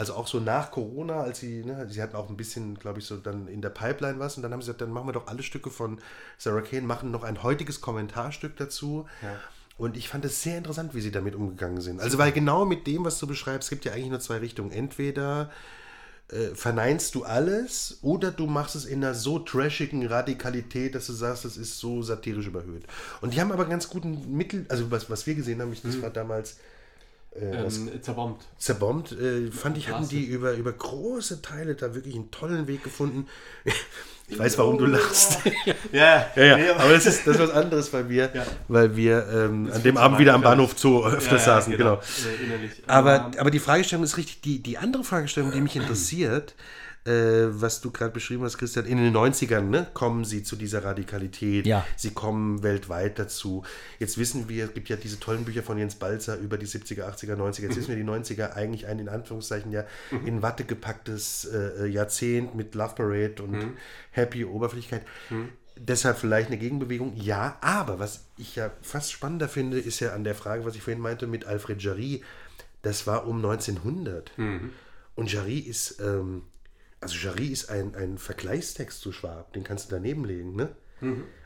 also 0.00 0.14
auch 0.14 0.26
so 0.26 0.40
nach 0.40 0.70
Corona, 0.70 1.20
als 1.20 1.40
sie, 1.40 1.62
ne, 1.62 1.86
sie 1.90 2.00
hatten 2.00 2.16
auch 2.16 2.30
ein 2.30 2.36
bisschen, 2.38 2.74
glaube 2.78 3.00
ich, 3.00 3.04
so 3.04 3.18
dann 3.18 3.46
in 3.48 3.60
der 3.60 3.68
Pipeline 3.68 4.18
was 4.18 4.38
und 4.38 4.42
dann 4.42 4.50
haben 4.50 4.62
sie 4.62 4.68
gesagt, 4.68 4.80
dann 4.80 4.92
machen 4.92 5.06
wir 5.06 5.12
doch 5.12 5.26
alle 5.26 5.42
Stücke 5.42 5.68
von 5.68 6.00
Sarah 6.38 6.62
Kane, 6.62 6.86
machen 6.86 7.10
noch 7.10 7.22
ein 7.22 7.42
heutiges 7.42 7.82
Kommentarstück 7.82 8.56
dazu. 8.56 9.06
Und 9.76 9.98
ich 9.98 10.08
fand 10.08 10.24
es 10.24 10.42
sehr 10.42 10.56
interessant, 10.56 10.94
wie 10.94 11.02
sie 11.02 11.10
damit 11.10 11.34
umgegangen 11.34 11.82
sind. 11.82 12.00
Also, 12.00 12.16
weil 12.16 12.32
genau 12.32 12.64
mit 12.64 12.86
dem, 12.86 13.04
was 13.04 13.18
du 13.18 13.26
beschreibst, 13.26 13.66
es 13.66 13.70
gibt 13.70 13.84
ja 13.84 13.92
eigentlich 13.92 14.08
nur 14.08 14.20
zwei 14.20 14.38
Richtungen. 14.38 14.72
Entweder 14.72 15.50
äh, 16.28 16.54
verneinst 16.54 17.14
du 17.14 17.24
alles 17.24 17.98
oder 18.00 18.30
du 18.30 18.46
machst 18.46 18.76
es 18.76 18.86
in 18.86 19.04
einer 19.04 19.12
so 19.12 19.38
trashigen 19.38 20.06
Radikalität, 20.06 20.94
dass 20.94 21.08
du 21.08 21.12
sagst, 21.12 21.44
das 21.44 21.58
ist 21.58 21.78
so 21.78 22.00
satirisch 22.00 22.46
überhöht. 22.46 22.84
Und 23.20 23.34
die 23.34 23.40
haben 23.40 23.52
aber 23.52 23.66
ganz 23.66 23.90
guten 23.90 24.34
Mittel, 24.34 24.64
also 24.70 24.90
was, 24.90 25.10
was 25.10 25.26
wir 25.26 25.34
gesehen 25.34 25.60
haben, 25.60 25.74
ich, 25.74 25.82
das 25.82 26.00
war 26.00 26.08
damals 26.08 26.56
Ähm, 27.36 28.02
zerbombt. 28.02 28.44
zerbombt, 28.58 29.12
äh, 29.12 29.52
fand 29.52 29.78
ich, 29.78 29.88
hatten 29.88 30.08
die 30.08 30.24
über, 30.24 30.54
über 30.54 30.72
große 30.72 31.42
Teile 31.42 31.76
da 31.76 31.94
wirklich 31.94 32.16
einen 32.16 32.30
tollen 32.30 32.66
Weg 32.66 32.82
gefunden. 32.82 33.28
Ich 34.32 34.38
weiß, 34.38 34.58
warum 34.58 34.78
du 34.78 34.86
lachst. 34.86 35.38
Ja, 35.92 36.30
Ja, 36.36 36.56
ja, 36.56 36.76
aber 36.76 36.92
das 36.92 37.04
ist, 37.06 37.26
das 37.26 37.34
ist 37.34 37.42
was 37.42 37.50
anderes 37.50 37.88
bei 37.88 38.04
mir, 38.04 38.30
weil 38.68 38.94
wir 38.94 39.26
ähm, 39.28 39.68
an 39.72 39.82
dem 39.82 39.96
Abend 39.96 40.20
wieder 40.20 40.34
am 40.34 40.42
Bahnhof 40.42 40.78
Zoo 40.78 41.04
öfter 41.04 41.38
saßen, 41.38 41.76
genau. 41.76 41.94
Äh, 41.94 42.44
innerlich. 42.44 42.70
Aber, 42.86 43.32
aber 43.36 43.50
die 43.50 43.58
Fragestellung 43.58 44.04
ist 44.04 44.16
richtig, 44.16 44.40
die, 44.42 44.62
die 44.62 44.78
andere 44.78 45.02
Fragestellung, 45.02 45.50
die 45.50 45.60
mich 45.60 45.74
interessiert, 45.74 46.54
äh, 47.06 47.46
was 47.48 47.80
du 47.80 47.90
gerade 47.90 48.12
beschrieben 48.12 48.42
hast, 48.44 48.58
Christian, 48.58 48.84
in 48.84 48.98
den 48.98 49.14
90ern 49.16 49.62
ne, 49.62 49.86
kommen 49.94 50.24
sie 50.24 50.42
zu 50.42 50.56
dieser 50.56 50.84
Radikalität, 50.84 51.66
Ja. 51.66 51.86
sie 51.96 52.10
kommen 52.10 52.62
weltweit 52.62 53.18
dazu. 53.18 53.64
Jetzt 53.98 54.18
wissen 54.18 54.48
wir, 54.48 54.66
es 54.66 54.74
gibt 54.74 54.88
ja 54.90 54.96
diese 54.96 55.18
tollen 55.18 55.44
Bücher 55.44 55.62
von 55.62 55.78
Jens 55.78 55.94
Balzer 55.94 56.36
über 56.38 56.58
die 56.58 56.66
70er, 56.66 57.04
80er, 57.08 57.36
90er. 57.36 57.62
Jetzt 57.62 57.76
wissen 57.76 57.88
wir, 57.88 57.96
die 57.96 58.04
90er 58.04 58.52
eigentlich 58.52 58.86
ein 58.86 58.98
in 58.98 59.08
Anführungszeichen 59.08 59.72
ja 59.72 59.84
in 60.26 60.42
Watte 60.42 60.64
gepacktes 60.64 61.46
äh, 61.52 61.86
Jahrzehnt 61.86 62.54
mit 62.54 62.74
Love 62.74 62.94
Parade 62.96 63.42
und 63.42 63.74
Happy 64.10 64.44
Oberflächlichkeit. 64.44 65.02
Deshalb 65.82 66.18
vielleicht 66.18 66.48
eine 66.48 66.58
Gegenbewegung, 66.58 67.14
ja, 67.16 67.56
aber 67.62 67.98
was 67.98 68.24
ich 68.36 68.56
ja 68.56 68.70
fast 68.82 69.10
spannender 69.12 69.48
finde, 69.48 69.78
ist 69.78 70.00
ja 70.00 70.12
an 70.12 70.24
der 70.24 70.34
Frage, 70.34 70.66
was 70.66 70.74
ich 70.74 70.82
vorhin 70.82 71.00
meinte 71.00 71.26
mit 71.26 71.46
Alfred 71.46 71.82
Jarry, 71.82 72.22
das 72.82 73.06
war 73.06 73.26
um 73.26 73.36
1900. 73.36 74.32
Und 75.14 75.32
Jarry 75.32 75.58
ist, 75.58 75.98
ähm, 76.00 76.42
also 77.00 77.16
Jarry 77.16 77.46
ist 77.48 77.70
ein, 77.70 77.94
ein 77.94 78.18
Vergleichstext 78.18 79.00
zu 79.00 79.12
Schwab, 79.12 79.52
den 79.54 79.64
kannst 79.64 79.90
du 79.90 79.94
daneben 79.94 80.24
legen, 80.24 80.54
ne? 80.56 80.68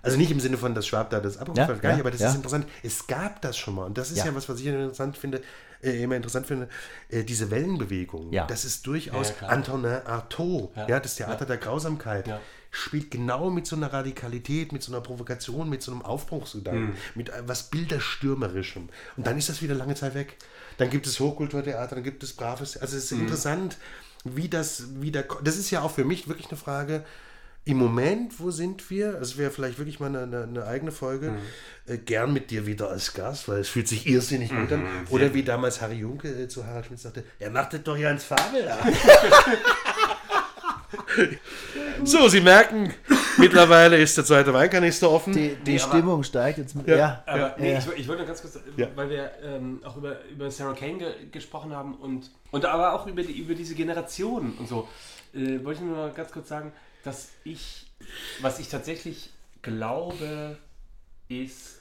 Also 0.02 0.16
nicht 0.16 0.32
im 0.32 0.40
Sinne 0.40 0.56
von, 0.56 0.74
dass 0.74 0.84
Schwab 0.84 1.10
da 1.10 1.20
das 1.20 1.36
abruft, 1.36 1.58
Ja, 1.58 1.66
gar 1.68 1.74
nicht, 1.74 1.84
ja, 1.84 2.00
aber 2.00 2.10
das 2.10 2.20
ja. 2.20 2.28
ist 2.30 2.34
interessant. 2.34 2.66
Es 2.82 3.06
gab 3.06 3.40
das 3.40 3.56
schon 3.56 3.76
mal 3.76 3.84
und 3.84 3.96
das 3.96 4.10
ist 4.10 4.18
ja, 4.18 4.26
Ja. 4.26 4.34
was, 4.34 4.48
was 4.48 4.58
ich 4.58 4.66
interessant 4.66 5.16
finde, 5.16 5.42
äh, 5.80 6.02
immer 6.02 6.16
interessant 6.16 6.48
finde, 6.48 6.68
äh, 7.08 7.22
diese 7.22 7.52
Wellenbewegung. 7.52 8.32
Ja. 8.32 8.46
Das 8.48 8.64
ist 8.64 8.84
durchaus. 8.84 9.32
Antonin 9.42 10.00
Artaud, 10.06 10.70
ja. 10.88 10.98
das 10.98 11.14
Theater 11.14 11.46
der 11.46 11.58
Grausamkeit. 11.58 12.26
Ja. 12.26 12.40
Spielt 12.72 13.12
genau 13.12 13.48
mit 13.50 13.68
so 13.68 13.76
einer 13.76 13.92
Radikalität, 13.92 14.72
mit 14.72 14.82
so 14.82 14.90
einer 14.90 15.00
Provokation, 15.00 15.70
mit 15.70 15.82
so 15.82 15.92
einem 15.92 16.02
Aufbruchsgedanken, 16.02 16.88
Hm. 16.88 16.94
mit 17.14 17.28
äh, 17.28 17.42
was 17.46 17.70
Bilderstürmerischem. 17.70 18.88
Und 19.16 19.26
dann 19.26 19.38
ist 19.38 19.48
das 19.48 19.62
wieder 19.62 19.76
lange 19.76 19.94
Zeit 19.94 20.14
weg. 20.14 20.36
Dann 20.78 20.90
gibt 20.90 21.06
es 21.06 21.20
Hochkulturtheater, 21.20 21.94
dann 21.94 22.02
gibt 22.04 22.24
es 22.24 22.32
Braves. 22.32 22.76
Also 22.76 22.96
es 22.96 23.04
ist 23.04 23.10
Hm. 23.12 23.20
interessant, 23.20 23.78
wie 24.24 24.48
das 24.48 25.00
wieder. 25.00 25.24
Das 25.42 25.56
ist 25.56 25.70
ja 25.70 25.82
auch 25.82 25.90
für 25.92 26.04
mich 26.04 26.28
wirklich 26.28 26.48
eine 26.48 26.58
Frage. 26.58 27.04
Im 27.66 27.78
Moment, 27.78 28.38
wo 28.40 28.50
sind 28.50 28.90
wir? 28.90 29.18
Es 29.22 29.38
wäre 29.38 29.50
vielleicht 29.50 29.78
wirklich 29.78 29.98
mal 29.98 30.14
eine, 30.14 30.42
eine, 30.42 30.66
eigene 30.66 30.92
Folge. 30.92 31.28
Hm. 31.28 31.94
Äh, 31.94 31.96
gern 31.98 32.32
mit 32.32 32.50
dir 32.50 32.66
wieder 32.66 32.90
als 32.90 33.14
Gast, 33.14 33.48
weil 33.48 33.60
es 33.60 33.70
fühlt 33.70 33.88
sich 33.88 34.06
irrsinnig 34.06 34.50
gut 34.50 34.70
Mhm, 34.70 34.86
an. 34.86 35.06
Oder 35.08 35.32
wie 35.32 35.42
damals 35.42 35.80
Harry 35.80 35.96
Junke 35.96 36.28
äh, 36.28 36.46
zu 36.46 36.66
Harald 36.66 36.86
Schmidt 36.86 37.00
sagte, 37.00 37.24
er 37.38 37.50
macht 37.50 37.72
das 37.72 37.82
doch 37.82 37.96
ja 37.96 38.10
ins 38.10 38.24
Fabel. 38.24 38.70
so, 42.04 42.28
Sie 42.28 42.40
merken, 42.42 42.92
Mittlerweile 43.38 43.96
ist 43.98 44.16
der 44.16 44.24
zweite 44.24 44.52
Weinkanister 44.52 45.10
offen. 45.10 45.32
Die, 45.32 45.56
die 45.56 45.72
Nee, 45.72 45.80
aber- 45.80 45.88
Stimmung 45.92 46.22
steigt 46.22 46.58
jetzt 46.58 46.74
mit. 46.74 46.86
Ja. 46.88 46.96
Ja, 46.96 47.22
Aber 47.26 47.54
nee, 47.58 47.72
ja. 47.72 47.78
ich, 47.78 47.86
ich 48.00 48.08
wollte 48.08 48.22
nur 48.22 48.26
ganz 48.28 48.40
kurz, 48.42 48.56
äh, 48.56 48.60
Ja. 48.76 48.88
weil 48.94 49.10
wir 49.10 49.30
ähm, 49.42 49.80
auch 49.84 49.96
über, 49.96 50.24
über 50.30 50.50
Sarah 50.50 50.74
Kane 50.74 50.98
ge 50.98 51.12
gesprochen 51.32 51.72
haben 51.74 51.94
und, 51.96 52.30
und 52.50 52.64
aber 52.64 52.94
auch 52.94 53.06
über, 53.06 53.22
die, 53.22 53.32
über 53.38 53.54
diese 53.54 53.74
Generation 53.74 54.54
und 54.58 54.68
so, 54.68 54.88
äh, 55.34 55.64
wollte 55.64 55.80
ich 55.80 55.86
nur 55.86 55.96
mal 55.96 56.10
ganz 56.12 56.30
kurz 56.32 56.48
sagen, 56.48 56.72
dass 57.02 57.28
ich, 57.44 57.86
was 58.40 58.58
ich 58.58 58.68
tatsächlich 58.68 59.30
glaube, 59.62 60.56
ist, 61.28 61.80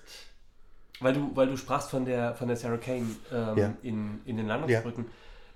weil 0.99 1.13
du, 1.13 1.31
weil 1.35 1.47
du 1.47 1.57
sprachst 1.57 1.89
von 1.89 2.05
der, 2.05 2.33
von 2.35 2.47
der 2.47 2.57
Sarah 2.57 2.77
Kane 2.77 3.07
ähm, 3.31 3.57
Ja. 3.57 3.73
in, 3.83 4.21
in 4.25 4.37
den 4.37 4.47
Landungsbrücken, 4.47 5.05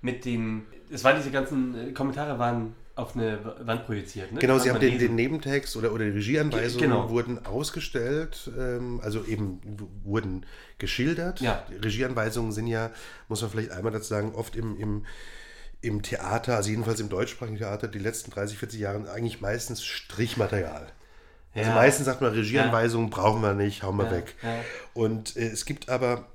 mit 0.00 0.24
dem, 0.24 0.66
es 0.90 1.02
waren 1.04 1.16
diese 1.16 1.30
ganzen 1.30 1.88
äh, 1.88 1.92
Kommentare 1.92 2.38
waren 2.38 2.74
auf 2.98 3.14
eine 3.16 3.38
Wand 3.60 3.86
projiziert. 3.86 4.32
Ne? 4.32 4.40
Genau, 4.40 4.58
sie 4.58 4.70
haben 4.70 4.80
den, 4.80 4.98
den 4.98 5.14
Nebentext 5.14 5.76
oder, 5.76 5.92
oder 5.92 6.04
die 6.04 6.10
Regieanweisungen 6.10 6.78
Ge- 6.78 6.88
genau. 6.88 7.08
wurden 7.10 7.44
ausgestellt, 7.46 8.50
ähm, 8.58 9.00
also 9.02 9.24
eben 9.24 9.60
wurden 10.04 10.44
geschildert. 10.78 11.40
Ja. 11.40 11.64
Die 11.70 11.76
Regieanweisungen 11.76 12.52
sind 12.52 12.66
ja, 12.66 12.90
muss 13.28 13.40
man 13.42 13.50
vielleicht 13.50 13.70
einmal 13.70 13.92
dazu 13.92 14.08
sagen, 14.08 14.34
oft 14.34 14.56
im, 14.56 14.76
im, 14.78 15.06
im 15.80 16.02
Theater, 16.02 16.56
also 16.56 16.70
jedenfalls 16.70 16.98
im 17.00 17.08
deutschsprachigen 17.08 17.58
Theater, 17.58 17.86
die 17.88 17.98
letzten 18.00 18.30
30, 18.32 18.58
40 18.58 18.80
Jahre 18.80 19.10
eigentlich 19.10 19.40
meistens 19.40 19.84
Strichmaterial. 19.84 20.86
Also 21.54 21.70
Ja. 21.70 21.74
meistens 21.76 22.06
sagt 22.06 22.20
man, 22.20 22.32
Regieanweisungen 22.32 23.10
brauchen 23.10 23.42
wir 23.42 23.54
nicht, 23.54 23.82
hauen 23.82 23.96
wir 23.96 24.04
Ja, 24.06 24.10
weg. 24.12 24.34
ja. 24.42 24.60
Und 24.94 25.36
äh, 25.36 25.46
es 25.48 25.64
gibt 25.64 25.88
aber, 25.88 26.26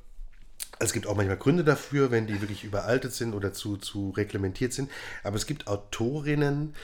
es 0.79 0.93
gibt 0.93 1.07
auch 1.07 1.15
manchmal 1.15 1.37
Gründe 1.37 1.63
dafür, 1.63 2.11
wenn 2.11 2.27
die 2.27 2.41
wirklich 2.41 2.63
überaltet 2.63 3.13
sind 3.13 3.33
oder 3.33 3.53
zu, 3.53 3.77
zu 3.77 4.09
reglementiert 4.11 4.73
sind. 4.73 4.89
Aber 5.23 5.35
es 5.35 5.45
gibt 5.45 5.67
Autorinnen, 5.67 6.75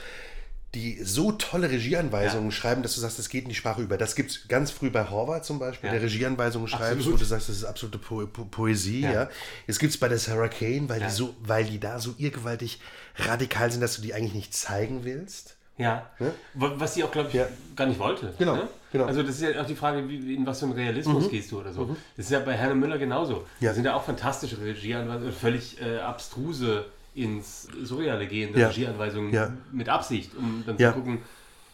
die 0.76 1.04
so 1.04 1.32
tolle 1.32 1.72
Regieanweisungen 1.72 2.52
schreiben, 2.52 2.84
dass 2.84 2.94
du 2.94 3.02
sagst, 3.02 3.18
das 3.18 3.30
geht 3.30 3.44
in 3.44 3.50
die 3.50 3.56
Sprache 3.56 3.82
über. 3.82 3.98
Das 3.98 4.16
gibt 4.16 4.30
es 4.30 4.48
ganz 4.48 4.70
früh 4.70 4.92
bei 4.92 5.10
Horvath 5.10 5.44
zum 5.44 5.58
Beispiel, 5.58 5.88
Ja. 5.88 5.94
der 5.94 6.04
Regieanweisungen 6.04 6.68
schreibt, 6.68 7.04
wo 7.08 7.12
du 7.18 7.26
sagst, 7.26 7.50
das 7.50 7.56
ist 7.58 7.64
absolute 7.64 7.98
Po- 7.98 8.28
Po- 8.28 8.46
Poesie. 8.46 9.02
Ja. 9.02 9.12
Ja. 9.12 9.30
Jetzt 9.66 9.80
gibt 9.80 9.94
es 9.94 10.00
bei 10.00 10.08
der 10.08 10.20
Sarah 10.20 10.48
Kane, 10.48 10.88
weil, 10.88 11.02
Ja. 11.02 11.08
die 11.08 11.14
so, 11.14 11.36
weil 11.42 11.66
die 11.66 11.80
da 11.80 12.00
so 12.00 12.14
irrgewaltig 12.20 12.80
radikal 13.16 13.72
sind, 13.72 13.82
dass 13.82 13.96
du 13.96 14.04
die 14.04 14.14
eigentlich 14.14 14.36
nicht 14.36 14.54
zeigen 14.54 15.04
willst. 15.06 15.56
Ja. 15.80 16.05
Ne? 16.19 16.32
Wa- 16.53 16.73
Was 16.75 16.93
sie 16.93 17.03
auch, 17.03 17.11
glaube 17.11 17.30
ich, 17.30 17.34
Ja. 17.36 17.47
gar 17.75 17.88
nicht 17.88 17.99
wollte. 17.99 18.34
Genau, 18.38 18.55
Ne? 18.55 18.67
genau. 18.91 19.05
Also 19.05 19.23
das 19.23 19.32
ist 19.36 19.41
ja 19.41 19.61
auch 19.61 19.65
die 19.65 19.75
Frage, 19.75 20.07
wie, 20.07 20.36
in 20.36 20.45
was 20.45 20.59
für 20.59 20.65
einen 20.65 20.73
Realismus 20.75 21.30
gehst 21.30 21.51
du 21.51 21.59
oder 21.61 21.73
so. 21.73 21.95
Das 22.15 22.25
ist 22.25 22.32
ja 22.32 22.39
bei 22.39 22.53
Herne 22.53 22.75
Müller 22.75 22.97
genauso. 22.97 23.45
Ja. 23.59 23.69
Da 23.69 23.73
sind 23.73 23.86
ja 23.86 23.95
auch 23.95 24.03
fantastische 24.03 24.59
Regieanweisungen, 24.61 25.34
völlig 25.34 25.82
äh, 25.82 25.99
abstruse 25.99 26.86
ins 27.15 27.67
Surreale 27.84 28.27
gehende 28.27 28.59
Ja. 28.59 28.67
Regieanweisungen 28.67 29.34
Ja. 29.34 29.51
mit 29.71 29.89
Absicht, 29.89 30.36
um 30.38 30.63
dann 30.67 30.77
zu 30.77 30.91
gucken, 30.91 31.19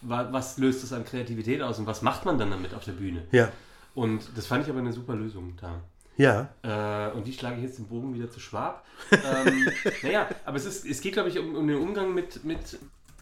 wa 0.01 0.27
was 0.31 0.57
löst 0.59 0.83
das 0.83 0.93
an 0.93 1.03
Kreativität 1.03 1.61
aus 1.61 1.79
und 1.79 1.87
was 1.87 2.01
macht 2.01 2.25
man 2.25 2.37
dann 2.37 2.51
damit 2.51 2.73
auf 2.73 2.85
der 2.85 2.93
Bühne. 2.93 3.23
Ja. 3.31 3.49
Und 3.95 4.21
das 4.35 4.45
fand 4.45 4.63
ich 4.63 4.69
aber 4.69 4.79
eine 4.79 4.93
super 4.93 5.15
Lösung 5.15 5.57
da. 5.59 5.81
Ja. 6.17 6.47
Äh, 6.63 7.11
und 7.17 7.25
wie 7.25 7.33
schlage 7.33 7.57
ich 7.57 7.63
jetzt 7.63 7.77
den 7.79 7.87
Bogen 7.87 8.13
wieder 8.13 8.29
zu 8.29 8.39
Schwab? 8.39 8.85
ähm, 9.11 9.67
naja, 10.03 10.27
aber 10.45 10.57
es, 10.57 10.65
ist, 10.65 10.85
es 10.85 11.01
geht, 11.01 11.13
glaube 11.13 11.29
ich, 11.29 11.39
um, 11.39 11.55
um 11.55 11.67
den 11.67 11.77
Umgang 11.77 12.13
mit, 12.13 12.43
mit, 12.45 12.77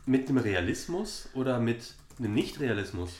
mit 0.05 0.29
dem 0.29 0.37
Realismus 0.37 1.29
oder 1.33 1.59
mit 1.59 1.93
einem 2.19 2.33
Nicht-Realismus. 2.33 3.11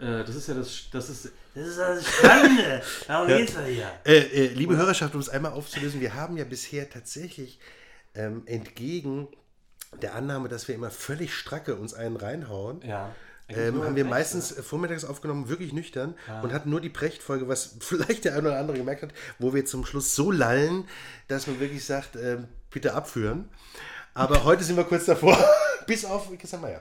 Äh, 0.00 0.24
das 0.24 0.34
ist 0.34 0.48
ja 0.48 0.54
das, 0.54 0.84
das 0.92 1.08
ist, 1.10 1.32
das 1.54 1.66
ist 1.68 1.78
das 1.78 2.06
Spannende. 2.06 2.82
Darum 3.08 3.28
geht's 3.28 3.54
ja 3.54 3.62
hier. 3.64 3.90
Äh, 4.04 4.18
äh, 4.18 4.46
liebe 4.54 4.76
Hörerschaft, 4.76 5.14
um 5.14 5.20
es 5.20 5.28
einmal 5.28 5.52
aufzulösen, 5.52 6.00
wir 6.00 6.14
haben 6.14 6.36
ja 6.36 6.44
bisher 6.44 6.88
tatsächlich 6.88 7.58
ähm, 8.14 8.42
entgegen 8.46 9.28
der 10.02 10.14
Annahme, 10.14 10.48
dass 10.48 10.68
wir 10.68 10.74
immer 10.74 10.90
völlig 10.90 11.34
stracke 11.34 11.76
uns 11.76 11.94
einen 11.94 12.16
reinhauen, 12.16 12.82
Ja. 12.82 13.14
ähm, 13.48 13.82
haben 13.82 13.96
wir 13.96 14.04
meistens 14.04 14.52
äh, 14.52 14.62
vormittags 14.62 15.04
aufgenommen, 15.04 15.48
wirklich 15.48 15.72
nüchtern 15.72 16.14
und 16.42 16.52
hatten 16.52 16.68
nur 16.70 16.80
die 16.80 16.90
Prechtfolge, 16.90 17.48
was 17.48 17.76
vielleicht 17.80 18.24
der 18.24 18.34
eine 18.34 18.48
oder 18.48 18.58
andere 18.58 18.76
gemerkt 18.76 19.02
hat, 19.02 19.10
wo 19.38 19.54
wir 19.54 19.64
zum 19.64 19.86
Schluss 19.86 20.14
so 20.14 20.30
lallen, 20.30 20.86
dass 21.28 21.46
man 21.46 21.60
wirklich 21.60 21.84
sagt, 21.84 22.16
ähm, 22.16 22.48
bitte 22.70 22.94
abführen. 22.94 23.48
Aber 24.12 24.44
heute 24.44 24.64
sind 24.64 24.76
wir 24.76 24.84
kurz 24.84 25.06
davor, 25.06 25.38
bis 25.86 26.04
auf 26.04 26.28
Christian 26.38 26.62
Meyer. 26.62 26.80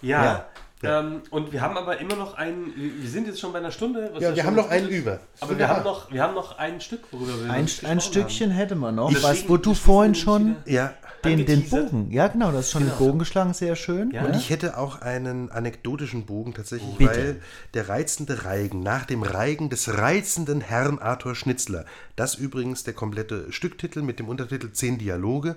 Ja. 0.00 0.46
Ähm, 0.84 1.22
und 1.30 1.52
wir 1.52 1.60
haben 1.60 1.76
aber 1.76 1.98
immer 2.00 2.16
noch 2.16 2.34
einen, 2.34 2.72
wir 2.76 3.08
sind 3.08 3.28
jetzt 3.28 3.38
schon 3.38 3.52
bei 3.52 3.60
einer 3.60 3.70
Stunde. 3.70 4.10
was 4.12 4.22
Ja, 4.22 4.34
wir 4.34 4.44
haben 4.44 4.56
noch 4.56 4.68
einen 4.68 4.88
ist. 4.88 4.98
über. 4.98 5.20
Aber 5.40 5.56
wir 5.56 5.68
haben, 5.68 5.84
noch, 5.84 6.10
wir 6.10 6.20
haben 6.22 6.34
noch 6.34 6.58
ein 6.58 6.80
Stück, 6.80 7.02
worüber 7.12 7.44
wir 7.44 7.52
Ein, 7.52 7.68
ein 7.84 8.00
Stückchen 8.00 8.50
hätte 8.50 8.74
man 8.74 8.96
noch. 8.96 9.08
Deswegen 9.08 9.44
Was, 9.44 9.48
wo 9.48 9.56
du 9.58 9.74
vorhin 9.74 10.16
schon 10.16 10.56
Ja, 10.66 10.92
den, 11.24 11.46
den. 11.46 11.68
Bogen. 11.68 12.10
Ja, 12.10 12.26
genau, 12.26 12.50
das 12.50 12.66
ist 12.66 12.70
schon 12.72 12.84
den 12.84 12.96
Bogen 12.98 13.20
geschlagen, 13.20 13.54
sehr 13.54 13.76
schön. 13.76 14.10
Ja. 14.10 14.24
Und 14.24 14.34
ich 14.34 14.50
hätte 14.50 14.76
auch 14.76 15.00
einen 15.02 15.52
anekdotischen 15.52 16.26
Bogen 16.26 16.52
tatsächlich, 16.52 16.96
Bitte. 16.96 17.10
weil 17.10 17.42
der 17.74 17.88
reizende 17.88 18.44
Reigen, 18.44 18.82
nach 18.82 19.04
dem 19.04 19.22
Reigen 19.22 19.70
des 19.70 19.98
reizenden 19.98 20.60
Herrn 20.60 20.98
Arthur 20.98 21.36
Schnitzler, 21.36 21.84
das 22.16 22.34
übrigens 22.34 22.82
der 22.82 22.94
komplette 22.94 23.52
Stücktitel 23.52 24.02
mit 24.02 24.18
dem 24.18 24.28
Untertitel 24.28 24.72
Zehn 24.72 24.98
Dialoge, 24.98 25.56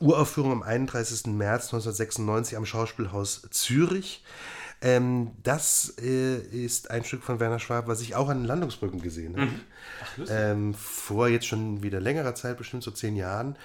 Uraufführung 0.00 0.52
am 0.52 0.62
31. 0.62 1.26
März 1.26 1.66
1996 1.66 2.56
am 2.56 2.66
Schauspielhaus 2.66 3.42
Zürich. 3.50 4.24
Ähm, 4.82 5.32
das 5.42 5.94
äh, 6.00 6.38
ist 6.38 6.90
ein 6.90 7.04
Stück 7.04 7.22
von 7.22 7.38
Werner 7.38 7.58
Schwab, 7.58 7.86
was 7.86 8.00
ich 8.00 8.14
auch 8.14 8.30
an 8.30 8.44
Landungsbrücken 8.44 9.02
gesehen 9.02 9.36
habe. 9.36 9.52
ähm, 10.30 10.74
vor 10.74 11.28
jetzt 11.28 11.46
schon 11.46 11.82
wieder 11.82 12.00
längerer 12.00 12.34
Zeit, 12.34 12.56
bestimmt 12.56 12.82
so 12.82 12.90
zehn 12.90 13.14
Jahren. 13.14 13.56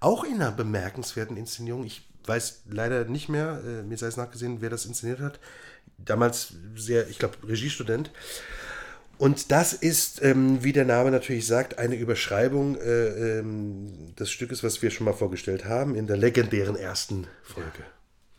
Auch 0.00 0.24
in 0.24 0.34
einer 0.34 0.50
bemerkenswerten 0.50 1.36
Inszenierung. 1.36 1.84
Ich 1.84 2.06
weiß 2.26 2.62
leider 2.68 3.04
nicht 3.04 3.28
mehr, 3.28 3.60
äh, 3.64 3.82
mir 3.84 3.96
sei 3.96 4.08
es 4.08 4.16
nachgesehen, 4.16 4.60
wer 4.60 4.70
das 4.70 4.86
inszeniert 4.86 5.20
hat. 5.20 5.38
Damals 5.98 6.54
sehr, 6.74 7.08
ich 7.08 7.18
glaube, 7.20 7.36
Regiestudent. 7.46 8.10
Und 9.18 9.50
das 9.50 9.72
ist, 9.72 10.22
ähm, 10.22 10.62
wie 10.62 10.72
der 10.72 10.84
Name 10.84 11.10
natürlich 11.10 11.46
sagt, 11.46 11.78
eine 11.78 11.94
Überschreibung 11.94 12.76
äh, 12.76 13.38
ähm, 13.38 14.14
des 14.18 14.30
Stückes, 14.30 14.62
was 14.62 14.82
wir 14.82 14.90
schon 14.90 15.06
mal 15.06 15.14
vorgestellt 15.14 15.64
haben, 15.64 15.94
in 15.94 16.06
der 16.06 16.16
legendären 16.16 16.76
ersten 16.76 17.26
Folge. 17.42 17.84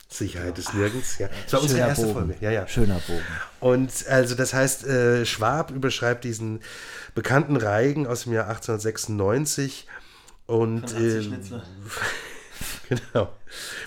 Sicherheit 0.08 0.58
ist 0.58 0.72
nirgends. 0.72 1.18
Ja. 1.18 1.28
Das 1.44 1.52
war 1.52 1.62
unsere 1.62 1.80
erste 1.80 2.06
Bogen. 2.06 2.14
Folge. 2.14 2.34
Ja, 2.40 2.50
ja. 2.50 2.66
Schöner 2.66 3.00
Bogen. 3.06 3.22
Und 3.60 4.06
also 4.08 4.34
das 4.34 4.54
heißt, 4.54 4.86
äh, 4.86 5.26
Schwab 5.26 5.70
überschreibt 5.70 6.24
diesen 6.24 6.60
bekannten 7.14 7.56
Reigen 7.56 8.06
aus 8.06 8.22
dem 8.22 8.32
Jahr 8.32 8.48
1896 8.48 9.86
und 10.46 10.94
äh, 10.94 11.28
genau 12.88 13.34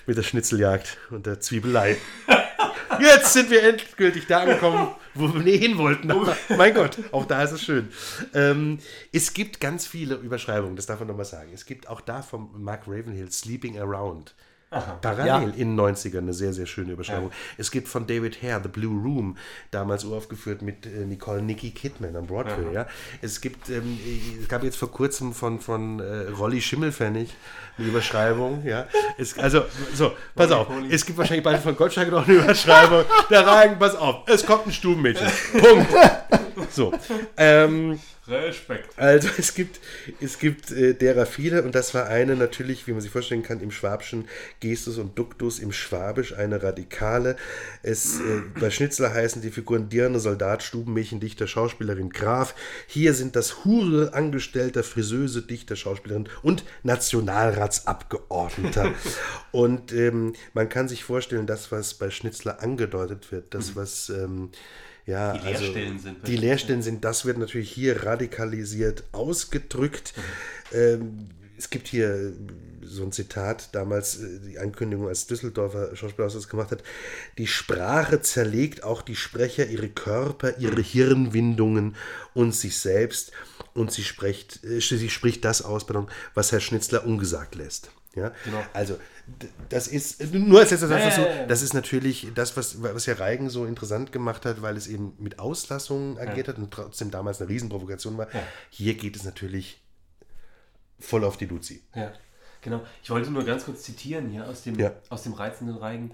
mit 0.05 0.17
der 0.17 0.23
Schnitzeljagd 0.23 0.97
und 1.09 1.25
der 1.25 1.39
Zwiebelei. 1.39 1.97
Jetzt 2.99 3.33
sind 3.33 3.49
wir 3.49 3.63
endgültig 3.63 4.27
da 4.27 4.41
angekommen, 4.41 4.89
wo 5.13 5.33
wir 5.33 5.41
nie 5.41 5.57
hin 5.57 5.77
wollten. 5.77 6.11
Aber, 6.11 6.35
mein 6.57 6.73
Gott, 6.73 6.97
auch 7.11 7.25
da 7.25 7.43
ist 7.43 7.51
es 7.51 7.61
schön. 7.61 7.89
Ähm, 8.33 8.79
es 9.11 9.33
gibt 9.33 9.59
ganz 9.59 9.87
viele 9.87 10.15
Überschreibungen, 10.15 10.75
das 10.75 10.85
darf 10.85 10.99
man 10.99 11.07
nochmal 11.07 11.25
sagen. 11.25 11.51
Es 11.53 11.65
gibt 11.65 11.87
auch 11.87 12.01
da 12.01 12.21
vom 12.21 12.49
Mark 12.63 12.83
Ravenhill 12.87 13.31
Sleeping 13.31 13.79
Around. 13.79 14.35
Parallel 14.71 15.25
Ja. 15.27 15.39
in 15.41 15.75
den 15.75 15.79
90ern 15.79 16.19
eine 16.19 16.33
sehr, 16.33 16.53
sehr 16.53 16.65
schöne 16.65 16.93
Überschreibung. 16.93 17.29
Es 17.57 17.71
gibt 17.71 17.89
von 17.89 18.07
David 18.07 18.41
Hare 18.41 18.61
The 18.63 18.69
Blue 18.69 19.01
Room, 19.03 19.35
damals 19.69 20.05
uraufgeführt 20.05 20.61
mit 20.61 20.85
äh, 20.85 21.05
Nicole 21.05 21.41
Nicky 21.41 21.71
Kidman 21.71 22.15
am 22.15 22.25
Broadway. 22.27 22.73
Ja. 22.73 22.87
Es 23.21 23.41
gibt, 23.41 23.69
ähm, 23.69 23.99
es 24.41 24.47
gab 24.47 24.63
jetzt 24.63 24.77
vor 24.77 24.89
kurzem 24.89 25.33
von, 25.33 25.59
von 25.59 25.99
äh, 25.99 26.29
Rolli 26.29 26.61
Schimmelpfennig 26.61 27.35
eine 27.77 27.87
Überschreibung. 27.87 28.63
Ja. 28.65 28.87
Es, 29.17 29.37
also, 29.37 29.63
so, 29.93 30.13
pass 30.35 30.51
auf. 30.51 30.67
Es 30.89 31.05
gibt 31.05 31.17
wahrscheinlich 31.17 31.43
bald 31.43 31.61
von 31.61 31.75
Gottschalk 31.75 32.09
noch 32.09 32.25
eine 32.25 32.37
Überschreibung. 32.37 33.03
Der 33.29 33.45
Reigen, 33.45 33.77
pass 33.77 33.95
auf. 33.95 34.23
Es 34.27 34.45
kommt 34.45 34.67
ein 34.67 34.71
Stubenmädchen. 34.71 35.27
Punkt. 35.59 35.87
So. 36.69 36.93
Ähm, 37.37 37.99
Respekt. 38.27 38.97
also 38.97 39.29
es 39.37 39.55
gibt, 39.55 39.79
es 40.21 40.39
gibt 40.39 40.71
äh, 40.71 40.93
derer 40.93 41.25
viele 41.25 41.63
und 41.63 41.75
das 41.75 41.93
war 41.93 42.05
eine 42.05 42.35
natürlich, 42.35 42.87
wie 42.87 42.91
man 42.91 42.99
sich 43.01 43.11
vorstellen 43.11 43.43
kann, 43.43 43.61
im 43.61 43.71
Schwabschen 43.71 44.27
Gestus 44.59 44.97
und 44.97 45.17
Duktus, 45.17 45.59
im 45.59 45.71
Schwabisch 45.71 46.33
eine 46.33 46.61
radikale. 46.61 47.37
Es, 47.81 48.19
äh, 48.19 48.41
bei 48.59 48.69
Schnitzler 48.69 49.13
heißen 49.13 49.41
die 49.41 49.49
Figuren 49.49 49.87
Dirne, 49.89 50.19
Soldat, 50.19 50.63
Stubenmädchen, 50.63 51.19
Dichter, 51.19 51.47
Schauspielerin, 51.47 52.11
Graf. 52.11 52.53
Hier 52.87 53.13
sind 53.13 53.35
das 53.35 53.65
Hure, 53.65 54.13
Angestellter, 54.13 54.83
Friseuse, 54.83 55.41
Dichter, 55.41 55.75
Schauspielerin 55.75 56.29
und 56.43 56.63
Nationalratsabgeordneter. 56.83 58.93
und 59.51 59.91
ähm, 59.93 60.33
man 60.53 60.69
kann 60.69 60.87
sich 60.87 61.03
vorstellen, 61.03 61.47
das, 61.47 61.71
was 61.71 61.95
bei 61.95 62.11
Schnitzler 62.11 62.61
angedeutet 62.61 63.31
wird, 63.31 63.53
das, 63.53 63.75
was... 63.75 64.09
Ähm, 64.09 64.51
ja, 65.05 65.37
Die 65.37 65.47
Leerstellen 65.47 65.99
sind 65.99 66.27
Die 66.27 66.37
Leerstellen 66.37 66.81
sind, 66.81 67.03
das 67.03 67.25
wird 67.25 67.37
natürlich 67.37 67.71
hier 67.71 68.03
radikalisiert 68.03 69.03
ausgedrückt. 69.11 70.13
Ähm, 70.73 71.29
es 71.57 71.69
gibt 71.69 71.87
hier 71.87 72.33
so 72.83 73.03
ein 73.03 73.11
Zitat, 73.11 73.69
damals 73.73 74.19
äh, 74.19 74.39
die 74.39 74.59
Ankündigung, 74.59 75.07
als 75.07 75.27
Düsseldorfer 75.27 75.95
Schauspielhaus 75.95 76.33
das 76.33 76.49
gemacht 76.49 76.71
hat. 76.71 76.83
Die 77.37 77.47
Sprache 77.47 78.21
zerlegt 78.21 78.83
auch 78.83 79.01
die 79.01 79.15
Sprecher 79.15 79.67
ihre 79.67 79.89
Körper, 79.89 80.57
ihre 80.57 80.81
Hirnwindungen 80.81 81.95
und 82.33 82.55
sich 82.55 82.77
selbst 82.77 83.31
und 83.73 83.91
sie 83.91 84.03
spricht, 84.03 84.63
äh, 84.63 84.79
sie 84.79 85.09
spricht 85.09 85.45
das 85.45 85.61
aus, 85.61 85.85
was 86.33 86.51
Herr 86.51 86.59
Schnitzler 86.59 87.05
ungesagt 87.05 87.55
lässt. 87.55 87.91
Ja? 88.15 88.33
Genau. 88.43 88.63
Also, 88.73 88.97
das 89.69 89.87
ist, 89.87 90.33
nur 90.33 90.59
als 90.59 90.71
letzter 90.71 90.87
Satz 90.87 90.99
Ja, 90.99 91.09
dazu, 91.09 91.21
ja, 91.21 91.35
ja. 91.35 91.45
das 91.45 91.61
ist 91.61 91.73
natürlich 91.73 92.27
das, 92.35 92.57
was, 92.57 92.81
was 92.81 93.05
ja 93.05 93.15
Reigen 93.15 93.49
so 93.49 93.65
interessant 93.65 94.11
gemacht 94.11 94.45
hat, 94.45 94.61
weil 94.61 94.77
es 94.77 94.87
eben 94.87 95.13
mit 95.19 95.39
Auslassungen 95.39 96.17
agiert 96.17 96.47
hat 96.47 96.57
und 96.57 96.71
trotzdem 96.71 97.11
damals 97.11 97.41
eine 97.41 97.49
Riesenprovokation 97.49 98.17
war. 98.17 98.33
Ja. 98.33 98.43
Hier 98.69 98.95
geht 98.95 99.15
es 99.15 99.23
natürlich 99.23 99.81
voll 100.99 101.23
auf 101.23 101.37
die 101.37 101.45
Luzi. 101.45 101.81
Ja, 101.95 102.11
genau. 102.61 102.81
Ich 103.03 103.09
wollte 103.09 103.31
nur 103.31 103.43
ganz 103.43 103.65
kurz 103.65 103.83
zitieren 103.83 104.29
hier 104.29 104.47
aus 104.47 104.63
dem, 104.63 104.77
Ja. 104.79 104.91
aus 105.09 105.23
dem 105.23 105.33
reizenden 105.33 105.77
Reigen. 105.77 106.11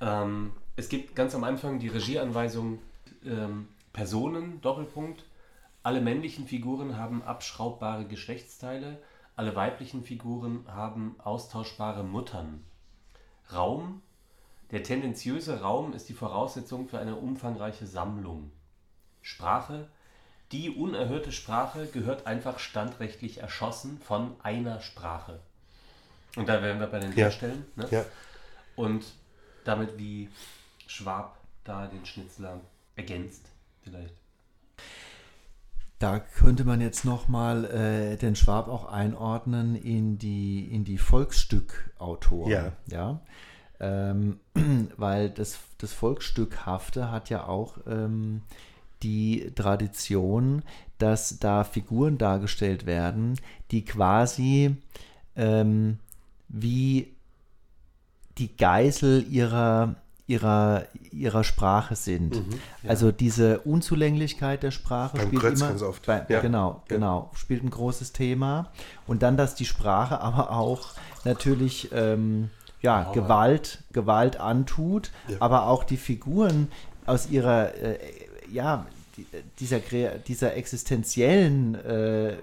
Ähm, 0.00 0.52
es 0.76 0.88
gibt 0.88 1.14
ganz 1.14 1.34
am 1.34 1.44
Anfang 1.44 1.78
die 1.78 1.88
Regieanweisung 1.88 2.80
ähm, 3.24 3.68
Personen, 3.92 4.60
Doppelpunkt. 4.60 5.24
Alle 5.82 6.00
männlichen 6.00 6.46
Figuren 6.46 6.96
haben 6.96 7.22
abschraubbare 7.22 8.06
Geschlechtsteile, 8.06 8.98
alle 9.36 9.54
weiblichen 9.56 10.04
Figuren 10.04 10.64
haben 10.68 11.16
austauschbare 11.22 12.04
Muttern. 12.04 12.64
Raum. 13.52 14.02
Der 14.70 14.82
tendenziöse 14.82 15.60
Raum 15.60 15.92
ist 15.92 16.08
die 16.08 16.14
Voraussetzung 16.14 16.88
für 16.88 16.98
eine 16.98 17.16
umfangreiche 17.16 17.86
Sammlung. 17.86 18.50
Sprache. 19.22 19.88
Die 20.52 20.70
unerhörte 20.70 21.32
Sprache 21.32 21.86
gehört 21.86 22.26
einfach 22.26 22.58
standrechtlich 22.58 23.38
erschossen 23.38 23.98
von 23.98 24.36
einer 24.42 24.80
Sprache. 24.80 25.40
Und 26.36 26.48
da 26.48 26.62
wären 26.62 26.80
wir 26.80 26.86
bei 26.86 27.00
den 27.00 27.16
Ja. 27.16 27.30
Ne? 27.76 27.88
Ja. 27.90 28.04
Und 28.76 29.04
damit 29.64 29.98
wie 29.98 30.28
Schwab 30.86 31.38
da 31.64 31.86
den 31.86 32.04
Schnitzler 32.04 32.60
ergänzt, 32.96 33.48
vielleicht. 33.82 34.14
Da 35.98 36.18
könnte 36.18 36.64
man 36.64 36.80
jetzt 36.80 37.04
nochmal 37.04 37.64
äh, 37.64 38.16
den 38.16 38.36
Schwab 38.36 38.68
auch 38.68 38.86
einordnen 38.86 39.76
in 39.76 40.18
die, 40.18 40.66
in 40.70 40.84
die 40.84 40.98
Volksstückautoren. 40.98 42.50
Ja. 42.50 42.72
ja? 42.90 43.20
Ähm, 43.80 44.40
weil 44.96 45.30
das, 45.30 45.58
das 45.78 45.92
Volksstückhafte 45.92 47.10
hat 47.10 47.30
ja 47.30 47.46
auch 47.46 47.78
ähm, 47.86 48.42
die 49.02 49.52
Tradition, 49.54 50.62
dass 50.98 51.38
da 51.38 51.64
Figuren 51.64 52.18
dargestellt 52.18 52.86
werden, 52.86 53.38
die 53.70 53.84
quasi 53.84 54.76
ähm, 55.36 55.98
wie 56.48 57.14
die 58.38 58.56
Geißel 58.56 59.26
ihrer, 59.30 59.96
ihrer, 60.26 60.84
ihrer 61.12 61.44
Sprache 61.44 61.96
sind. 61.96 62.42
Also 62.86 63.12
diese 63.12 63.60
Unzulänglichkeit 63.60 64.62
der 64.62 64.70
Sprache 64.70 65.16
Mhm, 65.16 65.20
Beim 65.20 65.28
spielt 65.28 65.42
Krötz 65.42 65.60
immer 65.60 65.68
ganz 65.70 65.82
oft. 65.82 66.06
Bei, 66.06 66.24
Ja. 66.28 66.40
Genau, 66.40 66.82
genau, 66.88 67.30
spielt 67.34 67.62
ein 67.62 67.70
großes 67.70 68.12
Thema. 68.12 68.70
Und 69.06 69.22
dann, 69.22 69.36
dass 69.36 69.54
die 69.54 69.66
Sprache 69.66 70.20
aber 70.20 70.50
auch 70.50 70.92
natürlich 71.24 71.90
ähm, 71.92 72.50
ja, 72.80 73.12
Gewalt, 73.12 73.82
Gewalt 73.92 74.38
antut, 74.40 75.10
aber 75.40 75.66
auch 75.66 75.84
die 75.84 75.96
Figuren 75.98 76.68
aus 77.06 77.28
ihrer 77.30 77.74
äh, 77.74 77.98
ja, 78.50 78.86
die- 79.16 79.26
dieser, 79.60 79.78
dieser 80.26 80.54
existenziellen 80.56 81.74
äh, 81.76 82.36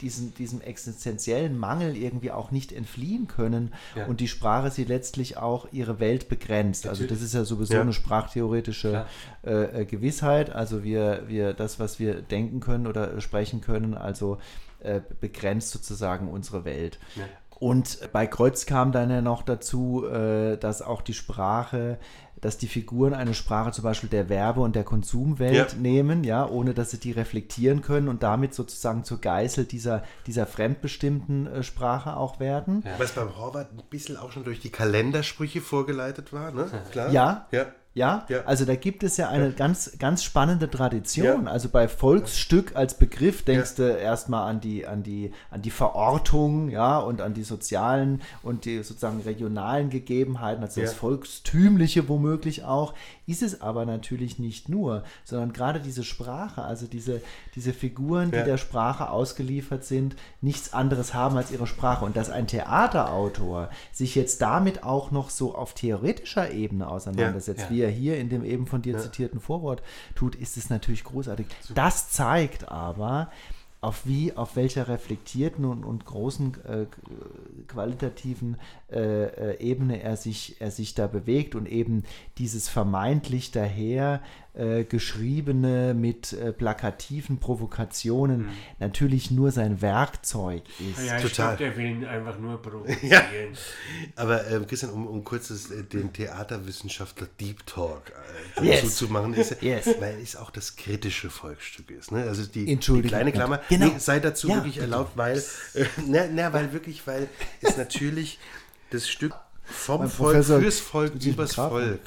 diesen, 0.00 0.34
diesem 0.34 0.60
existenziellen 0.60 1.58
Mangel 1.58 1.96
irgendwie 1.96 2.30
auch 2.30 2.50
nicht 2.50 2.72
entfliehen 2.72 3.26
können 3.26 3.72
Ja. 3.96 4.06
und 4.06 4.20
die 4.20 4.28
Sprache 4.28 4.70
sie 4.70 4.84
letztlich 4.84 5.36
auch 5.36 5.66
ihre 5.72 5.98
Welt 6.00 6.28
begrenzt. 6.28 6.86
Also 6.86 7.06
das 7.06 7.20
ist 7.22 7.34
ja 7.34 7.44
sowieso 7.44 7.74
Ja. 7.74 7.80
eine 7.80 7.92
sprachtheoretische 7.92 9.06
äh, 9.42 9.84
Gewissheit. 9.84 10.50
Also 10.50 10.84
wir, 10.84 11.24
wir 11.26 11.52
das, 11.52 11.80
was 11.80 11.98
wir 11.98 12.22
denken 12.22 12.60
können 12.60 12.86
oder 12.86 13.20
sprechen 13.20 13.60
können, 13.60 13.94
also 13.94 14.38
äh, 14.80 15.00
begrenzt 15.20 15.70
sozusagen 15.70 16.28
unsere 16.28 16.64
Welt. 16.64 16.98
Ja. 17.16 17.24
Und 17.58 17.98
bei 18.12 18.28
Kreuz 18.28 18.66
kam 18.66 18.92
dann 18.92 19.10
ja 19.10 19.20
noch 19.20 19.42
dazu, 19.42 20.06
äh, 20.06 20.56
dass 20.58 20.80
auch 20.80 21.02
die 21.02 21.14
Sprache, 21.14 21.98
dass 22.40 22.58
die 22.58 22.66
Figuren 22.68 23.14
eine 23.14 23.34
Sprache 23.34 23.72
zum 23.72 23.84
Beispiel 23.84 24.08
der 24.08 24.28
Werbe- 24.28 24.60
und 24.60 24.76
der 24.76 24.84
Konsumwelt 24.84 25.72
Ja. 25.72 25.78
nehmen, 25.78 26.24
ja, 26.24 26.46
ohne 26.48 26.74
dass 26.74 26.90
sie 26.90 26.98
die 26.98 27.12
reflektieren 27.12 27.82
können 27.82 28.08
und 28.08 28.22
damit 28.22 28.54
sozusagen 28.54 29.04
zur 29.04 29.20
Geißel 29.20 29.64
dieser, 29.64 30.02
dieser 30.26 30.46
fremdbestimmten 30.46 31.46
äh, 31.46 31.62
Sprache 31.62 32.16
auch 32.16 32.40
werden. 32.40 32.84
Was 32.98 33.12
beim 33.12 33.36
Horvath 33.36 33.72
ein 33.72 33.82
bisschen 33.90 34.16
auch 34.16 34.32
schon 34.32 34.44
durch 34.44 34.60
die 34.60 34.70
Kalendersprüche 34.70 35.60
vorgeleitet 35.60 36.32
war, 36.32 36.50
ne? 36.52 36.66
Klar? 36.92 37.10
Ja. 37.12 37.46
Ja. 37.50 37.66
Ja, 37.98 38.24
Ja. 38.28 38.44
also 38.46 38.64
da 38.64 38.76
gibt 38.76 39.02
es 39.02 39.16
ja 39.16 39.28
eine 39.28 39.50
ganz, 39.52 39.98
ganz 39.98 40.22
spannende 40.22 40.70
Tradition. 40.70 41.44
Ja. 41.46 41.50
Also 41.50 41.68
bei 41.68 41.88
Volksstück 41.88 42.76
als 42.76 42.94
Begriff 42.94 43.42
denkst 43.44 43.74
du 43.74 43.82
erstmal 43.82 44.48
an 44.48 44.60
die, 44.60 44.86
an 44.86 45.02
die, 45.02 45.32
an 45.50 45.62
die 45.62 45.70
Verortung, 45.70 46.70
ja, 46.70 46.98
und 46.98 47.20
an 47.20 47.34
die 47.34 47.42
sozialen 47.42 48.22
und 48.42 48.64
die 48.64 48.82
sozusagen 48.82 49.20
regionalen 49.22 49.90
Gegebenheiten, 49.90 50.62
also 50.62 50.80
das 50.80 50.92
Ja. 50.92 50.96
Volkstümliche 50.98 52.08
womöglich 52.08 52.64
auch. 52.64 52.94
Ist 53.28 53.42
es 53.42 53.60
aber 53.60 53.84
natürlich 53.84 54.38
nicht 54.38 54.70
nur, 54.70 55.04
sondern 55.22 55.52
gerade 55.52 55.80
diese 55.80 56.02
Sprache, 56.02 56.62
also 56.62 56.86
diese, 56.86 57.20
diese 57.54 57.74
Figuren, 57.74 58.30
die 58.30 58.38
Ja. 58.38 58.44
der 58.44 58.56
Sprache 58.56 59.10
ausgeliefert 59.10 59.84
sind, 59.84 60.16
nichts 60.40 60.72
anderes 60.72 61.12
haben 61.12 61.36
als 61.36 61.50
ihre 61.50 61.66
Sprache. 61.66 62.06
Und 62.06 62.16
dass 62.16 62.30
ein 62.30 62.46
Theaterautor 62.46 63.68
sich 63.92 64.14
jetzt 64.14 64.40
damit 64.40 64.82
auch 64.82 65.10
noch 65.10 65.28
so 65.28 65.54
auf 65.54 65.74
theoretischer 65.74 66.50
Ebene 66.52 66.88
auseinandersetzt, 66.88 67.64
Ja. 67.64 67.70
wie 67.70 67.82
er 67.82 67.90
hier 67.90 68.18
in 68.18 68.30
dem 68.30 68.44
eben 68.44 68.66
von 68.66 68.80
dir 68.80 68.96
zitierten 68.98 69.40
Vorwort 69.40 69.82
tut, 70.14 70.34
ist 70.34 70.56
es 70.56 70.70
natürlich 70.70 71.04
großartig. 71.04 71.46
Das 71.74 72.08
zeigt 72.10 72.68
aber, 72.70 73.30
auf 73.80 74.06
wie, 74.06 74.32
auf 74.32 74.56
welcher 74.56 74.88
reflektierten 74.88 75.64
und, 75.64 75.84
und 75.84 76.04
großen 76.04 76.56
äh, 76.64 76.86
qualitativen 77.68 78.56
äh, 78.90 79.24
äh, 79.24 79.60
Ebene 79.60 80.02
er 80.02 80.16
sich, 80.16 80.56
er 80.60 80.72
sich 80.72 80.94
da 80.94 81.06
bewegt 81.06 81.54
und 81.54 81.68
eben 81.68 82.02
dieses 82.38 82.68
vermeintlich 82.68 83.52
daher 83.52 84.20
äh, 84.58 84.84
geschriebene 84.84 85.94
mit 85.94 86.32
äh, 86.32 86.52
plakativen 86.52 87.38
Provokationen 87.38 88.48
natürlich 88.78 89.30
nur 89.30 89.52
sein 89.52 89.80
Werkzeug 89.80 90.62
ist. 90.80 91.06
Ja, 91.06 91.16
ich 91.16 91.22
Total. 91.22 91.56
glaube, 91.56 91.70
der 91.72 91.76
will 91.76 91.86
ihn 91.86 92.04
einfach 92.04 92.38
nur 92.38 92.60
provozieren. 92.60 93.22
Aber 94.16 94.46
ähm, 94.48 94.66
Christian, 94.66 94.92
um, 94.92 95.06
um 95.06 95.24
kurz 95.24 95.48
das, 95.48 95.70
äh, 95.70 95.84
den 95.84 96.12
Theaterwissenschaftler 96.12 97.28
Deep 97.40 97.64
Talk 97.66 98.12
äh, 98.60 98.64
Yes. 98.64 98.82
dazu 98.82 99.06
zu 99.06 99.12
machen, 99.12 99.34
ist, 99.34 99.56
Yes. 99.62 99.88
weil 100.00 100.18
es 100.20 100.36
auch 100.36 100.50
das 100.50 100.76
kritische 100.76 101.30
Volksstück 101.30 101.90
ist. 101.90 102.10
Ne? 102.12 102.24
Also 102.24 102.44
die, 102.44 102.64
die 102.64 102.72
Entschuldigung. 102.72 103.10
kleine 103.10 103.32
Klammer 103.32 103.60
Genau. 103.68 103.86
nee, 103.86 103.98
sei 103.98 104.18
dazu 104.20 104.48
Ja, 104.48 104.56
wirklich 104.56 104.74
bitte. 104.74 104.86
erlaubt, 104.86 105.16
weil, 105.16 105.38
äh, 105.74 105.84
na, 106.06 106.26
na, 106.32 106.52
weil 106.52 106.72
wirklich, 106.72 107.06
weil 107.06 107.28
es 107.60 107.76
natürlich 107.76 108.38
das 108.90 109.08
Stück 109.08 109.34
vom 109.64 110.00
Mein 110.00 110.08
Volk, 110.10 110.32
Professor 110.32 110.60
fürs 110.60 110.80
Volk, 110.80 111.12
übers 111.24 111.54
Graf. 111.54 111.70
Volk. 111.70 112.00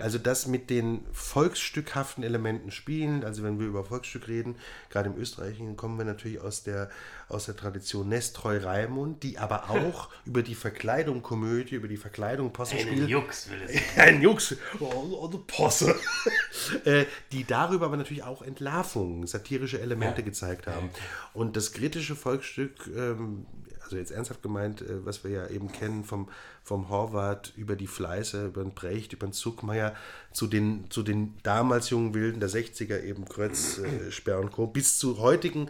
Also 0.00 0.18
das 0.18 0.46
mit 0.46 0.70
den 0.70 1.04
volksstückhaften 1.12 2.24
Elementen 2.24 2.70
spielen, 2.70 3.24
also 3.24 3.42
wenn 3.42 3.58
wir 3.58 3.66
über 3.66 3.84
Volksstück 3.84 4.28
reden, 4.28 4.56
gerade 4.88 5.10
im 5.10 5.16
Österreichischen 5.16 5.76
kommen 5.76 5.98
wir 5.98 6.04
natürlich 6.04 6.40
aus 6.40 6.62
der, 6.62 6.90
aus 7.28 7.46
der 7.46 7.56
Tradition 7.56 8.08
Nestreu 8.08 8.58
Raimund, 8.58 9.22
die 9.22 9.38
aber 9.38 9.70
auch 9.70 10.08
über 10.24 10.42
die 10.42 10.54
Verkleidung 10.54 11.22
Komödie, 11.22 11.76
über 11.76 11.88
die 11.88 11.96
Verkleidung 11.96 12.52
Possenspiel, 12.52 13.08
Jux 13.08 13.50
will 13.50 13.62
es. 13.68 13.80
ein 13.96 14.22
Jux, 14.22 14.56
oh, 14.78 14.86
oh, 14.86 15.28
Posse, 15.46 15.94
äh, 16.84 17.04
die 17.32 17.44
darüber 17.44 17.86
aber 17.86 17.96
natürlich 17.96 18.22
auch 18.22 18.42
Entlarvungen, 18.42 19.26
satirische 19.26 19.80
Elemente 19.80 20.22
gezeigt 20.22 20.66
haben. 20.66 20.90
Und 21.32 21.56
das 21.56 21.72
kritische 21.72 22.16
Volksstück, 22.16 22.88
ähm, 22.94 23.46
also 23.90 23.98
jetzt 23.98 24.12
ernsthaft 24.12 24.42
gemeint, 24.42 24.82
äh, 24.82 25.04
was 25.04 25.24
wir 25.24 25.30
ja 25.30 25.46
eben 25.48 25.72
kennen 25.72 26.04
vom, 26.04 26.28
vom 26.62 26.88
Horvath 26.88 27.52
über 27.56 27.74
die 27.74 27.88
Fleiße, 27.88 28.46
über 28.46 28.62
den 28.62 28.72
Brecht, 28.72 29.12
über 29.12 29.26
den 29.26 29.32
Zuckmeier, 29.32 29.94
zu 30.32 30.46
den, 30.46 30.88
zu 30.90 31.02
den 31.02 31.34
damals 31.42 31.90
jungen 31.90 32.14
Wilden 32.14 32.38
der 32.38 32.48
60er, 32.48 33.02
eben 33.02 33.24
Krötz, 33.24 33.78
äh, 33.78 34.12
Sperr 34.12 34.38
und 34.38 34.52
Co., 34.52 34.68
bis 34.68 34.98
zu 34.98 35.18
heutigen 35.18 35.68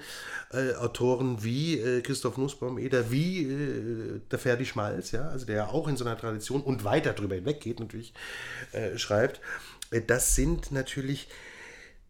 äh, 0.53 0.75
Autoren 0.75 1.43
wie 1.43 1.79
äh, 1.79 2.03
Christoph 2.03 2.37
Nussbaum-Eder, 2.37 3.11
wie 3.11 3.45
äh, 3.45 4.21
der 4.31 4.39
Ferdi 4.39 4.67
Schmalz, 4.67 5.13
ja, 5.13 5.29
also 5.29 5.47
der 5.47 5.57
ja 5.57 5.69
auch 5.69 5.89
in 5.89 5.97
so 5.97 6.05
einer 6.05 6.19
Tradition 6.19 6.61
und 6.61 6.85
weiter 6.85 7.15
darüber 7.15 7.37
hinweggeht 7.37 7.81
natürlich, 7.81 8.13
äh, 8.73 8.99
schreibt. 8.99 9.41
Äh, 9.91 10.03
das 10.03 10.35
sind 10.35 10.73
natürlich 10.73 11.29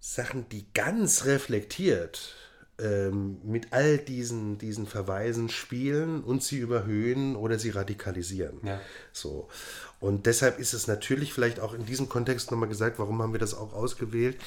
Sachen, 0.00 0.48
die 0.48 0.66
ganz 0.72 1.26
reflektiert 1.26 2.39
ähm, 2.82 3.38
mit 3.44 3.72
all 3.72 3.98
diesen, 3.98 4.58
diesen 4.58 4.86
Verweisen 4.86 5.48
spielen 5.48 6.22
und 6.22 6.42
sie 6.42 6.58
überhöhen 6.58 7.36
oder 7.36 7.58
sie 7.58 7.70
radikalisieren. 7.70 8.58
Ja. 8.62 8.80
So. 9.12 9.48
Und 10.00 10.24
deshalb 10.26 10.58
ist 10.58 10.72
es 10.72 10.86
natürlich 10.86 11.32
vielleicht 11.32 11.60
auch 11.60 11.74
in 11.74 11.84
diesem 11.84 12.08
Kontext 12.08 12.50
nochmal 12.50 12.68
gesagt, 12.70 12.98
warum 12.98 13.20
haben 13.22 13.32
wir 13.32 13.38
das 13.40 13.54
auch 13.54 13.74
ausgewählt? 13.74 14.38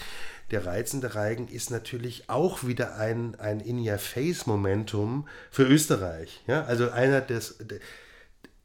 Der 0.51 0.65
reizende 0.65 1.13
Reigen 1.15 1.47
ist 1.47 1.69
natürlich 1.71 2.29
auch 2.29 2.65
wieder 2.65 2.95
ein, 2.95 3.35
ein 3.39 3.59
In-Your-Face-Momentum 3.59 5.27
für 5.51 5.63
Österreich. 5.63 6.41
Ja? 6.47 6.63
Also 6.65 6.89
einer 6.89 7.21
des, 7.21 7.57
de- 7.59 7.79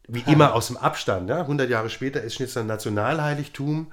wie 0.09 0.25
immer 0.27 0.55
aus 0.55 0.69
dem 0.69 0.77
Abstand. 0.79 1.29
Ja? 1.29 1.41
100 1.43 1.69
Jahre 1.69 1.91
später 1.91 2.23
ist 2.23 2.35
Schnitzer 2.35 2.65
Nationalheiligtum 2.65 3.93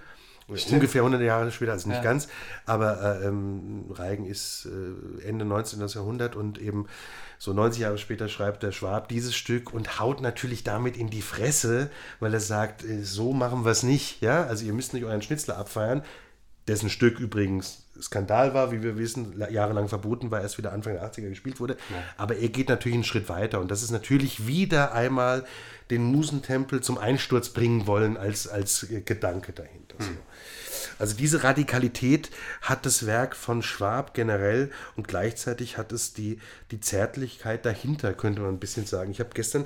Ungefähr 0.76 1.02
100 1.02 1.22
Jahre 1.22 1.52
später, 1.52 1.72
also 1.72 1.90
nicht 1.90 1.98
Ja. 1.98 2.04
ganz, 2.04 2.28
aber 2.66 3.20
äh, 3.22 3.26
ähm, 3.28 3.86
Reigen 3.92 4.26
ist 4.28 4.68
äh, 4.68 5.28
Ende 5.28 5.44
19. 5.46 5.86
Jahrhundert 5.88 6.36
und 6.36 6.60
eben 6.60 6.86
so 7.40 7.52
90 7.54 7.82
Jahre 7.82 7.98
später 7.98 8.30
schreibt 8.30 8.62
der 8.64 8.72
Schwab 8.72 9.08
dieses 9.10 9.36
Stück 9.36 9.74
und 9.74 10.00
haut 10.00 10.22
natürlich 10.22 10.64
damit 10.64 10.98
in 10.98 11.10
die 11.10 11.22
Fresse, 11.24 11.90
weil 12.20 12.34
er 12.34 12.40
sagt, 12.40 12.84
äh, 12.86 13.02
so 13.04 13.34
machen 13.34 13.66
wir 13.66 13.72
es 13.72 13.82
nicht, 13.84 14.22
ja, 14.22 14.46
also 14.46 14.66
ihr 14.66 14.74
müsst 14.74 14.94
nicht 14.94 15.04
euren 15.06 15.22
Schnitzler 15.24 15.58
abfeiern, 15.58 16.04
dessen 16.68 16.90
Stück 16.90 17.20
übrigens 17.20 17.82
Skandal 18.02 18.54
war, 18.54 18.72
wie 18.72 18.84
wir 18.84 18.98
wissen, 18.98 19.34
la- 19.38 19.50
jahrelang 19.50 19.88
verboten 19.88 20.30
war, 20.30 20.42
erst 20.42 20.58
wieder 20.58 20.74
Anfang 20.74 20.94
der 20.94 21.04
80er 21.10 21.30
gespielt 21.30 21.60
wurde. 21.60 21.78
Aber 22.18 22.36
er 22.38 22.50
geht 22.50 22.68
natürlich 22.70 22.96
einen 22.96 23.04
Schritt 23.04 23.30
weiter 23.30 23.62
und 23.62 23.72
das 23.72 23.84
ist 23.84 23.92
natürlich 23.92 24.48
wieder 24.48 24.94
einmal 24.94 25.46
den 25.92 26.04
Musentempel 26.04 26.82
zum 26.82 26.98
Einsturz 26.98 27.50
bringen 27.50 27.86
wollen 27.88 28.18
als, 28.18 28.48
als 28.48 28.84
äh, 28.92 29.02
Gedanke 29.02 29.54
dahinter. 29.54 29.96
So. 30.00 30.10
Also 31.00 31.16
diese 31.16 31.44
Radikalität 31.44 32.30
hat 32.62 32.86
das 32.86 33.06
Werk 33.06 33.36
von 33.36 33.62
Schwab 33.62 34.14
generell 34.14 34.72
und 34.96 35.08
gleichzeitig 35.08 35.78
hat 35.78 35.92
es 35.92 36.14
die, 36.14 36.40
die 36.72 36.80
Zärtlichkeit 36.80 37.66
dahinter, 37.66 38.14
könnte 38.14 38.42
man 38.42 38.52
ein 38.52 38.60
bisschen 38.60 38.86
sagen. 38.86 39.12
Ich 39.12 39.20
habe 39.20 39.32
gestern, 39.34 39.66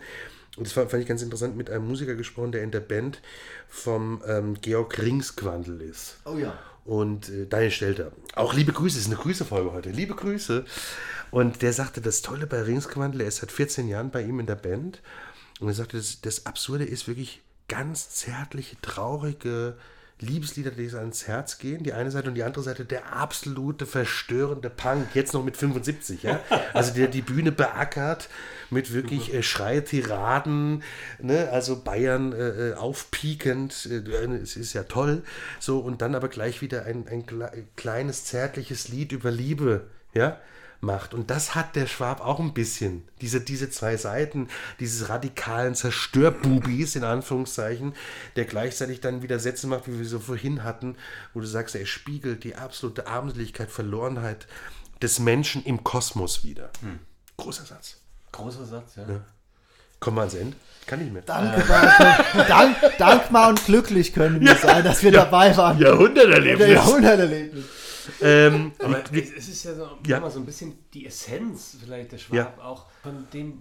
und 0.58 0.66
das 0.66 0.74
fand 0.74 0.94
ich 0.94 1.08
ganz 1.08 1.22
interessant, 1.22 1.56
mit 1.56 1.70
einem 1.70 1.88
Musiker 1.88 2.16
gesprochen, 2.16 2.52
der 2.52 2.64
in 2.64 2.72
der 2.72 2.80
Band 2.80 3.22
vom 3.68 4.22
ähm, 4.26 4.56
Georg 4.62 4.98
Ringsquandel 5.00 5.82
ist. 5.82 6.18
Oh 6.26 6.38
ja. 6.38 6.58
Und 6.86 7.30
äh, 7.30 7.46
Daniel 7.46 7.72
Stelter. 7.72 8.12
Auch 8.36 8.54
liebe 8.54 8.74
Grüße, 8.74 8.98
es 8.98 9.06
ist 9.06 9.12
eine 9.12 9.22
Grüßefolge 9.22 9.72
heute. 9.72 9.92
Liebe 9.92 10.16
Grüße. 10.16 10.66
Und 11.30 11.62
der 11.62 11.74
sagte, 11.74 12.02
das 12.02 12.24
Tolle 12.24 12.48
bei 12.48 12.64
Ringsquandel, 12.64 13.22
er 13.22 13.28
ist 13.28 13.38
seit 13.38 13.52
14 13.52 13.88
Jahren 13.88 14.10
bei 14.10 14.24
ihm 14.24 14.40
in 14.40 14.48
der 14.48 14.56
Band. 14.56 15.02
Und 15.60 15.68
er 15.68 15.76
sagte, 15.76 15.98
das, 15.98 16.22
das 16.22 16.48
Absurde 16.48 16.86
ist 16.86 17.08
wirklich 17.08 17.42
ganz 17.68 18.10
zärtliche, 18.10 18.76
traurige 18.82 19.78
Liebeslieder, 20.22 20.72
die 20.72 20.88
so 20.90 20.98
ans 20.98 21.28
Herz 21.28 21.58
gehen. 21.60 21.84
Die 21.84 21.94
eine 21.94 22.12
Seite 22.12 22.28
und 22.30 22.36
die 22.36 22.44
andere 22.44 22.64
Seite 22.64 22.86
der 22.86 23.14
absolute 23.14 23.86
verstörende 23.86 24.70
Punk, 24.70 25.08
jetzt 25.14 25.34
noch 25.34 25.44
mit 25.44 25.56
75, 25.58 26.24
ja. 26.24 26.40
Also 26.74 26.94
der 26.94 27.08
die 27.08 27.22
Bühne 27.22 27.52
beackert 27.52 28.30
mit 28.70 28.94
wirklich 28.94 29.34
äh, 29.34 29.42
Schreitiraden, 29.44 30.84
ne? 31.20 31.50
also 31.52 31.82
Bayern 31.82 32.34
äh, 32.34 32.70
äh, 32.70 32.74
aufpiekend, 32.76 33.88
äh, 33.92 34.26
es 34.36 34.56
ist 34.56 34.74
ja 34.74 34.84
toll, 34.84 35.24
so 35.60 35.80
und 35.80 36.02
dann 36.02 36.16
aber 36.16 36.28
gleich 36.28 36.62
wieder 36.62 36.86
ein, 36.86 37.08
ein 37.08 37.26
kle- 37.26 37.52
kleines 37.76 38.26
zärtliches 38.26 38.90
Lied 38.90 39.12
über 39.12 39.32
Liebe, 39.32 39.88
ja, 40.14 40.38
macht. 40.82 41.14
Und 41.14 41.30
das 41.30 41.56
hat 41.56 41.76
der 41.76 41.88
Schwab 41.88 42.22
auch 42.22 42.40
ein 42.40 42.54
bisschen. 42.54 43.08
Diese, 43.22 43.42
diese 43.42 43.70
zwei 43.70 43.98
Seiten, 43.98 44.48
dieses 44.80 45.10
radikalen 45.10 45.76
Zerstörbubis, 45.76 46.96
in 46.96 47.04
Anführungszeichen, 47.04 47.94
der 48.36 48.46
gleichzeitig 48.46 49.02
dann 49.02 49.22
wieder 49.22 49.40
Sätze 49.40 49.68
macht, 49.68 49.88
wie 49.88 49.98
wir 49.98 50.06
so 50.06 50.20
vorhin 50.20 50.64
hatten, 50.64 50.96
wo 51.34 51.40
du 51.40 51.48
sagst, 51.48 51.76
er 51.76 51.86
spiegelt 51.86 52.44
die 52.44 52.56
absolute 52.56 53.08
Armseligkeit, 53.08 53.70
Verlorenheit 53.70 54.48
des 55.02 55.20
Menschen 55.20 55.64
im 55.64 55.84
Kosmos 55.84 56.44
wieder. 56.44 56.70
Großer 57.38 57.66
Satz. 57.66 57.98
Großer 58.32 58.66
Satz, 58.66 58.96
ja. 58.96 59.06
Kommen 60.00 60.18
wir 60.18 60.22
ans 60.22 60.36
Ende? 60.36 60.56
Kann 60.86 61.00
nicht 61.00 61.14
mehr. 61.14 61.22
Danke, 61.26 61.64
danke. 61.68 62.46
Dank, 62.48 62.98
dankbar 62.98 63.50
und 63.50 63.66
glücklich 63.66 64.14
können 64.14 64.40
wir 64.40 64.56
sein, 64.56 64.84
dass 64.84 65.04
wir 65.04 65.12
dabei 65.12 65.56
waren. 65.56 65.78
Der 65.78 65.90
Jahrhunderterlebnis. 65.90 66.70
Jahrhunderterlebnis. 66.70 67.66
Ähm, 68.22 68.72
Aber 68.80 69.04
es 69.14 69.48
ist 69.48 69.64
ja 69.64 69.74
so, 69.76 69.90
Ja. 70.06 70.20
mal 70.20 70.30
so 70.32 70.40
ein 70.40 70.46
bisschen 70.46 70.78
die 70.94 71.06
Essenz 71.06 71.78
vielleicht 71.84 72.12
der 72.12 72.18
Schwab 72.18 72.58
Ja. 72.58 72.64
auch 72.64 72.88
von 73.04 73.28
dem, 73.34 73.60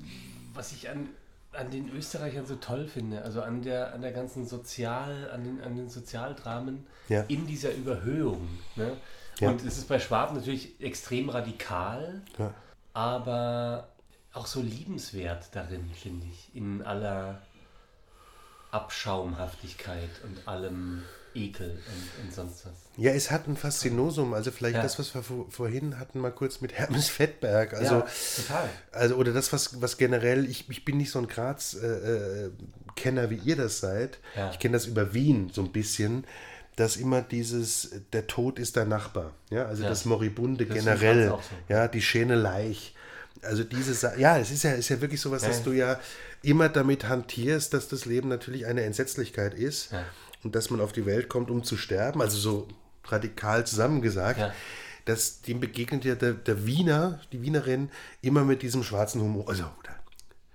was 0.55 0.73
ich 0.73 0.89
an, 0.89 1.09
an 1.53 1.71
den 1.71 1.91
Österreichern 1.95 2.47
so 2.47 2.57
toll 2.57 2.87
finde. 2.89 3.23
Also 3.23 3.43
an 3.43 3.63
der, 3.63 3.95
an 3.95 4.03
der 4.03 4.13
ganzen 4.13 4.47
Sozial, 4.47 5.31
an 5.31 5.45
den, 5.45 5.61
an 5.63 5.77
den 5.77 5.89
Sozialdramen 5.89 6.87
Ja. 7.09 7.23
in 7.29 7.47
dieser 7.47 7.73
Überhöhung. 7.75 8.47
Ne? 8.77 8.97
Und 9.41 9.65
es 9.65 9.79
ist 9.79 9.89
bei 9.89 9.99
Schwab 10.01 10.35
natürlich 10.35 10.81
extrem 10.81 11.29
radikal, 11.29 12.23
aber 12.93 13.89
auch 14.33 14.47
so 14.47 14.61
liebenswert 14.61 15.47
darin, 15.53 15.89
finde 15.95 16.27
ich. 16.27 16.51
In 16.55 16.83
aller 16.83 17.41
Abschaumhaftigkeit 18.73 20.11
und 20.25 20.47
allem 20.47 21.03
Ekel 21.45 21.71
und, 21.71 22.25
und 22.25 22.35
sonst 22.35 22.67
was. 22.67 22.73
Ja, 22.97 23.13
es 23.13 23.31
hat 23.31 23.47
ein 23.47 23.57
Faszinosum. 23.57 24.35
Also 24.35 24.51
vielleicht 24.51 24.77
Ja. 24.77 24.83
das, 24.83 24.99
was 24.99 25.15
wir 25.15 25.23
vor, 25.23 25.47
vorhin 25.51 25.99
hatten, 25.99 26.21
mal 26.21 26.33
kurz 26.33 26.61
mit 26.61 26.73
Hermes 26.73 27.09
Fettberg. 27.09 27.75
Also, 27.75 28.03
total. 28.37 28.69
also 28.93 29.15
oder 29.17 29.33
das, 29.33 29.53
was, 29.53 29.81
was 29.81 29.97
generell, 29.99 30.49
ich, 30.51 30.69
ich 30.69 30.85
bin 30.85 30.97
nicht 30.97 31.11
so 31.11 31.19
ein 31.21 31.29
Graz-Kenner, 31.29 33.31
wie 33.31 33.37
ihr 33.45 33.57
das 33.57 33.81
seid. 33.81 34.19
Ja. 34.37 34.51
Ich 34.51 34.59
kenne 34.59 34.73
das 34.73 34.87
über 34.87 35.15
Wien 35.15 35.51
so 35.53 35.63
ein 35.63 35.73
bisschen, 35.73 36.25
dass 36.77 36.97
immer 36.97 37.23
dieses, 37.23 37.91
der 38.13 38.27
Tod 38.27 38.59
ist 38.59 38.77
der 38.77 38.85
Nachbar. 38.85 39.33
Ja, 39.51 39.67
also 39.67 39.83
Ja. 39.83 39.89
das 39.89 40.05
Moribunde 40.05 40.67
Das 40.67 40.77
generell. 40.77 41.29
So. 41.29 41.41
Ja, 41.69 41.89
die 41.89 42.03
Schäne 42.03 42.35
Leich. 42.35 42.95
Also 43.43 43.63
diese, 43.63 43.95
Sa 43.95 44.17
ja, 44.17 44.39
es 44.39 44.51
ist 44.51 44.65
ja, 44.65 44.73
ist 44.73 44.89
ja 44.89 45.01
wirklich 45.01 45.21
sowas, 45.21 45.43
dass 45.43 45.59
Ja. 45.59 45.65
du 45.65 45.73
ja 45.73 46.01
immer 46.43 46.69
damit 46.69 47.09
hantierst, 47.09 47.73
dass 47.73 47.89
das 47.89 48.05
Leben 48.05 48.29
natürlich 48.29 48.67
eine 48.67 48.83
Entsetzlichkeit 48.83 49.55
ist 49.55 49.93
Ja. 49.93 50.05
Und 50.45 50.55
dass 50.55 50.71
man 50.71 50.81
auf 50.81 50.93
die 50.93 51.07
Welt 51.07 51.29
kommt, 51.29 51.51
um 51.51 51.65
zu 51.65 51.77
sterben, 51.77 52.21
also 52.21 52.39
so 52.39 52.69
radikal 53.05 53.67
zusammengesagt, 53.67 54.39
Ja. 54.41 54.53
dass 55.05 55.41
dem 55.43 55.61
begegnet 55.61 56.05
ja 56.05 56.15
der, 56.15 56.35
der 56.35 56.67
Wiener, 56.67 57.21
die 57.33 57.43
Wienerin, 57.43 57.91
immer 58.21 58.45
mit 58.45 58.63
diesem 58.63 58.83
schwarzen 58.83 59.21
Humor, 59.23 59.49
also 59.49 59.65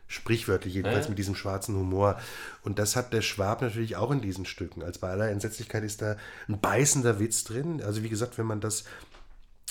sprichwörtlich 0.08 0.76
jedenfalls 0.76 1.06
Ja. 1.06 1.10
mit 1.10 1.18
diesem 1.18 1.36
schwarzen 1.36 1.76
Humor. 1.76 2.20
Und 2.64 2.78
das 2.78 2.96
hat 2.96 3.14
der 3.14 3.22
Schwab 3.24 3.62
natürlich 3.64 3.96
auch 3.96 4.12
in 4.12 4.22
diesen 4.22 4.46
Stücken. 4.46 4.84
Als 4.84 5.00
bei 5.00 5.10
aller 5.10 5.30
Entsetzlichkeit 5.30 5.84
ist 5.84 6.04
da 6.04 6.18
ein 6.48 6.60
beißender 6.60 7.20
Witz 7.20 7.44
drin. 7.46 7.82
Also 7.82 8.04
wie 8.04 8.10
gesagt, 8.10 8.38
wenn 8.38 8.46
man 8.46 8.62
das 8.62 8.84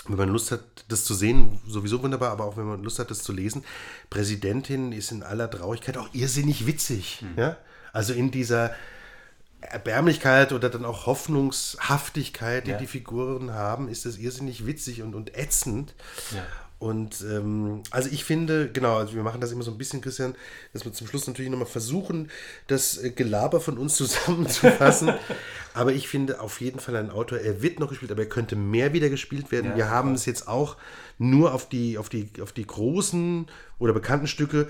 wenn 0.07 0.17
man 0.17 0.31
Lust 0.31 0.51
hat, 0.51 0.63
das 0.89 1.05
zu 1.05 1.15
sehen, 1.15 1.61
sowieso 1.65 2.03
wunderbar, 2.03 2.31
aber 2.31 2.45
auch 2.45 2.57
wenn 2.57 2.65
man 2.67 2.83
Lust 2.83 2.99
hat, 2.99 3.11
das 3.13 3.23
zu 3.23 3.33
lesen. 3.33 3.63
Präsidentin 4.11 4.91
ist 4.91 5.13
in 5.13 5.23
aller 5.23 5.49
Traurigkeit 5.49 5.97
auch 5.97 6.09
irrsinnig 6.13 6.67
witzig. 6.67 7.25
Ja? 7.37 7.57
Also 7.93 8.13
in 8.13 8.33
dieser 8.33 8.75
Erbärmlichkeit 9.63 10.53
oder 10.53 10.69
dann 10.69 10.85
auch 10.85 11.07
Hoffnungshaftigkeit, 11.07 12.67
die 12.67 12.73
Ja. 12.73 12.79
die 12.79 12.87
Figuren 12.87 13.53
haben, 13.53 13.89
ist 13.89 14.05
das 14.05 14.17
irrsinnig 14.17 14.67
witzig 14.67 15.03
und, 15.03 15.15
und 15.15 15.37
ätzend. 15.37 15.95
Ja. 16.35 16.45
Und 16.83 17.25
ähm, 17.31 17.83
also 17.93 18.09
ich 18.11 18.25
finde, 18.25 18.69
genau, 18.73 18.97
also 18.97 19.15
wir 19.15 19.23
machen 19.23 19.41
das 19.41 19.53
immer 19.53 19.63
so 19.63 19.71
ein 19.71 19.79
bisschen, 19.79 20.01
Christian, 20.01 20.35
dass 20.73 20.85
wir 20.85 20.93
zum 20.93 21.07
Schluss 21.07 21.29
natürlich 21.29 21.49
nochmal 21.49 21.69
versuchen, 21.69 22.29
das 22.67 22.99
äh, 22.99 23.11
Gelaber 23.11 23.61
von 23.61 23.79
uns 23.79 23.95
zusammenzufassen. 23.99 25.13
aber 25.75 25.93
ich 25.93 26.09
finde 26.09 26.41
auf 26.41 26.61
jeden 26.61 26.81
Fall 26.81 26.97
ein 26.97 27.11
Autor, 27.11 27.39
er 27.39 27.63
wird 27.63 27.79
noch 27.79 27.89
gespielt, 27.89 28.11
aber 28.11 28.23
er 28.23 28.29
könnte 28.29 28.57
mehr 28.57 28.93
wieder 28.95 29.11
gespielt 29.11 29.53
werden. 29.53 29.71
Ja, 29.71 29.77
wir 29.77 29.91
haben 29.91 30.15
es 30.15 30.27
jetzt 30.27 30.49
auch 30.49 30.77
nur 31.19 31.55
auf 31.55 31.69
die, 31.69 31.99
auf 31.99 32.09
die, 32.09 32.29
auf 32.41 32.51
die 32.51 32.67
großen 32.67 33.47
oder 33.79 33.93
bekannten 33.93 34.27
Stücke 34.27 34.67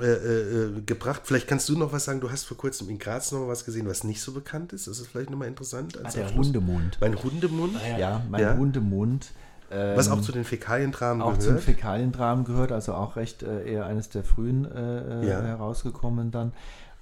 äh, 0.00 0.06
äh, 0.06 0.80
gebracht. 0.86 1.22
Vielleicht 1.24 1.46
kannst 1.46 1.68
du 1.68 1.76
noch 1.76 1.92
was 1.92 2.06
sagen. 2.06 2.22
Du 2.22 2.30
hast 2.30 2.44
vor 2.44 2.56
kurzem 2.56 2.88
in 2.88 2.98
Graz 2.98 3.32
noch 3.32 3.40
mal 3.40 3.48
was 3.48 3.66
gesehen, 3.66 3.86
was 3.86 4.02
nicht 4.02 4.22
so 4.22 4.32
bekannt 4.32 4.72
ist. 4.72 4.86
Das 4.86 4.98
ist 4.98 5.08
vielleicht 5.08 5.28
nochmal 5.28 5.48
interessant. 5.48 6.02
als 6.02 6.14
Der 6.14 6.24
Abschluss. 6.24 6.46
Hundemund. 6.46 6.96
Mein 7.02 7.22
Hundemund, 7.22 7.76
Ja, 7.98 8.24
mein 8.30 8.40
Ja. 8.40 8.56
Hundemund. 8.56 9.32
Ähm, 9.70 9.96
was 9.96 10.08
auch 10.08 10.20
zu 10.20 10.32
den 10.32 10.44
Fäkaliendramen 10.44 11.22
auch 11.22 11.34
zum 11.34 11.54
gehört. 11.54 11.62
Fäkaliendramen 11.64 12.44
gehört, 12.44 12.72
also 12.72 12.94
auch 12.94 13.16
recht 13.16 13.42
äh, 13.42 13.70
eher 13.70 13.86
eines 13.86 14.08
der 14.08 14.24
frühen 14.24 14.64
äh, 14.70 15.22
äh, 15.22 15.28
Ja. 15.28 15.42
herausgekommen 15.42 16.30
dann. 16.30 16.52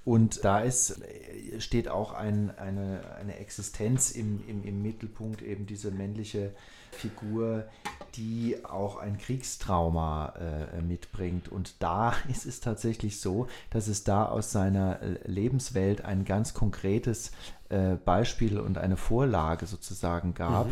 Und 0.05 0.43
da 0.43 0.59
ist, 0.59 1.01
steht 1.59 1.87
auch 1.87 2.13
ein, 2.13 2.51
eine, 2.57 3.01
eine 3.19 3.37
Existenz 3.37 4.11
im, 4.11 4.41
im, 4.47 4.63
im 4.63 4.81
Mittelpunkt, 4.81 5.41
eben 5.41 5.67
diese 5.67 5.91
männliche 5.91 6.51
Figur, 6.91 7.65
die 8.15 8.57
auch 8.63 8.97
ein 8.97 9.17
Kriegstrauma 9.19 10.33
äh, 10.73 10.81
mitbringt. 10.81 11.49
Und 11.49 11.75
da 11.79 12.13
ist 12.29 12.45
es 12.45 12.59
tatsächlich 12.59 13.19
so, 13.19 13.47
dass 13.69 13.87
es 13.87 14.03
da 14.03 14.25
aus 14.25 14.51
seiner 14.51 15.01
äh, 15.01 15.19
Lebenswelt 15.25 16.03
ein 16.05 16.25
ganz 16.25 16.53
konkretes 16.53 17.31
äh, 17.69 17.95
Beispiel 17.95 18.57
und 18.59 18.77
eine 18.79 18.97
Vorlage 18.97 19.67
sozusagen 19.67 20.33
gab, 20.33 20.67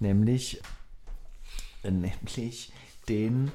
nämlich 0.00 0.60
nämlich 1.90 2.72
den, 3.08 3.50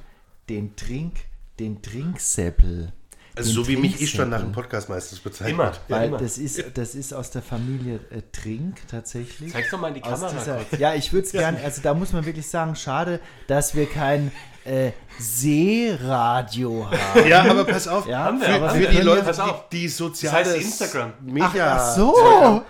den 0.48 0.76
Trink, 0.76 1.16
den 1.58 1.82
Trinksäppel. 1.82 2.92
Also 3.36 3.52
so 3.52 3.68
wie 3.68 3.76
mich 3.76 4.00
ich 4.00 4.10
schon 4.10 4.30
nach 4.30 4.40
dem. 4.40 4.50
Podcast 4.50 4.88
meistens 4.88 5.20
bezeichnet. 5.20 5.54
Immer. 5.54 5.64
Ja, 5.66 5.78
Weil 5.86 6.08
immer. 6.08 6.18
das 6.18 6.38
ist, 6.38 6.64
das 6.74 6.96
ist 6.96 7.12
aus 7.14 7.30
der 7.30 7.40
Familie 7.42 8.00
äh, 8.10 8.22
Trink 8.32 8.78
tatsächlich. 8.88 9.52
Zeig's 9.52 9.70
doch 9.70 9.78
mal 9.78 9.88
in 9.88 9.94
die 9.94 10.00
Kamera. 10.00 10.28
dieser, 10.28 10.58
ja, 10.78 10.94
ich 10.94 11.12
würde 11.12 11.26
es 11.26 11.32
gerne, 11.32 11.62
also 11.62 11.80
da 11.80 11.94
muss 11.94 12.12
man 12.12 12.26
wirklich 12.26 12.48
sagen, 12.48 12.74
schade, 12.74 13.20
dass 13.46 13.76
wir 13.76 13.86
kein 13.86 14.32
äh, 14.64 14.90
Seeradio 15.20 16.90
haben. 16.90 17.28
Ja, 17.28 17.42
aber 17.48 17.64
pass 17.64 17.86
auf, 17.86 18.08
Ja, 18.08 18.24
Haben 18.24 18.40
wir, 18.40 18.48
für, 18.48 18.70
für 18.70 18.88
die 18.88 18.96
Ja, 18.96 19.02
Leute, 19.02 19.32
die, 19.70 19.78
die 19.82 19.88
soziales 19.88 20.48
Das 20.48 20.56
heißt 20.56 20.64
Instagram. 20.66 21.12
Media. 21.22 21.76
Ach, 21.76 21.78
ach 21.78 21.96
so. 21.96 22.64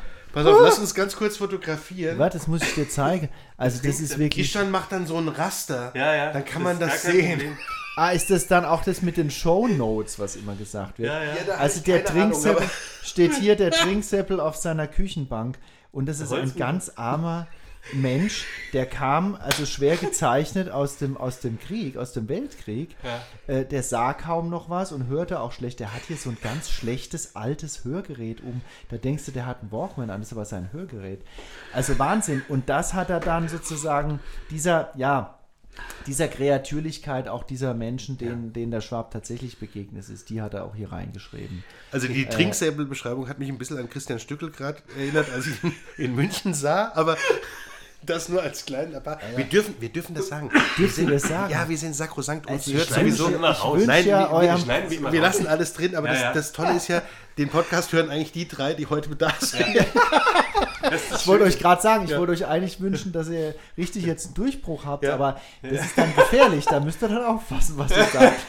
Pass 0.44 0.47
auf, 0.55 0.60
lass 0.62 0.78
uns 0.78 0.94
ganz 0.94 1.16
kurz 1.16 1.36
fotografieren. 1.36 2.19
Warte, 2.19 2.39
das 2.39 2.47
muss 2.47 2.62
ich 2.62 2.74
dir 2.74 2.89
zeigen. 2.89 3.28
Also 3.56 3.81
das 3.82 4.01
ist 4.01 4.19
wirklich. 4.19 4.47
Ishan 4.47 4.70
macht 4.70 4.93
dann 4.93 5.06
so 5.06 5.16
ein 5.16 5.28
Raster. 5.28 5.93
Ja, 5.94 6.15
ja. 6.15 6.32
Dann 6.32 6.44
kann 6.44 6.62
man 6.62 6.78
das 6.78 7.02
sehen. 7.02 7.39
Problem. 7.39 7.59
Ah, 7.97 8.10
ist 8.10 8.31
das 8.31 8.47
dann 8.47 8.65
auch 8.65 8.85
das 8.85 9.02
mit 9.02 9.16
den 9.16 9.28
Show 9.28 9.66
Notes, 9.66 10.20
was 10.20 10.36
immer 10.36 10.55
gesagt 10.55 11.01
wird? 11.01 11.09
Ja, 11.12 11.20
ja. 11.24 11.32
hab 11.48 11.60
Also 11.60 11.81
der 11.81 12.09
Ahnung, 12.10 12.47
aber- 12.47 12.62
steht 13.02 13.35
hier, 13.35 13.56
der 13.56 13.73
Trinksäppel 13.73 14.39
auf 14.39 14.55
seiner 14.55 14.86
Küchenbank. 14.86 15.59
Und 15.90 16.06
das 16.06 16.20
ist 16.20 16.32
ein 16.32 16.55
ganz 16.55 16.93
armer 16.94 17.48
Mensch, 17.93 18.47
der 18.73 18.86
kam 18.86 19.35
also 19.35 19.66
schwer 19.66 19.97
gezeichnet 19.97 20.70
aus 20.70 20.97
dem, 20.98 21.16
aus 21.16 21.40
dem 21.40 21.59
Krieg, 21.59 21.97
aus 21.97 22.12
dem 22.12 22.28
Weltkrieg. 22.28 22.97
Äh, 23.47 23.65
der 23.65 23.82
sah 23.82 24.12
kaum 24.12 24.51
noch 24.51 24.70
was 24.70 24.93
und 24.93 25.06
hörte 25.09 25.40
auch 25.40 25.52
schlecht. 25.52 25.81
Der 25.81 25.94
hat 25.94 26.02
hier 26.02 26.16
so 26.16 26.31
ein 26.31 26.39
ganz 26.43 26.70
schlechtes 26.70 27.36
altes 27.36 27.85
Hörgerät 27.85 28.43
um. 28.43 28.60
Da 28.90 28.97
denkst 28.97 29.27
du, 29.27 29.32
der 29.32 29.47
hat 29.47 29.60
einen 29.60 29.73
Walkman 29.73 30.10
an, 30.10 30.20
das 30.20 30.28
ist 30.28 30.32
aber 30.32 30.44
sein 30.44 30.73
Hörgerät. 30.73 31.20
Also 31.73 31.98
Wahnsinn. 31.98 32.43
Und 32.48 32.69
das 32.69 32.94
hat 32.94 33.10
er 33.10 33.20
dann 33.20 33.48
sozusagen, 33.48 34.20
dieser, 34.51 34.93
ja, 34.97 35.39
dieser 36.06 36.28
Kreatürlichkeit 36.28 37.28
auch 37.28 37.44
dieser 37.44 37.74
Menschen, 37.74 38.19
denen, 38.19 38.52
denen 38.52 38.70
der 38.70 38.81
Schwab 38.81 39.10
tatsächlich 39.10 39.59
begegnet 39.59 40.09
ist, 40.09 40.31
die 40.31 40.40
hat 40.40 40.55
er 40.55 40.65
auch 40.65 40.74
hier 40.74 40.93
reingeschrieben. 40.93 41.62
Also 41.93 42.09
die 42.09 42.27
Trinksäbelbeschreibung 42.27 43.28
hat 43.28 43.39
mich 43.39 43.48
ein 43.48 43.59
bisschen 43.59 43.78
an 43.78 43.90
Christian 43.90 44.19
Stückel 44.19 44.51
gerade 44.51 44.82
erinnert, 44.97 45.31
als 45.31 45.47
ich 45.47 45.62
ihn 45.62 45.74
in 45.97 46.15
München 46.15 46.55
sah, 46.55 46.93
aber 46.94 47.16
das 48.02 48.28
nur 48.28 48.42
als 48.42 48.64
kleinen 48.64 48.94
Apparat. 48.94 49.20
Wir 49.36 49.44
dürfen, 49.44 49.74
wir 49.80 49.88
dürfen 49.88 50.14
das 50.14 50.28
sagen. 50.28 50.50
Wir 50.76 50.86
ihr 50.86 50.92
sind, 50.92 51.10
das 51.10 51.22
sagen? 51.24 51.50
Ja, 51.52 51.68
wir 51.68 51.76
sind 51.76 51.94
sakrosankt. 51.94 52.46
Uns 52.48 52.66
Also 52.66 52.78
hört 52.78 52.88
sowieso. 52.88 53.28
immer 53.28 53.50
raus. 53.50 53.82
Nein, 53.86 54.06
ja 54.06 54.30
wir- 54.32 54.40
wir 54.50 54.58
schneiden 54.58 54.90
wir 54.90 54.98
immer 54.98 55.12
Wir 55.12 55.20
raus. 55.22 55.34
lassen 55.34 55.46
alles 55.46 55.72
drin, 55.74 55.94
aber 55.96 56.06
Ja, 56.06 56.12
das, 56.14 56.22
ja. 56.22 56.32
das 56.32 56.52
Tolle 56.52 56.76
ist 56.76 56.88
ja, 56.88 57.02
den 57.36 57.48
Podcast 57.48 57.92
hören 57.92 58.08
eigentlich 58.10 58.32
die 58.32 58.46
drei, 58.48 58.74
die 58.74 58.86
heute 58.86 59.14
da 59.16 59.32
sind. 59.40 59.64
Ich 61.16 61.26
wollte 61.26 61.44
euch 61.44 61.58
gerade 61.58 61.82
sagen, 61.82 62.04
ich 62.04 62.16
wollte 62.16 62.32
euch 62.32 62.46
eigentlich 62.46 62.80
wünschen, 62.80 63.12
dass 63.12 63.28
ihr 63.28 63.54
richtig 63.76 64.04
jetzt 64.06 64.26
einen 64.26 64.34
Durchbruch 64.34 64.84
habt, 64.86 65.04
Ja. 65.04 65.14
aber 65.14 65.40
das 65.62 65.84
ist 65.86 65.98
dann 65.98 66.14
gefährlich. 66.14 66.64
Da 66.64 66.80
müsst 66.80 67.02
ihr 67.02 67.08
dann 67.08 67.24
aufpassen, 67.24 67.74
was 67.76 67.90
ihr 67.90 68.04
sagt. 68.04 68.40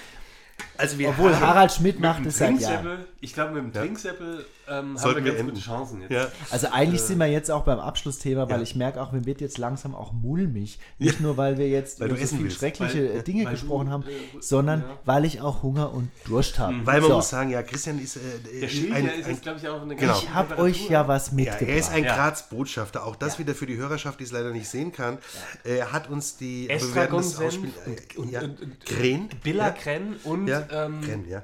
Also 0.78 0.98
wir 0.98 1.10
Obwohl 1.10 1.38
Harald 1.38 1.74
Schmidt 1.74 2.00
macht 2.00 2.26
es 2.26 2.38
seit 2.38 2.60
Jahren. 2.62 3.06
Ich 3.20 3.34
glaube, 3.34 3.54
mit 3.62 3.64
dem 3.64 3.74
Trinksäppel 3.74 4.46
ähm, 4.70 4.98
haben 5.00 5.16
wir 5.16 5.16
wir 5.16 5.24
ganz 5.24 5.40
enden. 5.40 5.54
gute 5.54 5.62
Chancen 5.66 6.02
jetzt. 6.02 6.12
ja, 6.12 6.28
Also 6.52 6.68
eigentlich 6.72 7.02
sind 7.02 7.18
wir 7.18 7.26
jetzt 7.28 7.50
auch 7.52 7.64
beim 7.64 7.80
Abschlussthema, 7.80 8.48
weil 8.50 8.58
Ja. 8.58 8.64
ich 8.64 8.76
merke 8.76 9.02
auch, 9.02 9.12
mir 9.12 9.26
wird 9.26 9.42
jetzt 9.42 9.58
langsam 9.58 9.96
auch 9.96 10.14
mulmig. 10.14 10.80
Nicht 10.98 11.20
nur, 11.22 11.38
weil 11.38 11.58
wir 11.58 11.68
jetzt 11.68 12.00
Weil 12.00 12.10
über 12.10 12.18
du 12.18 12.26
so 12.28 12.36
viele 12.38 12.52
schreckliche 12.52 13.10
Weil- 13.10 13.20
äh, 13.20 13.24
Dinge 13.24 13.46
weil 13.46 13.54
du, 13.56 13.60
gesprochen 13.60 13.90
haben, 13.90 14.04
äh, 14.04 14.08
sondern 14.40 14.82
ja. 14.82 14.86
weil 15.06 15.26
ich 15.26 15.42
auch 15.42 15.64
Hunger 15.64 15.92
und 15.94 16.10
Durst 16.26 16.60
habe. 16.60 16.76
weil 16.86 17.02
man 17.02 17.10
So. 17.10 17.16
muss 17.18 17.30
sagen, 17.30 17.50
ja, 17.50 17.64
Christian 17.64 18.00
ist 18.00 18.18
äh, 18.18 18.20
ein, 18.20 18.64
ist 18.64 18.92
ein, 18.92 19.12
jetzt, 19.28 19.42
glaube 19.42 19.60
ich, 19.60 19.68
auch 19.68 19.82
eine 19.82 19.96
Genau. 19.96 20.14
Ich 20.18 20.34
habe 20.34 20.58
euch 20.58 20.90
ja 20.90 21.08
was 21.08 21.28
Ja, 21.30 21.34
mitgebracht. 21.36 21.62
er 21.70 21.78
ist 21.78 21.92
ein 21.92 22.04
Ja. 22.04 22.16
Graz-Botschafter. 22.16 23.06
Auch 23.06 23.16
das 23.16 23.40
wieder 23.40 23.56
für 23.56 23.66
die 23.66 23.78
Hörerschaft, 23.78 24.20
die 24.20 24.24
es 24.26 24.32
leider 24.32 24.52
nicht 24.52 24.68
sehen 24.70 24.92
kann. 24.92 25.18
Er 25.64 25.92
hat 25.92 26.10
uns 26.10 26.38
die. 26.38 26.70
Estragon-Senf 26.70 27.48
ausspielen. 27.48 27.74
und, 28.18 28.30
Äh, 28.30 28.32
ja. 28.32 28.42
Kren. 28.86 29.30
Billa 29.44 29.72
Kren 29.72 30.16
und 30.24 30.48
Ja, 30.48 30.68
ähm, 30.72 31.02
ja. 31.28 31.44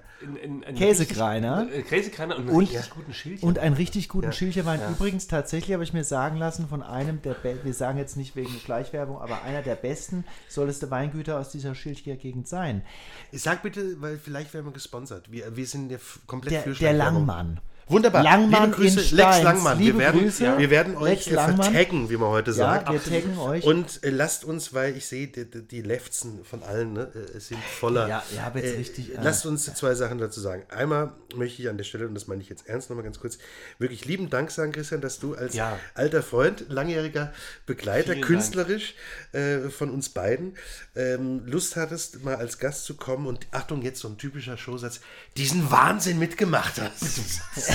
Käsekreiner. 0.75 1.67
Äh, 1.71 1.81
Käsekreiner 1.83 2.35
und 2.35 2.41
einen 2.47 2.49
Und- 2.55 2.61
richtig 2.71 2.89
guten 2.89 3.13
Schildchen. 3.15 3.47
Und 3.49 3.57
einen 3.57 3.75
richtig 3.75 4.09
guten 4.09 4.27
Ja. 4.27 4.31
Schildchenwein. 4.31 4.79
Übrigens, 4.91 5.27
tatsächlich 5.27 5.73
habe 5.73 5.83
ich 5.83 5.93
mir 5.93 6.03
sagen 6.03 6.37
lassen 6.37 6.67
von 6.67 6.83
einem 6.83 7.21
der, 7.23 7.33
Be 7.33 7.57
wir 7.63 7.73
sagen 7.73 7.97
jetzt 7.97 8.15
nicht 8.17 8.35
wegen 8.35 8.51
Schleichwerbung, 8.59 9.19
aber 9.19 9.41
einer 9.41 9.63
der 9.63 9.75
besten 9.75 10.23
soll 10.47 10.69
es 10.69 10.79
der 10.79 10.91
Weingüter 10.91 11.39
aus 11.39 11.49
dieser 11.49 11.73
Schildcher 11.73 12.15
Gegend 12.15 12.47
sein. 12.47 12.83
Sag 13.31 13.63
bitte, 13.63 13.99
weil 14.01 14.17
vielleicht 14.17 14.53
werden 14.53 14.67
wir 14.67 14.73
gesponsert. 14.73 15.31
Wir, 15.31 15.55
wir 15.55 15.65
sind 15.65 15.91
ja 15.91 15.97
komplett 16.27 16.53
Der, 16.53 16.61
für 16.63 16.73
der. 16.73 16.93
Langmann. 16.93 17.59
Wunderbar. 17.87 18.23
Langmann 18.23 18.71
Liebe 18.71 18.75
Grüße, 18.75 18.87
in 18.89 18.95
Lex 18.95 19.09
Steins. 19.11 19.43
Langmann. 19.43 19.79
Wir 19.79 19.97
werden, 19.99 20.21
Grüße, 20.21 20.57
wir 20.57 20.69
werden 20.71 20.97
euch 20.97 21.27
äh, 21.27 21.31
vertaggen, 21.33 22.09
wie 22.09 22.17
man 22.17 22.29
heute 22.29 22.49
Ja, 22.51 22.57
sagt. 22.57 22.91
wir 22.91 23.03
taggen 23.03 23.37
euch. 23.37 23.63
Und 23.63 24.03
äh, 24.03 24.09
lasst 24.09 24.43
uns, 24.43 24.73
weil 24.73 24.97
ich 24.97 25.05
sehe, 25.05 25.27
die, 25.27 25.45
die, 25.45 25.81
Lefzen 25.81 26.43
von 26.43 26.63
allen 26.63 26.93
ne, 26.93 27.11
äh, 27.13 27.39
sind 27.39 27.61
voller. 27.63 28.07
Ja, 28.07 28.23
ihr 28.33 28.43
habt 28.43 28.55
jetzt 28.55 28.77
richtig, 28.77 29.13
äh, 29.13 29.19
lasst 29.21 29.45
uns 29.45 29.71
zwei 29.75 29.93
Sachen 29.93 30.17
dazu 30.17 30.39
sagen. 30.39 30.63
Einmal 30.69 31.13
möchte 31.35 31.61
ich 31.61 31.69
an 31.69 31.77
der 31.77 31.83
Stelle, 31.83 32.07
und 32.07 32.15
das 32.15 32.25
meine 32.25 32.41
ich 32.41 32.49
jetzt 32.49 32.67
ernst 32.67 32.89
nochmal 32.89 33.03
ganz 33.05 33.19
kurz, 33.19 33.37
wirklich 33.77 34.05
lieben 34.05 34.31
Dank 34.31 34.49
sagen, 34.49 34.71
Christian, 34.71 35.01
dass 35.01 35.19
du 35.19 35.35
als 35.35 35.53
Ja. 35.53 35.77
alter 35.93 36.23
Freund, 36.23 36.65
langjähriger 36.69 37.33
Begleiter, 37.67 38.13
Vielen 38.13 38.25
künstlerisch 38.25 38.95
äh, 39.31 39.69
von 39.69 39.91
uns 39.91 40.09
beiden, 40.09 40.55
ähm, 40.95 41.43
Lust 41.45 41.75
hattest, 41.75 42.23
mal 42.23 42.35
als 42.35 42.57
Gast 42.57 42.85
zu 42.85 42.95
kommen 42.95 43.27
und 43.27 43.45
Achtung, 43.51 43.83
jetzt 43.83 43.99
so 43.99 44.07
ein 44.07 44.17
typischer 44.17 44.57
Showsatz, 44.57 45.01
diesen 45.37 45.69
Wahnsinn 45.69 46.17
mitgemacht 46.17 46.81
hast. 46.81 47.19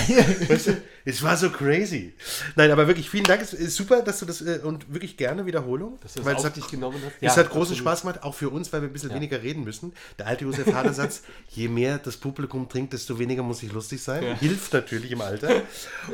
weißt 0.49 0.67
du, 0.67 0.81
es 1.05 1.23
war 1.23 1.37
so 1.37 1.49
crazy. 1.49 2.13
Nein, 2.55 2.71
aber 2.71 2.87
wirklich 2.87 3.09
vielen 3.09 3.23
Dank. 3.23 3.41
Es 3.41 3.53
ist 3.53 3.75
super, 3.75 4.01
dass 4.01 4.19
du 4.19 4.25
das 4.25 4.41
äh, 4.41 4.59
und 4.63 4.93
wirklich 4.93 5.17
gerne 5.17 5.45
Wiederholung. 5.45 5.99
Dass 6.01 6.13
du 6.13 6.19
das 6.19 6.25
weil 6.25 6.35
es 6.35 6.43
hat, 6.43 6.55
dich 6.55 6.67
genommen 6.67 6.99
hast. 7.03 7.13
es 7.15 7.21
Ja, 7.21 7.35
hat 7.35 7.49
großen 7.49 7.73
absolut. 7.73 7.77
Spaß 7.77 8.01
gemacht, 8.01 8.23
auch 8.23 8.35
für 8.35 8.49
uns, 8.49 8.71
weil 8.71 8.81
wir 8.81 8.89
ein 8.89 8.93
bisschen 8.93 9.13
weniger 9.13 9.41
reden 9.41 9.63
müssen. 9.63 9.93
Der 10.19 10.27
alte 10.27 10.45
Josef 10.45 10.73
Hadersatz, 10.73 11.23
je 11.49 11.67
mehr 11.67 11.97
das 11.97 12.17
Publikum 12.17 12.69
trinkt, 12.69 12.93
desto 12.93 13.19
weniger 13.19 13.43
muss 13.43 13.63
ich 13.63 13.71
lustig 13.71 14.01
sein. 14.01 14.35
Hilft 14.37 14.73
natürlich 14.73 15.11
im 15.11 15.21
Alter. 15.21 15.61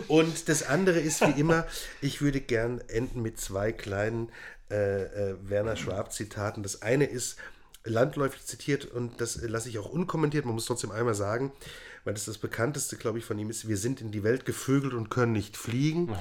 Und 0.08 0.50
das 0.50 0.64
andere 0.64 1.00
ist 1.00 1.22
wie 1.22 1.40
immer, 1.40 1.66
ich 2.02 2.22
würde 2.22 2.42
gern 2.42 2.82
enden 2.88 3.22
mit 3.22 3.40
zwei 3.40 3.72
kleinen 3.72 4.30
äh, 4.70 5.04
äh, 5.04 5.36
Werner 5.44 5.76
Schwab-Zitaten. 5.76 6.64
Das 6.64 6.82
eine 6.82 7.06
ist 7.06 7.38
landläufig 7.86 8.46
zitiert 8.46 8.86
und 8.86 9.22
das 9.22 9.42
lasse 9.42 9.70
ich 9.70 9.80
auch 9.80 9.90
unkommentiert. 9.90 10.46
Man 10.46 10.56
muss 10.56 10.66
trotzdem 10.66 10.92
einmal 10.92 11.16
sagen, 11.16 11.52
weil 12.08 12.14
das 12.14 12.24
das 12.24 12.38
bekannteste, 12.38 12.96
glaube 12.96 13.20
ich, 13.20 13.26
von 13.26 13.38
ihm 13.38 13.50
ist, 13.50 13.68
wir 13.68 13.76
sind 13.76 14.00
in 14.00 14.12
die 14.12 14.24
Welt 14.24 14.46
gevögelt 14.46 14.94
und 14.94 15.10
können 15.10 15.34
nicht 15.34 15.58
fliegen. 15.58 16.16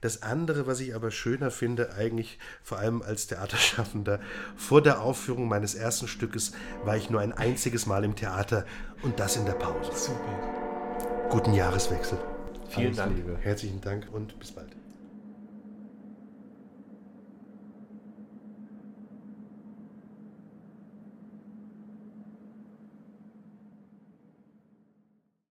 Das 0.00 0.22
andere, 0.22 0.68
was 0.68 0.78
ich 0.78 0.94
aber 0.94 1.10
schöner 1.10 1.50
finde, 1.50 1.94
eigentlich 1.94 2.38
vor 2.62 2.78
allem 2.78 3.02
als 3.02 3.26
Theaterschaffender, 3.26 4.20
vor 4.54 4.82
der 4.82 5.00
Aufführung 5.02 5.48
meines 5.48 5.74
ersten 5.74 6.06
Stückes 6.06 6.52
war 6.84 6.96
ich 6.96 7.10
nur 7.10 7.20
ein 7.20 7.32
einziges 7.32 7.86
Mal 7.86 8.04
im 8.04 8.14
Theater 8.14 8.66
und 9.02 9.18
das 9.18 9.36
in 9.36 9.46
der 9.46 9.54
Pause. 9.54 9.90
Super. 9.96 11.28
Guten 11.28 11.54
Jahreswechsel. 11.54 12.18
Vielen 12.68 12.86
Alles 12.86 12.96
Dank. 12.96 13.16
Liebe. 13.16 13.36
Herzlichen 13.40 13.80
Dank 13.80 14.06
und 14.12 14.38
bis 14.38 14.52
bald. 14.52 14.76